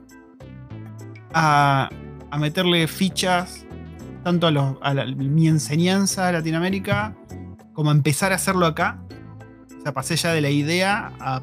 a, 1.33 1.89
a 2.31 2.39
meterle 2.39 2.87
fichas 2.87 3.65
tanto 4.23 4.47
a, 4.47 4.51
los- 4.51 4.77
a 4.83 4.95
mi 4.95 5.49
enseñanza 5.49 6.29
a 6.29 6.33
Latinoamérica 6.33 7.15
como 7.75 7.91
empezar 7.91 8.33
a 8.33 8.37
hacerlo 8.37 8.67
acá. 8.67 9.01
O 9.79 9.83
sea, 9.83 9.93
pasé 9.93 10.17
ya 10.17 10.33
de 10.33 10.41
la 10.41 10.51
idea 10.51 11.13
a 11.21 11.43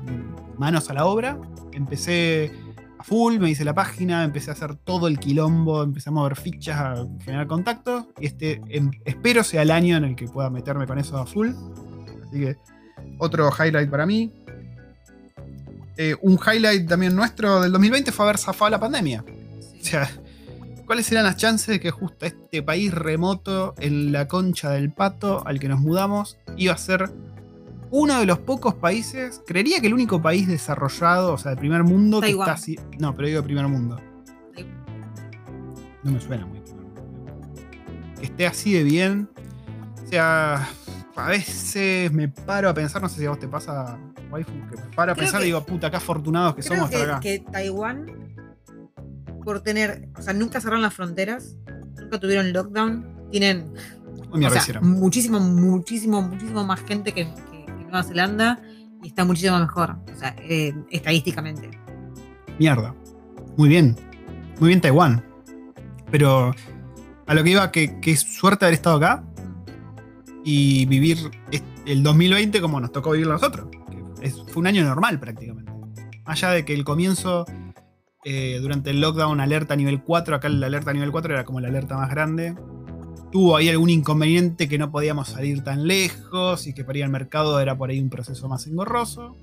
manos 0.57 0.89
a 0.89 0.93
la 0.93 1.05
obra. 1.05 1.37
Empecé 1.73 2.51
a 2.97 3.03
full, 3.03 3.37
me 3.37 3.49
hice 3.49 3.63
la 3.63 3.73
página, 3.73 4.23
empecé 4.23 4.49
a 4.49 4.53
hacer 4.53 4.75
todo 4.75 5.07
el 5.07 5.19
quilombo, 5.19 5.83
empecé 5.83 6.09
a 6.09 6.13
mover 6.13 6.35
fichas, 6.35 6.77
a 6.77 7.07
generar 7.23 7.47
contactos. 7.47 8.05
Y 8.19 8.25
este 8.25 8.61
em- 8.69 8.91
espero 9.05 9.43
sea 9.43 9.61
el 9.61 9.71
año 9.71 9.97
en 9.97 10.05
el 10.05 10.15
que 10.15 10.27
pueda 10.27 10.49
meterme 10.49 10.87
con 10.87 10.97
eso 10.97 11.17
a 11.17 11.25
full. 11.25 11.49
Así 12.27 12.39
que 12.39 12.57
otro 13.19 13.49
highlight 13.51 13.89
para 13.89 14.05
mí. 14.05 14.31
Eh, 15.97 16.15
un 16.21 16.39
highlight 16.39 16.87
también 16.87 17.15
nuestro 17.15 17.61
del 17.61 17.71
2020 17.71 18.11
fue 18.11 18.25
haber 18.25 18.37
zafado 18.37 18.71
la 18.71 18.79
pandemia. 18.79 19.23
O 19.23 19.83
sea, 19.83 20.09
¿cuáles 20.91 21.09
eran 21.09 21.23
las 21.23 21.37
chances 21.37 21.67
de 21.67 21.79
que 21.79 21.89
justo 21.89 22.25
este 22.25 22.61
país 22.61 22.93
remoto 22.93 23.75
en 23.79 24.11
la 24.11 24.27
concha 24.27 24.71
del 24.71 24.91
pato 24.91 25.41
al 25.47 25.57
que 25.57 25.69
nos 25.69 25.79
mudamos 25.79 26.37
iba 26.57 26.73
a 26.73 26.77
ser 26.77 27.09
uno 27.91 28.19
de 28.19 28.25
los 28.25 28.39
pocos 28.39 28.73
países, 28.73 29.41
creería 29.47 29.79
que 29.79 29.87
el 29.87 29.93
único 29.93 30.21
país 30.21 30.49
desarrollado, 30.49 31.31
o 31.31 31.37
sea, 31.37 31.51
de 31.51 31.55
primer 31.55 31.85
mundo 31.85 32.19
que 32.19 32.27
Taiwán. 32.27 32.49
está 32.49 32.59
así. 32.59 32.77
No, 32.99 33.15
pero 33.15 33.29
digo 33.29 33.39
de 33.39 33.45
primer 33.45 33.69
mundo. 33.69 34.01
No 36.03 36.11
me 36.11 36.19
suena 36.19 36.45
muy. 36.45 36.59
Que 38.19 38.25
esté 38.25 38.45
así 38.45 38.73
de 38.73 38.83
bien. 38.83 39.29
O 40.03 40.07
sea, 40.09 40.67
a 41.15 41.27
veces 41.29 42.11
me 42.11 42.27
paro 42.27 42.67
a 42.67 42.73
pensar, 42.73 43.01
no 43.01 43.07
sé 43.07 43.21
si 43.21 43.25
a 43.25 43.29
vos 43.29 43.39
te 43.39 43.47
pasa, 43.47 43.97
waifu, 44.29 44.51
que 44.69 44.75
me 44.75 44.93
paro 44.93 45.13
a 45.13 45.15
Creo 45.15 45.25
pensar 45.25 45.41
y 45.41 45.45
digo, 45.45 45.65
puta, 45.65 45.89
qué 45.89 45.95
afortunados 45.95 46.55
que 46.55 46.63
Creo 46.63 46.75
somos 46.75 46.89
que, 46.89 46.95
estar 46.97 47.09
acá. 47.11 47.19
que 47.21 47.39
Taiwán, 47.39 48.20
por 49.43 49.61
tener, 49.61 50.07
o 50.17 50.21
sea, 50.21 50.33
nunca 50.33 50.59
cerraron 50.61 50.81
las 50.81 50.93
fronteras, 50.93 51.55
nunca 51.99 52.19
tuvieron 52.19 52.51
lockdown, 52.53 53.05
tienen 53.31 53.73
o 54.31 54.37
sea, 54.49 54.81
muchísimo, 54.81 55.39
muchísimo, 55.39 56.21
muchísimo 56.21 56.63
más 56.65 56.79
gente 56.81 57.13
que, 57.13 57.25
que- 57.25 57.65
que 57.65 57.71
Nueva 57.83 58.03
Zelanda 58.03 58.59
y 59.03 59.07
está 59.07 59.25
muchísimo 59.25 59.59
mejor, 59.59 59.97
o 60.13 60.17
sea, 60.19 60.35
eh, 60.39 60.73
estadísticamente. 60.91 61.69
Mierda. 62.59 62.93
Muy 63.57 63.67
bien. 63.69 63.95
Muy 64.59 64.67
bien 64.69 64.79
Taiwán. 64.81 65.23
Pero 66.11 66.53
a 67.25 67.33
lo 67.33 67.43
que 67.43 67.49
iba, 67.49 67.71
que, 67.71 67.99
que 67.99 68.15
suerte 68.15 68.65
haber 68.65 68.75
estado 68.75 68.97
acá 68.97 69.23
y 70.43 70.85
vivir 70.85 71.17
el 71.85 72.03
2020 72.03 72.61
como 72.61 72.79
nos 72.79 72.91
tocó 72.91 73.11
vivir 73.11 73.27
a 73.27 73.31
nosotros. 73.33 73.67
es- 74.21 74.35
fue 74.47 74.61
un 74.61 74.67
año 74.67 74.83
normal 74.83 75.19
prácticamente. 75.19 75.71
Allá 76.25 76.51
de 76.51 76.63
que 76.63 76.73
el 76.75 76.83
comienzo, 76.83 77.45
eh, 78.23 78.59
durante 78.61 78.91
el 78.91 79.01
lockdown, 79.01 79.39
alerta 79.39 79.75
nivel 79.75 80.01
4, 80.03 80.35
acá 80.35 80.47
el 80.47 80.63
alerta 80.63 80.93
nivel 80.93 81.11
4 81.11 81.33
era 81.33 81.45
como 81.45 81.59
la 81.59 81.67
alerta 81.69 81.95
más 81.97 82.09
grande. 82.09 82.55
Tuvo 83.31 83.55
ahí 83.55 83.69
algún 83.69 83.89
inconveniente 83.89 84.67
que 84.67 84.77
no 84.77 84.91
podíamos 84.91 85.29
salir 85.29 85.63
tan 85.63 85.87
lejos 85.87 86.67
y 86.67 86.73
que 86.73 86.83
para 86.83 86.97
ir 86.99 87.03
al 87.05 87.11
mercado 87.11 87.59
era 87.59 87.77
por 87.77 87.89
ahí 87.89 87.99
un 87.99 88.09
proceso 88.09 88.47
más 88.49 88.67
engorroso. 88.67 89.37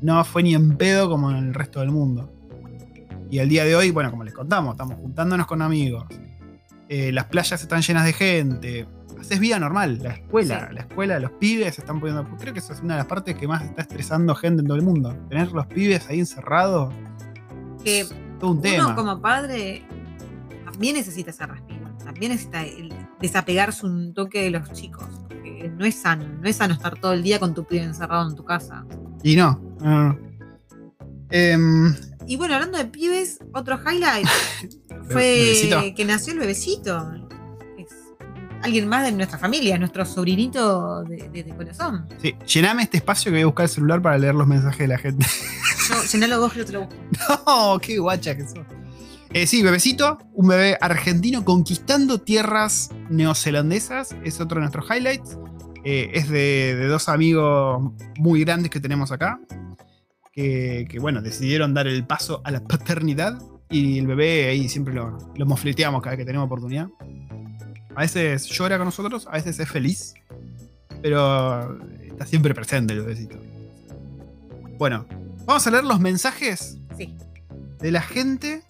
No 0.00 0.24
fue 0.24 0.42
ni 0.42 0.54
en 0.54 0.76
pedo 0.76 1.08
como 1.10 1.30
en 1.30 1.36
el 1.38 1.54
resto 1.54 1.80
del 1.80 1.90
mundo. 1.90 2.30
Y 3.30 3.40
al 3.40 3.48
día 3.48 3.64
de 3.64 3.74
hoy, 3.74 3.90
bueno, 3.90 4.10
como 4.10 4.22
les 4.22 4.32
contamos, 4.34 4.74
estamos 4.74 4.96
juntándonos 4.96 5.46
con 5.46 5.62
amigos. 5.62 6.04
Eh, 6.88 7.10
las 7.10 7.24
playas 7.24 7.60
están 7.60 7.82
llenas 7.82 8.04
de 8.04 8.12
gente. 8.12 8.86
Haces 9.18 9.40
vida 9.40 9.58
normal. 9.58 9.98
La 10.02 10.10
escuela, 10.12 10.68
Sí. 10.68 10.74
la 10.74 10.80
escuela, 10.82 11.18
los 11.18 11.32
pibes 11.32 11.74
se 11.74 11.80
están 11.80 11.98
poniendo. 11.98 12.24
Creo 12.38 12.52
que 12.52 12.60
esa 12.60 12.74
es 12.74 12.80
una 12.80 12.94
de 12.94 12.98
las 12.98 13.06
partes 13.06 13.34
que 13.34 13.48
más 13.48 13.64
está 13.64 13.82
estresando 13.82 14.34
gente 14.36 14.60
en 14.60 14.68
todo 14.68 14.76
el 14.76 14.84
mundo. 14.84 15.16
Tener 15.28 15.50
los 15.50 15.66
pibes 15.66 16.08
ahí 16.08 16.20
encerrados. 16.20 16.94
Que 17.84 18.04
un 18.42 18.50
uno 18.50 18.60
tema. 18.60 18.94
como 18.94 19.20
padre 19.20 19.86
también 20.64 20.96
necesita 20.96 21.30
ese 21.30 21.46
respiro, 21.46 21.96
también 22.04 22.32
necesita 22.32 22.62
el 22.62 22.92
desapegarse 23.20 23.86
un 23.86 24.12
toque 24.12 24.42
de 24.42 24.50
los 24.50 24.70
chicos, 24.72 25.04
porque 25.28 25.70
no 25.76 25.84
es 25.84 25.94
sano, 25.94 26.26
no 26.40 26.48
es 26.48 26.56
sano 26.56 26.74
estar 26.74 26.98
todo 26.98 27.12
el 27.12 27.22
día 27.22 27.38
con 27.38 27.54
tu 27.54 27.64
pibe 27.64 27.82
encerrado 27.84 28.28
en 28.28 28.34
tu 28.36 28.44
casa. 28.44 28.84
Y 29.22 29.36
no. 29.36 29.60
Em, 31.30 31.94
Y 32.26 32.36
bueno, 32.36 32.54
hablando 32.54 32.78
de 32.78 32.84
pibes, 32.86 33.38
otro 33.52 33.78
highlight 33.78 34.26
fue 35.08 35.22
bebecito. 35.22 35.80
que 35.96 36.04
nació 36.04 36.32
el 36.34 36.38
bebecito. 36.40 37.12
Es 37.78 37.88
alguien 38.62 38.88
más 38.88 39.04
de 39.04 39.12
nuestra 39.12 39.38
familia, 39.38 39.78
nuestro 39.78 40.04
sobrinito 40.04 41.02
de, 41.04 41.28
de- 41.28 41.44
de 41.44 41.54
corazón. 41.56 42.06
sí, 42.20 42.34
llename 42.46 42.82
este 42.82 42.96
espacio 42.98 43.30
que 43.30 43.36
voy 43.36 43.42
a 43.42 43.46
buscar 43.46 43.64
el 43.64 43.70
celular 43.70 44.00
para 44.02 44.18
leer 44.18 44.34
los 44.34 44.46
mensajes 44.46 44.78
de 44.78 44.88
la 44.88 44.98
gente. 44.98 45.26
Yo, 45.88 46.02
llenalo 46.12 46.40
vos, 46.40 46.54
yo 46.54 46.64
te 46.64 46.72
lo 46.72 46.86
busco. 46.86 46.96
¡Oh, 47.46 47.78
qué 47.80 47.98
guacha 47.98 48.36
que 48.36 48.44
sos! 48.46 48.66
Eh, 49.32 49.46
sí, 49.46 49.62
bebecito, 49.62 50.18
un 50.32 50.48
bebé 50.48 50.78
argentino 50.80 51.44
conquistando 51.44 52.20
tierras 52.20 52.90
neozelandesas, 53.10 54.14
es 54.22 54.40
otro 54.40 54.56
de 54.56 54.60
nuestros 54.60 54.86
highlights. 54.88 55.36
Eh, 55.84 56.12
es 56.14 56.30
de, 56.30 56.86
dos 56.86 57.08
amigos 57.08 57.92
muy 58.16 58.44
grandes 58.44 58.70
que 58.70 58.80
tenemos 58.80 59.10
acá, 59.10 59.40
que, 60.32 60.86
que, 60.88 60.98
bueno, 61.00 61.20
decidieron 61.20 61.74
dar 61.74 61.88
el 61.88 62.06
paso 62.06 62.40
a 62.44 62.50
la 62.52 62.62
paternidad 62.62 63.42
y 63.68 63.98
el 63.98 64.06
bebé 64.06 64.48
ahí 64.48 64.68
siempre 64.68 64.94
lo, 64.94 65.18
lo 65.34 65.46
mofleteamos 65.46 66.00
cada 66.00 66.12
vez 66.12 66.18
que 66.20 66.26
tenemos 66.26 66.46
oportunidad. 66.46 66.88
A 67.96 68.00
veces 68.00 68.46
llora 68.46 68.76
con 68.76 68.86
nosotros, 68.86 69.26
a 69.28 69.32
veces 69.32 69.58
es 69.58 69.68
feliz, 69.68 70.14
pero 71.02 71.78
está 72.02 72.24
siempre 72.24 72.54
presente 72.54 72.92
el 72.94 73.00
bebecito. 73.00 73.36
Bueno, 74.78 75.06
vamos 75.46 75.66
a 75.66 75.70
leer 75.70 75.84
los 75.84 76.00
mensajes 76.00 76.78
Sí. 76.96 77.14
de 77.80 77.90
la 77.90 78.02
gente 78.02 78.62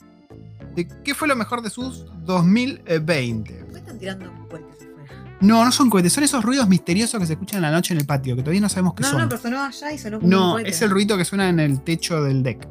de 0.74 0.88
qué 1.04 1.14
fue 1.14 1.28
lo 1.28 1.36
mejor 1.36 1.62
de 1.62 1.70
sus 1.70 2.06
2020. 2.24 3.52
¿Por 3.54 3.72
qué 3.72 3.78
están 3.78 3.98
tirando 3.98 4.32
cohetes 4.48 4.76
afuera? 4.82 5.36
No, 5.40 5.64
no 5.64 5.70
son 5.72 5.90
cohetes, 5.90 6.12
son 6.12 6.24
esos 6.24 6.44
ruidos 6.44 6.68
misteriosos 6.68 7.20
que 7.20 7.26
se 7.26 7.34
escuchan 7.34 7.58
en 7.58 7.62
la 7.62 7.70
noche 7.70 7.92
en 7.94 8.00
el 8.00 8.06
patio, 8.06 8.34
que 8.34 8.42
todavía 8.42 8.60
no 8.60 8.68
sabemos 8.68 8.94
qué 8.94 9.02
No, 9.02 9.10
son. 9.10 9.20
no, 9.22 9.28
pero 9.28 9.40
sonó 9.40 9.62
allá 9.62 9.92
y 9.92 9.98
sonó 9.98 10.18
como 10.18 10.30
No, 10.30 10.58
es 10.58 10.80
el 10.82 10.90
ruido 10.90 11.16
que 11.18 11.24
suena 11.24 11.48
en 11.48 11.60
el 11.60 11.80
techo 11.82 12.22
del 12.22 12.42
deck. 12.42 12.66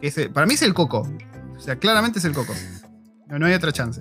Ese- 0.00 0.28
para 0.30 0.46
mí 0.46 0.54
es 0.54 0.62
el 0.62 0.74
coco. 0.74 1.08
O 1.56 1.60
sea, 1.60 1.76
claramente 1.76 2.18
es 2.20 2.24
el 2.24 2.32
coco. 2.32 2.54
No, 3.26 3.38
no 3.38 3.46
hay 3.46 3.54
otra 3.54 3.72
chance. 3.72 4.00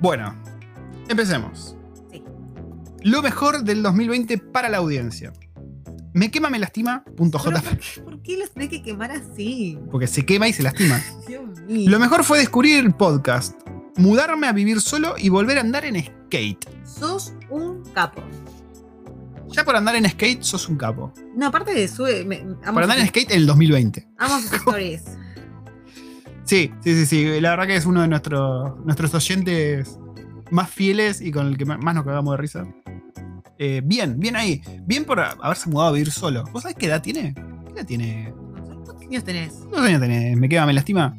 Bueno, 0.00 0.34
empecemos. 1.08 1.76
Sí. 2.10 2.22
Lo 3.02 3.22
mejor 3.22 3.64
del 3.64 3.82
2020 3.82 4.38
para 4.38 4.68
la 4.68 4.78
audiencia. 4.78 5.32
Me 6.12 6.30
quema, 6.30 6.50
me 6.50 6.58
lastima. 6.58 7.04
Punto 7.16 7.38
Pero 7.42 7.56
J. 7.58 7.70
¿por, 8.04 8.20
qué, 8.22 8.36
los 8.36 8.50
tenés 8.50 8.68
que 8.68 8.82
quemar 8.82 9.10
así? 9.12 9.78
Porque 9.90 10.06
se 10.06 10.26
quema 10.26 10.48
y 10.48 10.52
se 10.52 10.62
lastima. 10.62 11.00
Dios 11.28 11.42
mío. 11.68 11.90
Lo 11.90 11.98
mejor 12.00 12.24
fue 12.24 12.38
descubrir 12.38 12.84
el 12.84 12.92
podcast, 12.94 13.54
mudarme 13.96 14.46
a 14.48 14.52
vivir 14.52 14.80
solo 14.80 15.14
y 15.18 15.28
volver 15.28 15.58
a 15.58 15.60
andar 15.60 15.84
en 15.84 16.02
skate. 16.02 16.68
Sos 16.84 17.34
un 17.48 17.84
capo. 17.94 18.22
Ya 19.52 19.64
por 19.64 19.74
andar 19.76 19.96
en 19.96 20.08
skate 20.08 20.42
sos 20.42 20.68
un 20.68 20.76
capo. 20.76 21.12
No, 21.36 21.46
aparte 21.46 21.74
de 21.74 21.86
sube. 21.88 22.24
Me, 22.24 22.40
amo 22.40 22.74
Por 22.74 22.82
andar 22.84 22.98
en 22.98 23.04
sus- 23.04 23.10
skate 23.10 23.30
en 23.32 23.40
el 23.40 23.46
2020. 23.46 24.08
Amo 24.18 24.40
sus 24.40 24.52
stories. 24.52 25.02
Sí, 26.44 26.72
sí, 26.82 26.94
sí, 26.94 27.06
sí. 27.06 27.40
La 27.40 27.50
verdad 27.50 27.66
que 27.66 27.76
es 27.76 27.86
uno 27.86 28.02
de 28.02 28.08
nuestros, 28.08 28.84
nuestros 28.84 29.14
oyentes 29.14 29.98
más 30.50 30.68
fieles 30.70 31.20
y 31.20 31.30
con 31.30 31.46
el 31.46 31.56
que 31.56 31.64
más 31.64 31.94
nos 31.94 32.04
cagamos 32.04 32.32
de 32.32 32.36
risa. 32.36 32.66
Eh, 33.62 33.82
bien, 33.84 34.18
bien 34.18 34.36
ahí. 34.36 34.62
Bien 34.86 35.04
por 35.04 35.20
haberse 35.20 35.68
mudado 35.68 35.90
a 35.90 35.92
vivir 35.92 36.10
solo. 36.10 36.44
¿Vos 36.50 36.62
sabés 36.62 36.78
qué 36.78 36.86
edad 36.86 37.02
tiene? 37.02 37.34
¿Qué 37.34 37.72
edad 37.74 37.86
tiene? 37.86 38.32
¿Cuántos 38.64 38.96
años 39.02 39.22
tenés? 39.22 39.52
¿Cuántos 39.52 39.82
años 39.82 40.00
tenés? 40.00 40.34
Me 40.38 40.48
queda, 40.48 40.64
me 40.64 40.72
lastima. 40.72 41.14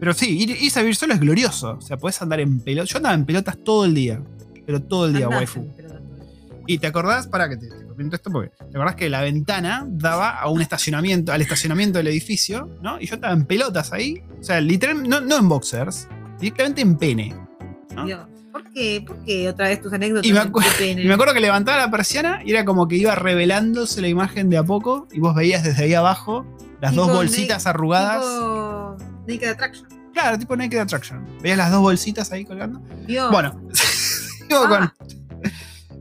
Pero 0.00 0.12
sí, 0.12 0.36
ir, 0.36 0.50
irse 0.50 0.80
a 0.80 0.82
vivir 0.82 0.96
solo 0.96 1.14
es 1.14 1.20
glorioso. 1.20 1.76
O 1.78 1.80
sea, 1.80 1.96
podés 1.96 2.20
andar 2.20 2.40
en 2.40 2.58
pelotas. 2.58 2.90
Yo 2.90 2.96
andaba 2.96 3.14
en 3.14 3.24
pelotas 3.24 3.56
todo 3.62 3.84
el 3.84 3.94
día. 3.94 4.20
Pero 4.66 4.82
todo 4.82 5.06
el 5.06 5.12
día, 5.12 5.26
Andás 5.26 5.38
waifu. 5.38 5.68
¿Y 6.66 6.78
te 6.78 6.88
acordás? 6.88 7.28
Para 7.28 7.48
que 7.48 7.58
te, 7.58 7.68
te 7.68 7.76
repito 7.76 8.16
esto 8.16 8.32
porque 8.32 8.50
te 8.56 8.76
acordás 8.76 8.96
que 8.96 9.08
la 9.08 9.20
ventana 9.20 9.86
daba 9.88 10.30
a 10.30 10.48
un 10.50 10.62
estacionamiento, 10.62 11.32
al 11.32 11.42
estacionamiento 11.42 11.98
del 11.98 12.08
edificio, 12.08 12.76
¿no? 12.82 13.00
Y 13.00 13.06
yo 13.06 13.14
estaba 13.14 13.32
en 13.32 13.44
pelotas 13.44 13.92
ahí. 13.92 14.20
O 14.40 14.42
sea, 14.42 14.60
literalmente, 14.60 15.08
no, 15.08 15.20
no 15.20 15.38
en 15.38 15.48
boxers, 15.48 16.08
directamente 16.40 16.80
en 16.80 16.96
pene. 16.96 17.34
¿no? 17.94 18.04
Dios. 18.04 18.33
¿Por 18.54 18.70
qué? 18.70 19.02
¿Por 19.04 19.18
qué 19.24 19.48
otra 19.48 19.66
vez 19.68 19.80
tus 19.82 19.92
anécdotas? 19.92 20.24
Y 20.26 20.32
me, 20.32 20.38
de 20.38 20.46
acu- 20.46 20.62
pene? 20.78 21.02
y 21.04 21.08
me 21.08 21.14
acuerdo 21.14 21.34
que 21.34 21.40
levantaba 21.40 21.76
la 21.78 21.90
persiana 21.90 22.40
y 22.44 22.52
era 22.52 22.64
como 22.64 22.86
que 22.86 22.94
iba 22.94 23.12
revelándose 23.16 24.00
la 24.00 24.06
imagen 24.06 24.48
de 24.48 24.56
a 24.58 24.62
poco 24.62 25.08
y 25.10 25.18
vos 25.18 25.34
veías 25.34 25.64
desde 25.64 25.82
ahí 25.82 25.94
abajo 25.94 26.46
las 26.80 26.94
dos 26.94 27.10
bolsitas 27.10 27.66
arrugadas. 27.66 28.22
Tipo 28.24 28.96
Naked 29.26 29.48
Attraction. 29.48 29.88
Claro, 30.12 30.38
tipo 30.38 30.54
Naked 30.56 30.78
Attraction. 30.78 31.26
Veías 31.42 31.58
las 31.58 31.72
dos 31.72 31.80
bolsitas 31.80 32.30
ahí 32.30 32.44
colgando. 32.44 32.80
Dios. 33.08 33.28
Bueno, 33.32 33.60
sigo 33.72 34.64
Ah. 34.66 34.68
con 34.68 34.92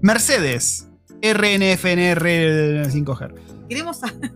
Mercedes 0.03 0.87
RNFNR 1.23 2.85
5G. 2.91 3.33
Queremos 3.67 3.97
saber. 3.99 4.31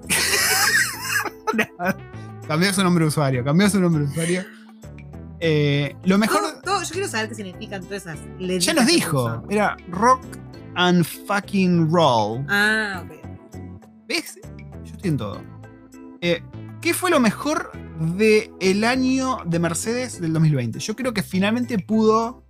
Cambió 2.47 2.73
su 2.73 2.83
nombre 2.83 3.03
de 3.03 3.09
usuario, 3.09 3.43
cambió 3.43 3.69
su 3.69 3.79
nombre 3.79 4.05
de 4.05 4.09
usuario. 4.09 4.43
Eh, 5.39 5.95
lo 6.05 6.17
mejor. 6.17 6.41
Todo- 6.41 6.61
todo- 6.61 6.83
yo 6.83 6.89
quiero 6.91 7.07
saber 7.07 7.29
qué 7.29 7.35
significan 7.35 7.83
todas 7.83 8.05
esas 8.05 8.19
Ya 8.65 8.73
nos 8.73 8.85
dijo, 8.87 9.43
era 9.49 9.77
rock 9.89 10.23
and 10.75 11.03
fucking 11.05 11.91
roll. 11.91 12.45
Ah, 12.49 13.03
ok. 13.05 13.17
¿Ves? 14.07 14.39
Yo 14.83 14.93
estoy 14.93 15.09
en 15.11 15.17
todo. 15.17 15.41
Eh, 16.21 16.41
¿Qué 16.81 16.93
fue 16.93 17.09
lo 17.11 17.19
mejor 17.19 17.71
del 18.15 18.51
el 18.59 18.83
año 18.83 19.39
de 19.45 19.59
Mercedes 19.59 20.21
del 20.21 20.33
2020? 20.33 20.79
Yo 20.79 20.95
creo 20.95 21.13
que 21.13 21.21
finalmente 21.23 21.77
pudo 21.79 22.43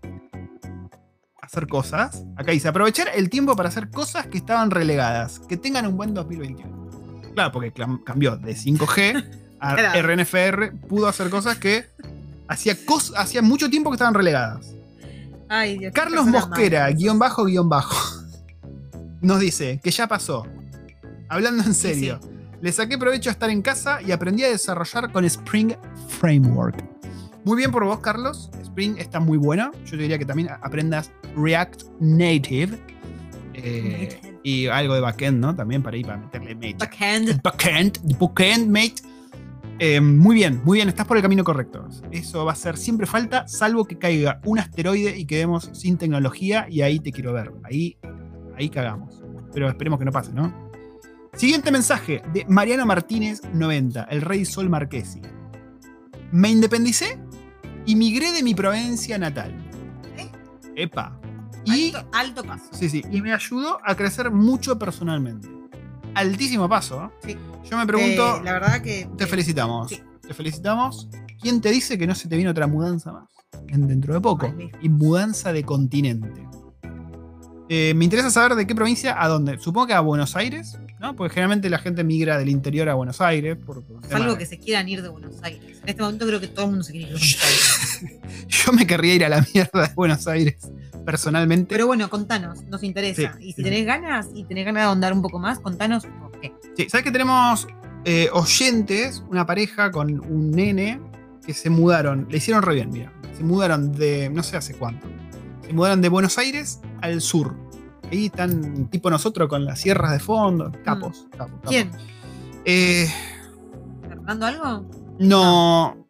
hacer 1.42 1.68
cosas. 1.68 2.24
Acá 2.36 2.52
dice, 2.52 2.68
aprovechar 2.68 3.08
el 3.16 3.30
tiempo 3.30 3.56
para 3.56 3.70
hacer 3.70 3.90
cosas 3.90 4.28
que 4.28 4.38
estaban 4.38 4.70
relegadas. 4.72 5.40
Que 5.40 5.58
tengan 5.58 5.88
un 5.88 5.98
buen 5.98 6.14
2021. 6.14 6.90
Claro, 7.34 7.52
porque 7.52 7.72
cambió 8.06 8.36
de 8.38 8.54
5G 8.56 9.24
a 9.60 9.76
Claro. 9.76 10.02
RNFR, 10.08 10.72
pudo 10.88 11.08
hacer 11.08 11.30
cosas 11.30 11.58
que 11.58 11.86
hacía, 12.48 12.76
cos- 12.86 13.14
hacía 13.15 13.41
mucho 13.41 13.69
tiempo 13.69 13.90
que 13.90 13.95
estaban 13.95 14.14
relegadas. 14.14 14.74
Ay, 15.49 15.78
Dios. 15.80 15.94
qué 15.94 15.99
Carlos 16.02 16.26
Mosquera, 16.28 16.90
guion 16.91 17.18
bajo, 17.19 17.45
guion 17.45 17.69
bajo, 17.69 17.95
nos 19.22 19.40
dice 19.40 19.80
que 19.84 19.91
ya 19.91 20.07
pasó. 20.07 20.45
Hablando 21.30 21.64
en 21.64 21.74
serio, 21.74 22.19
le 22.61 22.72
saqué 22.72 22.98
provecho 22.98 23.30
a 23.30 23.34
estar 23.34 23.49
en 23.49 23.61
casa 23.61 24.02
y 24.02 24.11
aprendí 24.11 24.44
a 24.44 24.49
desarrollar 24.49 25.11
con 25.11 25.26
Spring 25.26 25.74
Framework. 26.19 26.84
Muy 27.44 27.56
bien 27.57 27.72
por 27.72 27.86
vos, 27.86 27.99
Carlos. 27.99 28.49
Spring 28.61 28.95
está 28.98 29.19
muy 29.19 29.38
bueno. 29.38 29.72
Yo 29.86 29.91
te 29.91 29.98
diría 29.98 30.18
que 30.18 30.26
también 30.26 30.49
aprendas 30.61 31.11
React 31.36 31.84
Native. 32.02 32.78
eh, 33.53 34.19
y 34.44 34.68
algo 34.68 34.94
de 34.94 35.02
backend, 35.02 35.40
¿no? 35.40 35.56
También 35.56 35.82
para 35.84 35.98
ir 35.98 36.06
para 36.06 36.18
meterle 36.19 36.56
mecha. 36.56 36.78
Backhand. 36.80 37.41
Backend, 37.41 38.18
backend, 38.19 38.69
mate. 38.69 38.95
Eh, 39.80 40.02
muy 40.02 40.34
bien, 40.36 40.62
muy 40.64 40.80
bien, 40.80 40.90
estás 40.90 41.06
por 41.06 41.18
el 41.18 41.24
camino 41.24 41.44
correcto. 41.44 41.88
Eso 42.12 42.45
va 42.45 42.54
a 42.54 42.56
ser 42.56 42.78
siempre 42.78 43.06
falta, 43.06 43.48
salvo 43.48 43.86
que 43.86 43.98
caiga 43.98 44.41
un 44.44 44.58
asteroide 44.58 45.16
y 45.18 45.26
quedemos 45.26 45.70
sin 45.74 45.98
tecnología 45.98 46.66
y 46.68 46.82
ahí 46.82 46.99
te 46.99 47.12
quiero 47.12 47.32
ver. 47.34 47.52
Ahí, 47.64 47.98
ahí 48.58 48.70
cagamos. 48.70 49.22
Pero 49.54 49.70
esperemos 49.70 49.99
que 49.99 50.06
no 50.06 50.12
pase, 50.12 50.34
¿no? 50.34 50.52
Siguiente 51.34 51.72
mensaje 51.72 52.24
de 52.34 52.45
Mariano 52.49 52.88
Martínez 52.88 53.41
90, 53.54 54.06
el 54.06 54.22
rey 54.22 54.45
Sol 54.45 54.68
Marquesi. 54.68 55.22
Me 56.32 56.49
independicé 56.49 57.20
y 57.86 57.95
migré 57.95 58.32
de 58.32 58.41
mi 58.41 58.56
provincia 58.56 59.20
natal. 59.20 59.54
¿Eh? 60.18 60.28
Epa. 60.76 61.20
Y 61.66 61.94
Alto, 61.94 62.10
alto 62.14 62.44
paso. 62.44 62.66
Sí, 62.72 62.90
sí. 62.90 63.04
Y 63.12 63.22
me 63.22 63.32
ayudó 63.32 63.78
a 63.84 63.94
crecer 63.95 64.32
mucho 64.32 64.80
personalmente. 64.80 65.57
Altísimo 66.18 66.68
paso. 66.68 67.03
¿eh? 67.06 67.10
Sí. 67.27 67.38
Yo 67.69 67.77
me 67.77 67.85
pregunto, 67.85 68.38
Eh, 68.38 68.41
la 68.44 68.53
verdad 68.53 68.81
que. 68.81 69.07
te 69.18 69.27
felicitamos. 69.27 69.89
sí. 69.89 70.02
Te 70.27 70.34
felicitamos. 70.34 71.07
¿Quién 71.41 71.61
te 71.61 71.69
dice 71.72 71.98
que 71.98 72.06
no 72.07 72.15
se 72.15 72.27
te 72.27 72.35
viene 72.35 72.49
otra 72.52 72.68
mudanza 72.68 73.11
más? 73.14 73.30
En- 73.69 73.88
dentro 73.88 74.14
de 74.14 74.19
poco. 74.22 74.53
Ay. 74.57 74.72
Y 74.81 74.89
mudanza 74.89 75.53
de 75.53 75.64
continente. 75.64 76.45
Eh, 77.69 77.94
me 77.95 78.06
interesa 78.06 78.30
saber 78.31 78.56
de 78.56 78.65
qué 78.65 78.73
provincia 78.76 79.22
a 79.22 79.27
dónde. 79.27 79.57
Supongo 79.60 79.88
que 79.88 79.94
a 79.94 79.99
Buenos 79.99 80.35
Aires, 80.38 80.77
¿no? 81.02 81.15
Porque 81.18 81.34
generalmente 81.34 81.69
la 81.69 81.80
gente 81.80 82.03
migra 82.03 82.38
del 82.38 82.48
interior 82.49 82.88
a 82.89 82.94
Buenos 82.94 83.19
Aires. 83.22 83.57
Por, 83.65 83.84
por 83.84 84.06
Salvo 84.07 84.34
de- 84.34 84.38
que 84.39 84.45
se 84.45 84.57
quieran 84.57 84.88
ir 84.88 85.02
de 85.02 85.10
Buenos 85.10 85.35
Aires. 85.44 85.77
En 85.84 85.89
este 85.89 86.02
momento 86.02 86.26
creo 86.26 86.39
que 86.39 86.48
todo 86.48 86.65
el 86.65 86.72
mundo 86.72 86.84
se 86.85 86.94
quiere 86.94 87.07
ir 87.11 87.14
de 87.14 87.19
Buenos 87.19 87.44
Aires. 87.44 88.48
Yo 88.48 88.72
me 88.73 88.88
querría 88.88 89.15
ir 89.15 89.26
a 89.26 89.30
la 89.30 89.45
mierda 89.53 89.88
de 89.88 89.94
Buenos 89.95 90.27
Aires, 90.27 90.56
personalmente. 91.08 91.68
Pero 91.70 91.88
bueno, 91.88 92.10
contanos, 92.10 92.66
nos 92.66 92.84
interesa. 92.84 93.38
Sí, 93.40 93.48
y 93.48 93.54
si 93.54 93.64
tenés 93.64 93.86
ganas 93.86 94.28
y 94.36 94.44
tenés 94.44 94.66
ganas 94.66 94.82
de 94.82 94.88
ahondar 94.88 95.14
un 95.14 95.22
poco 95.22 95.40
más, 95.40 95.58
contanos 95.58 96.06
por 96.06 96.38
qué. 96.42 96.54
Sí, 96.76 96.90
¿sabes 96.90 97.06
que 97.06 97.12
tenemos 97.12 97.66
eh, 98.04 98.30
oyentes, 98.34 99.24
una 99.30 99.46
pareja 99.46 99.90
con 99.90 100.20
un 100.20 100.52
nene 100.52 101.00
que 101.46 101.54
se 101.54 101.70
mudaron, 101.70 102.28
le 102.30 102.40
hicieron 102.40 102.62
re 102.62 102.76
bien, 102.76 102.90
mira. 102.90 103.14
Se 103.38 103.42
mudaron 103.42 103.94
de, 103.94 104.30
no 104.30 104.44
sé 104.44 104.58
hace 104.58 104.74
cuánto. 104.74 105.08
Se 105.66 105.72
mudaron 105.72 106.02
de 106.02 106.10
Buenos 106.10 106.38
Aires 106.38 106.82
al 107.00 107.22
sur. 107.22 107.56
Ahí 108.12 108.26
están 108.26 108.90
tipo 108.90 109.10
nosotros 109.10 109.48
con 109.48 109.64
las 109.64 109.80
sierras 109.80 110.12
de 110.12 110.20
fondo. 110.20 110.74
Capos, 110.84 111.26
capos, 111.32 111.38
capos. 111.38 111.64
Mm. 111.64 111.68
¿Quién? 111.70 111.92
Eh, 112.66 113.08
¿Fernando 114.10 114.46
algo? 114.46 114.90
no. 115.20 116.07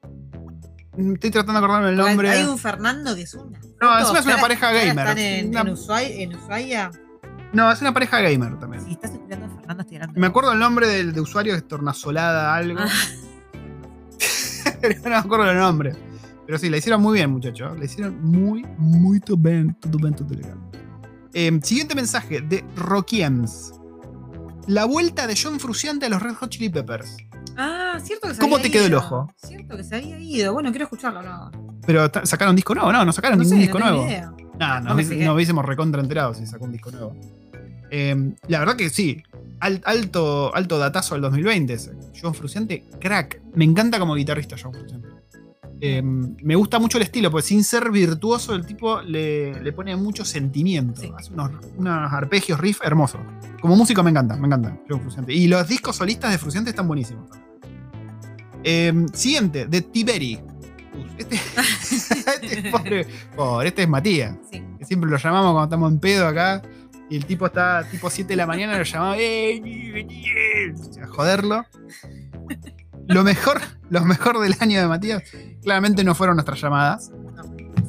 Estoy 0.97 1.31
tratando 1.31 1.53
de 1.53 1.57
acordarme 1.59 1.89
el 1.89 1.95
nombre. 1.97 2.29
Hay 2.31 2.43
un 2.43 2.57
Fernando 2.57 3.15
que 3.15 3.21
es 3.21 3.33
una. 3.33 3.59
No, 3.81 3.99
encima 3.99 4.19
es 4.19 4.25
una 4.25 4.37
pareja 4.41 4.71
gamer. 4.71 4.89
Están 5.07 5.17
en, 5.17 5.49
Una- 5.49 5.61
en 5.61 5.69
Ushuaia, 5.69 6.09
en 6.23 6.35
Ushuaia. 6.35 6.91
No, 7.53 7.71
es 7.71 7.79
una 7.81 7.93
pareja 7.93 8.19
gamer 8.19 8.57
también. 8.59 8.83
Si 8.85 8.91
estás 8.93 9.11
escuchando 9.11 9.45
a 9.45 9.49
Fernando, 9.49 9.81
estoy 9.83 9.97
hablando. 9.97 10.19
Me 10.19 10.27
acuerdo 10.27 10.53
el 10.53 10.59
nombre 10.59 10.87
del 10.87 11.13
de 11.13 11.21
usuario 11.21 11.53
que 11.53 11.57
es 11.59 11.67
tornasolada 11.67 12.55
algo. 12.55 12.79
Ah. 12.81 12.89
Pero 14.81 14.99
no 15.03 15.09
me 15.09 15.15
acuerdo 15.15 15.51
el 15.51 15.57
nombre. 15.57 15.95
Pero 16.45 16.57
sí, 16.57 16.69
la 16.69 16.77
hicieron 16.77 17.01
muy 17.01 17.13
bien, 17.15 17.29
muchachos. 17.29 17.77
La 17.77 17.85
hicieron 17.85 18.19
muy, 18.23 18.65
muy 18.77 19.19
bien. 19.37 19.75
Todo 19.79 19.97
bien, 19.97 20.15
todo 20.15 20.33
legal. 20.33 20.57
Eh, 21.33 21.59
siguiente 21.61 21.93
mensaje 21.95 22.41
de 22.41 22.65
Rockiems. 22.75 23.73
La 24.67 24.85
vuelta 24.85 25.27
de 25.27 25.37
John 25.41 25.59
Fruciante 25.59 26.07
a 26.07 26.09
los 26.09 26.21
Red 26.21 26.33
Hot 26.35 26.49
Chili 26.49 26.69
Peppers. 26.69 27.17
Ah, 27.55 27.99
cierto 28.03 28.27
que 28.27 28.33
se 28.35 28.41
¿Cómo 28.41 28.55
había 28.55 28.63
te 28.65 28.71
quedó 28.71 28.85
el 28.85 28.93
ojo? 28.95 29.31
Cierto 29.37 29.77
que 29.77 29.83
se 29.83 29.95
había 29.95 30.19
ido. 30.19 30.53
Bueno, 30.53 30.69
quiero 30.71 30.85
escucharlo, 30.85 31.21
no. 31.21 31.51
Pero 31.85 32.09
sacaron 32.23 32.55
disco 32.55 32.73
nuevo, 32.75 32.91
no, 32.91 33.05
no 33.05 33.11
sacaron 33.13 33.37
No 33.37 33.43
ningún 33.43 33.57
sé, 33.59 33.63
disco 33.63 33.79
no 33.79 33.85
nuevo. 33.89 34.05
idea. 34.07 34.31
Nah, 34.59 34.79
No 34.81 34.93
nos, 34.95 35.07
nos 35.09 35.35
hubiésemos 35.35 35.65
recontra 35.65 36.01
enterados 36.01 36.37
si 36.37 36.45
sacó 36.47 36.65
un 36.65 36.71
disco 36.71 36.91
nuevo. 36.91 37.15
Eh, 37.91 38.33
la 38.47 38.59
verdad 38.59 38.75
que 38.75 38.89
sí. 38.89 39.23
Al- 39.59 39.81
alto, 39.85 40.53
alto 40.55 40.77
datazo 40.77 41.15
al 41.15 41.21
2020. 41.21 41.73
ese. 41.73 41.93
John 42.21 42.33
Fruciante, 42.33 42.83
crack. 42.99 43.41
Me 43.55 43.63
encanta 43.65 43.99
como 43.99 44.15
guitarrista 44.15 44.55
John 44.61 44.73
Fruciante. 44.73 45.07
Eh, 45.79 46.01
me 46.01 46.55
gusta 46.55 46.79
mucho 46.79 46.97
el 46.97 47.03
estilo, 47.03 47.29
porque 47.29 47.45
sin 47.47 47.63
ser 47.63 47.91
virtuoso, 47.91 48.55
el 48.55 48.65
tipo 48.65 49.01
le, 49.01 49.61
le 49.61 49.73
pone 49.73 49.95
mucho 49.95 50.25
sentimiento. 50.25 51.01
Sí. 51.01 51.11
Hace 51.15 51.33
unos, 51.33 51.51
unos 51.75 52.11
arpegios, 52.11 52.59
riff 52.59 52.79
hermosos. 52.83 53.21
Como 53.61 53.75
músico 53.75 54.01
me 54.03 54.09
encanta, 54.09 54.35
me 54.37 54.47
encanta. 54.47 54.77
Y 55.27 55.47
los 55.47 55.67
discos 55.67 55.95
solistas 55.95 56.31
de 56.31 56.37
Fruciante 56.37 56.71
están 56.71 56.87
buenísimos. 56.87 57.29
Eh, 58.63 58.93
siguiente, 59.13 59.67
de 59.67 59.81
Tiberi. 59.81 60.39
Este, 61.17 61.35
este 62.41 62.67
es 62.67 62.71
pobre, 62.71 63.07
pobre, 63.35 63.67
este 63.69 63.83
es 63.83 63.89
Matías. 63.89 64.35
Sí. 64.51 64.63
Que 64.79 64.85
siempre 64.85 65.09
lo 65.09 65.17
llamamos 65.17 65.51
cuando 65.53 65.63
estamos 65.63 65.91
en 65.91 65.99
pedo 65.99 66.27
acá. 66.27 66.61
Y 67.09 67.15
el 67.15 67.25
tipo 67.25 67.45
está 67.45 67.87
tipo 67.89 68.09
7 68.09 68.27
de 68.27 68.35
la 68.35 68.45
mañana, 68.45 68.77
lo 68.77 68.83
llamamos 68.83 69.17
"Eh, 69.19 69.61
vení, 69.63 69.91
vení", 69.91 70.25
a 71.01 71.07
joderlo. 71.07 71.65
Lo 73.07 73.23
mejor, 73.23 73.61
lo 73.89 74.01
mejor 74.03 74.39
del 74.39 74.55
año 74.59 74.81
de 74.81 74.87
Matías, 74.87 75.23
claramente 75.63 76.03
no 76.03 76.13
fueron 76.15 76.35
nuestras 76.35 76.59
llamadas. 76.61 77.11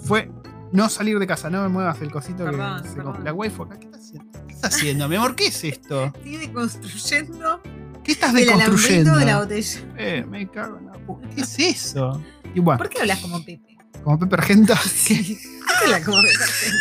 Fue 0.04 0.30
no 0.72 0.88
salir 0.88 1.18
de 1.18 1.26
casa, 1.26 1.50
no 1.50 1.62
me 1.62 1.68
muevas 1.68 2.00
el 2.02 2.10
cosito 2.10 2.44
que 2.44 2.52
se- 2.88 2.94
perdón. 2.96 3.24
la 3.24 3.32
waifu 3.32 3.64
acá. 3.64 3.78
¿Qué 3.78 3.86
estás 3.86 4.00
haciendo? 4.04 4.46
¿Qué 4.46 4.54
estás 4.54 4.74
haciendo, 4.74 5.08
mi 5.08 5.16
amor? 5.16 5.34
¿Qué 5.34 5.46
es 5.48 5.64
esto? 5.64 6.12
Sigue 6.22 6.52
construyendo 6.52 7.60
¿Qué 8.04 8.12
estás 8.12 8.34
el 8.34 8.46
deconstruyendo? 8.46 9.16
de 9.16 9.24
la 9.24 9.38
botella. 9.40 9.80
Eh, 9.96 10.24
me 10.28 10.48
cago 10.50 10.78
en 10.78 10.86
la 10.86 10.92
puta. 10.92 11.28
¿Qué 11.34 11.40
es 11.42 11.58
eso? 11.58 12.22
Y 12.54 12.60
bueno, 12.60 12.78
¿Por 12.78 12.88
qué 12.88 13.00
hablas 13.00 13.18
como 13.20 13.44
Pepe? 13.44 13.76
como 14.04 14.18
Pepe 14.18 14.34
Argento, 14.36 14.74
¿qué? 15.06 15.14
¿Por 15.16 15.78
qué 15.78 15.84
hablas 15.84 16.04
como 16.04 16.22
Pepe 16.22 16.44
Argento? 16.44 16.78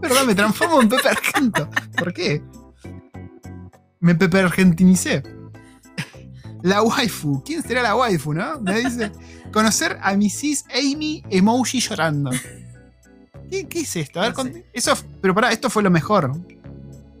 Verdad, 0.00 0.24
me 0.24 0.34
transformo 0.34 0.80
en 0.82 0.88
Pepe 0.88 1.08
Argento. 1.08 1.70
¿Por 1.96 2.12
qué? 2.12 2.42
Me 4.00 4.14
Pepe 4.14 4.38
Argentinicé. 4.40 5.22
La 6.62 6.82
waifu. 6.82 7.42
¿Quién 7.44 7.62
será 7.62 7.82
la 7.82 7.94
waifu, 7.96 8.34
no? 8.34 8.60
Me 8.60 8.80
dice. 8.80 9.12
Conocer 9.52 9.98
a 10.02 10.14
Mrs. 10.16 10.64
Amy 10.74 11.22
Emoji 11.30 11.80
llorando. 11.80 12.30
¿Qué, 13.50 13.66
qué 13.66 13.80
es 13.80 13.96
esto? 13.96 14.20
A 14.20 14.24
ver, 14.30 14.36
No 14.36 14.44
sé. 14.44 14.66
eso, 14.72 14.92
pero 15.22 15.34
pará, 15.34 15.52
esto 15.52 15.70
fue 15.70 15.82
lo 15.82 15.90
mejor. 15.90 16.32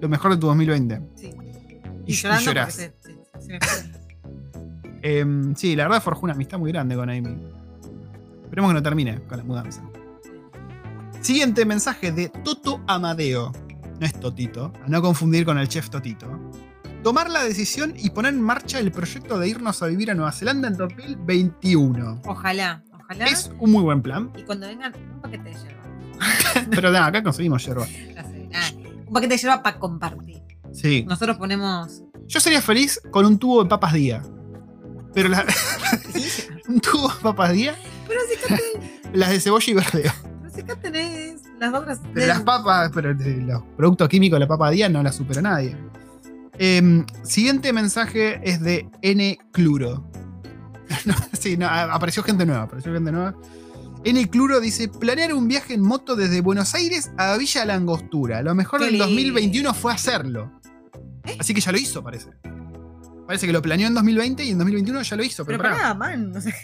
Lo 0.00 0.08
mejor 0.08 0.32
de 0.32 0.36
tu 0.38 0.46
2020. 0.48 1.00
Sí. 1.16 1.30
Y, 2.06 2.12
Y 2.12 2.14
llorando 2.14 2.42
y 2.42 2.46
llorás. 2.46 2.74
se, 2.74 2.92
se- 3.00 3.18
se 3.40 3.52
me. 3.52 3.58
Em, 5.02 5.54
sí, 5.54 5.76
la 5.76 5.84
verdad 5.84 6.02
forjó 6.02 6.22
una 6.24 6.34
amistad 6.34 6.58
muy 6.58 6.72
grande 6.72 6.96
con 6.96 7.08
Amy. 7.08 7.36
Esperemos 8.44 8.70
que 8.70 8.74
no 8.74 8.82
termine 8.82 9.20
con 9.22 9.38
la 9.38 9.44
mudanza. 9.44 9.82
Siguiente 11.20 11.64
mensaje 11.64 12.12
de 12.12 12.28
Toto 12.28 12.80
Amadeo. 12.86 13.52
no 14.00 14.06
es 14.06 14.12
Totito, 14.18 14.72
a 14.84 14.88
no 14.88 15.00
confundir 15.02 15.44
con 15.44 15.58
el 15.58 15.68
chef 15.68 15.88
Totito, 15.90 16.26
tomar 17.02 17.30
la 17.30 17.42
decisión 17.44 17.94
y 17.96 18.10
poner 18.10 18.34
en 18.34 18.42
marcha 18.42 18.78
el 18.78 18.90
proyecto 18.92 19.38
de 19.38 19.48
irnos 19.48 19.82
a 19.82 19.86
vivir 19.86 20.10
a 20.10 20.14
Nueva 20.14 20.32
Zelanda 20.32 20.68
en 20.68 20.76
2021. 20.76 22.22
Ojalá, 22.26 22.82
ojalá. 22.92 23.24
Es 23.26 23.50
un 23.58 23.72
muy 23.72 23.82
buen 23.82 24.02
plan, 24.02 24.30
Y 24.36 24.42
cuando 24.42 24.66
vengan, 24.66 24.92
un 25.14 25.20
paquete 25.20 25.44
de 25.50 25.54
yerba. 25.54 25.82
pero 26.70 26.90
nada, 26.90 27.06
acá 27.06 27.22
conseguimos 27.22 27.64
yerba. 27.64 27.86
Ya 27.86 28.24
sé, 28.24 28.48
nada, 28.50 28.66
un 29.06 29.12
paquete 29.12 29.34
de 29.34 29.38
yerba 29.38 29.62
para 29.62 29.78
compartir. 29.78 30.42
Sí. 30.72 31.04
Nosotros 31.08 31.36
ponemos. 31.38 32.02
Yo 32.26 32.40
sería 32.40 32.60
feliz 32.60 33.00
con 33.10 33.24
un 33.24 33.38
tubo 33.38 33.62
de 33.62 33.68
papas 33.70 33.92
día. 33.94 34.22
Pero 35.14 35.30
la- 35.30 35.46
un 36.68 36.80
tubo 36.80 37.08
de 37.08 37.14
papas 37.22 37.52
día, 37.52 37.74
Pero 38.06 38.20
si 38.28 38.36
acá 38.36 38.56
tenés, 38.62 39.00
las 39.14 39.30
de 39.30 39.40
cebolla 39.40 39.70
y 39.70 39.74
verdeo. 39.74 40.12
pero 40.42 40.54
si 40.54 40.60
acá 40.60 40.76
tenés 40.76 41.42
las 41.58 41.72
otras. 41.74 42.00
Pero 42.12 42.26
las 42.26 42.42
papas, 42.42 42.90
pero 42.94 43.14
los 43.14 43.62
productos 43.76 44.08
químicos 44.08 44.36
de 44.36 44.40
la 44.40 44.48
papa 44.48 44.70
día 44.70 44.88
no 44.90 45.02
la 45.02 45.10
supera 45.12 45.40
nadie. 45.40 45.76
Em, 46.58 47.06
siguiente 47.22 47.72
mensaje 47.72 48.40
es 48.42 48.60
de 48.60 48.88
N. 49.02 49.38
Cluro. 49.52 50.04
No, 51.04 51.14
sí, 51.38 51.56
no, 51.58 51.66
apareció 51.68 52.22
gente 52.22 52.46
nueva, 52.46 52.62
apareció 52.62 52.92
gente 52.94 53.12
nueva. 53.12 53.34
N. 54.04 54.30
Cluro 54.30 54.58
dice: 54.60 54.88
planear 54.88 55.34
un 55.34 55.46
viaje 55.46 55.74
en 55.74 55.82
moto 55.82 56.16
desde 56.16 56.40
Buenos 56.40 56.74
Aires 56.74 57.10
a 57.18 57.36
Villa 57.36 57.64
La 57.66 57.74
Angostura. 57.74 58.42
Lo 58.42 58.54
mejor 58.54 58.80
del 58.80 58.92
lindo. 58.92 59.04
2021 59.06 59.74
fue 59.74 59.92
hacerlo. 59.92 60.50
Así 61.38 61.52
que 61.52 61.60
ya 61.60 61.72
lo 61.72 61.78
hizo, 61.78 62.02
parece. 62.02 62.30
Parece 63.26 63.46
que 63.46 63.52
lo 63.52 63.60
planeó 63.60 63.86
en 63.86 63.94
2020 63.94 64.44
y 64.44 64.50
en 64.50 64.58
2021 64.58 65.02
ya 65.02 65.16
lo 65.16 65.22
hizo. 65.22 65.44
Pero, 65.44 65.58
Pero 65.58 65.74
pará. 65.74 65.92
man. 65.94 66.34
O 66.34 66.40
sea, 66.40 66.54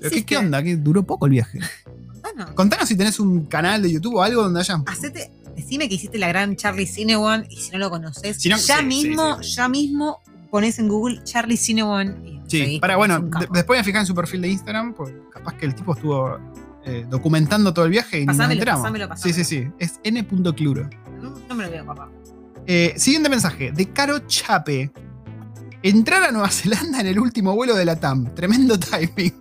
¿Pero 0.00 0.10
¿qué, 0.10 0.24
qué 0.24 0.36
onda? 0.36 0.62
¿Qué 0.62 0.76
duró 0.76 1.04
poco 1.04 1.26
el 1.26 1.32
viaje? 1.32 1.60
Contanos. 2.10 2.50
Contanos 2.50 2.88
si 2.88 2.96
tenés 2.96 3.20
un 3.20 3.44
canal 3.46 3.82
de 3.82 3.92
YouTube 3.92 4.16
o 4.16 4.22
algo 4.22 4.42
donde 4.42 4.58
hayan. 4.60 4.82
Hacete, 4.86 5.30
decime 5.60 5.88
que 5.88 5.94
hiciste 5.94 6.18
la 6.18 6.28
gran 6.28 6.56
Charlie 6.56 6.86
Cinewan 6.86 7.46
y 7.48 7.56
si 7.56 7.70
no 7.70 7.78
lo 7.78 7.90
conoces, 7.90 8.36
Si 8.36 8.48
no- 8.48 8.56
ya 8.56 8.78
sí, 8.78 8.84
mismo, 8.84 9.42
sí, 9.42 9.50
ya 9.52 9.68
mismo 9.68 10.18
pones 10.50 10.78
en 10.78 10.88
Google 10.88 11.22
Charlie 11.24 11.56
Cinewan 11.56 12.26
y 12.26 12.40
Sí, 12.50 12.78
para 12.80 12.96
bueno, 12.96 13.20
de- 13.20 13.46
después 13.52 13.78
me 13.78 13.84
fijé 13.84 13.98
en 13.98 14.06
su 14.06 14.14
perfil 14.14 14.42
de 14.42 14.48
Instagram, 14.48 14.94
porque 14.94 15.14
capaz 15.32 15.54
que 15.54 15.66
el 15.66 15.74
tipo 15.74 15.94
estuvo 15.94 16.38
eh, 16.84 17.06
documentando 17.08 17.72
todo 17.74 17.84
el 17.84 17.90
viaje 17.90 18.16
y 18.16 18.20
ni 18.20 18.26
nos 18.26 18.36
Pasámelo, 18.38 18.58
enteramos. 18.58 18.82
pasámelo, 18.82 19.16
Sí, 19.16 19.32
sí, 19.32 19.44
sí. 19.44 19.68
Es 19.78 20.00
n.cluro. 20.02 20.88
No, 21.20 21.30
no 21.48 21.54
me 21.54 21.64
lo 21.64 21.68
voy 21.70 21.78
a 21.78 21.82
acordar. 21.82 22.08
Eh, 22.66 22.94
siguiente 22.96 23.28
mensaje, 23.28 23.70
de 23.72 23.92
Caro 23.92 24.20
Chape. 24.26 24.90
Entrar 25.82 26.22
a 26.24 26.30
Nueva 26.32 26.48
Zelanda 26.50 27.00
en 27.00 27.06
el 27.06 27.18
último 27.18 27.54
vuelo 27.54 27.74
de 27.74 27.84
la 27.84 28.00
TAM. 28.00 28.34
Tremendo 28.34 28.78
timing. 28.78 29.32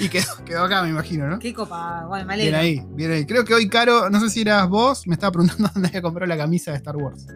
Y 0.00 0.08
quedó, 0.08 0.26
quedó 0.44 0.64
acá, 0.64 0.82
me 0.82 0.90
imagino, 0.90 1.28
¿no? 1.28 1.38
Qué 1.38 1.52
copa, 1.52 2.04
bueno, 2.06 2.26
me 2.26 2.36
Bien 2.36 2.54
alegro. 2.54 2.84
ahí, 2.84 2.94
bien 2.94 3.10
ahí. 3.12 3.26
Creo 3.26 3.44
que 3.44 3.54
hoy 3.54 3.68
Caro, 3.68 4.10
no 4.10 4.20
sé 4.20 4.30
si 4.30 4.42
eras 4.42 4.68
vos, 4.68 5.06
me 5.06 5.14
estaba 5.14 5.32
preguntando 5.32 5.68
dónde 5.74 5.88
había 5.88 6.02
comprado 6.02 6.28
la 6.28 6.36
camisa 6.36 6.70
de 6.70 6.76
Star 6.78 6.96
Wars. 6.96 7.26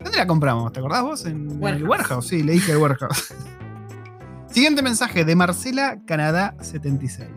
¿Dónde 0.00 0.18
la 0.18 0.26
compramos? 0.26 0.72
¿Te 0.72 0.80
acordás 0.80 1.02
vos? 1.02 1.24
En 1.24 1.50
el 1.62 1.88
Warehouse. 1.88 2.26
Sí, 2.26 2.42
le 2.42 2.52
dije 2.52 2.72
el 2.72 2.78
Warehouse. 2.78 3.32
Siguiente 4.50 4.82
mensaje 4.82 5.24
de 5.24 5.34
Marcela 5.34 5.98
Canadá 6.06 6.54
76. 6.60 7.28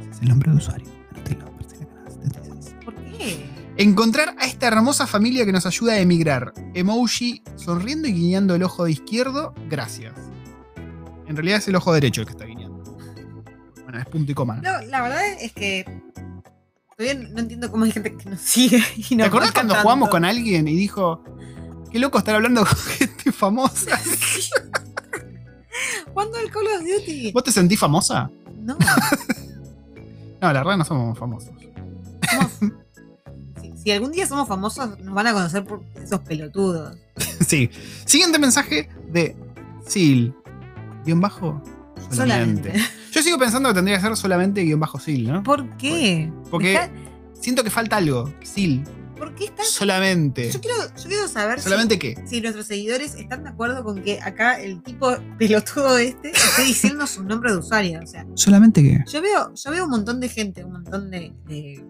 Ese 0.00 0.10
es 0.10 0.22
el 0.22 0.28
nombre 0.28 0.50
de 0.50 0.56
usuario. 0.56 0.88
Anótelo, 1.14 1.52
Marcela 1.52 1.86
Canadá 1.86 2.10
76. 2.10 2.74
¿Por 2.84 2.94
qué? 2.94 3.46
Encontrar 3.76 4.34
a 4.38 4.46
esta 4.46 4.66
hermosa 4.68 5.06
familia 5.06 5.44
que 5.46 5.52
nos 5.52 5.66
ayuda 5.66 5.92
a 5.92 5.98
emigrar. 5.98 6.52
Emoji 6.74 7.42
sonriendo 7.56 8.08
y 8.08 8.12
guiñando 8.12 8.54
el 8.54 8.62
ojo 8.62 8.84
de 8.84 8.92
izquierdo. 8.92 9.54
Gracias. 9.68 10.14
En 11.26 11.36
realidad 11.36 11.58
es 11.58 11.68
el 11.68 11.76
ojo 11.76 11.92
derecho 11.92 12.22
el 12.22 12.26
que 12.26 12.32
está 12.32 12.44
guiñando. 12.44 12.49
Bueno, 13.90 14.04
es 14.04 14.08
punto 14.08 14.30
y 14.30 14.34
coma. 14.36 14.56
No, 14.62 14.80
la 14.82 15.02
verdad 15.02 15.20
es 15.40 15.50
que 15.52 15.84
todavía 16.96 17.28
no 17.28 17.40
entiendo 17.40 17.72
cómo 17.72 17.84
hay 17.86 17.90
gente 17.90 18.16
que 18.16 18.30
nos 18.30 18.40
sigue 18.40 18.80
y 18.96 19.02
¿Te 19.08 19.16
nos 19.16 19.26
acordás 19.26 19.48
banca 19.48 19.54
cuando 19.60 19.74
tanto. 19.74 19.82
jugamos 19.82 20.08
con 20.10 20.24
alguien 20.24 20.68
y 20.68 20.76
dijo, 20.76 21.24
qué 21.90 21.98
loco 21.98 22.18
estar 22.18 22.36
hablando 22.36 22.64
con 22.64 22.76
gente 22.76 23.32
famosa? 23.32 23.98
¿Cuándo 26.12 26.38
el 26.38 26.50
Call 26.52 26.66
of 26.66 26.82
Duty? 26.82 27.32
¿Vos 27.32 27.42
te 27.42 27.50
sentís 27.52 27.80
famosa? 27.80 28.30
No. 28.60 28.76
No, 30.42 30.50
la 30.54 30.60
verdad 30.60 30.78
no 30.78 30.84
somos 30.86 31.18
famosos. 31.18 31.50
somos- 32.30 32.72
si, 33.60 33.72
si 33.76 33.90
algún 33.90 34.10
día 34.10 34.26
somos 34.26 34.48
famosos, 34.48 34.98
nos 35.00 35.14
van 35.14 35.26
a 35.26 35.34
conocer 35.34 35.64
por 35.66 35.82
esos 36.02 36.20
pelotudos. 36.20 36.96
sí. 37.46 37.68
Siguiente 38.06 38.38
mensaje 38.38 38.88
de 39.12 39.36
Sil. 39.84 40.32
Guión 41.04 41.20
bajo. 41.20 41.62
Solamente. 42.10 42.70
Solamente. 42.72 42.80
Yo 43.20 43.24
sigo 43.24 43.38
pensando 43.38 43.68
que 43.68 43.74
tendría 43.74 43.96
que 43.98 44.02
ser 44.02 44.16
solamente 44.16 44.62
guion 44.62 44.80
bajo 44.80 44.98
Sil, 44.98 45.28
¿no? 45.30 45.42
¿Por 45.42 45.76
qué? 45.76 46.32
Porque 46.50 46.90
siento 47.38 47.62
que 47.62 47.68
falta 47.68 47.98
algo. 47.98 48.32
Sil. 48.40 48.80
¿Por 49.18 49.34
qué 49.34 49.44
estás? 49.44 49.68
Solamente. 49.68 50.50
Yo 50.50 50.58
quiero, 50.62 50.76
yo 50.96 51.04
quiero 51.06 51.28
saber 51.28 51.58
si- 51.58 51.64
¿Solamente 51.64 51.98
qué? 51.98 52.14
si 52.26 52.40
nuestros 52.40 52.64
seguidores 52.66 53.14
están 53.16 53.42
de 53.44 53.50
acuerdo 53.50 53.84
con 53.84 54.02
que 54.02 54.18
acá 54.22 54.58
el 54.58 54.82
tipo 54.82 55.14
pelotudo 55.38 55.98
este 55.98 56.30
esté 56.30 56.62
diciendo 56.64 57.06
su 57.06 57.22
nombre 57.22 57.52
de 57.52 57.58
usuario. 57.58 58.00
O 58.02 58.06
sea, 58.06 58.24
¿Solamente 58.36 58.82
qué? 58.82 59.04
yo 59.12 59.20
veo, 59.20 59.52
yo 59.54 59.70
veo 59.70 59.84
un 59.84 59.90
montón 59.90 60.20
de 60.20 60.28
gente, 60.30 60.64
un 60.64 60.72
montón 60.72 61.10
de, 61.10 61.34
de- 61.46 61.84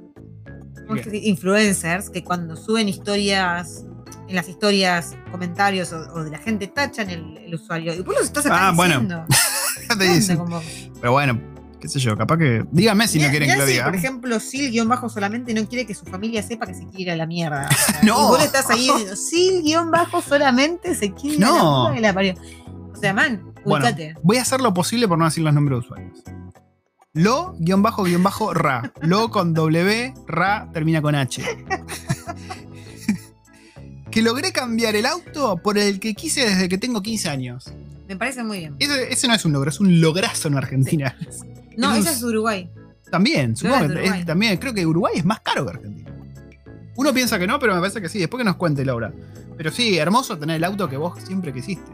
influencers 1.23 2.11
que 2.11 2.25
cuando 2.25 2.57
suben 2.57 2.89
historias, 2.89 3.85
en 4.29 4.35
las 4.35 4.49
historias, 4.49 5.17
comentarios 5.31 5.93
o, 5.93 5.99
o 6.15 6.25
de 6.25 6.31
la 6.31 6.39
gente, 6.39 6.67
tachan 6.67 7.11
el, 7.11 7.37
el 7.39 7.55
usuario. 7.55 7.95
Y 7.95 8.01
vos 8.01 8.15
los 8.17 8.25
estás 8.25 8.47
acá 8.47 8.69
Ah, 8.69 8.73
bueno. 8.73 8.95
diciendo. 9.01 9.25
Te 9.29 9.35
¿Qué 9.37 9.37
onda 9.37 9.60
dicen. 9.99 10.39
con 10.39 10.51
vos? 10.51 10.65
Pero 11.01 11.13
bueno, 11.13 11.41
qué 11.81 11.89
sé 11.89 11.99
yo, 11.99 12.17
capaz 12.17 12.39
que. 12.39 12.65
Dígame 12.71 13.09
si 13.09 13.19
no 13.19 13.29
quieren 13.31 13.51
que 13.51 13.57
lo 13.57 13.67
si, 13.67 13.73
diga. 13.73 13.85
Por 13.85 13.97
ejemplo, 13.97 14.39
Sil-bajo 14.39 15.09
solamente 15.09 15.55
no 15.55 15.67
quiere 15.69 15.87
que 15.87 15.95
su 15.95 16.05
familia 16.05 16.43
sepa 16.43 16.67
que 16.67 16.75
se 16.75 16.87
quiere 16.87 17.03
ir 17.03 17.11
a 17.11 17.17
la 17.17 17.27
mierda. 17.27 17.69
No. 18.03 18.19
Y 18.19 18.29
vos 18.29 18.45
estás 18.45 18.71
ahí 18.71 18.89
diciendo, 18.97 19.17
Sil-bajo 19.17 20.23
solamente 20.23 20.95
se 20.95 21.13
quiere 21.13 21.37
ir 21.37 21.45
a 21.45 21.49
la 21.49 21.93
que 21.95 22.01
la 22.01 22.15
parió. 22.15 22.35
O 22.93 22.97
sea, 22.97 23.15
man, 23.15 23.53
Bueno, 23.65 23.87
voy 24.23 24.37
a 24.37 24.43
hacer 24.43 24.61
lo 24.61 24.75
posible 24.75 25.09
por 25.09 25.19
no 25.19 25.25
decir 25.25 25.43
los 25.43 25.55
nombres 25.55 25.81
de 25.81 25.87
usuarios. 25.87 26.23
Lo, 27.13 27.57
guion 27.59 27.83
bajo, 27.83 28.05
guion 28.05 28.23
bajo, 28.23 28.55
ra. 28.55 28.93
Lo 29.01 29.31
con 29.31 29.53
W, 29.53 30.15
ra, 30.29 30.69
termina 30.73 31.03
con 31.03 31.17
H. 31.17 31.43
que 34.11 34.23
logré 34.23 34.53
cambiar 34.53 34.95
el 34.95 35.07
auto 35.07 35.57
por 35.57 35.77
el 35.77 35.99
que 35.99 36.15
quise 36.15 36.49
desde 36.49 36.69
que 36.69 36.79
tengo 36.79 37.03
15 37.03 37.29
años. 37.29 37.73
Me 38.11 38.17
parece 38.17 38.43
muy 38.43 38.59
bien. 38.59 38.75
Ese, 38.81 39.13
ese 39.13 39.29
no 39.29 39.35
es 39.35 39.45
un 39.45 39.53
logro, 39.53 39.71
es 39.71 39.79
un 39.79 40.01
lograzo 40.01 40.49
en 40.49 40.57
Argentina. 40.57 41.17
No, 41.77 41.95
es- 41.95 42.01
esa 42.01 42.11
es 42.11 42.23
Uruguay. 42.25 42.69
También, 43.09 43.57
supongo 43.57 43.87
que 43.89 44.05
es- 44.05 44.27
también 44.27 44.57
creo 44.59 44.75
que 44.75 44.85
Uruguay 44.85 45.15
es 45.17 45.25
más 45.25 45.41
caro 45.41 45.65
que 45.65 45.71
Argentina. 45.77 46.11
Uno 46.97 47.15
piensa 47.15 47.39
que 47.39 47.47
no, 47.47 47.59
pero 47.61 47.73
me 47.75 47.81
parece 47.81 48.01
que 48.03 48.09
sí. 48.09 48.19
Después 48.19 48.41
que 48.41 48.45
nos 48.45 48.57
cuente 48.57 48.85
Laura. 48.85 49.13
Pero 49.57 49.71
sí, 49.71 49.97
hermoso 49.97 50.37
tener 50.37 50.57
el 50.57 50.65
auto 50.65 50.89
que 50.89 50.97
vos 50.97 51.23
siempre 51.23 51.53
quisiste. 51.53 51.91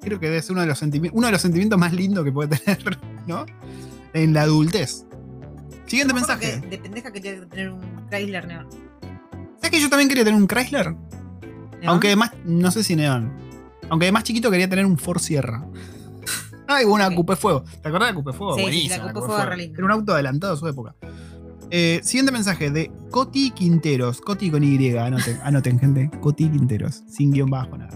Creo 0.00 0.18
que 0.18 0.36
es 0.36 0.50
uno 0.50 0.60
de 0.62 0.66
los 0.66 0.78
sentimientos, 0.80 1.16
uno 1.16 1.26
de 1.28 1.32
los 1.32 1.40
sentimientos 1.42 1.78
más 1.78 1.92
lindos 1.92 2.24
que 2.24 2.32
puede 2.32 2.56
tener, 2.58 2.98
¿no? 3.28 3.46
En 4.14 4.34
la 4.34 4.42
adultez. 4.42 5.04
Siguiente 5.86 6.12
acuerdo 6.12 6.34
mensaje. 6.36 6.60
que 6.60 6.66
de 6.68 6.78
pendeja 6.78 7.12
quería 7.12 7.46
tener 7.48 7.70
un 7.70 7.80
Chrysler 8.10 8.46
Neon. 8.48 8.68
¿Sabes 9.58 9.70
que 9.70 9.80
yo 9.80 9.88
también 9.88 10.08
quería 10.08 10.24
tener 10.24 10.40
un 10.40 10.48
Chrysler? 10.48 10.90
¿Neon? 10.90 11.86
Aunque 11.86 12.08
además, 12.08 12.32
no 12.44 12.70
sé 12.72 12.82
si 12.82 12.96
neón. 12.96 13.45
Aunque 13.90 14.06
de 14.06 14.12
más 14.12 14.24
chiquito 14.24 14.50
quería 14.50 14.68
tener 14.68 14.84
un 14.86 14.98
Ford 14.98 15.20
Sierra. 15.20 15.64
Ay, 16.68 16.84
una 16.84 17.08
Ok. 17.08 17.14
Coupe 17.14 17.36
Fuego. 17.36 17.62
¿Te 17.82 17.88
acordás 17.88 18.08
de 18.08 18.12
la 18.12 18.14
Coupe 18.14 18.32
Fuego? 18.32 18.54
Sí, 18.54 18.60
sí, 18.60 18.62
Buenísima. 18.64 18.96
la 18.96 19.02
Coupe 19.12 19.26
Coupe 19.26 19.26
Fuego 19.42 19.52
era 19.76 19.84
un 19.84 19.90
auto 19.90 20.12
adelantado 20.14 20.54
a 20.54 20.56
su 20.56 20.66
época. 20.68 20.94
Eh, 21.70 22.00
siguiente 22.04 22.30
mensaje 22.32 22.70
de 22.70 22.90
Coti 23.10 23.50
Quinteros. 23.50 24.20
Coti 24.20 24.50
con 24.50 24.62
Y, 24.62 24.96
anoten, 24.96 25.38
anoten, 25.42 25.78
gente. 25.78 26.10
Coti 26.20 26.48
Quinteros. 26.48 27.02
Sin 27.08 27.32
guion 27.32 27.50
bajo, 27.50 27.76
nada. 27.76 27.90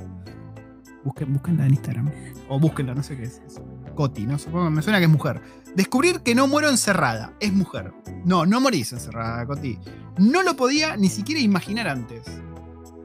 Busquen, 1.05 1.33
búsquenla 1.33 1.65
en 1.67 1.71
Instagram. 1.75 2.11
O 2.49 2.59
búsquenla, 2.61 2.95
no 2.95 3.03
sé 3.03 3.17
qué 3.17 3.23
es. 3.25 3.41
eso. 3.47 3.65
Coti, 3.95 4.27
¿no? 4.27 4.39
Supongo, 4.39 4.71
me 4.71 4.83
suena 4.83 4.99
que 4.99 5.05
es 5.05 5.11
mujer. 5.11 5.41
Descubrir 5.75 6.21
que 6.21 6.35
no 6.35 6.47
muero 6.47 6.69
encerrada. 6.69 7.33
Es 7.41 7.53
mujer. 7.53 7.93
No, 8.25 8.45
no 8.45 8.61
morís 8.61 8.93
encerrada, 8.93 9.47
Coti. 9.47 9.79
No 10.19 10.43
lo 10.43 10.57
podía 10.57 10.97
ni 10.97 11.09
siquiera 11.09 11.41
imaginar 11.41 11.89
antes. 11.89 12.23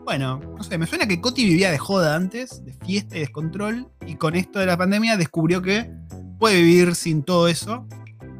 Bueno, 0.06 0.40
no 0.58 0.64
sé, 0.64 0.78
me 0.78 0.86
suena 0.88 1.08
que 1.08 1.20
Coti 1.20 1.44
vivía 1.44 1.72
de 1.72 1.78
joda 1.80 2.16
antes, 2.16 2.64
de 2.64 2.74
fiesta 2.74 3.18
y 3.18 3.22
descontrol, 3.22 3.88
y 4.06 4.16
con 4.16 4.36
esto 4.36 4.60
de 4.60 4.68
la 4.68 4.78
pandemia 4.78 5.18
descubrió 5.18 5.62
que 5.64 5.92
puede 6.40 6.62
vivir 6.62 6.96
sin 6.96 7.24
todo 7.24 7.48
eso. 7.48 7.86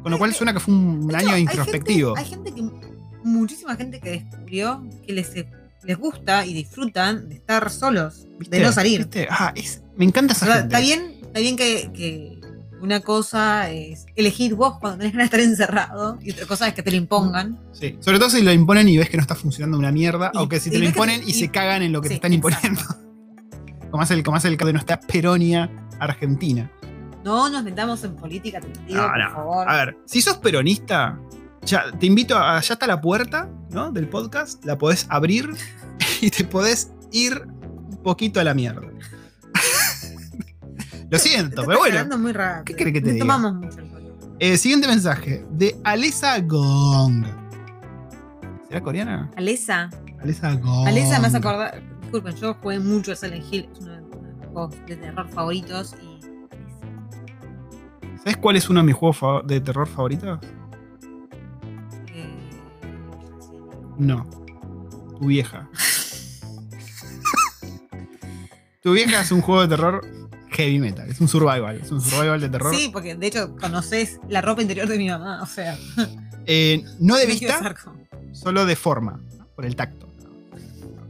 Con 0.02 0.12
lo 0.12 0.18
cual 0.18 0.32
suena 0.32 0.52
que 0.52 0.60
fue 0.60 0.72
un 0.72 1.08
hecho, 1.10 1.16
año 1.18 1.30
hay 1.34 1.42
introspectivo. 1.42 2.14
Gente, 2.14 2.20
hay 2.20 2.30
gente 2.30 2.54
que, 2.54 2.88
muchísima 3.24 3.74
gente 3.74 3.98
que 4.00 4.10
descubrió 4.10 4.84
que 5.04 5.12
les, 5.12 5.32
les 5.82 5.98
gusta 5.98 6.46
y 6.46 6.54
disfrutan 6.54 7.28
de 7.28 7.34
estar 7.34 7.68
solos, 7.70 8.24
de 8.48 8.60
no 8.60 8.70
salir. 8.70 9.00
¿Viste? 9.00 9.26
Ah, 9.28 9.52
es- 9.56 9.82
me 9.96 10.04
encanta 10.04 10.34
O 10.34 10.36
esa 10.36 10.46
sea, 10.46 10.54
gente. 10.60 10.66
está 10.76 10.80
bien, 10.80 11.14
está 11.24 11.40
bien 11.40 11.56
que, 11.56 11.90
que 11.92 12.35
una 12.80 13.00
cosa 13.00 13.70
es 13.70 14.06
elegir 14.16 14.54
vos 14.54 14.78
cuando 14.80 14.98
tenés 14.98 15.14
de 15.16 15.22
estar 15.24 15.40
encerrado 15.40 16.18
y 16.22 16.32
otra 16.32 16.46
cosa 16.46 16.68
es 16.68 16.74
que 16.74 16.82
te 16.82 16.90
lo 16.90 16.96
impongan. 16.96 17.58
Sí. 17.72 17.96
Sobre 18.00 18.18
todo 18.18 18.30
si 18.30 18.42
lo 18.42 18.52
imponen 18.52 18.88
y 18.88 18.98
ves 18.98 19.08
que 19.10 19.16
no 19.16 19.22
está 19.22 19.34
funcionando 19.34 19.78
una 19.78 19.92
mierda, 19.92 20.30
Y- 20.34 20.38
o 20.38 20.48
que 20.48 20.60
si 20.60 20.70
te 20.70 20.76
lo 20.78 20.82
que 20.82 20.88
imponen 20.88 21.20
te- 21.20 21.26
y, 21.26 21.30
y- 21.30 21.34
se 21.34 21.50
cagan 21.50 21.82
en 21.82 21.92
lo 21.92 22.00
que 22.02 22.08
te 22.08 22.14
están 22.16 22.32
imponiendo. 22.32 22.80
exacto. 22.80 23.02
Como 23.90 24.02
hace 24.02 24.14
el, 24.14 24.22
como 24.24 24.36
hace 24.36 24.48
el 24.48 24.56
caso 24.56 24.66
de 24.66 24.72
nuestra 24.74 24.98
Peronia 25.00 25.70
Argentina. 26.00 26.70
No 27.24 27.48
nos 27.48 27.62
metamos 27.64 28.02
en 28.04 28.14
política, 28.16 28.60
te 28.60 28.68
digo, 28.86 29.00
No, 29.00 29.08
por 29.08 29.18
no. 29.18 29.30
favor. 29.32 29.70
A 29.70 29.76
ver, 29.76 29.96
si 30.06 30.20
sos 30.20 30.36
peronista, 30.38 31.18
Ya, 31.64 31.84
te 31.98 32.06
invito 32.06 32.36
a. 32.36 32.60
Ya 32.60 32.74
está 32.74 32.86
la 32.86 33.00
puerta, 33.00 33.48
¿no? 33.70 33.90
Del 33.92 34.08
podcast. 34.08 34.64
La 34.64 34.76
podés 34.76 35.06
abrir 35.08 35.48
y 36.20 36.30
te 36.30 36.44
podés 36.44 36.92
ir 37.12 37.42
un 37.90 37.96
poquito 38.02 38.38
a 38.40 38.44
la 38.44 38.54
mierda. 38.54 38.82
Lo 41.10 41.18
siento, 41.18 41.64
pero 41.66 41.78
bueno. 41.78 42.18
muy 42.18 42.32
rápido. 42.32 42.64
¿qué 42.64 42.74
querés 42.74 42.92
que 42.94 43.00
te 43.00 43.12
diga? 43.12 43.22
tomamos 43.24 43.54
mucho. 43.54 43.78
Eh, 44.38 44.58
siguiente 44.58 44.86
mensaje. 44.88 45.44
De 45.50 45.76
Alesa 45.84 46.38
Gong. 46.40 47.24
¿Será 48.68 48.80
coreana? 48.82 49.30
Alesa. 49.36 49.88
Alesa 50.20 50.52
Gong. 50.54 50.86
Alesa 50.88 51.20
me 51.20 51.28
hace 51.28 51.36
acordar. 51.38 51.80
Disculpen, 52.02 52.34
yo 52.36 52.54
jugué 52.54 52.78
mucho 52.80 53.12
a 53.12 53.16
Silent 53.16 53.44
Hill. 53.50 53.68
Es 53.72 53.78
uno 53.80 53.92
de 53.92 54.00
mis 54.02 54.46
juegos 54.52 54.74
de 54.86 54.96
terror 54.96 55.28
favoritos. 55.30 55.94
Y. 56.02 56.16
¿Sabes 58.18 58.36
cuál 58.38 58.56
es 58.56 58.68
uno 58.68 58.80
de 58.80 58.86
mis 58.86 58.94
juegos 58.96 59.46
de 59.46 59.60
terror 59.60 59.86
favoritos? 59.86 60.40
eh, 62.14 62.26
No. 63.98 64.26
Tu 65.18 65.26
vieja. 65.28 65.68
tu 68.82 68.92
vieja 68.92 69.20
es 69.20 69.32
un 69.32 69.40
juego 69.40 69.62
de 69.62 69.68
terror 69.68 70.04
heavy 70.56 70.78
metal. 70.78 71.08
Es 71.10 71.20
un 71.20 71.28
survival. 71.28 71.80
Es 71.82 71.90
un 71.90 72.00
survival 72.00 72.40
de 72.40 72.48
terror. 72.48 72.74
Sí, 72.74 72.90
porque 72.92 73.14
de 73.14 73.26
hecho 73.26 73.54
conoces 73.56 74.18
la 74.28 74.40
ropa 74.40 74.62
interior 74.62 74.88
de 74.88 74.98
mi 74.98 75.08
mamá. 75.08 75.42
O 75.42 75.46
sea, 75.46 75.76
Eh, 76.46 76.84
no 77.00 77.16
de 77.16 77.26
vista, 77.26 77.74
solo 78.32 78.64
de 78.66 78.76
forma. 78.76 79.20
¿no? 79.36 79.46
Por 79.56 79.66
el 79.66 79.74
tacto. 79.74 80.08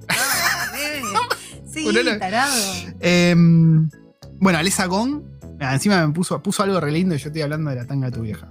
Ah, 0.09 0.71
Sí, 1.67 1.87
tarado. 2.19 2.55
Em, 3.01 3.91
bueno, 4.41 4.59
Alesa 4.59 4.87
Gong. 4.87 5.21
ah, 5.61 5.75
encima 5.75 6.07
me 6.07 6.13
puso, 6.15 6.43
puso 6.43 6.63
algo 6.63 6.81
re 6.81 6.91
lindo 6.91 7.15
y 7.15 7.19
yo 7.19 7.27
estoy 7.29 7.43
hablando 7.43 7.69
de 7.69 7.77
la 7.77 7.87
tanga 7.87 8.07
de 8.11 8.17
tu 8.17 8.23
vieja. 8.23 8.51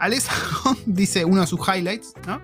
Alesa 0.00 0.32
Gong 0.64 0.78
dice 0.86 1.24
uno 1.24 1.42
de 1.42 1.46
sus 1.46 1.60
highlights, 1.60 2.12
¿no? 2.26 2.40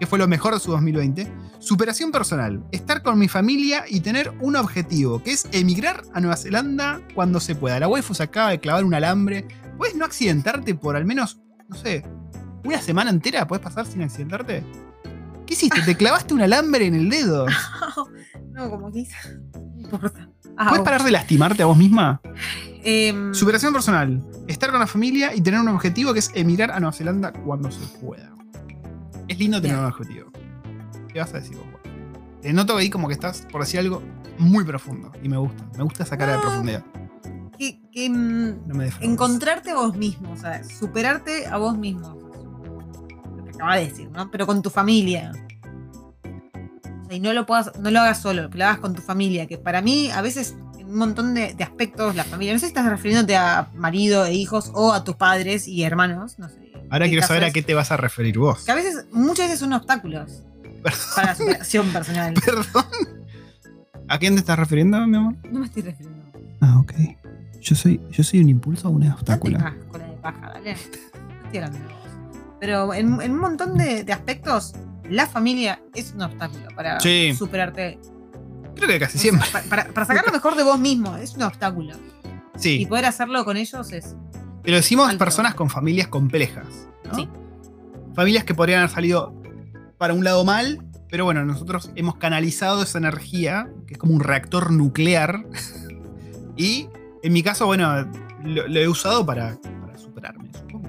Que 0.00 0.06
fue 0.06 0.18
lo 0.18 0.28
mejor 0.28 0.54
de 0.54 0.60
su 0.60 0.70
2020. 0.70 1.30
Superación 1.58 2.12
personal. 2.12 2.62
Estar 2.72 3.02
con 3.02 3.18
mi 3.18 3.28
familia 3.28 3.84
y 3.88 4.00
tener 4.00 4.32
un 4.40 4.56
objetivo, 4.56 5.22
que 5.22 5.32
es 5.32 5.48
emigrar 5.52 6.02
a 6.14 6.20
Nueva 6.20 6.36
Zelanda 6.36 7.00
cuando 7.14 7.40
se 7.40 7.54
pueda. 7.54 7.80
La 7.80 7.88
waifu 7.88 8.14
se 8.14 8.22
acaba 8.22 8.50
de 8.50 8.60
clavar 8.60 8.84
un 8.84 8.94
alambre. 8.94 9.46
¿Puedes 9.76 9.96
no 9.96 10.04
accidentarte 10.04 10.74
por 10.74 10.96
al 10.96 11.04
menos, 11.04 11.40
no 11.68 11.76
sé, 11.76 12.04
una 12.64 12.80
semana 12.80 13.10
entera? 13.10 13.46
¿Puedes 13.46 13.62
pasar 13.64 13.86
sin 13.86 14.02
accidentarte? 14.02 14.64
¿Qué 15.46 15.54
hiciste? 15.54 15.80
¿Te 15.82 15.96
clavaste 15.96 16.34
un 16.34 16.42
alambre 16.42 16.86
en 16.86 16.94
el 16.94 17.08
dedo? 17.10 17.46
No, 18.52 18.68
como 18.70 18.90
quizá. 18.90 19.16
No 19.54 19.82
importa. 19.82 20.28
Ah, 20.56 20.70
¿Puedes 20.70 20.84
parar 20.84 21.04
de 21.04 21.12
lastimarte 21.12 21.62
a 21.62 21.66
vos 21.66 21.76
misma? 21.76 22.20
em, 22.82 23.32
Superación 23.32 23.72
personal. 23.72 24.24
Estar 24.48 24.72
con 24.72 24.80
la 24.80 24.88
familia 24.88 25.32
y 25.32 25.40
tener 25.42 25.60
un 25.60 25.68
objetivo 25.68 26.12
que 26.12 26.18
es 26.18 26.32
emigrar 26.34 26.72
a 26.72 26.80
Nueva 26.80 26.92
Zelanda 26.92 27.32
cuando 27.32 27.70
se 27.70 27.86
pueda. 27.98 28.32
Es 29.28 29.38
lindo 29.38 29.60
tener 29.60 29.78
un 29.78 29.84
objetivo. 29.84 30.30
¿Qué 31.12 31.18
vas 31.20 31.32
a 31.34 31.40
decir 31.40 31.56
vos? 31.56 31.66
Te 32.42 32.52
noto 32.52 32.76
ahí 32.76 32.88
como 32.90 33.08
que 33.08 33.14
estás 33.14 33.46
por 33.50 33.60
decir 33.62 33.80
algo 33.80 34.02
muy 34.38 34.64
profundo. 34.64 35.12
Y 35.22 35.28
me 35.28 35.36
gusta. 35.36 35.64
Me 35.76 35.82
gusta 35.84 36.04
esa 36.04 36.16
cara 36.16 36.32
de 36.32 36.38
No. 36.38 36.42
profundidad. 36.42 36.84
que, 37.58 37.80
que, 37.90 38.08
mm, 38.08 38.68
No 38.68 38.74
me 38.76 38.88
encontrarte 39.00 39.74
vos 39.74 39.96
mismo, 39.96 40.30
o 40.30 40.36
sea, 40.36 40.62
superarte 40.62 41.46
a 41.46 41.56
vos 41.56 41.76
mismo. 41.76 42.16
Lo 43.36 43.44
que 43.44 43.50
acabas 43.50 43.80
de 43.80 43.86
decir, 43.88 44.10
¿no? 44.12 44.30
Pero 44.30 44.46
con 44.46 44.62
tu 44.62 44.70
familia. 44.70 45.32
O 47.02 47.06
sea, 47.08 47.16
y 47.16 47.20
no 47.20 47.32
lo, 47.32 47.46
puedas, 47.46 47.72
no 47.80 47.90
lo 47.90 47.98
hagas 48.00 48.20
solo, 48.22 48.48
que 48.50 48.58
lo 48.58 48.64
hagas 48.64 48.78
con 48.78 48.94
tu 48.94 49.02
familia. 49.02 49.46
Que 49.46 49.58
para 49.58 49.82
mí, 49.82 50.08
a 50.10 50.20
veces, 50.22 50.56
en 50.78 50.86
un 50.86 50.96
montón 50.98 51.34
de, 51.34 51.52
de 51.54 51.64
aspectos, 51.64 52.14
la 52.14 52.22
familia. 52.22 52.52
No 52.52 52.60
sé 52.60 52.66
si 52.66 52.70
estás 52.70 52.86
refiriéndote 52.88 53.34
a 53.36 53.68
marido 53.74 54.24
e 54.24 54.34
hijos 54.34 54.70
o 54.74 54.92
a 54.92 55.02
tus 55.02 55.16
padres 55.16 55.66
y 55.66 55.82
hermanos. 55.82 56.38
No 56.38 56.48
sé. 56.48 56.67
Ahora 56.90 57.06
quiero 57.06 57.26
saber 57.26 57.44
a 57.44 57.50
qué 57.50 57.62
te 57.62 57.74
vas 57.74 57.90
a 57.92 57.96
referir 57.96 58.38
vos. 58.38 58.64
Que 58.64 58.72
a 58.72 58.74
veces, 58.74 59.06
muchas 59.12 59.46
veces 59.46 59.60
son 59.60 59.72
obstáculos 59.72 60.42
para 61.14 61.28
la 61.28 61.34
superación 61.34 61.88
personal. 61.92 62.34
Perdón. 62.44 62.84
¿A 64.08 64.18
quién 64.18 64.34
te 64.34 64.40
estás 64.40 64.58
refiriendo, 64.58 64.98
mi 65.06 65.16
amor? 65.16 65.34
No 65.50 65.60
me 65.60 65.66
estoy 65.66 65.82
refiriendo. 65.82 66.24
Ah, 66.60 66.78
ok. 66.80 66.92
Yo 67.60 67.74
soy, 67.76 68.00
yo 68.10 68.22
soy 68.24 68.40
un 68.40 68.48
impulso 68.48 68.88
o 68.88 68.92
un 68.92 69.00
No 69.06 69.12
obstáculo. 69.14 69.58
tengas 69.58 69.74
cola 69.90 70.06
de 70.06 70.16
paja, 70.16 70.48
dale. 70.54 70.72
No 70.74 71.44
estoy 71.44 71.58
hablando 71.58 71.78
de 71.78 71.84
vos. 71.84 72.02
Pero 72.60 72.94
en, 72.94 73.20
en 73.20 73.32
un 73.32 73.38
montón 73.38 73.76
de, 73.76 74.04
de 74.04 74.12
aspectos, 74.12 74.74
la 75.08 75.26
familia 75.26 75.80
es 75.94 76.12
un 76.14 76.22
obstáculo 76.22 76.68
para 76.74 76.98
Sí. 77.00 77.34
superarte. 77.36 77.98
Creo 78.74 78.88
que 78.88 78.98
casi 78.98 79.18
siempre. 79.18 79.46
Pa- 79.52 79.62
Para, 79.68 79.84
para 79.88 80.06
sacar 80.06 80.24
lo 80.26 80.32
mejor 80.32 80.54
de 80.56 80.62
vos 80.62 80.78
mismo, 80.78 81.16
es 81.16 81.34
un 81.34 81.42
obstáculo. 81.42 81.94
Y 82.56 82.58
Sí. 82.60 82.86
poder 82.86 83.04
hacerlo 83.04 83.44
con 83.44 83.56
ellos 83.56 83.92
es. 83.92 84.16
Pero 84.62 84.76
decimos 84.76 85.12
personas 85.14 85.54
con 85.54 85.70
familias 85.70 86.08
complejas. 86.08 86.88
¿no? 87.04 87.14
Sí. 87.14 87.28
Familias 88.14 88.44
que 88.44 88.54
podrían 88.54 88.80
haber 88.80 88.90
salido 88.90 89.34
para 89.98 90.14
un 90.14 90.24
lado 90.24 90.44
mal, 90.44 90.84
pero 91.08 91.24
bueno, 91.24 91.44
nosotros 91.44 91.90
hemos 91.94 92.16
canalizado 92.16 92.82
esa 92.82 92.98
energía, 92.98 93.70
que 93.86 93.94
es 93.94 93.98
como 93.98 94.14
un 94.14 94.20
reactor 94.20 94.70
nuclear. 94.72 95.44
y 96.56 96.88
en 97.22 97.32
mi 97.32 97.42
caso, 97.42 97.66
bueno, 97.66 98.06
lo, 98.44 98.68
lo 98.68 98.80
he 98.80 98.88
usado 98.88 99.24
para, 99.24 99.58
para 99.80 99.96
superarme, 99.98 100.50
supongo. 100.52 100.88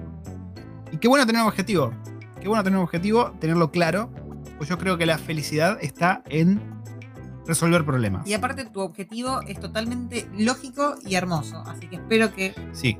Y 0.92 0.98
qué 0.98 1.08
bueno 1.08 1.26
tener 1.26 1.42
un 1.42 1.48
objetivo. 1.48 1.92
Qué 2.40 2.48
bueno 2.48 2.64
tener 2.64 2.78
un 2.78 2.84
objetivo, 2.84 3.32
tenerlo 3.40 3.70
claro. 3.70 4.10
Pues 4.58 4.68
yo 4.68 4.78
creo 4.78 4.98
que 4.98 5.06
la 5.06 5.18
felicidad 5.18 5.78
está 5.80 6.22
en 6.26 6.60
resolver 7.46 7.84
problemas. 7.84 8.26
Y 8.26 8.34
aparte, 8.34 8.64
tu 8.66 8.80
objetivo 8.80 9.40
es 9.46 9.58
totalmente 9.58 10.28
lógico 10.36 10.96
y 11.04 11.14
hermoso. 11.14 11.62
Así 11.66 11.88
que 11.88 11.96
espero 11.96 12.32
que 12.34 12.54
Sí. 12.72 12.96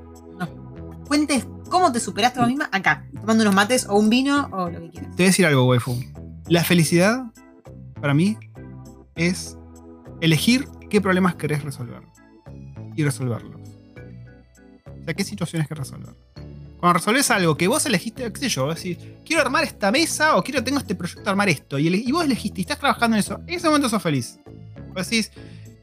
Cuentes 1.11 1.45
cómo 1.69 1.91
te 1.91 1.99
superaste 1.99 2.39
a 2.39 2.47
misma 2.47 2.69
acá, 2.70 3.05
tomando 3.20 3.43
unos 3.43 3.53
mates 3.53 3.85
o 3.89 3.99
un 3.99 4.09
vino 4.09 4.49
o 4.53 4.70
lo 4.70 4.81
que 4.81 4.91
quieras. 4.91 5.11
Te 5.11 5.16
voy 5.16 5.24
a 5.24 5.28
decir 5.31 5.45
algo, 5.45 5.66
waifu. 5.66 6.01
La 6.47 6.62
felicidad, 6.62 7.24
para 8.01 8.15
mí, 8.15 8.37
es 9.16 9.59
elegir 10.20 10.69
qué 10.89 11.01
problemas 11.01 11.35
querés 11.35 11.65
resolver. 11.65 12.03
Y 12.95 13.03
resolverlos. 13.03 13.61
O 14.87 15.05
sea, 15.05 15.15
qué 15.15 15.24
situaciones 15.24 15.66
que 15.66 15.74
resolver. 15.74 16.15
Cuando 16.78 16.93
resolves 16.93 17.28
algo 17.32 17.57
que 17.57 17.66
vos 17.66 17.85
elegiste, 17.87 18.32
qué 18.32 18.39
sé 18.39 18.49
yo, 18.49 18.73
decís, 18.73 18.97
quiero 19.27 19.43
armar 19.43 19.65
esta 19.65 19.91
mesa 19.91 20.37
o 20.37 20.45
quiero, 20.45 20.62
tengo 20.62 20.78
este 20.78 20.95
proyecto 20.95 21.28
armar 21.28 21.49
esto, 21.49 21.77
y, 21.77 21.89
y 21.89 22.12
vos 22.12 22.24
elegiste 22.24 22.61
y 22.61 22.62
estás 22.62 22.78
trabajando 22.78 23.16
en 23.16 23.20
eso, 23.20 23.41
en 23.49 23.55
ese 23.55 23.66
momento 23.66 23.89
sos 23.89 24.01
feliz. 24.01 24.39
Vos 24.95 25.11
decís, 25.11 25.32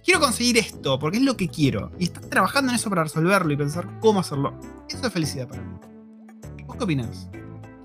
quiero 0.07 0.21
conseguir 0.21 0.57
esto 0.57 0.97
porque 0.97 1.17
es 1.17 1.23
lo 1.23 1.35
que 1.35 1.49
quiero, 1.49 1.91
y 1.99 2.05
estás 2.05 2.29
trabajando 2.29 2.71
en 2.71 2.77
eso 2.77 2.89
para 2.89 3.03
resolverlo 3.03 3.51
y 3.51 3.57
pensar 3.57 3.99
cómo 3.99 4.21
hacerlo. 4.21 4.57
Eso 4.89 5.05
es 5.05 5.11
felicidad 5.13 5.49
para 5.49 5.61
mí. 5.61 5.77
¿Vos 6.65 6.77
qué 6.77 6.83
opinás? 6.85 7.27
¿Qué 7.33 7.39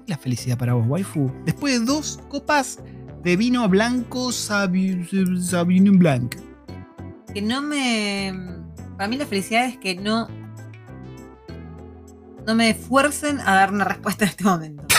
es 0.04 0.08
la 0.10 0.18
felicidad 0.18 0.56
para 0.56 0.74
vos, 0.74 0.86
waifu? 0.86 1.32
Después 1.44 1.80
de 1.80 1.84
dos 1.84 2.20
copas 2.28 2.78
de 3.24 3.36
vino 3.36 3.68
blanco 3.68 4.30
Sauvignon 4.30 5.98
Blanc. 5.98 6.36
que 7.34 7.42
no 7.42 7.60
me. 7.60 8.32
Para 8.96 9.08
mí 9.08 9.16
la 9.16 9.26
felicidad 9.26 9.66
es 9.66 9.76
que 9.78 9.96
no. 9.96 10.28
No 12.46 12.54
me 12.54 12.72
fuercen 12.74 13.40
a 13.40 13.54
dar 13.54 13.72
una 13.72 13.84
respuesta 13.84 14.24
en 14.26 14.30
este 14.30 14.44
momento. 14.44 14.84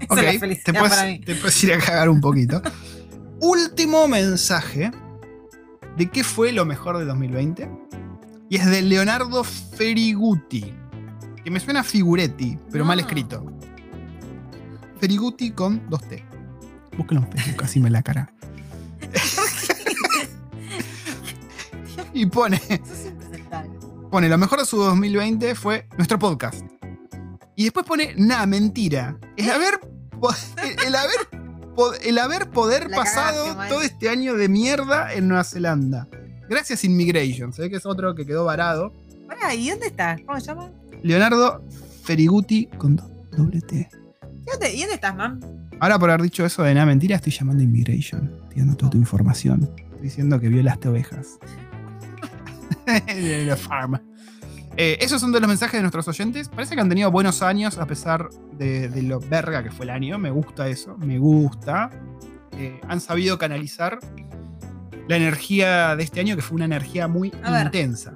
Esa 0.00 0.14
Ok, 0.14 0.18
es 0.18 0.24
la 0.24 0.30
te 0.32 0.38
felicidad 0.38 0.78
puedes, 0.78 0.96
para 0.96 1.10
mí. 1.10 1.20
te 1.20 1.34
puedes 1.34 1.64
ir 1.64 1.72
a 1.74 1.78
cagar 1.78 2.08
un 2.08 2.20
poquito. 2.20 2.62
Último 3.40 4.06
mensaje 4.06 4.92
de 5.96 6.10
qué 6.10 6.24
fue 6.24 6.52
lo 6.52 6.64
mejor 6.64 6.98
de 6.98 7.04
2020. 7.04 7.70
Y 8.48 8.56
es 8.56 8.66
de 8.66 8.82
Leonardo 8.82 9.44
Feriguti. 9.44 10.72
Que 11.44 11.50
me 11.50 11.60
suena 11.60 11.80
a 11.80 11.84
Figuretti, 11.84 12.58
pero 12.70 12.84
mal 12.84 12.98
No. 12.98 13.02
escrito. 13.02 13.44
Feriguti 15.00 15.50
con 15.52 15.88
dos 15.90 16.02
T. 16.08 16.24
Búsquenlo 16.96 17.24
en 17.26 17.32
Facebook, 17.32 17.64
así 17.64 17.80
me 17.80 17.90
la 17.90 18.02
cara. 18.02 18.32
y 22.14 22.26
pone. 22.26 22.56
Eso 22.68 22.92
es 22.94 23.06
impresentable. 23.06 23.70
pone 24.10 24.28
lo 24.28 24.38
mejor 24.38 24.60
de 24.60 24.66
su 24.66 24.76
2020 24.78 25.54
fue 25.54 25.86
nuestro 25.96 26.18
podcast. 26.18 26.64
Y 27.54 27.64
después 27.64 27.86
pone, 27.86 28.14
nada, 28.16 28.46
mentira. 28.46 29.18
El 29.36 29.50
haber, 29.50 29.80
po- 30.20 30.34
el, 30.86 30.94
haber, 30.94 31.45
el 32.02 32.18
haber 32.18 32.50
poder 32.50 32.90
La 32.90 32.96
pasado 32.96 33.38
cagaste, 33.42 33.56
man. 33.58 33.68
todo 33.68 33.82
este 33.82 34.08
año 34.08 34.34
de 34.34 34.48
mierda 34.48 35.12
en 35.12 35.28
Nueva 35.28 35.44
Zelanda. 35.44 36.08
Gracias 36.48 36.84
Immigration. 36.84 37.52
Se 37.52 37.62
ve 37.62 37.70
que 37.70 37.76
es 37.76 37.86
otro 37.86 38.14
que 38.14 38.24
quedó 38.26 38.44
varado. 38.44 38.92
Pará, 39.26 39.54
¿y 39.54 39.70
dónde 39.70 39.86
estás? 39.88 40.20
¿Cómo 40.26 40.38
se 40.40 40.46
llama? 40.46 40.70
Leonardo 41.02 41.62
Feriguti 42.04 42.66
con 42.78 42.96
do- 42.96 43.10
doble 43.36 43.60
T. 43.60 43.88
¿Y 44.46 44.50
dónde, 44.50 44.74
y 44.74 44.80
dónde 44.80 44.94
estás, 44.94 45.14
mam? 45.16 45.40
Ahora 45.80 45.98
por 45.98 46.08
haber 46.10 46.22
dicho 46.22 46.44
eso 46.46 46.62
de 46.62 46.72
nada, 46.74 46.86
mentira, 46.86 47.16
estoy 47.16 47.32
llamando 47.32 47.62
a 47.62 47.64
Immigration. 47.64 48.32
Estoy 48.44 48.58
dando 48.58 48.76
toda 48.76 48.90
tu 48.92 48.98
información. 48.98 49.68
Estoy 49.76 50.00
diciendo 50.02 50.40
que 50.40 50.48
violaste 50.48 50.88
ovejas. 50.88 51.38
En 53.08 53.48
la 53.48 53.56
farm. 53.56 53.98
Eh, 54.78 54.98
esos 55.00 55.20
son 55.20 55.32
de 55.32 55.40
los 55.40 55.48
mensajes 55.48 55.78
de 55.78 55.82
nuestros 55.82 56.06
oyentes. 56.08 56.48
Parece 56.48 56.74
que 56.74 56.80
han 56.80 56.88
tenido 56.88 57.10
buenos 57.10 57.40
años 57.42 57.78
a 57.78 57.86
pesar 57.86 58.28
de, 58.52 58.88
de 58.88 59.02
lo 59.02 59.20
verga 59.20 59.62
que 59.62 59.70
fue 59.70 59.84
el 59.86 59.90
año. 59.90 60.18
Me 60.18 60.30
gusta 60.30 60.68
eso, 60.68 60.96
me 60.98 61.18
gusta. 61.18 61.90
Eh, 62.58 62.80
han 62.88 63.00
sabido 63.00 63.38
canalizar 63.38 63.98
la 65.08 65.16
energía 65.16 65.96
de 65.96 66.02
este 66.04 66.20
año, 66.20 66.36
que 66.36 66.42
fue 66.42 66.56
una 66.56 66.64
energía 66.66 67.08
muy 67.08 67.32
A 67.42 67.50
ver. 67.52 67.66
intensa. 67.66 68.12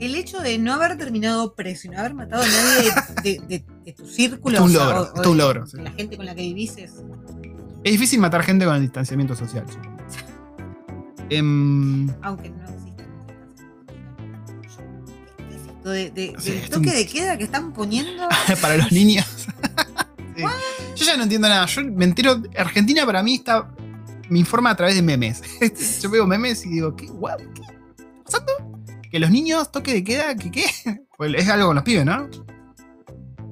El 0.00 0.16
hecho 0.16 0.40
de 0.40 0.58
no 0.58 0.72
haber 0.74 0.96
terminado 0.96 1.54
preso 1.54 1.86
y 1.86 1.90
no 1.90 1.98
haber 2.00 2.14
matado 2.14 2.42
a 2.42 2.46
nadie 2.46 2.90
de, 3.22 3.30
de- 3.38 3.46
de 3.46 3.64
que 3.84 3.92
tu 3.92 4.04
círculo. 4.06 4.56
Es 4.56 4.60
un 4.60 4.66
o 4.70 4.70
sea, 4.70 4.84
logro, 4.86 5.00
o- 5.02 5.12
o 5.18 5.20
es 5.22 5.26
un 5.28 5.38
logro, 5.38 5.66
sí. 5.66 5.76
La 5.80 5.92
gente 5.92 6.16
con 6.16 6.26
la 6.26 6.34
que 6.34 6.42
vivís 6.42 6.76
es. 6.78 6.94
Es 7.84 7.92
difícil 7.92 8.18
matar 8.18 8.42
gente 8.42 8.64
con 8.64 8.74
el 8.74 8.80
distanciamiento 8.82 9.36
social. 9.36 9.64
Em, 11.30 12.08
Aunque 12.22 12.50
no 12.50 12.66
existe. 15.90 16.14
¿Qué 16.14 16.30
es 16.30 16.30
esto 16.30 16.30
de, 16.30 16.32
de- 16.32 16.34
Sí, 16.38 16.50
del 16.50 16.58
es 16.64 16.70
toque 16.70 16.88
un- 16.90 16.94
de 16.94 17.06
queda 17.06 17.38
que 17.38 17.44
están 17.44 17.72
poniendo? 17.72 18.28
para 18.60 18.76
los 18.76 18.92
niños. 18.92 19.26
Sí. 20.34 20.42
Yo 20.96 21.04
ya 21.04 21.16
no 21.18 21.24
entiendo 21.24 21.46
nada. 21.46 21.66
Yo 21.66 21.82
me 21.84 22.06
entero. 22.06 22.42
Argentina 22.56 23.04
para 23.04 23.22
mí 23.22 23.34
está. 23.34 23.68
Me 24.30 24.38
informa 24.38 24.70
a 24.70 24.74
través 24.76 24.94
de 24.94 25.02
memes. 25.02 25.42
Yo 26.02 26.08
veo 26.08 26.26
memes 26.26 26.64
y 26.64 26.70
digo, 26.70 26.96
¿qué? 26.96 27.04
What? 27.10 27.36
¿Qué 27.54 27.62
pasando? 28.24 28.50
Que 29.10 29.18
los 29.18 29.30
niños 29.30 29.70
toque 29.70 29.92
de 29.92 30.02
queda, 30.02 30.34
¿qué 30.36 30.50
qué? 30.50 30.64
Pues 31.18 31.34
es 31.36 31.46
algo 31.50 31.66
con 31.66 31.74
los 31.74 31.84
pibes, 31.84 32.06
¿no? 32.06 32.30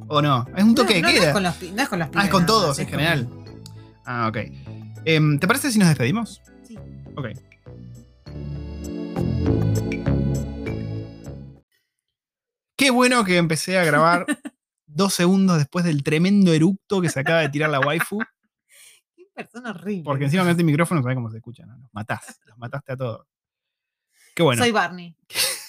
¿O 0.09 0.23
no? 0.23 0.47
Es 0.57 0.65
un 0.65 0.75
toque 0.75 1.03
no, 1.03 1.09
de 1.09 1.15
queda. 1.15 1.23
No 1.25 1.29
es 1.29 1.33
con 1.35 1.43
los, 1.43 1.63
no 1.75 1.83
es 1.83 1.89
con 1.91 1.99
los 1.99 2.09
ah, 2.09 2.11
pibes 2.13 2.25
es 2.25 2.31
con 2.31 2.47
todos 2.47 2.79
en 2.79 2.85
con- 2.87 2.91
general. 2.93 3.29
Ah, 4.07 4.27
ok. 4.29 4.39
Em, 5.05 5.39
¿Te 5.39 5.47
parece 5.47 5.71
si 5.71 5.79
nos 5.79 5.89
despedimos? 5.89 6.41
Sí. 6.67 6.79
Ok. 7.15 7.27
Qué 12.81 12.89
bueno 12.91 13.25
que 13.25 13.37
empecé 13.37 13.79
a 13.79 13.85
grabar 13.85 14.25
dos 14.87 15.13
segundos 15.13 15.59
después 15.59 15.85
del 15.85 16.03
tremendo 16.03 16.51
eructo 16.55 17.03
que 17.03 17.11
se 17.11 17.21
acaba 17.21 17.41
de 17.41 17.51
tirar 17.51 17.69
la 17.69 17.79
waifu. 17.79 18.19
Qué 19.15 19.27
persona 19.35 19.73
horrible. 19.73 20.03
Porque 20.05 20.25
encima 20.25 20.45
con 20.45 20.51
este 20.53 20.65
micrófono 20.65 21.03
sabes 21.03 21.15
cómo 21.15 21.31
se 21.31 21.37
escucha, 21.37 21.67
¿no? 21.67 21.77
Los 21.77 21.93
matás, 21.93 22.41
los 22.47 22.57
mataste 22.57 22.93
a 22.93 22.97
todos. 22.97 23.27
Qué 24.35 24.43
bueno, 24.43 24.63
Soy 24.63 24.73
Barney. 24.73 25.15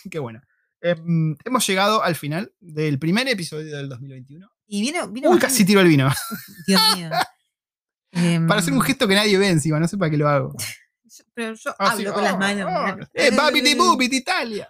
qué 0.10 0.20
bueno. 0.20 0.42
Em, 0.80 1.36
hemos 1.44 1.68
llegado 1.68 2.02
al 2.02 2.16
final 2.16 2.54
del 2.62 2.98
primer 2.98 3.28
episodio 3.28 3.76
del 3.76 3.90
2021. 3.90 4.50
Y 4.68 4.80
viene. 4.82 5.06
viene 5.08 5.28
Uy, 5.28 5.38
casi 5.38 5.66
tiro 5.66 5.82
el 5.82 5.90
vino. 5.90 6.10
Dios 6.66 6.82
mío. 6.96 7.10
Em, 8.14 8.48
Para 8.48 8.62
hacer 8.62 8.72
un 8.74 8.80
gesto 8.82 9.06
que 9.06 9.16
nadie 9.16 9.38
ve 9.38 9.50
encima, 9.50 9.82
no 9.82 9.88
sé 9.90 9.98
para 9.98 10.10
qué 10.10 10.16
lo 10.18 10.30
hago. 10.30 10.56
Pero 11.34 11.56
yo 11.56 11.72
Ah, 11.78 11.92
hablo 11.92 12.10
sí, 12.10 12.14
con 12.16 12.24
las 12.24 12.34
oh, 12.36 12.38
manos. 12.38 12.68
oh. 13.06 13.10
¡Eh, 13.14 13.32
babiti 13.36 13.76
bubiti 13.76 14.16
Italia! 14.16 14.70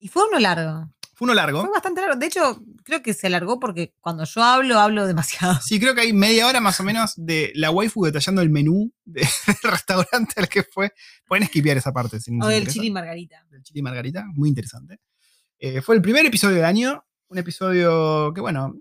Y 0.00 0.08
fue 0.08 0.24
uno 0.28 0.38
largo. 0.40 0.90
Fue 1.14 1.26
uno 1.26 1.34
largo. 1.34 1.60
Fue 1.60 1.70
bastante 1.70 2.00
largo. 2.00 2.16
De 2.16 2.26
hecho, 2.26 2.62
creo 2.82 3.02
que 3.02 3.12
se 3.12 3.26
alargó 3.26 3.60
porque 3.60 3.92
cuando 4.00 4.24
yo 4.24 4.42
hablo, 4.42 4.78
hablo 4.80 5.06
demasiado. 5.06 5.60
Sí, 5.62 5.78
creo 5.78 5.94
que 5.94 6.00
hay 6.00 6.12
media 6.14 6.46
hora 6.46 6.60
más 6.60 6.80
o 6.80 6.82
menos 6.82 7.12
de 7.16 7.52
la 7.54 7.70
waifu 7.70 8.04
detallando 8.06 8.40
el 8.40 8.48
menú 8.50 8.90
de- 9.04 9.20
del 9.46 9.70
restaurante 9.70 10.34
al 10.40 10.48
que 10.48 10.62
fue. 10.62 10.92
Pueden 11.26 11.44
esquipear 11.44 11.76
esa 11.76 11.92
parte. 11.92 12.18
Si 12.20 12.32
no 12.32 12.46
O 12.46 12.48
del 12.48 12.66
chili 12.66 12.90
margarita. 12.90 13.44
del 13.50 13.62
Chili 13.62 13.82
Margarita, 13.82 14.24
muy 14.34 14.48
interesante. 14.48 14.98
Eh, 15.58 15.82
fue 15.82 15.94
el 15.94 16.00
primer 16.02 16.24
episodio 16.24 16.56
del 16.56 16.64
año, 16.64 17.04
un 17.28 17.36
episodio 17.36 18.32
que, 18.34 18.40
bueno, 18.40 18.74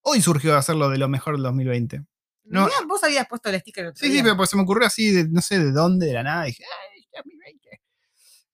hoy 0.00 0.20
surgió 0.20 0.56
hacerlo 0.56 0.90
de 0.90 0.98
lo 0.98 1.08
mejor 1.08 1.34
del 1.34 1.44
2020. 1.44 2.02
No. 2.46 2.64
Mirá, 2.64 2.76
vos 2.88 3.04
habías 3.04 3.28
puesto 3.28 3.50
el 3.50 3.60
sticker 3.60 3.84
el 3.84 3.90
otro 3.90 4.04
Sí, 4.04 4.12
sí, 4.12 4.20
pero 4.20 4.36
pues 4.36 4.50
se 4.50 4.56
me 4.56 4.62
ocurrió 4.62 4.88
así, 4.88 5.12
de, 5.12 5.28
no 5.28 5.40
sé 5.40 5.60
de 5.60 5.70
dónde, 5.70 6.06
de 6.06 6.12
la 6.14 6.24
nada, 6.24 6.42
dije, 6.42 6.64
¡ay, 6.96 7.06
2020! 7.16 7.80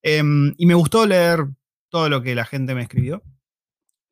Em, 0.03 0.55
y 0.59 0.67
me 0.67 0.75
gustó 0.75 1.07
leer 1.07 1.47
todo 1.89 2.09
lo 2.09 2.23
que 2.23 2.35
la 2.35 2.45
gente 2.45 2.75
me 2.75 2.83
escribió. 2.83 3.23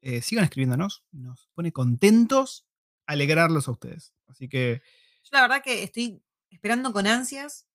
Eh, 0.03 0.23
sigan 0.23 0.45
escribiéndonos, 0.45 1.05
nos 1.13 1.49
pone 1.55 1.73
contentos 1.73 2.67
alegrarlos 3.07 3.69
a 3.69 3.73
ustedes. 3.73 4.13
Así 4.29 4.49
que, 4.49 4.83
Yo 5.25 5.31
la 5.33 5.43
verdad 5.43 5.63
que 5.63 5.83
estoy 5.83 6.23
esperando 6.51 6.93
con 6.93 7.07
ansias 7.07 7.67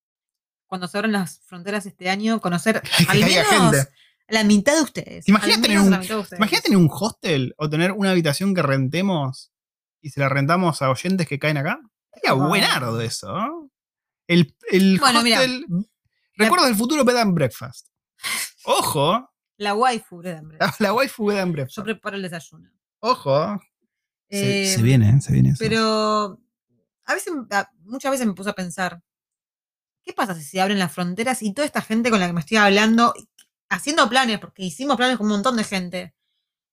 cuando 0.68 0.88
se 0.88 0.98
abran 0.98 1.11
las 1.11 1.40
fronteras 1.41 1.86
este 1.86 2.10
año, 2.10 2.40
conocer 2.40 2.82
al 3.10 3.19
menos 3.19 3.76
la 4.28 4.44
mitad 4.45 4.76
de 4.76 4.82
ustedes. 4.82 5.26
¿Te 5.26 5.32
imaginas 5.32 5.57
Al 5.57 5.61
tener 5.61 5.80
un- 5.80 5.88
imagínate 6.38 6.61
tener 6.61 6.78
un 6.78 6.90
hostel 6.90 7.53
o 7.57 7.69
tener 7.69 7.91
una 7.91 8.11
habitación 8.11 8.56
que 8.56 8.61
rentemos 8.61 9.52
y 10.02 10.10
se 10.11 10.22
la 10.22 10.30
rentamos 10.30 10.82
a 10.82 10.90
oyentes 10.90 11.28
que 11.28 11.38
caen 11.40 11.57
acá. 11.57 11.80
Sería 12.14 12.34
buenardo 12.34 12.99
eso, 13.02 13.34
¿no? 13.34 13.72
El, 14.28 14.56
el 14.69 14.99
Bueno, 14.99 15.19
hostel. 15.19 15.65
Recuerdos 16.36 16.69
del 16.69 16.78
futuro 16.78 17.03
bed 17.03 17.18
and 17.18 17.34
breakfast. 17.34 17.88
Ojo, 18.64 19.31
La 19.62 19.76
waifu, 19.76 20.22
de 20.24 20.36
hambre. 20.38 20.58
la, 20.60 20.74
la 20.80 20.94
waifu 20.94 21.26
bed 21.28 21.38
and 21.40 21.68
Yo 21.68 21.84
preparo 21.84 22.16
el 22.16 22.24
desayuno. 22.24 22.70
Ojo. 23.00 23.60
Se, 24.30 24.64
Eh, 24.64 24.76
se 24.76 24.82
viene, 24.82 25.10
¿eh? 25.10 25.22
se 25.22 25.32
viene 25.34 25.50
eso. 25.50 25.60
Pero 25.60 26.40
a 27.06 27.14
veces, 27.14 27.32
a- 27.52 27.70
muchas 27.84 28.12
veces 28.12 28.26
me 28.26 28.34
puse 28.34 28.50
a 28.50 28.54
pensar, 28.54 29.02
¿qué 30.04 30.14
pasa 30.14 30.34
si 30.34 30.42
se 30.44 30.60
abren 30.62 30.80
las 30.80 30.92
fronteras 30.92 31.44
y 31.44 31.54
toda 31.54 31.66
esta 31.68 31.82
gente 31.82 32.10
con 32.10 32.20
la 32.20 32.26
que 32.28 32.34
me 32.34 32.40
estoy 32.40 32.58
hablando, 32.58 33.14
haciendo 33.70 34.10
planes, 34.10 34.40
porque 34.40 34.64
hicimos 34.64 34.98
planes 34.98 35.18
con 35.18 35.28
un 35.28 35.34
montón 35.34 35.56
de 35.58 35.64
gente, 35.64 36.16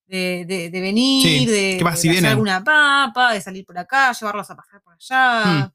de, 0.06 0.46
de- 0.46 0.70
de 0.70 0.80
venir, 0.80 1.22
Sí, 1.22 1.44
de, 1.46 1.74
¿qué 1.78 1.84
pasa 1.84 1.96
de 1.96 2.00
si 2.00 2.08
hacer 2.08 2.26
alguna 2.26 2.64
papa, 2.64 3.34
de 3.34 3.40
salir 3.42 3.66
por 3.66 3.76
acá, 3.76 4.12
llevarlos 4.12 4.50
a 4.50 4.56
pasar 4.56 4.80
por 4.82 4.94
allá. 4.94 5.70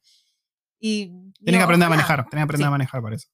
Y 0.79 1.09
Hmm. 1.09 1.31
Tenés 1.33 1.45
digo, 1.45 1.57
que 1.59 1.63
aprender 1.63 1.85
a 1.85 1.89
manejar, 1.89 2.17
tenés 2.27 2.41
que 2.41 2.43
aprender 2.43 2.65
Sí. 2.65 2.67
a 2.67 2.71
manejar 2.71 3.01
para 3.03 3.15
eso. 3.17 3.27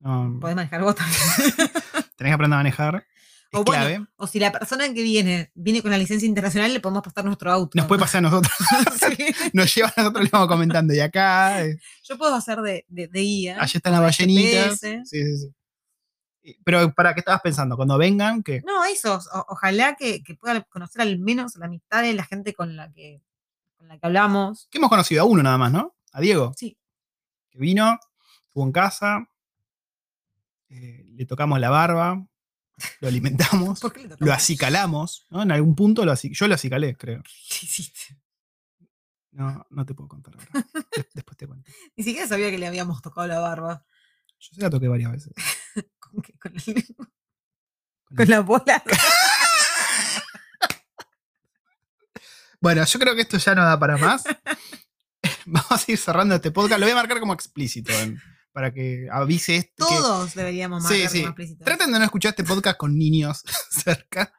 No, 0.00 0.38
Podés 0.40 0.56
manejar 0.56 0.82
vos 0.82 0.94
también. 0.94 1.16
tenés 2.16 2.30
que 2.30 2.34
aprender 2.34 2.54
a 2.54 2.58
manejar. 2.58 3.06
Es 3.52 3.58
O 3.60 3.64
bueno, 3.64 3.84
clave. 3.84 4.06
o 4.16 4.26
si 4.26 4.38
la 4.40 4.50
persona 4.50 4.86
que 4.94 5.02
viene 5.02 5.50
viene 5.54 5.82
con 5.82 5.90
la 5.90 5.98
licencia 5.98 6.26
internacional, 6.26 6.72
le 6.72 6.80
podemos 6.80 7.02
pasar 7.02 7.24
nuestro 7.24 7.52
auto. 7.52 7.72
Nos 7.76 7.86
puede 7.86 8.00
pasar 8.00 8.20
a 8.20 8.30
nosotros. 8.30 8.52
Nos 9.52 9.74
lleva 9.74 9.88
a 9.94 10.00
nosotros, 10.00 10.24
le 10.24 10.30
vamos 10.32 10.48
comentando. 10.48 10.94
Y 10.94 11.00
acá, 11.00 11.62
eh, 11.64 11.78
Yo 12.04 12.16
puedo 12.16 12.34
hacer 12.34 12.60
de, 12.62 12.86
de, 12.88 13.08
de 13.08 13.20
guía. 13.20 13.56
allá 13.60 13.72
están 13.74 13.92
las 13.92 14.00
ballenitas. 14.02 14.80
Sí, 14.80 15.00
sí, 15.04 15.36
sí. 15.38 16.56
Pero, 16.64 16.92
¿para 16.94 17.14
qué 17.14 17.20
estabas 17.20 17.40
pensando? 17.42 17.76
Cuando 17.76 17.96
vengan, 17.98 18.42
que 18.42 18.62
No, 18.62 18.84
eso. 18.84 19.20
o- 19.32 19.46
ojalá 19.50 19.94
que, 19.96 20.22
que 20.24 20.34
pueda 20.34 20.60
conocer 20.62 21.02
al 21.02 21.18
menos 21.18 21.54
la 21.56 21.68
mitad 21.68 22.02
de 22.02 22.14
la 22.14 22.24
gente 22.24 22.52
con 22.54 22.74
la 22.74 22.90
que, 22.90 23.22
con 23.76 23.86
la 23.86 23.98
que 23.98 24.06
hablamos. 24.06 24.66
que 24.70 24.78
hemos 24.78 24.90
conocido 24.90 25.22
a 25.22 25.24
uno 25.26 25.42
nada 25.42 25.58
más, 25.58 25.70
¿no? 25.70 25.94
A 26.12 26.20
Diego, 26.20 26.52
Sí. 26.56 26.76
que 27.50 27.58
vino, 27.58 27.98
estuvo 28.46 28.64
en 28.64 28.72
casa, 28.72 29.28
eh, 30.72 31.04
le 31.06 31.26
tocamos 31.26 31.60
la 31.60 31.70
barba, 31.70 32.26
lo 33.00 33.08
alimentamos, 33.08 33.80
¿Por 33.80 33.92
qué 33.92 34.00
le 34.00 34.08
lo 34.08 34.16
tocamos? 34.16 34.34
acicalamos, 34.34 35.26
¿no? 35.30 35.42
En 35.42 35.52
algún 35.52 35.74
punto 35.74 36.04
lo 36.04 36.14
yo 36.14 36.48
lo 36.48 36.54
acicalé, 36.54 36.96
creo. 36.96 37.22
¿Qué 37.22 37.66
hiciste? 37.66 38.18
No, 39.32 39.66
no 39.70 39.86
te 39.86 39.94
puedo 39.94 40.08
contar 40.08 40.34
ahora. 40.34 40.46
Des- 40.96 41.08
Después 41.14 41.36
te 41.36 41.46
cuento. 41.46 41.70
Ni 41.96 42.04
siquiera 42.04 42.26
sabía 42.28 42.50
que 42.50 42.58
le 42.58 42.66
habíamos 42.66 43.00
tocado 43.00 43.26
la 43.26 43.38
barba. 43.38 43.84
Yo 44.38 44.54
se 44.54 44.60
la 44.60 44.68
toqué 44.70 44.88
varias 44.88 45.12
veces. 45.12 45.32
¿Con 45.98 46.20
qué? 46.22 46.32
Con, 46.38 46.52
el- 46.54 46.96
con 48.16 48.28
la 48.28 48.40
bola. 48.40 48.82
Bueno, 52.60 52.84
yo 52.84 52.98
creo 52.98 53.14
que 53.14 53.22
esto 53.22 53.38
ya 53.38 53.54
no 53.54 53.64
da 53.64 53.78
para 53.78 53.96
más. 53.96 54.24
Vamos 55.46 55.88
a 55.88 55.92
ir 55.92 55.98
cerrando 55.98 56.34
este 56.36 56.50
podcast. 56.50 56.78
Lo 56.78 56.86
voy 56.86 56.92
a 56.92 56.96
marcar 56.96 57.18
como 57.20 57.32
explícito 57.32 57.92
en- 57.92 58.20
para 58.52 58.72
que 58.72 59.08
avise 59.10 59.56
esto. 59.56 59.86
que- 59.88 59.94
Todos 59.94 60.34
deberíamos 60.34 60.84
Sí, 60.86 60.94
marcar 60.94 61.10
sí. 61.10 61.18
como 61.18 61.28
explícito. 61.30 61.64
Traten 61.64 61.92
de 61.92 61.98
no 61.98 62.04
escuchar 62.04 62.30
este 62.30 62.44
podcast 62.44 62.76
con 62.78 62.96
niños 62.96 63.42
cerca, 63.70 64.32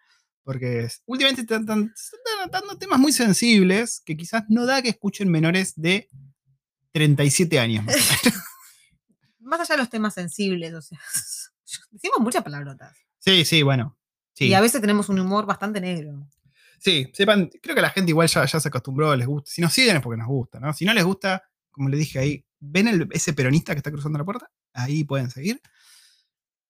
porque 0.44 0.82
es- 0.86 1.02
últimamente 1.06 1.42
están, 1.42 1.62
están- 1.62 1.92
se 1.96 2.16
están 2.18 2.50
tratando 2.50 2.78
temas 2.78 3.00
muy 3.00 3.12
sensibles 3.14 4.02
que 4.06 4.16
quizás 4.18 4.44
no 4.50 4.66
da 4.66 4.82
que 4.82 4.90
escuchen 4.90 5.30
menores 5.30 5.74
de 5.76 6.10
37 6.92 7.60
años. 7.60 7.86
más. 7.86 7.96
Más 9.40 9.60
allá 9.60 9.76
de 9.76 9.82
los 9.84 9.90
temas 9.90 10.14
sensibles, 10.14 10.74
o 10.74 10.82
sea, 10.82 11.00
decimos 11.92 12.20
muchas 12.20 12.44
palabrotas. 12.44 12.96
Sí, 13.20 13.44
sí, 13.46 13.62
bueno. 13.62 13.98
Sí, 14.34 14.46
Y 14.48 14.54
a 14.54 14.62
veces 14.62 14.82
tenemos 14.82 15.10
un 15.10 15.20
humor 15.20 15.46
bastante 15.46 15.80
negro. 15.80 16.28
sí, 16.80 17.08
sepan, 17.14 17.50
creo 17.62 17.76
que 17.76 17.82
la 17.82 17.90
gente 17.92 18.10
igual 18.12 18.28
ya, 18.28 18.46
ya 18.46 18.60
se 18.60 18.68
acostumbró, 18.68 19.16
les 19.16 19.28
gusta. 19.28 19.52
Si 19.52 19.62
nos 19.62 19.74
siguen 19.74 19.98
es 19.98 20.02
porque 20.02 20.18
nos 20.18 20.28
gusta, 20.28 20.60
¿no? 20.60 20.74
Si 20.74 20.86
no 20.86 20.94
les 20.94 21.04
gusta, 21.04 21.44
como 21.72 21.90
le 21.90 21.98
dije 21.98 22.20
ahí, 22.20 22.46
¿ven 22.66 22.88
el- 22.88 23.08
ese 23.12 23.34
peronista 23.34 23.74
que 23.74 23.80
está 23.80 23.92
cruzando 23.92 24.18
la 24.20 24.26
puerta? 24.26 24.50
Ahí 24.74 25.04
pueden 25.04 25.30
seguir. 25.30 25.62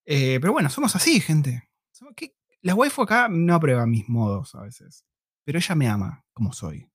Eh, 0.05 0.39
pero 0.41 0.53
bueno, 0.53 0.69
somos 0.69 0.95
así, 0.95 1.19
gente. 1.21 1.69
Somos- 1.91 2.13
¿qué? 2.15 2.35
La 2.61 2.75
waifu 2.75 3.01
acá 3.01 3.27
no 3.29 3.53
aprueba 3.55 3.85
mis 3.85 4.07
modos 4.09 4.55
a 4.55 4.61
veces, 4.61 5.05
pero 5.45 5.59
ella 5.59 5.75
me 5.75 5.87
ama 5.87 6.25
como 6.33 6.53
soy. 6.53 6.89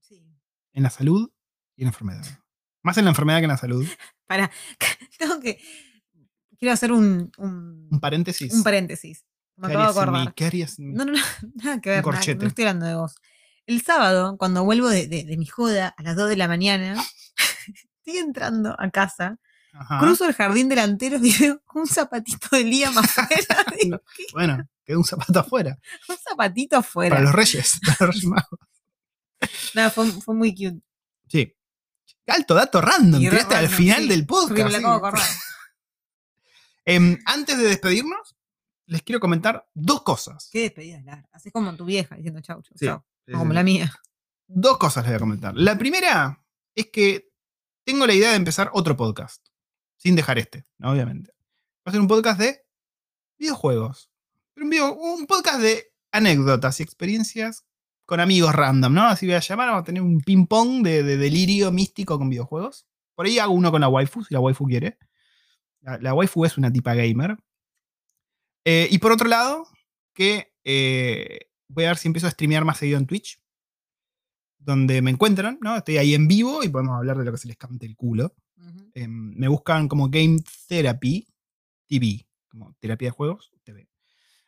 Sí. 0.00 0.26
en 0.72 0.82
la 0.82 0.90
salud 0.90 1.30
y 1.76 1.82
en 1.82 1.86
la 1.86 1.90
enfermedad. 1.90 2.22
Más 2.82 2.98
en 2.98 3.04
la 3.04 3.10
enfermedad 3.10 3.38
que 3.38 3.44
en 3.44 3.50
la 3.50 3.56
salud. 3.58 3.86
Para, 4.26 4.50
tengo 5.18 5.40
que. 5.40 5.60
Quiero 6.58 6.72
hacer 6.74 6.92
un, 6.92 7.30
un, 7.38 7.88
Un 7.90 8.00
paréntesis. 8.00 8.52
un 8.54 8.62
paréntesis. 8.62 9.24
Me 9.56 9.68
¿Qué 9.68 9.74
acabo 9.74 9.92
de 9.92 10.00
acordar. 10.00 10.34
¿Qué 10.34 10.44
harías? 10.46 10.78
No, 10.78 11.04
no, 11.04 11.12
no, 11.12 11.18
nada 11.56 11.80
que 11.80 11.90
ver. 11.90 12.04
nada, 12.04 12.34
no 12.34 12.46
estoy 12.46 12.64
hablando 12.64 12.86
de 12.86 12.94
vos. 12.94 13.14
El 13.66 13.82
sábado, 13.82 14.36
cuando 14.38 14.64
vuelvo 14.64 14.88
de, 14.88 15.06
de- 15.08 15.24
de 15.24 15.36
mi 15.36 15.46
joda 15.46 15.94
a 15.96 16.02
las 16.02 16.16
2 16.16 16.28
de 16.30 16.36
la 16.36 16.48
mañana, 16.48 17.00
estoy 18.04 18.18
entrando 18.18 18.74
a 18.78 18.90
casa, 18.90 19.38
Ajá. 19.72 20.00
cruzo 20.00 20.26
el 20.26 20.34
jardín 20.34 20.68
delantero 20.68 21.18
y 21.22 21.32
veo 21.38 21.62
un 21.74 21.86
zapatito 21.86 22.48
de 22.52 22.64
Liam 22.64 22.96
afuera. 22.98 23.64
¿qué? 24.16 24.24
Bueno, 24.32 24.68
quedó 24.84 24.98
un 24.98 25.04
zapato 25.04 25.40
afuera. 25.40 25.78
Un 26.08 26.16
zapatito 26.16 26.76
afuera. 26.76 27.16
Para 27.16 27.24
los 27.26 27.34
reyes. 27.34 27.80
Para 27.86 28.06
los 28.06 28.14
reyes 28.16 28.24
magos. 28.26 28.58
Nada, 29.74 29.90
fue, 29.90 30.10
fue 30.12 30.34
muy 30.34 30.54
cute. 30.54 30.80
Sí. 31.28 31.54
Alto 32.26 32.54
dato 32.54 32.80
random. 32.80 33.20
Tiraste 33.20 33.54
al 33.56 33.68
final 33.68 34.02
sí, 34.02 34.08
del 34.08 34.26
podcast. 34.26 34.76
sí. 34.76 34.82
Em, 36.84 37.18
antes 37.26 37.58
de 37.58 37.64
despedirnos, 37.64 38.36
les 38.86 39.02
quiero 39.02 39.20
comentar 39.20 39.68
dos 39.74 40.02
cosas. 40.02 40.48
Qué 40.52 40.60
despedida 40.62 41.00
larga. 41.02 41.28
Así 41.32 41.50
como 41.50 41.74
tu 41.76 41.84
vieja 41.84 42.16
diciendo 42.16 42.40
chau, 42.40 42.62
chau, 42.62 42.76
Sí, 42.76 42.86
chau. 42.86 43.02
como 43.32 43.52
la 43.52 43.62
mía. 43.62 43.92
Dos 44.46 44.78
cosas 44.78 45.04
les 45.04 45.12
voy 45.12 45.16
a 45.16 45.20
comentar. 45.20 45.56
La 45.56 45.76
primera 45.78 46.44
es 46.74 46.88
que 46.92 47.31
tengo 47.84 48.06
la 48.06 48.14
idea 48.14 48.30
de 48.30 48.36
empezar 48.36 48.70
otro 48.72 48.96
podcast. 48.96 49.44
Sin 49.96 50.16
dejar 50.16 50.38
este, 50.38 50.64
obviamente. 50.82 51.32
Va 51.86 51.90
a 51.90 51.92
ser 51.92 52.00
un 52.00 52.08
podcast 52.08 52.40
de 52.40 52.64
videojuegos. 53.38 54.10
Un, 54.56 55.26
podcast 55.26 55.60
de 55.60 55.92
anécdotas 56.10 56.80
y 56.80 56.82
experiencias 56.82 57.64
con 58.04 58.20
amigos 58.20 58.54
random, 58.54 58.92
¿no? 58.92 59.04
Así 59.04 59.26
voy 59.26 59.36
a 59.36 59.40
llamar, 59.40 59.68
vamos 59.68 59.82
a 59.82 59.84
tener 59.84 60.02
un 60.02 60.20
ping-pong 60.20 60.82
de, 60.82 61.02
de 61.02 61.16
delirio 61.16 61.72
místico 61.72 62.18
con 62.18 62.28
videojuegos. 62.28 62.86
Por 63.14 63.26
ahí 63.26 63.38
hago 63.38 63.52
uno 63.52 63.70
con 63.70 63.80
la 63.80 63.88
waifu, 63.88 64.24
si 64.24 64.34
la 64.34 64.40
waifu 64.40 64.66
quiere. 64.66 64.98
La, 65.80 65.98
la 65.98 66.14
waifu 66.14 66.44
es 66.44 66.58
una 66.58 66.72
tipa 66.72 66.94
gamer. 66.94 67.36
Eh, 68.64 68.88
y 68.90 68.98
por 68.98 69.12
otro 69.12 69.28
lado, 69.28 69.66
que 70.14 70.52
eh, 70.64 71.50
voy 71.68 71.84
a 71.84 71.88
ver 71.88 71.98
si 71.98 72.08
empiezo 72.08 72.26
a 72.26 72.30
streamear 72.30 72.64
más 72.64 72.78
seguido 72.78 72.98
en 72.98 73.06
Twitch 73.06 73.41
donde 74.64 75.02
me 75.02 75.10
encuentran, 75.10 75.58
¿no? 75.60 75.76
Estoy 75.76 75.98
ahí 75.98 76.14
en 76.14 76.28
vivo 76.28 76.62
y 76.62 76.68
podemos 76.68 76.96
hablar 76.96 77.18
de 77.18 77.24
lo 77.24 77.32
que 77.32 77.38
se 77.38 77.48
les 77.48 77.56
cante 77.56 77.86
el 77.86 77.96
culo. 77.96 78.34
Eh, 78.94 79.08
me 79.08 79.48
buscan 79.48 79.88
como 79.88 80.08
Game 80.08 80.38
Therapy 80.68 81.26
TV, 81.86 82.26
como 82.48 82.74
terapia 82.78 83.08
de 83.08 83.12
juegos 83.12 83.52
TV. 83.64 83.88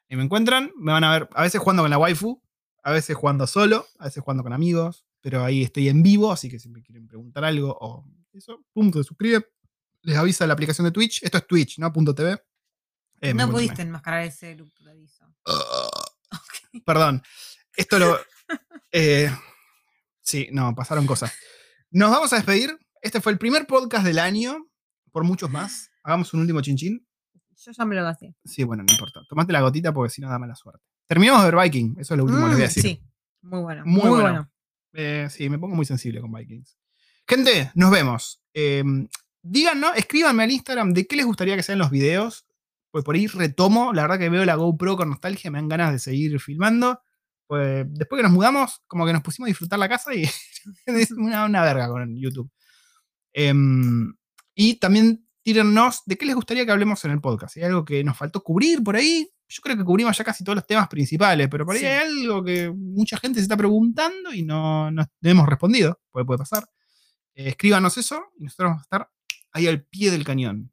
Y 0.09 0.16
me 0.16 0.23
encuentran, 0.23 0.70
me 0.77 0.93
van 0.93 1.05
a 1.05 1.12
ver 1.12 1.28
a 1.32 1.43
veces 1.43 1.61
jugando 1.61 1.82
con 1.82 1.91
la 1.91 1.99
waifu, 1.99 2.43
a 2.82 2.93
veces 2.93 3.16
jugando 3.16 3.47
solo, 3.47 3.86
a 3.99 4.05
veces 4.05 4.23
jugando 4.23 4.43
con 4.43 4.53
amigos, 4.53 5.07
pero 5.20 5.43
ahí 5.43 5.62
estoy 5.62 5.89
en 5.89 6.03
vivo, 6.03 6.31
así 6.31 6.51
que 6.51 6.59
si 6.59 6.69
me 6.69 6.82
quieren 6.82 7.09
preguntar 7.09 7.45
algo 7.45 7.77
o 7.81 8.07
eso, 8.32 8.65
pum, 8.73 8.93
se 8.93 9.03
suscriben. 9.03 9.45
Les 10.03 10.16
avisa 10.16 10.47
la 10.47 10.53
aplicación 10.53 10.85
de 10.85 10.91
Twitch. 10.91 11.23
Esto 11.23 11.39
es 11.39 11.47
Twitch, 11.47 11.78
¿no? 11.78 11.91
Punto 11.93 12.15
.tv. 12.15 12.39
Eh, 13.23 13.32
no 13.32 13.51
pudiste 13.51 13.81
enmascarar 13.82 14.24
ese 14.24 14.55
look, 14.55 14.73
te 14.74 14.91
aviso. 14.91 15.24
Ok. 16.35 16.82
Perdón. 16.85 17.23
Esto 17.77 17.99
lo. 17.99 18.19
eh, 18.91 19.31
sí, 20.24 20.48
no, 20.51 20.74
pasaron 20.74 21.06
cosas. 21.06 21.32
Nos 21.90 22.10
vamos 22.10 22.32
a 22.32 22.36
despedir. 22.36 22.76
Este 23.01 23.20
fue 23.20 23.30
el 23.32 23.38
primer 23.38 23.66
podcast 23.66 24.05
del 24.05 24.18
año. 24.18 24.66
Por 25.12 25.22
muchos 25.24 25.51
más. 25.51 25.90
Hagamos 26.02 26.34
un 26.34 26.40
último 26.40 26.60
chinchín. 26.60 27.06
Yo 27.56 27.70
ya 27.70 27.84
me 27.84 27.94
lo 27.94 28.02
gasté. 28.02 28.34
Sí, 28.44 28.64
bueno, 28.64 28.82
no 28.82 28.92
importa. 28.92 29.20
Tomate 29.28 29.52
la 29.52 29.60
gotita 29.60 29.92
porque 29.94 30.10
si 30.10 30.20
no 30.20 30.28
da 30.28 30.38
mala 30.40 30.56
suerte. 30.56 30.82
Terminamos 31.06 31.44
de 31.44 31.51
ver 31.52 31.62
Viking. 31.62 31.94
Eso 31.98 32.14
es 32.14 32.18
lo 32.18 32.24
último 32.24 32.42
que 32.44 32.48
les 32.48 32.56
voy 32.56 32.62
a 32.62 32.66
Mm, 32.66 32.68
decir. 32.68 32.82
Sí, 32.82 33.02
muy 33.42 33.60
bueno. 33.60 33.82
Muy 33.84 34.01
Muy, 34.01 34.09
bueno. 34.10 34.22
bueno. 34.22 34.51
Eh, 34.94 35.28
sí, 35.30 35.48
me 35.48 35.59
pongo 35.59 35.76
muy 35.76 35.84
sensible 35.84 36.20
con 36.20 36.32
Vikings. 36.32 36.76
Gente, 37.28 37.70
nos 37.74 37.90
vemos. 37.90 38.42
Eh, 38.55 38.82
díganos, 39.42 39.92
escríbanme 39.96 40.42
al 40.42 40.51
Instagram 40.51 40.92
de 40.92 41.06
qué 41.06 41.16
les 41.16 41.26
gustaría 41.26 41.56
que 41.56 41.62
sean 41.62 41.78
los 41.78 41.90
videos. 41.90 42.46
Pues 42.90 43.05
por 43.05 43.14
ahí 43.14 43.26
retomo. 43.26 43.92
La 43.92 44.02
verdad 44.02 44.18
que 44.18 44.28
veo 44.28 44.44
la 44.44 44.55
GoPro 44.56 44.96
con 44.96 45.10
nostalgia, 45.10 45.51
me 45.51 45.59
dan 45.59 45.68
ganas 45.68 45.92
de 45.92 45.98
seguir 45.98 46.38
filmando. 46.40 47.01
Pues 47.46 47.84
después 47.88 48.18
que 48.18 48.22
nos 48.22 48.32
mudamos, 48.32 48.82
como 48.86 49.04
que 49.06 49.12
nos 49.12 49.22
pusimos 49.22 49.46
a 49.46 49.50
disfrutar 49.50 49.78
la 49.78 49.88
casa 49.88 50.14
y 50.14 50.24
es 50.86 51.10
una, 51.12 51.44
una 51.44 51.62
verga 51.62 51.88
con 51.88 52.16
YouTube. 52.18 52.50
Em, 53.32 54.14
y 54.54 54.76
también 54.76 55.26
tírennos 55.42 56.02
de 56.06 56.16
qué 56.16 56.24
les 56.26 56.34
gustaría 56.34 56.64
que 56.64 56.72
hablemos 56.72 57.04
en 57.04 57.10
el 57.10 57.20
podcast. 57.20 57.56
Hay 57.56 57.64
algo 57.64 57.84
que 57.84 58.02
nos 58.02 58.16
faltó 58.16 58.42
cubrir 58.42 58.82
por 58.82 58.96
ahí, 58.96 59.28
yo 59.46 59.60
creo 59.60 59.76
que 59.76 59.84
cubrimos 59.84 60.16
ya 60.16 60.24
casi 60.24 60.42
todos 60.42 60.56
los 60.56 60.66
temas 60.66 60.88
principales, 60.88 61.48
pero 61.50 61.66
por 61.66 61.74
ahí 61.74 61.80
Sí. 61.80 61.86
hay 61.86 62.06
algo 62.08 62.42
que 62.42 62.70
mucha 62.74 63.18
gente 63.18 63.40
se 63.40 63.42
está 63.44 63.56
preguntando 63.56 64.32
y 64.32 64.42
no, 64.42 64.90
no 64.90 65.04
hemos 65.22 65.46
respondido, 65.46 66.00
puede, 66.10 66.24
puede 66.24 66.38
pasar. 66.38 66.64
Eh, 67.34 67.48
escríbanos 67.50 67.96
eso 67.98 68.24
y 68.38 68.44
nosotros 68.44 68.68
vamos 68.70 68.80
a 68.80 68.84
estar 68.84 69.10
ahí 69.52 69.66
al 69.66 69.84
pie 69.84 70.10
del 70.10 70.24
cañón. 70.24 70.72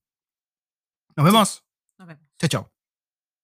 Nos 1.18 1.26
vemos. 1.26 1.66
Nos 1.98 2.08
vemos. 2.08 2.24
Chao, 2.40 2.48
chao. 2.50 2.71